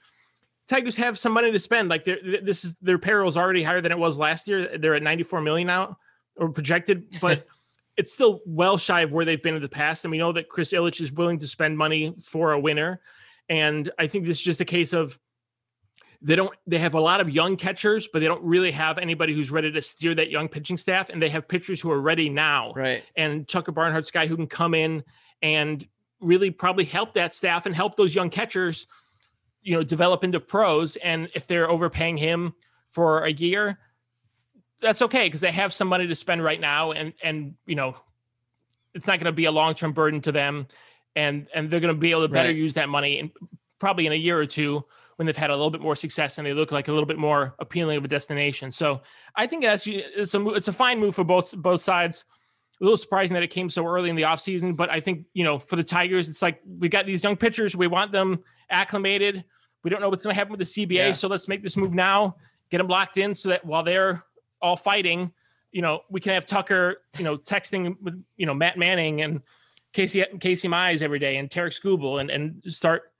Tigers 0.68 0.96
have 0.96 1.18
some 1.20 1.34
money 1.34 1.52
to 1.52 1.60
spend. 1.60 1.90
Like 1.90 2.06
this 2.06 2.64
is 2.64 2.76
their 2.82 2.98
payroll 2.98 3.28
is 3.28 3.38
already 3.38 3.64
higher 3.64 3.82
than 3.82 3.92
it 3.92 3.98
was 3.98 4.18
last 4.18 4.48
year. 4.48 4.78
They're 4.78 4.96
at 4.96 5.04
94 5.04 5.42
million 5.42 5.68
now 5.68 5.98
or 6.38 6.50
projected, 6.50 7.18
but 7.22 7.46
it's 7.98 8.14
still 8.14 8.40
well 8.46 8.78
shy 8.78 9.02
of 9.02 9.12
where 9.12 9.26
they've 9.26 9.42
been 9.42 9.56
in 9.56 9.62
the 9.62 9.70
past. 9.70 10.06
And 10.06 10.12
we 10.12 10.18
know 10.18 10.32
that 10.32 10.48
Chris 10.48 10.72
Ilitch 10.72 11.02
is 11.02 11.12
willing 11.12 11.40
to 11.40 11.48
spend 11.48 11.78
money 11.78 12.16
for 12.24 12.54
a 12.54 12.60
winner. 12.60 13.02
And 13.50 13.92
I 14.00 14.08
think 14.08 14.26
this 14.26 14.38
is 14.38 14.44
just 14.44 14.62
a 14.62 14.66
case 14.66 14.94
of 14.94 15.20
they 16.22 16.36
don't 16.36 16.54
they 16.68 16.78
have 16.78 16.94
a 16.94 17.00
lot 17.00 17.20
of 17.20 17.30
young 17.30 17.58
catchers, 17.58 18.08
but 18.12 18.20
they 18.20 18.28
don't 18.28 18.44
really 18.44 18.72
have 18.72 18.98
anybody 18.98 19.34
who's 19.34 19.50
ready 19.50 19.72
to 19.72 19.82
steer 19.82 20.14
that 20.16 20.30
young 20.30 20.48
pitching 20.48 20.78
staff. 20.78 21.10
And 21.10 21.22
they 21.22 21.30
have 21.30 21.48
pitchers 21.48 21.82
who 21.82 21.90
are 21.92 22.00
ready 22.00 22.30
now. 22.30 22.74
Right. 22.76 23.04
And 23.16 23.48
Tucker 23.48 23.72
Barnhart's 23.72 24.12
guy 24.12 24.28
who 24.28 24.36
can 24.36 24.48
come 24.48 24.76
in 24.76 25.04
and 25.42 25.86
really 26.20 26.52
probably 26.52 26.86
help 26.86 27.16
that 27.16 27.34
staff 27.34 27.66
and 27.66 27.74
help 27.74 27.96
those 27.96 28.14
young 28.14 28.30
catchers, 28.30 28.86
you 29.64 29.76
know, 29.76 29.84
develop 29.84 30.24
into 30.24 30.40
pros. 30.40 30.96
And 30.98 31.30
if 31.34 31.48
they're 31.48 31.70
overpaying 31.70 32.18
him 32.18 32.54
for 32.90 33.24
a 33.24 33.32
year, 33.32 33.80
that's 34.82 35.02
okay 35.02 35.26
because 35.26 35.42
they 35.42 35.52
have 35.52 35.74
some 35.74 35.88
money 35.88 36.08
to 36.08 36.16
spend 36.16 36.44
right 36.44 36.60
now, 36.60 36.92
and 36.92 37.14
and 37.24 37.56
you 37.66 37.76
know, 37.76 37.96
it's 38.94 39.08
not 39.08 39.20
going 39.20 39.26
to 39.26 39.32
be 39.32 39.46
a 39.46 39.52
long 39.52 39.74
term 39.74 39.94
burden 39.94 40.22
to 40.22 40.32
them, 40.32 40.68
and 41.16 41.48
and 41.54 41.70
they're 41.70 41.80
going 41.80 41.94
to 41.94 42.00
be 42.00 42.12
able 42.12 42.24
to 42.24 42.28
better 42.28 42.50
right. 42.50 42.56
use 42.56 42.74
that 42.74 42.90
money, 42.90 43.20
and 43.20 43.32
probably 43.80 44.08
in 44.08 44.12
a 44.12 44.16
year 44.16 44.38
or 44.38 44.46
two 44.46 44.84
when 45.22 45.28
they've 45.28 45.38
had 45.38 45.52
a 45.52 45.56
little 45.56 45.70
bit 45.70 45.82
more 45.82 45.96
success 45.96 46.40
and 46.40 46.48
they 46.48 46.54
look 46.54 46.72
like 46.72 46.88
a 46.88 46.92
little 46.92 47.06
bit 47.06 47.20
more 47.20 47.54
appealing 47.60 47.96
of 47.96 48.04
a 48.04 48.08
destination. 48.08 48.72
So 48.72 49.04
I 49.36 49.46
think 49.46 49.62
that's 49.62 49.86
it's 49.86 50.34
a 50.34 50.48
it's 50.50 50.68
a 50.68 50.72
fine 50.72 51.00
move 51.00 51.14
for 51.14 51.24
both 51.24 51.56
both 51.56 51.80
sides. 51.80 52.26
A 52.82 52.84
little 52.84 52.98
surprising 52.98 53.36
that 53.36 53.44
it 53.44 53.52
came 53.52 53.70
so 53.70 53.86
early 53.86 54.10
in 54.10 54.16
the 54.16 54.24
offseason, 54.24 54.76
but 54.76 54.90
I 54.90 55.00
think 55.00 55.28
you 55.36 55.44
know 55.44 55.60
for 55.60 55.76
the 55.76 55.84
Tigers, 55.84 56.28
it's 56.28 56.42
like 56.42 56.60
we 56.66 56.90
got 56.90 57.06
these 57.06 57.24
young 57.24 57.38
pitchers, 57.38 57.76
we 57.76 57.86
want 57.86 58.12
them 58.12 58.40
acclimated. 58.72 59.44
We 59.84 59.92
don't 59.92 60.02
know 60.02 60.10
what's 60.10 60.24
going 60.24 60.34
to 60.34 60.40
happen 60.40 60.58
with 60.58 60.68
the 60.68 60.88
CBA, 60.88 60.92
yeah. 60.94 61.12
so 61.12 61.28
let's 61.28 61.48
make 61.48 61.62
this 61.62 61.78
move 61.78 61.94
now, 61.94 62.38
get 62.72 62.80
them 62.80 62.88
locked 62.88 63.20
in, 63.20 63.36
so 63.36 63.50
that 63.50 63.64
while 63.64 63.84
they're 63.84 64.24
all 64.60 64.76
fighting, 64.76 65.32
you 65.72 65.84
know, 65.84 66.02
we 66.10 66.20
can 66.20 66.34
have 66.34 66.48
Tucker, 66.48 67.04
you 67.20 67.24
know, 67.24 67.38
texting 67.38 67.96
with, 68.02 68.24
you 68.38 68.48
know, 68.48 68.56
Matt 68.56 68.76
Manning 68.76 69.22
and 69.22 69.42
Casey 69.94 70.26
Casey 70.40 70.68
Mize 70.68 71.04
every 71.04 71.20
day 71.20 71.38
and 71.38 71.48
Tarek 71.48 71.80
Skubal 71.80 72.20
and 72.20 72.32
and 72.32 72.64
start 72.66 73.11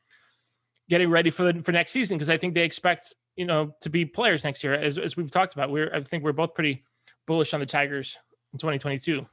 getting 0.92 1.10
ready 1.10 1.30
for 1.30 1.52
the 1.52 1.64
for 1.64 1.72
next 1.72 1.94
season 1.94 2.18
because 2.18 2.30
I 2.30 2.38
think 2.38 2.54
they 2.54 2.64
expect 2.64 3.16
you 3.38 3.46
know 3.46 3.74
to 3.80 3.90
be 3.90 4.04
players 4.06 4.44
next 4.44 4.64
year 4.64 4.74
as 4.74 4.98
as 4.98 5.16
we've 5.16 5.32
talked 5.32 5.54
about. 5.54 5.72
We're 5.72 5.92
I 5.92 6.02
think 6.02 6.24
we're 6.24 6.34
both 6.34 6.54
pretty 6.54 6.84
bullish 7.26 7.54
on 7.54 7.62
the 7.62 7.66
Tigers 7.66 8.18
in 8.52 8.60
2022. 8.60 9.26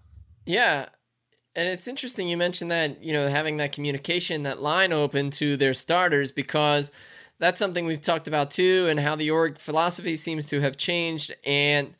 Yeah. 0.46 0.88
And 1.56 1.68
it's 1.68 1.88
interesting 1.88 2.28
you 2.28 2.36
mentioned 2.36 2.70
that, 2.70 3.02
you 3.02 3.12
know, 3.12 3.26
having 3.26 3.56
that 3.56 3.72
communication, 3.72 4.44
that 4.44 4.62
line 4.62 4.92
open 4.92 5.30
to 5.32 5.56
their 5.56 5.74
starters 5.74 6.30
because 6.30 6.92
that's 7.40 7.58
something 7.58 7.84
we've 7.84 8.00
talked 8.00 8.28
about 8.28 8.52
too, 8.52 8.86
and 8.88 9.00
how 9.00 9.16
the 9.16 9.30
org 9.30 9.58
philosophy 9.58 10.14
seems 10.14 10.46
to 10.50 10.60
have 10.60 10.76
changed. 10.76 11.34
And 11.44 11.94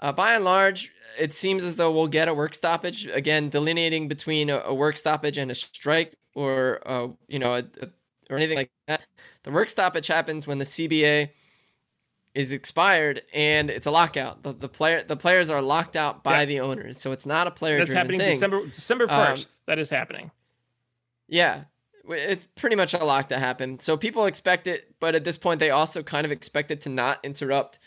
uh, 0.00 0.10
by 0.10 0.34
and 0.34 0.44
large, 0.44 0.90
it 1.20 1.32
seems 1.32 1.62
as 1.62 1.76
though 1.76 1.92
we'll 1.92 2.08
get 2.08 2.26
a 2.26 2.34
work 2.34 2.54
stoppage 2.54 3.06
again, 3.06 3.48
delineating 3.48 4.08
between 4.08 4.50
a, 4.50 4.58
a 4.58 4.74
work 4.74 4.96
stoppage 4.96 5.38
and 5.38 5.50
a 5.50 5.54
strike, 5.54 6.16
or 6.34 6.80
uh, 6.84 7.08
you 7.28 7.38
know, 7.38 7.54
a, 7.54 7.64
a, 7.80 7.88
or 8.34 8.38
anything 8.38 8.56
like 8.58 8.70
that. 8.86 9.02
The 9.42 9.50
work 9.50 9.70
stoppage 9.70 10.06
happens 10.06 10.46
when 10.46 10.58
the 10.58 10.64
CBA 10.64 11.30
is 12.34 12.52
expired 12.52 13.22
and 13.32 13.70
it's 13.70 13.86
a 13.86 13.90
lockout. 13.90 14.42
The, 14.42 14.52
the 14.52 14.68
player 14.68 15.02
the 15.04 15.16
players 15.16 15.50
are 15.50 15.62
locked 15.62 15.96
out 15.96 16.24
by 16.24 16.40
yeah. 16.40 16.44
the 16.46 16.60
owners, 16.60 17.00
so 17.00 17.12
it's 17.12 17.26
not 17.26 17.46
a 17.46 17.50
player. 17.50 17.78
That's 17.78 17.92
happening 17.92 18.20
thing. 18.20 18.32
December 18.32 18.66
December 18.66 19.04
um, 19.04 19.10
first. 19.10 19.48
Um, 19.48 19.54
that 19.66 19.78
is 19.78 19.90
happening. 19.90 20.30
Yeah, 21.28 21.64
it's 22.08 22.46
pretty 22.54 22.76
much 22.76 22.92
a 22.92 23.04
lock 23.04 23.28
to 23.28 23.38
happen. 23.38 23.78
So 23.78 23.96
people 23.96 24.26
expect 24.26 24.66
it, 24.66 24.94
but 25.00 25.14
at 25.14 25.24
this 25.24 25.38
point, 25.38 25.60
they 25.60 25.70
also 25.70 26.02
kind 26.02 26.24
of 26.24 26.32
expect 26.32 26.70
it 26.70 26.80
to 26.82 26.88
not 26.88 27.18
interrupt 27.24 27.78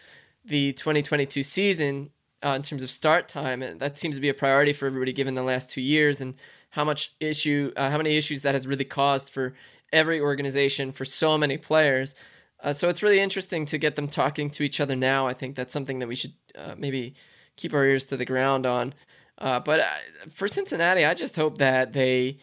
the 0.45 0.73
2022 0.73 1.43
season 1.43 2.09
uh, 2.43 2.53
in 2.55 2.61
terms 2.61 2.83
of 2.83 2.89
start 2.89 3.27
time, 3.27 3.61
and 3.61 3.79
that 3.79 3.97
seems 3.97 4.15
to 4.15 4.21
be 4.21 4.29
a 4.29 4.33
priority 4.33 4.73
for 4.73 4.87
everybody 4.87 5.11
given 5.13 5.35
the 5.35 5.43
last 5.43 5.71
two 5.71 5.81
years 5.81 6.21
and 6.21 6.35
how 6.69 6.83
much 6.83 7.15
issue, 7.19 7.71
uh, 7.75 7.89
how 7.89 7.97
many 7.97 8.15
issues 8.15 8.43
that 8.43 8.55
has 8.55 8.67
really 8.67 8.85
caused 8.85 9.31
for 9.31 9.53
every 9.93 10.19
organization 10.19 10.91
for 10.91 11.05
so 11.05 11.37
many 11.37 11.57
players. 11.57 12.15
Uh, 12.61 12.73
so 12.73 12.89
it's 12.89 13.03
really 13.03 13.19
interesting 13.19 13.65
to 13.67 13.77
get 13.77 13.95
them 13.95 14.07
talking 14.07 14.49
to 14.49 14.63
each 14.63 14.79
other 14.79 14.95
now. 14.95 15.27
I 15.27 15.33
think 15.33 15.55
that's 15.55 15.73
something 15.73 15.99
that 15.99 16.07
we 16.07 16.15
should 16.15 16.33
uh, 16.55 16.75
maybe 16.77 17.15
keep 17.55 17.73
our 17.73 17.85
ears 17.85 18.05
to 18.05 18.17
the 18.17 18.25
ground 18.25 18.65
on. 18.65 18.93
Uh, 19.37 19.59
but 19.59 19.79
uh, 19.81 19.85
for 20.31 20.47
Cincinnati, 20.47 21.05
I 21.05 21.13
just 21.13 21.35
hope 21.35 21.59
that 21.59 21.93
they 21.93 22.37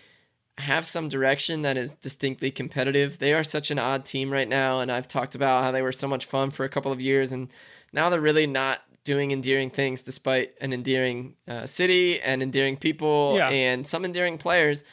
have 0.59 0.87
some 0.87 1.09
direction 1.09 1.63
that 1.63 1.77
is 1.77 1.93
distinctly 1.95 2.51
competitive. 2.51 3.19
They 3.19 3.35
are 3.35 3.43
such 3.43 3.71
an 3.73 3.79
odd 3.79 4.05
team 4.05 4.33
right 4.33 4.49
now, 4.49 4.81
and 4.81 4.91
I've 4.91 5.09
talked 5.09 5.35
about 5.35 5.63
how 5.63 5.73
they 5.73 5.83
were 5.83 5.93
so 5.93 6.07
much 6.07 6.27
fun 6.27 6.51
for 6.51 6.65
a 6.65 6.69
couple 6.69 6.93
of 6.93 7.01
years, 7.01 7.33
and 7.33 7.49
now 7.93 8.09
they're 8.09 8.21
really 8.21 8.47
not 8.47 8.81
doing 9.03 9.33
endearing 9.33 9.71
things 9.71 10.03
despite 10.03 10.55
an 10.61 10.73
endearing 10.73 11.35
uh, 11.47 11.67
city 11.67 12.21
and 12.21 12.43
endearing 12.43 12.77
people 12.77 13.35
yeah. 13.37 13.49
and 13.51 13.87
some 13.87 14.05
endearing 14.05 14.39
players. 14.39 14.85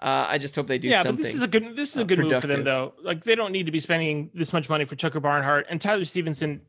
Uh, 0.00 0.26
I 0.28 0.38
just 0.38 0.56
hope 0.56 0.66
they 0.66 0.78
do 0.78 0.88
yeah, 0.88 1.02
something. 1.02 1.16
but 1.16 1.22
this 1.24 1.34
is 1.34 1.42
a 1.42 1.46
good 1.46 1.76
this 1.76 1.90
is 1.90 1.96
a 1.98 2.04
good 2.04 2.16
productive. 2.16 2.32
move 2.32 2.40
for 2.40 2.46
them 2.46 2.64
though. 2.64 2.94
Like 3.02 3.22
they 3.22 3.34
don't 3.34 3.52
need 3.52 3.66
to 3.66 3.72
be 3.72 3.80
spending 3.80 4.30
this 4.32 4.52
much 4.52 4.68
money 4.70 4.86
for 4.86 4.96
Tucker 4.96 5.20
Barnhart 5.20 5.66
and 5.68 5.78
Tyler 5.78 6.06
Stephenson 6.06 6.62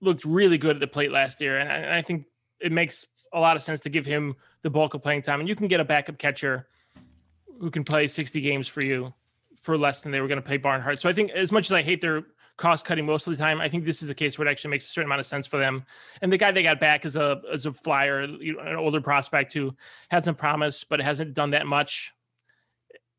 looked 0.00 0.24
really 0.24 0.56
good 0.56 0.76
at 0.76 0.80
the 0.80 0.86
plate 0.86 1.10
last 1.10 1.40
year, 1.40 1.58
and 1.58 1.70
I, 1.70 1.74
and 1.74 1.92
I 1.92 2.02
think 2.02 2.26
it 2.60 2.70
makes 2.70 3.06
a 3.32 3.40
lot 3.40 3.56
of 3.56 3.62
sense 3.62 3.80
to 3.80 3.90
give 3.90 4.06
him 4.06 4.36
the 4.62 4.70
bulk 4.70 4.94
of 4.94 5.02
playing 5.02 5.22
time. 5.22 5.40
And 5.40 5.48
you 5.48 5.56
can 5.56 5.68
get 5.68 5.80
a 5.80 5.84
backup 5.84 6.18
catcher 6.18 6.68
who 7.60 7.70
can 7.70 7.84
play 7.84 8.06
60 8.06 8.40
games 8.40 8.68
for 8.68 8.84
you 8.84 9.12
for 9.62 9.76
less 9.76 10.02
than 10.02 10.12
they 10.12 10.20
were 10.20 10.28
going 10.28 10.40
to 10.40 10.46
pay 10.46 10.56
Barnhart. 10.56 11.00
So 11.00 11.08
I 11.08 11.12
think 11.12 11.32
as 11.32 11.52
much 11.52 11.66
as 11.66 11.72
I 11.72 11.82
hate 11.82 12.00
their 12.00 12.24
cost 12.56 12.84
cutting 12.84 13.04
most 13.04 13.26
of 13.26 13.32
the 13.32 13.36
time, 13.36 13.60
I 13.60 13.68
think 13.68 13.84
this 13.84 14.02
is 14.02 14.08
a 14.08 14.14
case 14.14 14.38
where 14.38 14.46
it 14.46 14.50
actually 14.50 14.70
makes 14.70 14.86
a 14.86 14.90
certain 14.90 15.08
amount 15.08 15.20
of 15.20 15.26
sense 15.26 15.46
for 15.46 15.58
them. 15.58 15.84
And 16.22 16.32
the 16.32 16.36
guy 16.38 16.52
they 16.52 16.62
got 16.62 16.80
back 16.80 17.04
is 17.04 17.16
a 17.16 17.40
as 17.52 17.66
a 17.66 17.72
flyer, 17.72 18.24
you 18.24 18.54
know, 18.54 18.60
an 18.60 18.76
older 18.76 19.00
prospect 19.00 19.52
who 19.52 19.74
had 20.08 20.24
some 20.24 20.34
promise 20.34 20.84
but 20.84 21.00
hasn't 21.00 21.34
done 21.34 21.50
that 21.50 21.66
much 21.66 22.14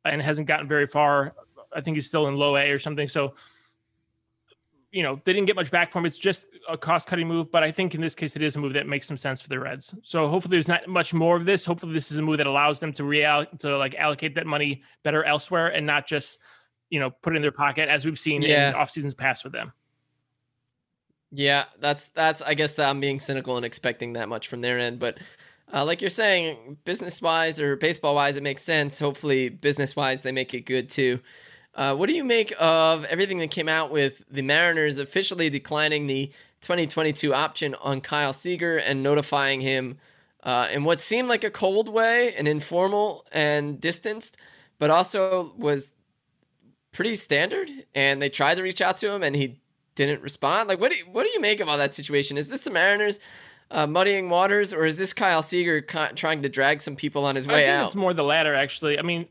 and 0.06 0.22
hasn't 0.22 0.48
gotten 0.48 0.68
very 0.68 0.88
far. 0.88 1.34
I 1.74 1.82
think 1.82 1.96
he's 1.96 2.08
still 2.08 2.28
in 2.28 2.36
low 2.36 2.56
A 2.56 2.72
or 2.72 2.80
something. 2.80 3.08
So 3.08 3.36
you 4.92 5.04
know, 5.04 5.22
they 5.24 5.34
didn't 5.34 5.46
get 5.46 5.56
much 5.56 5.70
back 5.70 5.92
from 5.92 6.06
it. 6.06 6.10
It's 6.10 6.18
just 6.18 6.48
a 6.68 6.78
cost 6.78 7.08
cutting 7.08 7.28
move, 7.28 7.52
but 7.52 7.64
I 7.64 7.72
think 7.72 7.94
in 7.94 8.02
this 8.02 8.16
case 8.16 8.36
it 8.36 8.42
is 8.42 8.56
a 8.56 8.60
move 8.60 8.74
that 8.74 8.88
makes 8.88 9.08
some 9.08 9.18
sense 9.18 9.42
for 9.42 9.50
the 9.50 9.60
Reds. 9.60 9.94
So 10.04 10.28
hopefully 10.28 10.58
there's 10.58 10.68
not 10.68 10.88
much 10.88 11.14
more 11.14 11.36
of 11.36 11.46
this. 11.46 11.64
Hopefully 11.64 11.94
this 11.94 12.12
is 12.12 12.18
a 12.18 12.22
move 12.22 12.38
that 12.38 12.48
allows 12.48 12.80
them 12.80 12.92
to 12.94 13.04
real 13.04 13.46
to 13.60 13.78
like 13.78 13.96
allocate 13.96 14.36
that 14.36 14.48
money 14.48 14.84
better 15.04 15.24
elsewhere 15.24 15.68
and 15.68 15.86
not 15.86 16.08
just, 16.08 16.40
you 16.90 17.00
know, 17.00 17.12
put 17.12 17.34
it 17.34 17.36
in 17.36 17.42
their 17.42 17.52
pocket 17.52 17.88
as 17.88 18.04
we've 18.04 18.18
seen 18.18 18.42
yeah. 18.42 18.70
in 18.70 18.76
off 18.76 18.90
seasons 18.90 19.14
past 19.14 19.44
with 19.44 19.54
them. 19.54 19.74
Yeah, 21.32 21.66
that's 21.80 22.08
that's 22.10 22.42
I 22.42 22.56
guess 22.56 22.74
that 22.76 22.90
I'm 22.90 23.00
being 23.00 23.20
cynical 23.20 23.58
and 23.58 23.66
expecting 23.66 24.14
that 24.14 24.28
much 24.28 24.48
from 24.48 24.62
their 24.62 24.80
end, 24.80 24.98
but 24.98 25.20
uh, 25.74 25.86
like 25.86 26.02
you're 26.02 26.10
saying, 26.10 26.78
business 26.84 27.22
wise 27.22 27.60
or 27.60 27.76
baseball 27.76 28.16
wise, 28.16 28.38
it 28.38 28.44
makes 28.44 28.64
sense. 28.64 29.00
Hopefully, 29.00 29.50
business 29.50 29.96
wise, 29.96 30.22
they 30.22 30.32
make 30.32 30.54
it 30.54 30.62
good 30.62 30.90
too. 30.90 31.20
Uh, 31.76 31.96
what 31.96 32.10
do 32.10 32.16
you 32.16 32.24
make 32.24 32.54
of 32.60 33.06
everything 33.06 33.38
that 33.38 33.52
came 33.52 33.70
out 33.70 33.92
with 33.92 34.24
the 34.30 34.42
Mariners 34.42 35.00
officially 35.00 35.50
declining 35.50 36.08
the 36.08 36.28
2022 36.62 37.34
option 37.34 37.76
on 37.76 38.02
Kyle 38.02 38.34
Seager 38.34 38.78
and 38.78 39.04
notifying 39.04 39.62
him 39.62 39.98
uh, 40.44 40.68
in 40.72 40.84
what 40.84 41.00
seemed 41.00 41.30
like 41.30 41.44
a 41.44 41.52
cold 41.52 41.88
way, 41.88 42.34
an 42.36 42.48
informal 42.48 43.26
and 43.32 43.80
distanced, 43.80 44.38
but 44.80 44.90
also 44.90 45.54
was 45.58 45.94
pretty 46.92 47.16
standard? 47.16 47.70
And 47.94 48.22
they 48.22 48.30
tried 48.30 48.56
to 48.56 48.64
reach 48.64 48.82
out 48.82 48.98
to 48.98 49.12
him 49.12 49.22
and 49.22 49.36
he 49.36 49.62
didn't 49.96 50.22
respond. 50.22 50.68
Like, 50.68 50.80
what 50.80 50.92
do 50.92 50.98
you, 50.98 51.06
what 51.12 51.24
do 51.26 51.32
you 51.34 51.40
make 51.40 51.60
of 51.60 51.70
all 51.70 51.78
that 51.78 51.94
situation? 51.94 52.38
Is 52.38 52.50
this 52.50 52.64
the 52.64 52.72
Mariners? 52.72 53.20
Uh, 53.72 53.86
muddying 53.86 54.30
waters, 54.30 54.74
or 54.74 54.84
is 54.84 54.98
this 54.98 55.14
Kyle 55.14 55.44
Seager 55.44 55.80
trying 55.82 56.42
to 56.42 56.50
drag 56.50 56.82
some 56.82 56.96
people 56.96 57.26
on 57.26 57.36
his 57.36 57.48
way 57.48 57.70
out? 57.70 57.86
It's 57.86 57.96
more 57.96 58.16
the 58.16 58.24
latter, 58.24 58.56
actually. 58.56 58.98
I 58.98 59.04
mean, 59.04 59.28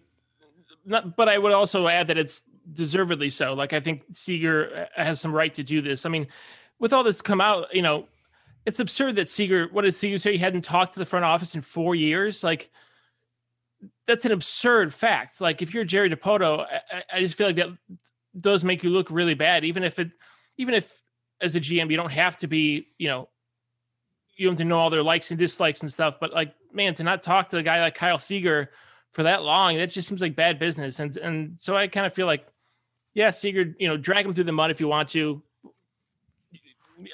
not, 0.85 1.17
but 1.17 1.29
I 1.29 1.39
would 1.39 1.53
also 1.53 1.89
add 1.89 2.07
that 2.07 2.19
it's 2.19 2.45
deservedly 2.73 3.31
so. 3.31 3.55
Like 3.55 3.73
I 3.73 3.81
think 3.81 4.05
Seager 4.13 4.89
uh, 4.97 5.03
has 5.03 5.21
some 5.21 5.33
right 5.33 5.53
to 5.55 5.63
do 5.63 5.81
this. 5.81 6.07
I 6.07 6.09
mean, 6.09 6.29
with 6.79 6.93
all 6.93 7.05
this 7.05 7.21
come 7.21 7.41
out, 7.41 7.75
you 7.75 7.83
know, 7.83 8.07
it's 8.67 8.81
absurd 8.81 9.17
that 9.17 9.29
Seager. 9.29 9.69
What 9.73 9.83
did 9.83 9.95
Seager 9.95 10.19
say? 10.19 10.33
He 10.33 10.39
hadn't 10.39 10.63
talked 10.63 10.95
to 10.95 10.99
the 10.99 11.07
front 11.07 11.25
office 11.25 11.55
in 11.55 11.61
four 11.61 11.95
years. 11.95 12.45
Like 12.45 12.71
that's 14.07 14.25
an 14.25 14.33
absurd 14.33 14.93
fact. 14.93 15.41
Like 15.41 15.63
if 15.63 15.73
you're 15.73 15.85
Jerry 15.85 16.11
Dipoto, 16.11 16.67
I, 16.93 17.03
I 17.13 17.21
just 17.21 17.35
feel 17.35 17.47
like 17.47 17.57
that 17.57 17.71
does 18.39 18.65
make 18.65 18.83
you 18.83 18.91
look 18.91 19.11
really 19.11 19.35
bad. 19.35 19.65
Even 19.65 19.85
if 19.85 19.99
it, 19.99 20.11
even 20.57 20.75
if 20.75 21.03
as 21.41 21.55
a 21.57 21.61
GM 21.61 21.91
you 21.91 21.97
don't 21.97 22.13
have 22.13 22.37
to 22.39 22.47
be, 22.47 22.89
you 22.99 23.09
know, 23.09 23.29
you 24.39 24.49
have 24.49 24.57
to 24.57 24.65
know 24.65 24.79
all 24.79 24.89
their 24.89 25.03
likes 25.03 25.31
and 25.31 25.39
dislikes 25.39 25.83
and 25.83 25.93
stuff. 25.93 26.19
But 26.21 26.33
like, 26.33 26.55
man, 26.73 26.95
to 26.95 27.03
not 27.03 27.23
talk 27.23 27.51
to 27.51 27.59
a 27.59 27.63
guy 27.63 27.81
like 27.81 27.97
Kyle 27.97 28.19
Seager 28.19 28.71
for 29.11 29.25
that 29.25 29.43
long, 29.43 29.77
that 29.77 29.91
just 29.91 30.09
seems 30.09 30.21
like 30.21 30.37
bad 30.37 30.59
business. 30.59 31.01
And 31.01 31.15
and 31.19 31.61
so 31.61 31.77
I 31.77 31.89
kind 31.89 32.07
of 32.07 32.15
feel 32.15 32.27
like, 32.27 32.47
yeah, 33.15 33.31
Seager, 33.31 33.75
you 33.79 33.89
know, 33.89 33.97
drag 33.97 34.25
him 34.25 34.33
through 34.33 34.45
the 34.45 34.53
mud 34.53 34.71
if 34.71 34.81
you 34.81 34.87
want 34.87 35.09
to. 35.11 35.43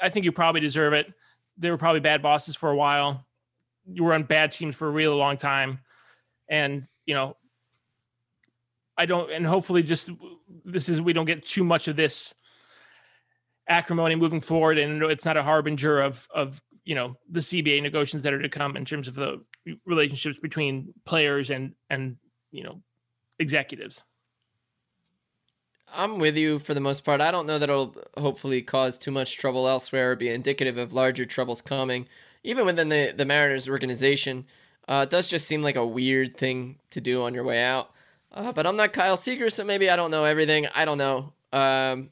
I 0.03 0.11
think 0.11 0.25
you 0.25 0.33
probably 0.33 0.61
deserve 0.61 0.93
it. 0.93 1.12
They 1.57 1.70
were 1.70 1.79
probably 1.79 2.01
bad 2.01 2.22
bosses 2.22 2.57
for 2.57 2.70
a 2.70 2.77
while. 2.77 3.27
You 3.87 4.05
were 4.05 4.14
on 4.14 4.25
bad 4.25 4.53
teams 4.53 4.77
for 4.77 4.87
a 4.87 4.91
really 4.91 5.14
long 5.14 5.37
time, 5.39 5.81
and 6.49 6.87
you 7.07 7.14
know, 7.14 7.37
I 8.99 9.07
don't. 9.07 9.31
And 9.33 9.47
hopefully, 9.47 9.83
just 9.83 10.11
this 10.64 10.91
is 10.91 11.01
we 11.01 11.14
don't 11.14 11.27
get 11.27 11.45
too 11.45 11.64
much 11.64 11.89
of 11.89 11.97
this 11.97 12.35
acrimony 13.66 14.14
moving 14.14 14.41
forward, 14.41 14.79
and 14.79 15.03
it's 15.05 15.25
not 15.25 15.39
a 15.39 15.43
harbinger 15.43 16.01
of 16.01 16.29
of 16.35 16.61
you 16.85 16.95
know 16.95 17.16
the 17.30 17.41
CBA 17.41 17.82
negotiations 17.82 18.22
that 18.22 18.32
are 18.32 18.43
to 18.43 18.49
come 18.49 18.76
in 18.76 18.85
terms 18.85 19.09
of 19.09 19.14
the 19.14 19.43
relationships 19.85 20.39
between 20.39 20.93
players 21.05 21.51
and 21.51 21.74
and 21.91 22.16
you 22.51 22.62
know 22.62 22.80
executives. 23.39 24.03
I'm 25.93 26.18
with 26.18 26.37
you 26.37 26.59
for 26.59 26.74
the 26.74 26.80
most 26.80 27.05
part. 27.05 27.20
I 27.20 27.30
don't 27.30 27.47
know 27.47 27.59
that 27.59 27.68
it'll 27.68 27.95
hopefully 28.18 28.62
cause 28.62 28.99
too 28.99 29.11
much 29.11 29.37
trouble 29.37 29.68
elsewhere 29.68 30.12
or 30.12 30.16
be 30.16 30.28
indicative 30.28 30.76
of 30.76 30.93
larger 30.93 31.24
troubles 31.24 31.62
coming, 31.62 32.09
even 32.43 32.66
within 32.66 32.89
the, 32.89 33.14
the 33.16 33.24
Mariners 33.24 33.68
organization. 33.68 34.47
Uh, 34.89 35.05
it 35.05 35.11
does 35.11 35.28
just 35.28 35.47
seem 35.47 35.62
like 35.62 35.76
a 35.76 35.87
weird 35.87 36.37
thing 36.37 36.78
to 36.91 37.01
do 37.01 37.22
on 37.22 37.32
your 37.35 37.45
way 37.45 37.62
out. 37.62 37.91
Uh, 38.32 38.53
but 38.53 38.66
I'm 38.66 38.76
not 38.76 38.93
Kyle 38.93 39.16
Seager, 39.16 39.49
so 39.49 39.64
maybe 39.64 39.89
I 39.89 39.97
don't 39.97 40.11
know 40.11 40.24
everything. 40.24 40.66
I 40.74 40.85
don't 40.85 40.99
know. 40.99 41.32
Um, 41.53 42.11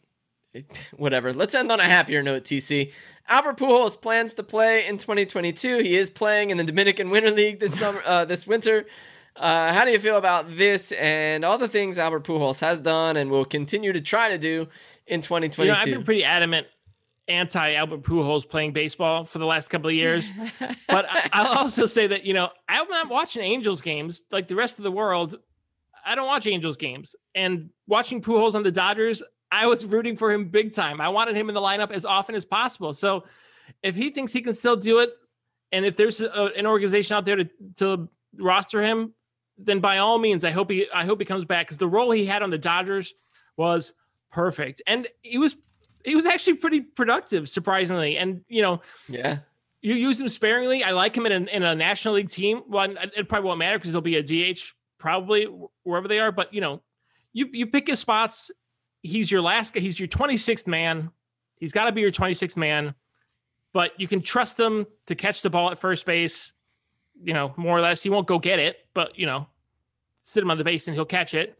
it, 0.52 0.88
whatever. 0.96 1.32
Let's 1.32 1.54
end 1.54 1.72
on 1.72 1.80
a 1.80 1.84
happier 1.84 2.22
note, 2.22 2.44
TC. 2.44 2.92
Albert 3.28 3.56
Pujols 3.56 4.00
plans 4.00 4.34
to 4.34 4.42
play 4.42 4.86
in 4.86 4.98
2022. 4.98 5.78
He 5.78 5.96
is 5.96 6.10
playing 6.10 6.50
in 6.50 6.56
the 6.56 6.64
Dominican 6.64 7.10
Winter 7.10 7.30
League 7.30 7.60
this 7.60 7.78
summer, 7.78 8.02
uh, 8.04 8.24
this 8.24 8.46
winter. 8.46 8.86
Uh, 9.36 9.72
how 9.72 9.84
do 9.84 9.90
you 9.90 9.98
feel 9.98 10.16
about 10.16 10.56
this 10.56 10.92
and 10.92 11.44
all 11.44 11.56
the 11.56 11.68
things 11.68 11.98
Albert 11.98 12.24
Pujols 12.24 12.60
has 12.60 12.80
done 12.80 13.16
and 13.16 13.30
will 13.30 13.46
continue 13.46 13.92
to 13.92 14.00
try 14.00 14.28
to 14.28 14.38
do 14.38 14.68
in 15.06 15.20
2022? 15.20 15.62
You 15.62 15.68
know, 15.68 15.78
I've 15.78 15.84
been 15.86 16.04
pretty 16.04 16.24
adamant 16.24 16.66
anti 17.28 17.74
Albert 17.74 18.02
Pujols 18.02 18.48
playing 18.48 18.72
baseball 18.72 19.24
for 19.24 19.38
the 19.38 19.46
last 19.46 19.68
couple 19.68 19.88
of 19.88 19.94
years, 19.94 20.30
but 20.88 21.06
I, 21.08 21.42
will 21.42 21.52
also 21.58 21.86
say 21.86 22.06
that 22.08 22.24
you 22.24 22.34
know 22.34 22.50
I'm 22.68 22.88
not 22.88 23.08
watching 23.08 23.42
Angels 23.42 23.80
games 23.80 24.24
like 24.30 24.48
the 24.48 24.54
rest 24.54 24.78
of 24.78 24.84
the 24.84 24.92
world. 24.92 25.38
I 26.04 26.14
don't 26.14 26.26
watch 26.26 26.46
Angels 26.46 26.76
games, 26.76 27.14
and 27.34 27.70
watching 27.86 28.20
Pujols 28.20 28.54
on 28.54 28.64
the 28.64 28.72
Dodgers, 28.72 29.22
I 29.52 29.66
was 29.66 29.84
rooting 29.84 30.16
for 30.16 30.32
him 30.32 30.46
big 30.46 30.72
time. 30.72 31.00
I 31.00 31.10
wanted 31.10 31.36
him 31.36 31.50
in 31.50 31.54
the 31.54 31.60
lineup 31.60 31.92
as 31.92 32.06
often 32.06 32.34
as 32.34 32.46
possible. 32.46 32.94
So 32.94 33.24
if 33.82 33.94
he 33.94 34.10
thinks 34.10 34.32
he 34.32 34.40
can 34.40 34.54
still 34.54 34.76
do 34.76 35.00
it, 35.00 35.10
and 35.70 35.84
if 35.84 35.96
there's 35.96 36.20
a, 36.22 36.50
an 36.56 36.66
organization 36.66 37.16
out 37.16 37.26
there 37.26 37.36
to, 37.36 37.50
to 37.78 38.08
roster 38.38 38.82
him, 38.82 39.12
then 39.58 39.80
by 39.80 39.98
all 39.98 40.18
means, 40.18 40.42
I 40.42 40.50
hope 40.50 40.70
he 40.70 40.86
I 40.92 41.04
hope 41.04 41.20
he 41.20 41.26
comes 41.26 41.44
back 41.44 41.66
because 41.66 41.78
the 41.78 41.86
role 41.86 42.10
he 42.10 42.26
had 42.26 42.42
on 42.42 42.50
the 42.50 42.58
Dodgers 42.58 43.12
was 43.56 43.92
perfect, 44.30 44.82
and 44.86 45.06
he 45.20 45.38
was 45.38 45.56
he 46.04 46.16
was 46.16 46.26
actually 46.26 46.54
pretty 46.54 46.80
productive, 46.80 47.48
surprisingly. 47.48 48.16
And 48.16 48.44
you 48.48 48.62
know, 48.62 48.80
yeah, 49.08 49.40
you 49.82 49.94
use 49.94 50.20
him 50.20 50.28
sparingly. 50.28 50.82
I 50.82 50.92
like 50.92 51.14
him 51.14 51.26
in 51.26 51.32
a, 51.32 51.50
in 51.50 51.62
a 51.62 51.74
National 51.74 52.14
League 52.14 52.30
team. 52.30 52.62
Well, 52.66 52.94
it 53.16 53.28
probably 53.28 53.48
won't 53.48 53.58
matter 53.58 53.78
because 53.78 53.90
he'll 53.90 54.00
be 54.00 54.16
a 54.16 54.22
DH 54.22 54.60
probably 54.98 55.44
wherever 55.82 56.08
they 56.08 56.18
are. 56.18 56.32
But 56.32 56.54
you 56.54 56.60
know, 56.60 56.82
you 57.32 57.48
you 57.52 57.66
pick 57.66 57.86
his 57.86 57.98
spots. 57.98 58.50
He's 59.02 59.30
your 59.30 59.42
last 59.42 59.74
guy. 59.74 59.80
He's 59.80 59.98
your 59.98 60.08
26th 60.08 60.66
man. 60.66 61.10
He's 61.56 61.72
got 61.72 61.84
to 61.84 61.92
be 61.92 62.00
your 62.00 62.12
26th 62.12 62.56
man. 62.56 62.94
But 63.72 63.98
you 63.98 64.06
can 64.06 64.20
trust 64.20 64.58
him 64.58 64.86
to 65.06 65.14
catch 65.14 65.42
the 65.42 65.50
ball 65.50 65.70
at 65.70 65.78
first 65.78 66.06
base. 66.06 66.52
You 67.22 67.34
know, 67.34 67.54
more 67.56 67.76
or 67.76 67.80
less. 67.80 68.02
He 68.02 68.10
won't 68.10 68.26
go 68.26 68.38
get 68.38 68.58
it, 68.58 68.76
but 68.94 69.18
you 69.18 69.26
know, 69.26 69.46
sit 70.22 70.42
him 70.42 70.50
on 70.50 70.58
the 70.58 70.64
base 70.64 70.88
and 70.88 70.94
he'll 70.94 71.04
catch 71.04 71.34
it. 71.34 71.58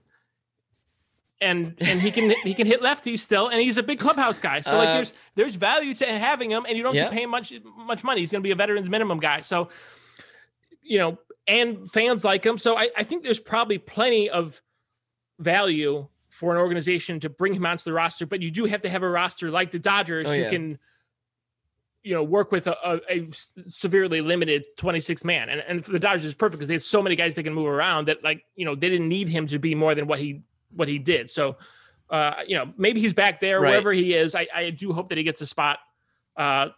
And 1.41 1.75
and 1.81 2.01
he 2.01 2.11
can 2.11 2.31
he 2.43 2.55
can 2.55 2.67
hit 2.67 2.81
lefties 2.81 3.19
still, 3.19 3.49
and 3.49 3.61
he's 3.61 3.77
a 3.77 3.83
big 3.83 3.99
clubhouse 3.99 4.39
guy. 4.39 4.61
So 4.61 4.77
like 4.77 4.91
uh, 4.91 4.95
there's 4.95 5.13
there's 5.35 5.55
value 5.57 5.95
to 5.97 6.07
having 6.07 6.51
him, 6.51 6.65
and 6.69 6.77
you 6.77 6.85
don't 6.85 6.95
yeah. 6.95 7.11
pay 7.11 7.25
him 7.25 7.31
much 7.31 7.53
much 7.77 8.05
money. 8.05 8.21
He's 8.21 8.31
going 8.31 8.43
to 8.43 8.47
be 8.47 8.53
a 8.53 8.57
veterans 8.57 8.89
minimum 8.89 9.19
guy. 9.19 9.41
So 9.41 9.69
you 10.83 10.99
know, 10.99 11.19
and 11.47 11.91
fans 11.91 12.25
like 12.25 12.45
him. 12.45 12.59
So 12.59 12.77
I, 12.77 12.91
I 12.97 13.03
think 13.03 13.25
there's 13.25 13.41
probably 13.41 13.79
plenty 13.79 14.31
of 14.31 14.61
value 15.39 16.09
for 16.33 16.51
an 16.51 16.59
organization 16.59 17.21
to 17.21 17.29
bring 17.29 17.53
him 17.53 17.67
onto 17.67 17.85
the 17.85 17.93
roster, 17.93 18.25
but 18.25 18.41
you 18.41 18.51
do 18.51 18.65
have 18.65 18.81
to 18.81 18.89
have 18.89 19.03
a 19.03 19.09
roster 19.09 19.51
like 19.51 19.71
the 19.71 19.79
Dodgers 19.79 20.27
oh, 20.27 20.35
who 20.35 20.49
can 20.49 20.79
you 22.03 22.15
know, 22.15 22.23
work 22.25 22.51
with 22.51 22.67
a, 22.67 22.77
a, 22.85 23.01
a, 23.09 23.29
severely 23.67 24.23
limited 24.23 24.65
26 24.79 25.25
man. 25.25 25.51
And, 25.51 25.61
and 25.61 25.85
for 25.85 25.93
the 25.93 25.99
Dodgers 25.99 26.25
is 26.25 26.35
perfect 26.35 26.59
because 26.59 26.69
they 26.69 26.75
have 26.75 26.83
so 26.83 27.03
many 27.03 27.17
guys 27.17 27.35
they 27.35 27.43
can 27.43 27.53
move 27.53 27.69
around 27.69 28.09
that 28.09 28.25
like, 28.25 28.45
you 28.57 28.65
know, 28.65 28.75
they 28.75 28.89
didn't 28.89 29.09
need 29.09 29.29
him 29.29 29.47
to 29.49 29.59
be 29.59 29.75
more 29.75 29.95
than 29.95 30.07
what 30.07 30.19
he 30.19 30.43
what 30.75 30.89
he 30.89 30.99
did. 30.99 31.31
So 31.31 31.59
uh, 32.09 32.43
you 32.47 32.57
know, 32.57 32.73
maybe 32.79 33.01
he's 33.01 33.15
back 33.15 33.39
there 33.39 33.61
right. 33.61 33.69
wherever 33.69 33.93
he 33.93 34.15
is. 34.15 34.35
I, 34.35 34.49
I 34.55 34.71
do 34.71 34.93
hope 34.93 35.11
that 35.11 35.19
he 35.19 35.25
gets 35.25 35.41
a 35.43 35.47
spot 35.47 35.79
uh 36.37 36.69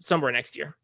somewhere 0.00 0.32
next 0.32 0.56
year. 0.56 0.76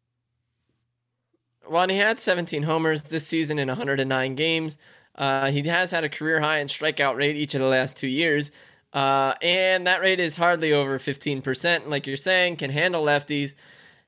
Well, 1.69 1.83
and 1.83 1.91
he 1.91 1.97
had 1.97 2.21
17 2.21 2.63
homers 2.63 3.03
this 3.03 3.27
season 3.27 3.59
in 3.59 3.67
109 3.67 4.35
games. 4.35 4.77
Uh, 5.17 5.51
he 5.51 5.63
has 5.63 5.91
had 5.91 6.03
a 6.03 6.09
career 6.09 6.39
high 6.39 6.59
in 6.59 6.67
strikeout 6.67 7.15
rate 7.15 7.35
each 7.35 7.53
of 7.53 7.61
the 7.61 7.67
last 7.67 7.97
two 7.97 8.07
years. 8.07 8.51
Uh, 8.93 9.33
and 9.41 9.85
that 9.87 10.01
rate 10.01 10.19
is 10.19 10.37
hardly 10.37 10.71
over 10.71 10.97
15%. 10.99 11.87
Like 11.87 12.07
you're 12.07 12.17
saying, 12.17 12.57
can 12.57 12.71
handle 12.71 13.03
lefties, 13.03 13.55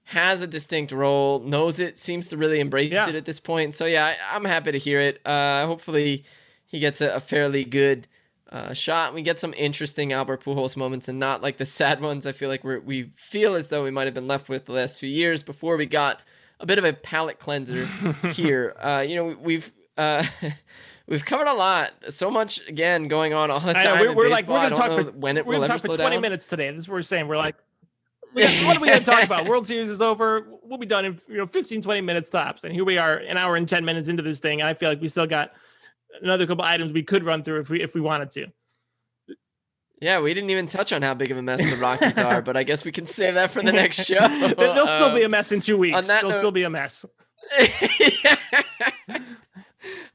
has 0.06 0.42
a 0.42 0.48
distinct 0.48 0.92
role, 0.92 1.40
knows 1.40 1.80
it, 1.80 1.98
seems 1.98 2.28
to 2.30 2.38
really 2.38 2.60
embrace 2.60 2.92
yeah. 2.92 3.10
it 3.10 3.16
at 3.16 3.26
this 3.26 3.40
point. 3.40 3.76
So, 3.76 3.86
yeah, 3.86 4.16
I, 4.32 4.36
am 4.36 4.46
happy 4.46 4.72
to 4.72 4.78
hear 4.78 5.00
it. 5.00 5.26
Uh, 5.26 5.66
hopefully, 5.66 6.24
he 6.66 6.80
gets 6.80 7.02
a, 7.02 7.10
a 7.16 7.20
fairly 7.20 7.66
good 7.66 8.08
uh, 8.52 8.74
shot. 8.74 9.14
We 9.14 9.22
get 9.22 9.40
some 9.40 9.54
interesting 9.56 10.12
Albert 10.12 10.44
Pujols 10.44 10.76
moments 10.76 11.08
and 11.08 11.20
not 11.20 11.42
like 11.42 11.58
the 11.58 11.66
sad 11.66 12.02
ones 12.10 12.26
I 12.26 12.32
feel 12.32 12.50
like 12.50 12.64
we 12.64 12.80
we 12.80 13.12
feel 13.16 13.56
as 13.56 13.68
though 13.68 13.84
we 13.84 13.92
might 13.92 14.08
have 14.08 14.14
been 14.14 14.28
left 14.28 14.50
with 14.50 14.66
the 14.66 14.72
last 14.72 15.00
few 15.00 15.10
years 15.10 15.44
before 15.44 15.78
we 15.78 15.86
got 15.86 16.22
a 16.60 16.66
bit 16.66 16.80
of 16.80 16.86
a 16.86 16.94
palate 16.94 17.40
cleanser 17.40 17.86
here. 18.34 18.76
Uh, 18.80 19.06
you 19.08 19.16
know, 19.16 19.38
we've. 19.40 19.72
Uh, 19.98 20.24
We've 21.10 21.26
covered 21.26 21.48
a 21.48 21.54
lot. 21.54 21.92
So 22.10 22.30
much 22.30 22.66
again 22.68 23.08
going 23.08 23.34
on 23.34 23.50
all 23.50 23.60
the 23.60 23.74
time. 23.74 23.84
Know, 23.84 24.02
we're, 24.02 24.16
we're 24.16 24.30
like 24.30 24.48
we're 24.48 24.70
gonna 24.70 24.76
talk 24.76 24.92
for 24.94 25.12
when 25.12 25.38
it 25.38 25.46
will 25.46 25.66
talk 25.66 25.82
for 25.82 25.88
twenty 25.88 26.18
down. 26.18 26.22
minutes 26.22 26.46
today. 26.46 26.70
This 26.70 26.84
is 26.84 26.88
what 26.88 26.96
we're 26.96 27.02
saying. 27.02 27.28
We're 27.28 27.38
like, 27.38 27.56
we 28.36 28.44
got, 28.44 28.66
what 28.66 28.78
are 28.78 28.80
we 28.80 28.90
gonna 28.90 29.04
talk 29.04 29.24
about? 29.24 29.48
World 29.48 29.66
Series 29.66 29.90
is 29.90 30.02
over. 30.02 30.48
We'll 30.62 30.78
be 30.78 30.86
done 30.86 31.06
in 31.06 31.20
you 31.28 31.38
know 31.38 31.48
15, 31.48 31.82
20 31.82 32.02
minutes 32.02 32.30
tops. 32.30 32.64
And 32.64 32.72
here 32.72 32.86
we 32.86 33.00
are, 33.00 33.16
an 33.16 33.38
hour 33.38 33.56
and 33.56 33.68
ten 33.68 33.86
minutes 33.86 34.08
into 34.08 34.22
this 34.22 34.38
thing. 34.38 34.62
And 34.62 34.70
I 34.70 34.76
feel 34.76 34.88
like 34.88 35.02
we 35.02 35.08
still 35.08 35.26
got 35.26 35.52
another 36.22 36.46
couple 36.46 36.64
items 36.64 36.94
we 36.94 37.02
could 37.02 37.24
run 37.24 37.42
through 37.42 37.62
if 37.62 37.72
we 37.72 37.82
if 37.82 37.96
we 37.96 38.02
wanted 38.02 38.30
to. 38.32 38.48
Yeah, 40.00 40.22
we 40.22 40.34
didn't 40.34 40.52
even 40.52 40.68
touch 40.68 40.94
on 40.94 41.02
how 41.02 41.16
big 41.16 41.32
of 41.32 41.38
a 41.38 41.42
mess 41.42 41.60
the 41.60 41.76
Rockies 41.76 42.18
are, 42.20 42.42
but 42.44 42.56
I 42.56 42.62
guess 42.62 42.86
we 42.86 42.92
can 42.92 43.08
save 43.08 43.34
that 43.34 43.50
for 43.50 43.64
the 43.64 43.72
next 43.72 44.06
show. 44.06 44.20
They'll 44.20 44.88
still 44.88 45.14
be 45.14 45.26
um, 45.26 45.26
a 45.26 45.30
mess 45.30 45.52
in 45.52 45.60
two 45.60 45.78
weeks. 45.78 45.98
On 45.98 46.06
that 46.06 46.22
They'll 46.22 46.30
note, 46.30 46.40
still 46.40 46.52
be 46.52 46.64
a 46.64 46.70
mess. 46.70 47.04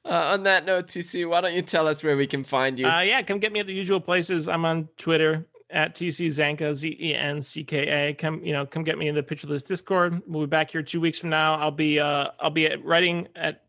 Uh, 0.05 0.33
on 0.33 0.43
that 0.43 0.67
note, 0.67 0.87
TC, 0.87 1.29
why 1.29 1.41
don't 1.41 1.55
you 1.55 1.63
tell 1.63 1.89
us 1.89 2.03
where 2.03 2.17
we 2.17 2.27
can 2.27 2.45
find 2.45 2.79
you? 2.79 2.87
Uh, 2.87 3.01
yeah, 3.01 3.23
come 3.23 3.39
get 3.39 3.53
me 3.53 3.61
at 3.61 3.67
the 3.67 3.73
usual 3.73 4.01
places. 4.01 4.49
I'm 4.49 4.65
on 4.67 4.89
Twitter 4.99 5.47
at 5.71 5.95
TC 5.95 6.27
Zencka, 6.27 6.75
Z 6.75 6.97
E 7.01 7.15
N 7.15 7.41
C 7.41 7.65
K 7.65 7.89
A. 7.89 8.15
Come, 8.15 8.45
you 8.45 8.53
know, 8.53 8.67
come 8.67 8.85
get 8.85 8.99
me 8.99 9.09
in 9.09 9.15
the 9.15 9.23
Pitcher 9.23 9.47
List 9.47 9.67
Discord. 9.67 10.21
We'll 10.27 10.43
be 10.43 10.51
back 10.51 10.71
here 10.71 10.83
two 10.83 11.01
weeks 11.01 11.19
from 11.19 11.31
now. 11.31 11.55
I'll 11.55 11.71
be, 11.71 11.99
uh, 11.99 12.29
I'll 12.39 12.51
be 12.51 12.67
at, 12.67 12.85
writing 12.85 13.29
at 13.35 13.65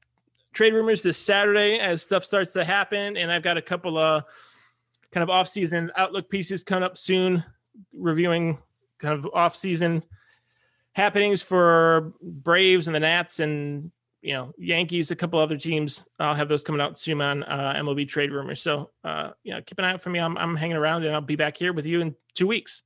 Trade 0.52 0.74
Rumors 0.74 1.04
this 1.04 1.18
Saturday 1.18 1.80
as 1.80 2.02
stuff 2.02 2.26
starts 2.26 2.52
to 2.54 2.66
happen, 2.66 3.16
and 3.16 3.32
I've 3.32 3.44
got 3.44 3.58
a 3.58 3.62
couple 3.62 3.98
of 3.98 4.24
kind 5.12 5.24
of 5.24 5.30
off-season 5.30 5.92
outlook 5.96 6.30
pieces 6.30 6.64
coming 6.64 6.84
up 6.84 6.98
soon, 6.98 7.46
reviewing 7.94 8.58
kind 9.00 9.14
of 9.14 9.28
off-season 9.34 10.04
happenings 10.92 11.42
for 11.42 12.14
Braves 12.22 12.88
and 12.88 12.96
the 12.96 13.00
Nats 13.00 13.40
and 13.40 13.92
you 14.26 14.34
know, 14.34 14.56
Yankees, 14.58 15.12
a 15.12 15.16
couple 15.16 15.40
other 15.40 15.56
teams. 15.56 16.04
I'll 16.18 16.34
have 16.34 16.50
those 16.50 16.64
coming 16.64 16.82
out 16.82 16.98
soon 16.98 17.22
on 17.22 17.44
uh, 17.44 17.76
MLB 17.78 18.08
trade 18.08 18.32
rumors. 18.32 18.60
So, 18.60 18.90
uh, 19.04 19.32
you 19.44 19.54
know, 19.54 19.62
keep 19.62 19.78
an 19.78 19.86
eye 19.86 19.92
out 19.92 20.02
for 20.02 20.10
me. 20.10 20.18
I'm, 20.18 20.36
I'm 20.36 20.56
hanging 20.56 20.78
around 20.78 21.06
and 21.06 21.14
I'll 21.14 21.22
be 21.22 21.36
back 21.36 21.58
here 21.58 21.72
with 21.72 21.86
you 21.86 22.02
in 22.02 22.16
two 22.34 22.48
weeks. 22.48 22.82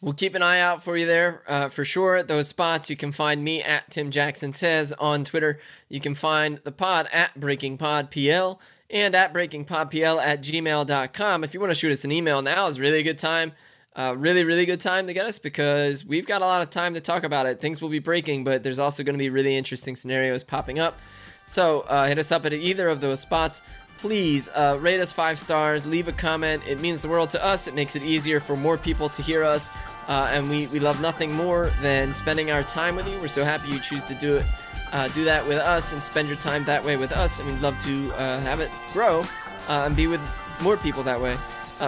We'll 0.00 0.14
keep 0.14 0.36
an 0.36 0.42
eye 0.42 0.60
out 0.60 0.84
for 0.84 0.96
you 0.96 1.04
there 1.04 1.42
uh, 1.48 1.68
for 1.68 1.84
sure. 1.84 2.22
Those 2.22 2.46
spots 2.46 2.88
you 2.88 2.96
can 2.96 3.10
find 3.10 3.42
me 3.42 3.60
at 3.60 3.90
Tim 3.90 4.12
Jackson 4.12 4.52
Says 4.52 4.92
on 4.92 5.24
Twitter. 5.24 5.58
You 5.88 5.98
can 5.98 6.14
find 6.14 6.58
the 6.58 6.70
pod 6.70 7.08
at 7.12 7.34
Breaking 7.40 7.76
Pod 7.78 8.12
PL 8.12 8.60
and 8.88 9.16
at 9.16 9.32
Breaking 9.32 9.64
Pod 9.64 9.90
PL 9.90 10.20
at 10.20 10.42
gmail.com. 10.42 11.42
If 11.42 11.54
you 11.54 11.58
want 11.58 11.72
to 11.72 11.74
shoot 11.74 11.90
us 11.90 12.04
an 12.04 12.12
email 12.12 12.40
now 12.40 12.68
is 12.68 12.78
really 12.78 13.00
a 13.00 13.02
good 13.02 13.18
time 13.18 13.52
really, 13.96 14.44
really 14.44 14.66
good 14.66 14.80
time 14.80 15.06
to 15.06 15.14
get 15.14 15.26
us 15.26 15.38
because 15.38 16.04
we've 16.04 16.26
got 16.26 16.42
a 16.42 16.44
lot 16.44 16.62
of 16.62 16.70
time 16.70 16.94
to 16.94 17.00
talk 17.00 17.24
about 17.24 17.46
it. 17.46 17.60
Things 17.60 17.80
will 17.80 17.88
be 17.88 17.98
breaking, 17.98 18.44
but 18.44 18.62
there's 18.62 18.78
also 18.78 19.02
going 19.02 19.14
to 19.14 19.18
be 19.18 19.30
really 19.30 19.56
interesting 19.56 19.96
scenarios 19.96 20.42
popping 20.42 20.78
up. 20.78 20.98
So 21.46 21.80
uh, 21.82 22.06
hit 22.06 22.18
us 22.18 22.32
up 22.32 22.44
at 22.44 22.52
either 22.52 22.88
of 22.88 23.00
those 23.00 23.20
spots. 23.20 23.62
Please 23.98 24.50
uh, 24.54 24.76
rate 24.80 25.00
us 25.00 25.12
five 25.12 25.38
stars, 25.38 25.86
leave 25.86 26.08
a 26.08 26.12
comment. 26.12 26.62
It 26.66 26.80
means 26.80 27.00
the 27.00 27.08
world 27.08 27.30
to 27.30 27.42
us. 27.42 27.66
It 27.66 27.74
makes 27.74 27.96
it 27.96 28.02
easier 28.02 28.40
for 28.40 28.56
more 28.56 28.76
people 28.76 29.08
to 29.08 29.22
hear 29.22 29.42
us. 29.42 29.70
Uh, 30.08 30.28
and 30.30 30.50
we, 30.50 30.66
we 30.66 30.78
love 30.78 31.00
nothing 31.00 31.32
more 31.32 31.72
than 31.80 32.14
spending 32.14 32.50
our 32.50 32.62
time 32.64 32.96
with 32.96 33.08
you. 33.08 33.18
We're 33.18 33.28
so 33.28 33.44
happy 33.44 33.70
you 33.70 33.80
choose 33.80 34.04
to 34.04 34.14
do 34.14 34.36
it. 34.36 34.46
Uh, 34.92 35.08
do 35.08 35.24
that 35.24 35.46
with 35.48 35.58
us 35.58 35.92
and 35.92 36.02
spend 36.02 36.28
your 36.28 36.36
time 36.36 36.64
that 36.64 36.84
way 36.84 36.96
with 36.96 37.12
us. 37.12 37.40
And 37.40 37.48
we'd 37.48 37.60
love 37.60 37.78
to 37.84 38.12
uh, 38.12 38.40
have 38.40 38.60
it 38.60 38.70
grow 38.92 39.24
and 39.68 39.96
be 39.96 40.06
with 40.06 40.20
more 40.60 40.76
people 40.76 41.02
that 41.04 41.20
way. 41.20 41.36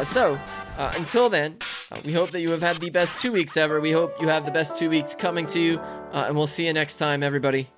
so, 0.04 0.40
uh, 0.78 0.92
until 0.94 1.28
then, 1.28 1.58
uh, 1.90 2.00
we 2.04 2.12
hope 2.12 2.30
that 2.30 2.40
you 2.40 2.50
have 2.50 2.62
had 2.62 2.80
the 2.80 2.90
best 2.90 3.18
two 3.18 3.32
weeks 3.32 3.56
ever. 3.56 3.80
We 3.80 3.92
hope 3.92 4.14
you 4.20 4.28
have 4.28 4.46
the 4.46 4.52
best 4.52 4.78
two 4.78 4.88
weeks 4.88 5.14
coming 5.14 5.46
to 5.48 5.60
you, 5.60 5.78
uh, 5.78 6.26
and 6.28 6.36
we'll 6.36 6.46
see 6.46 6.66
you 6.66 6.72
next 6.72 6.96
time, 6.96 7.22
everybody. 7.22 7.68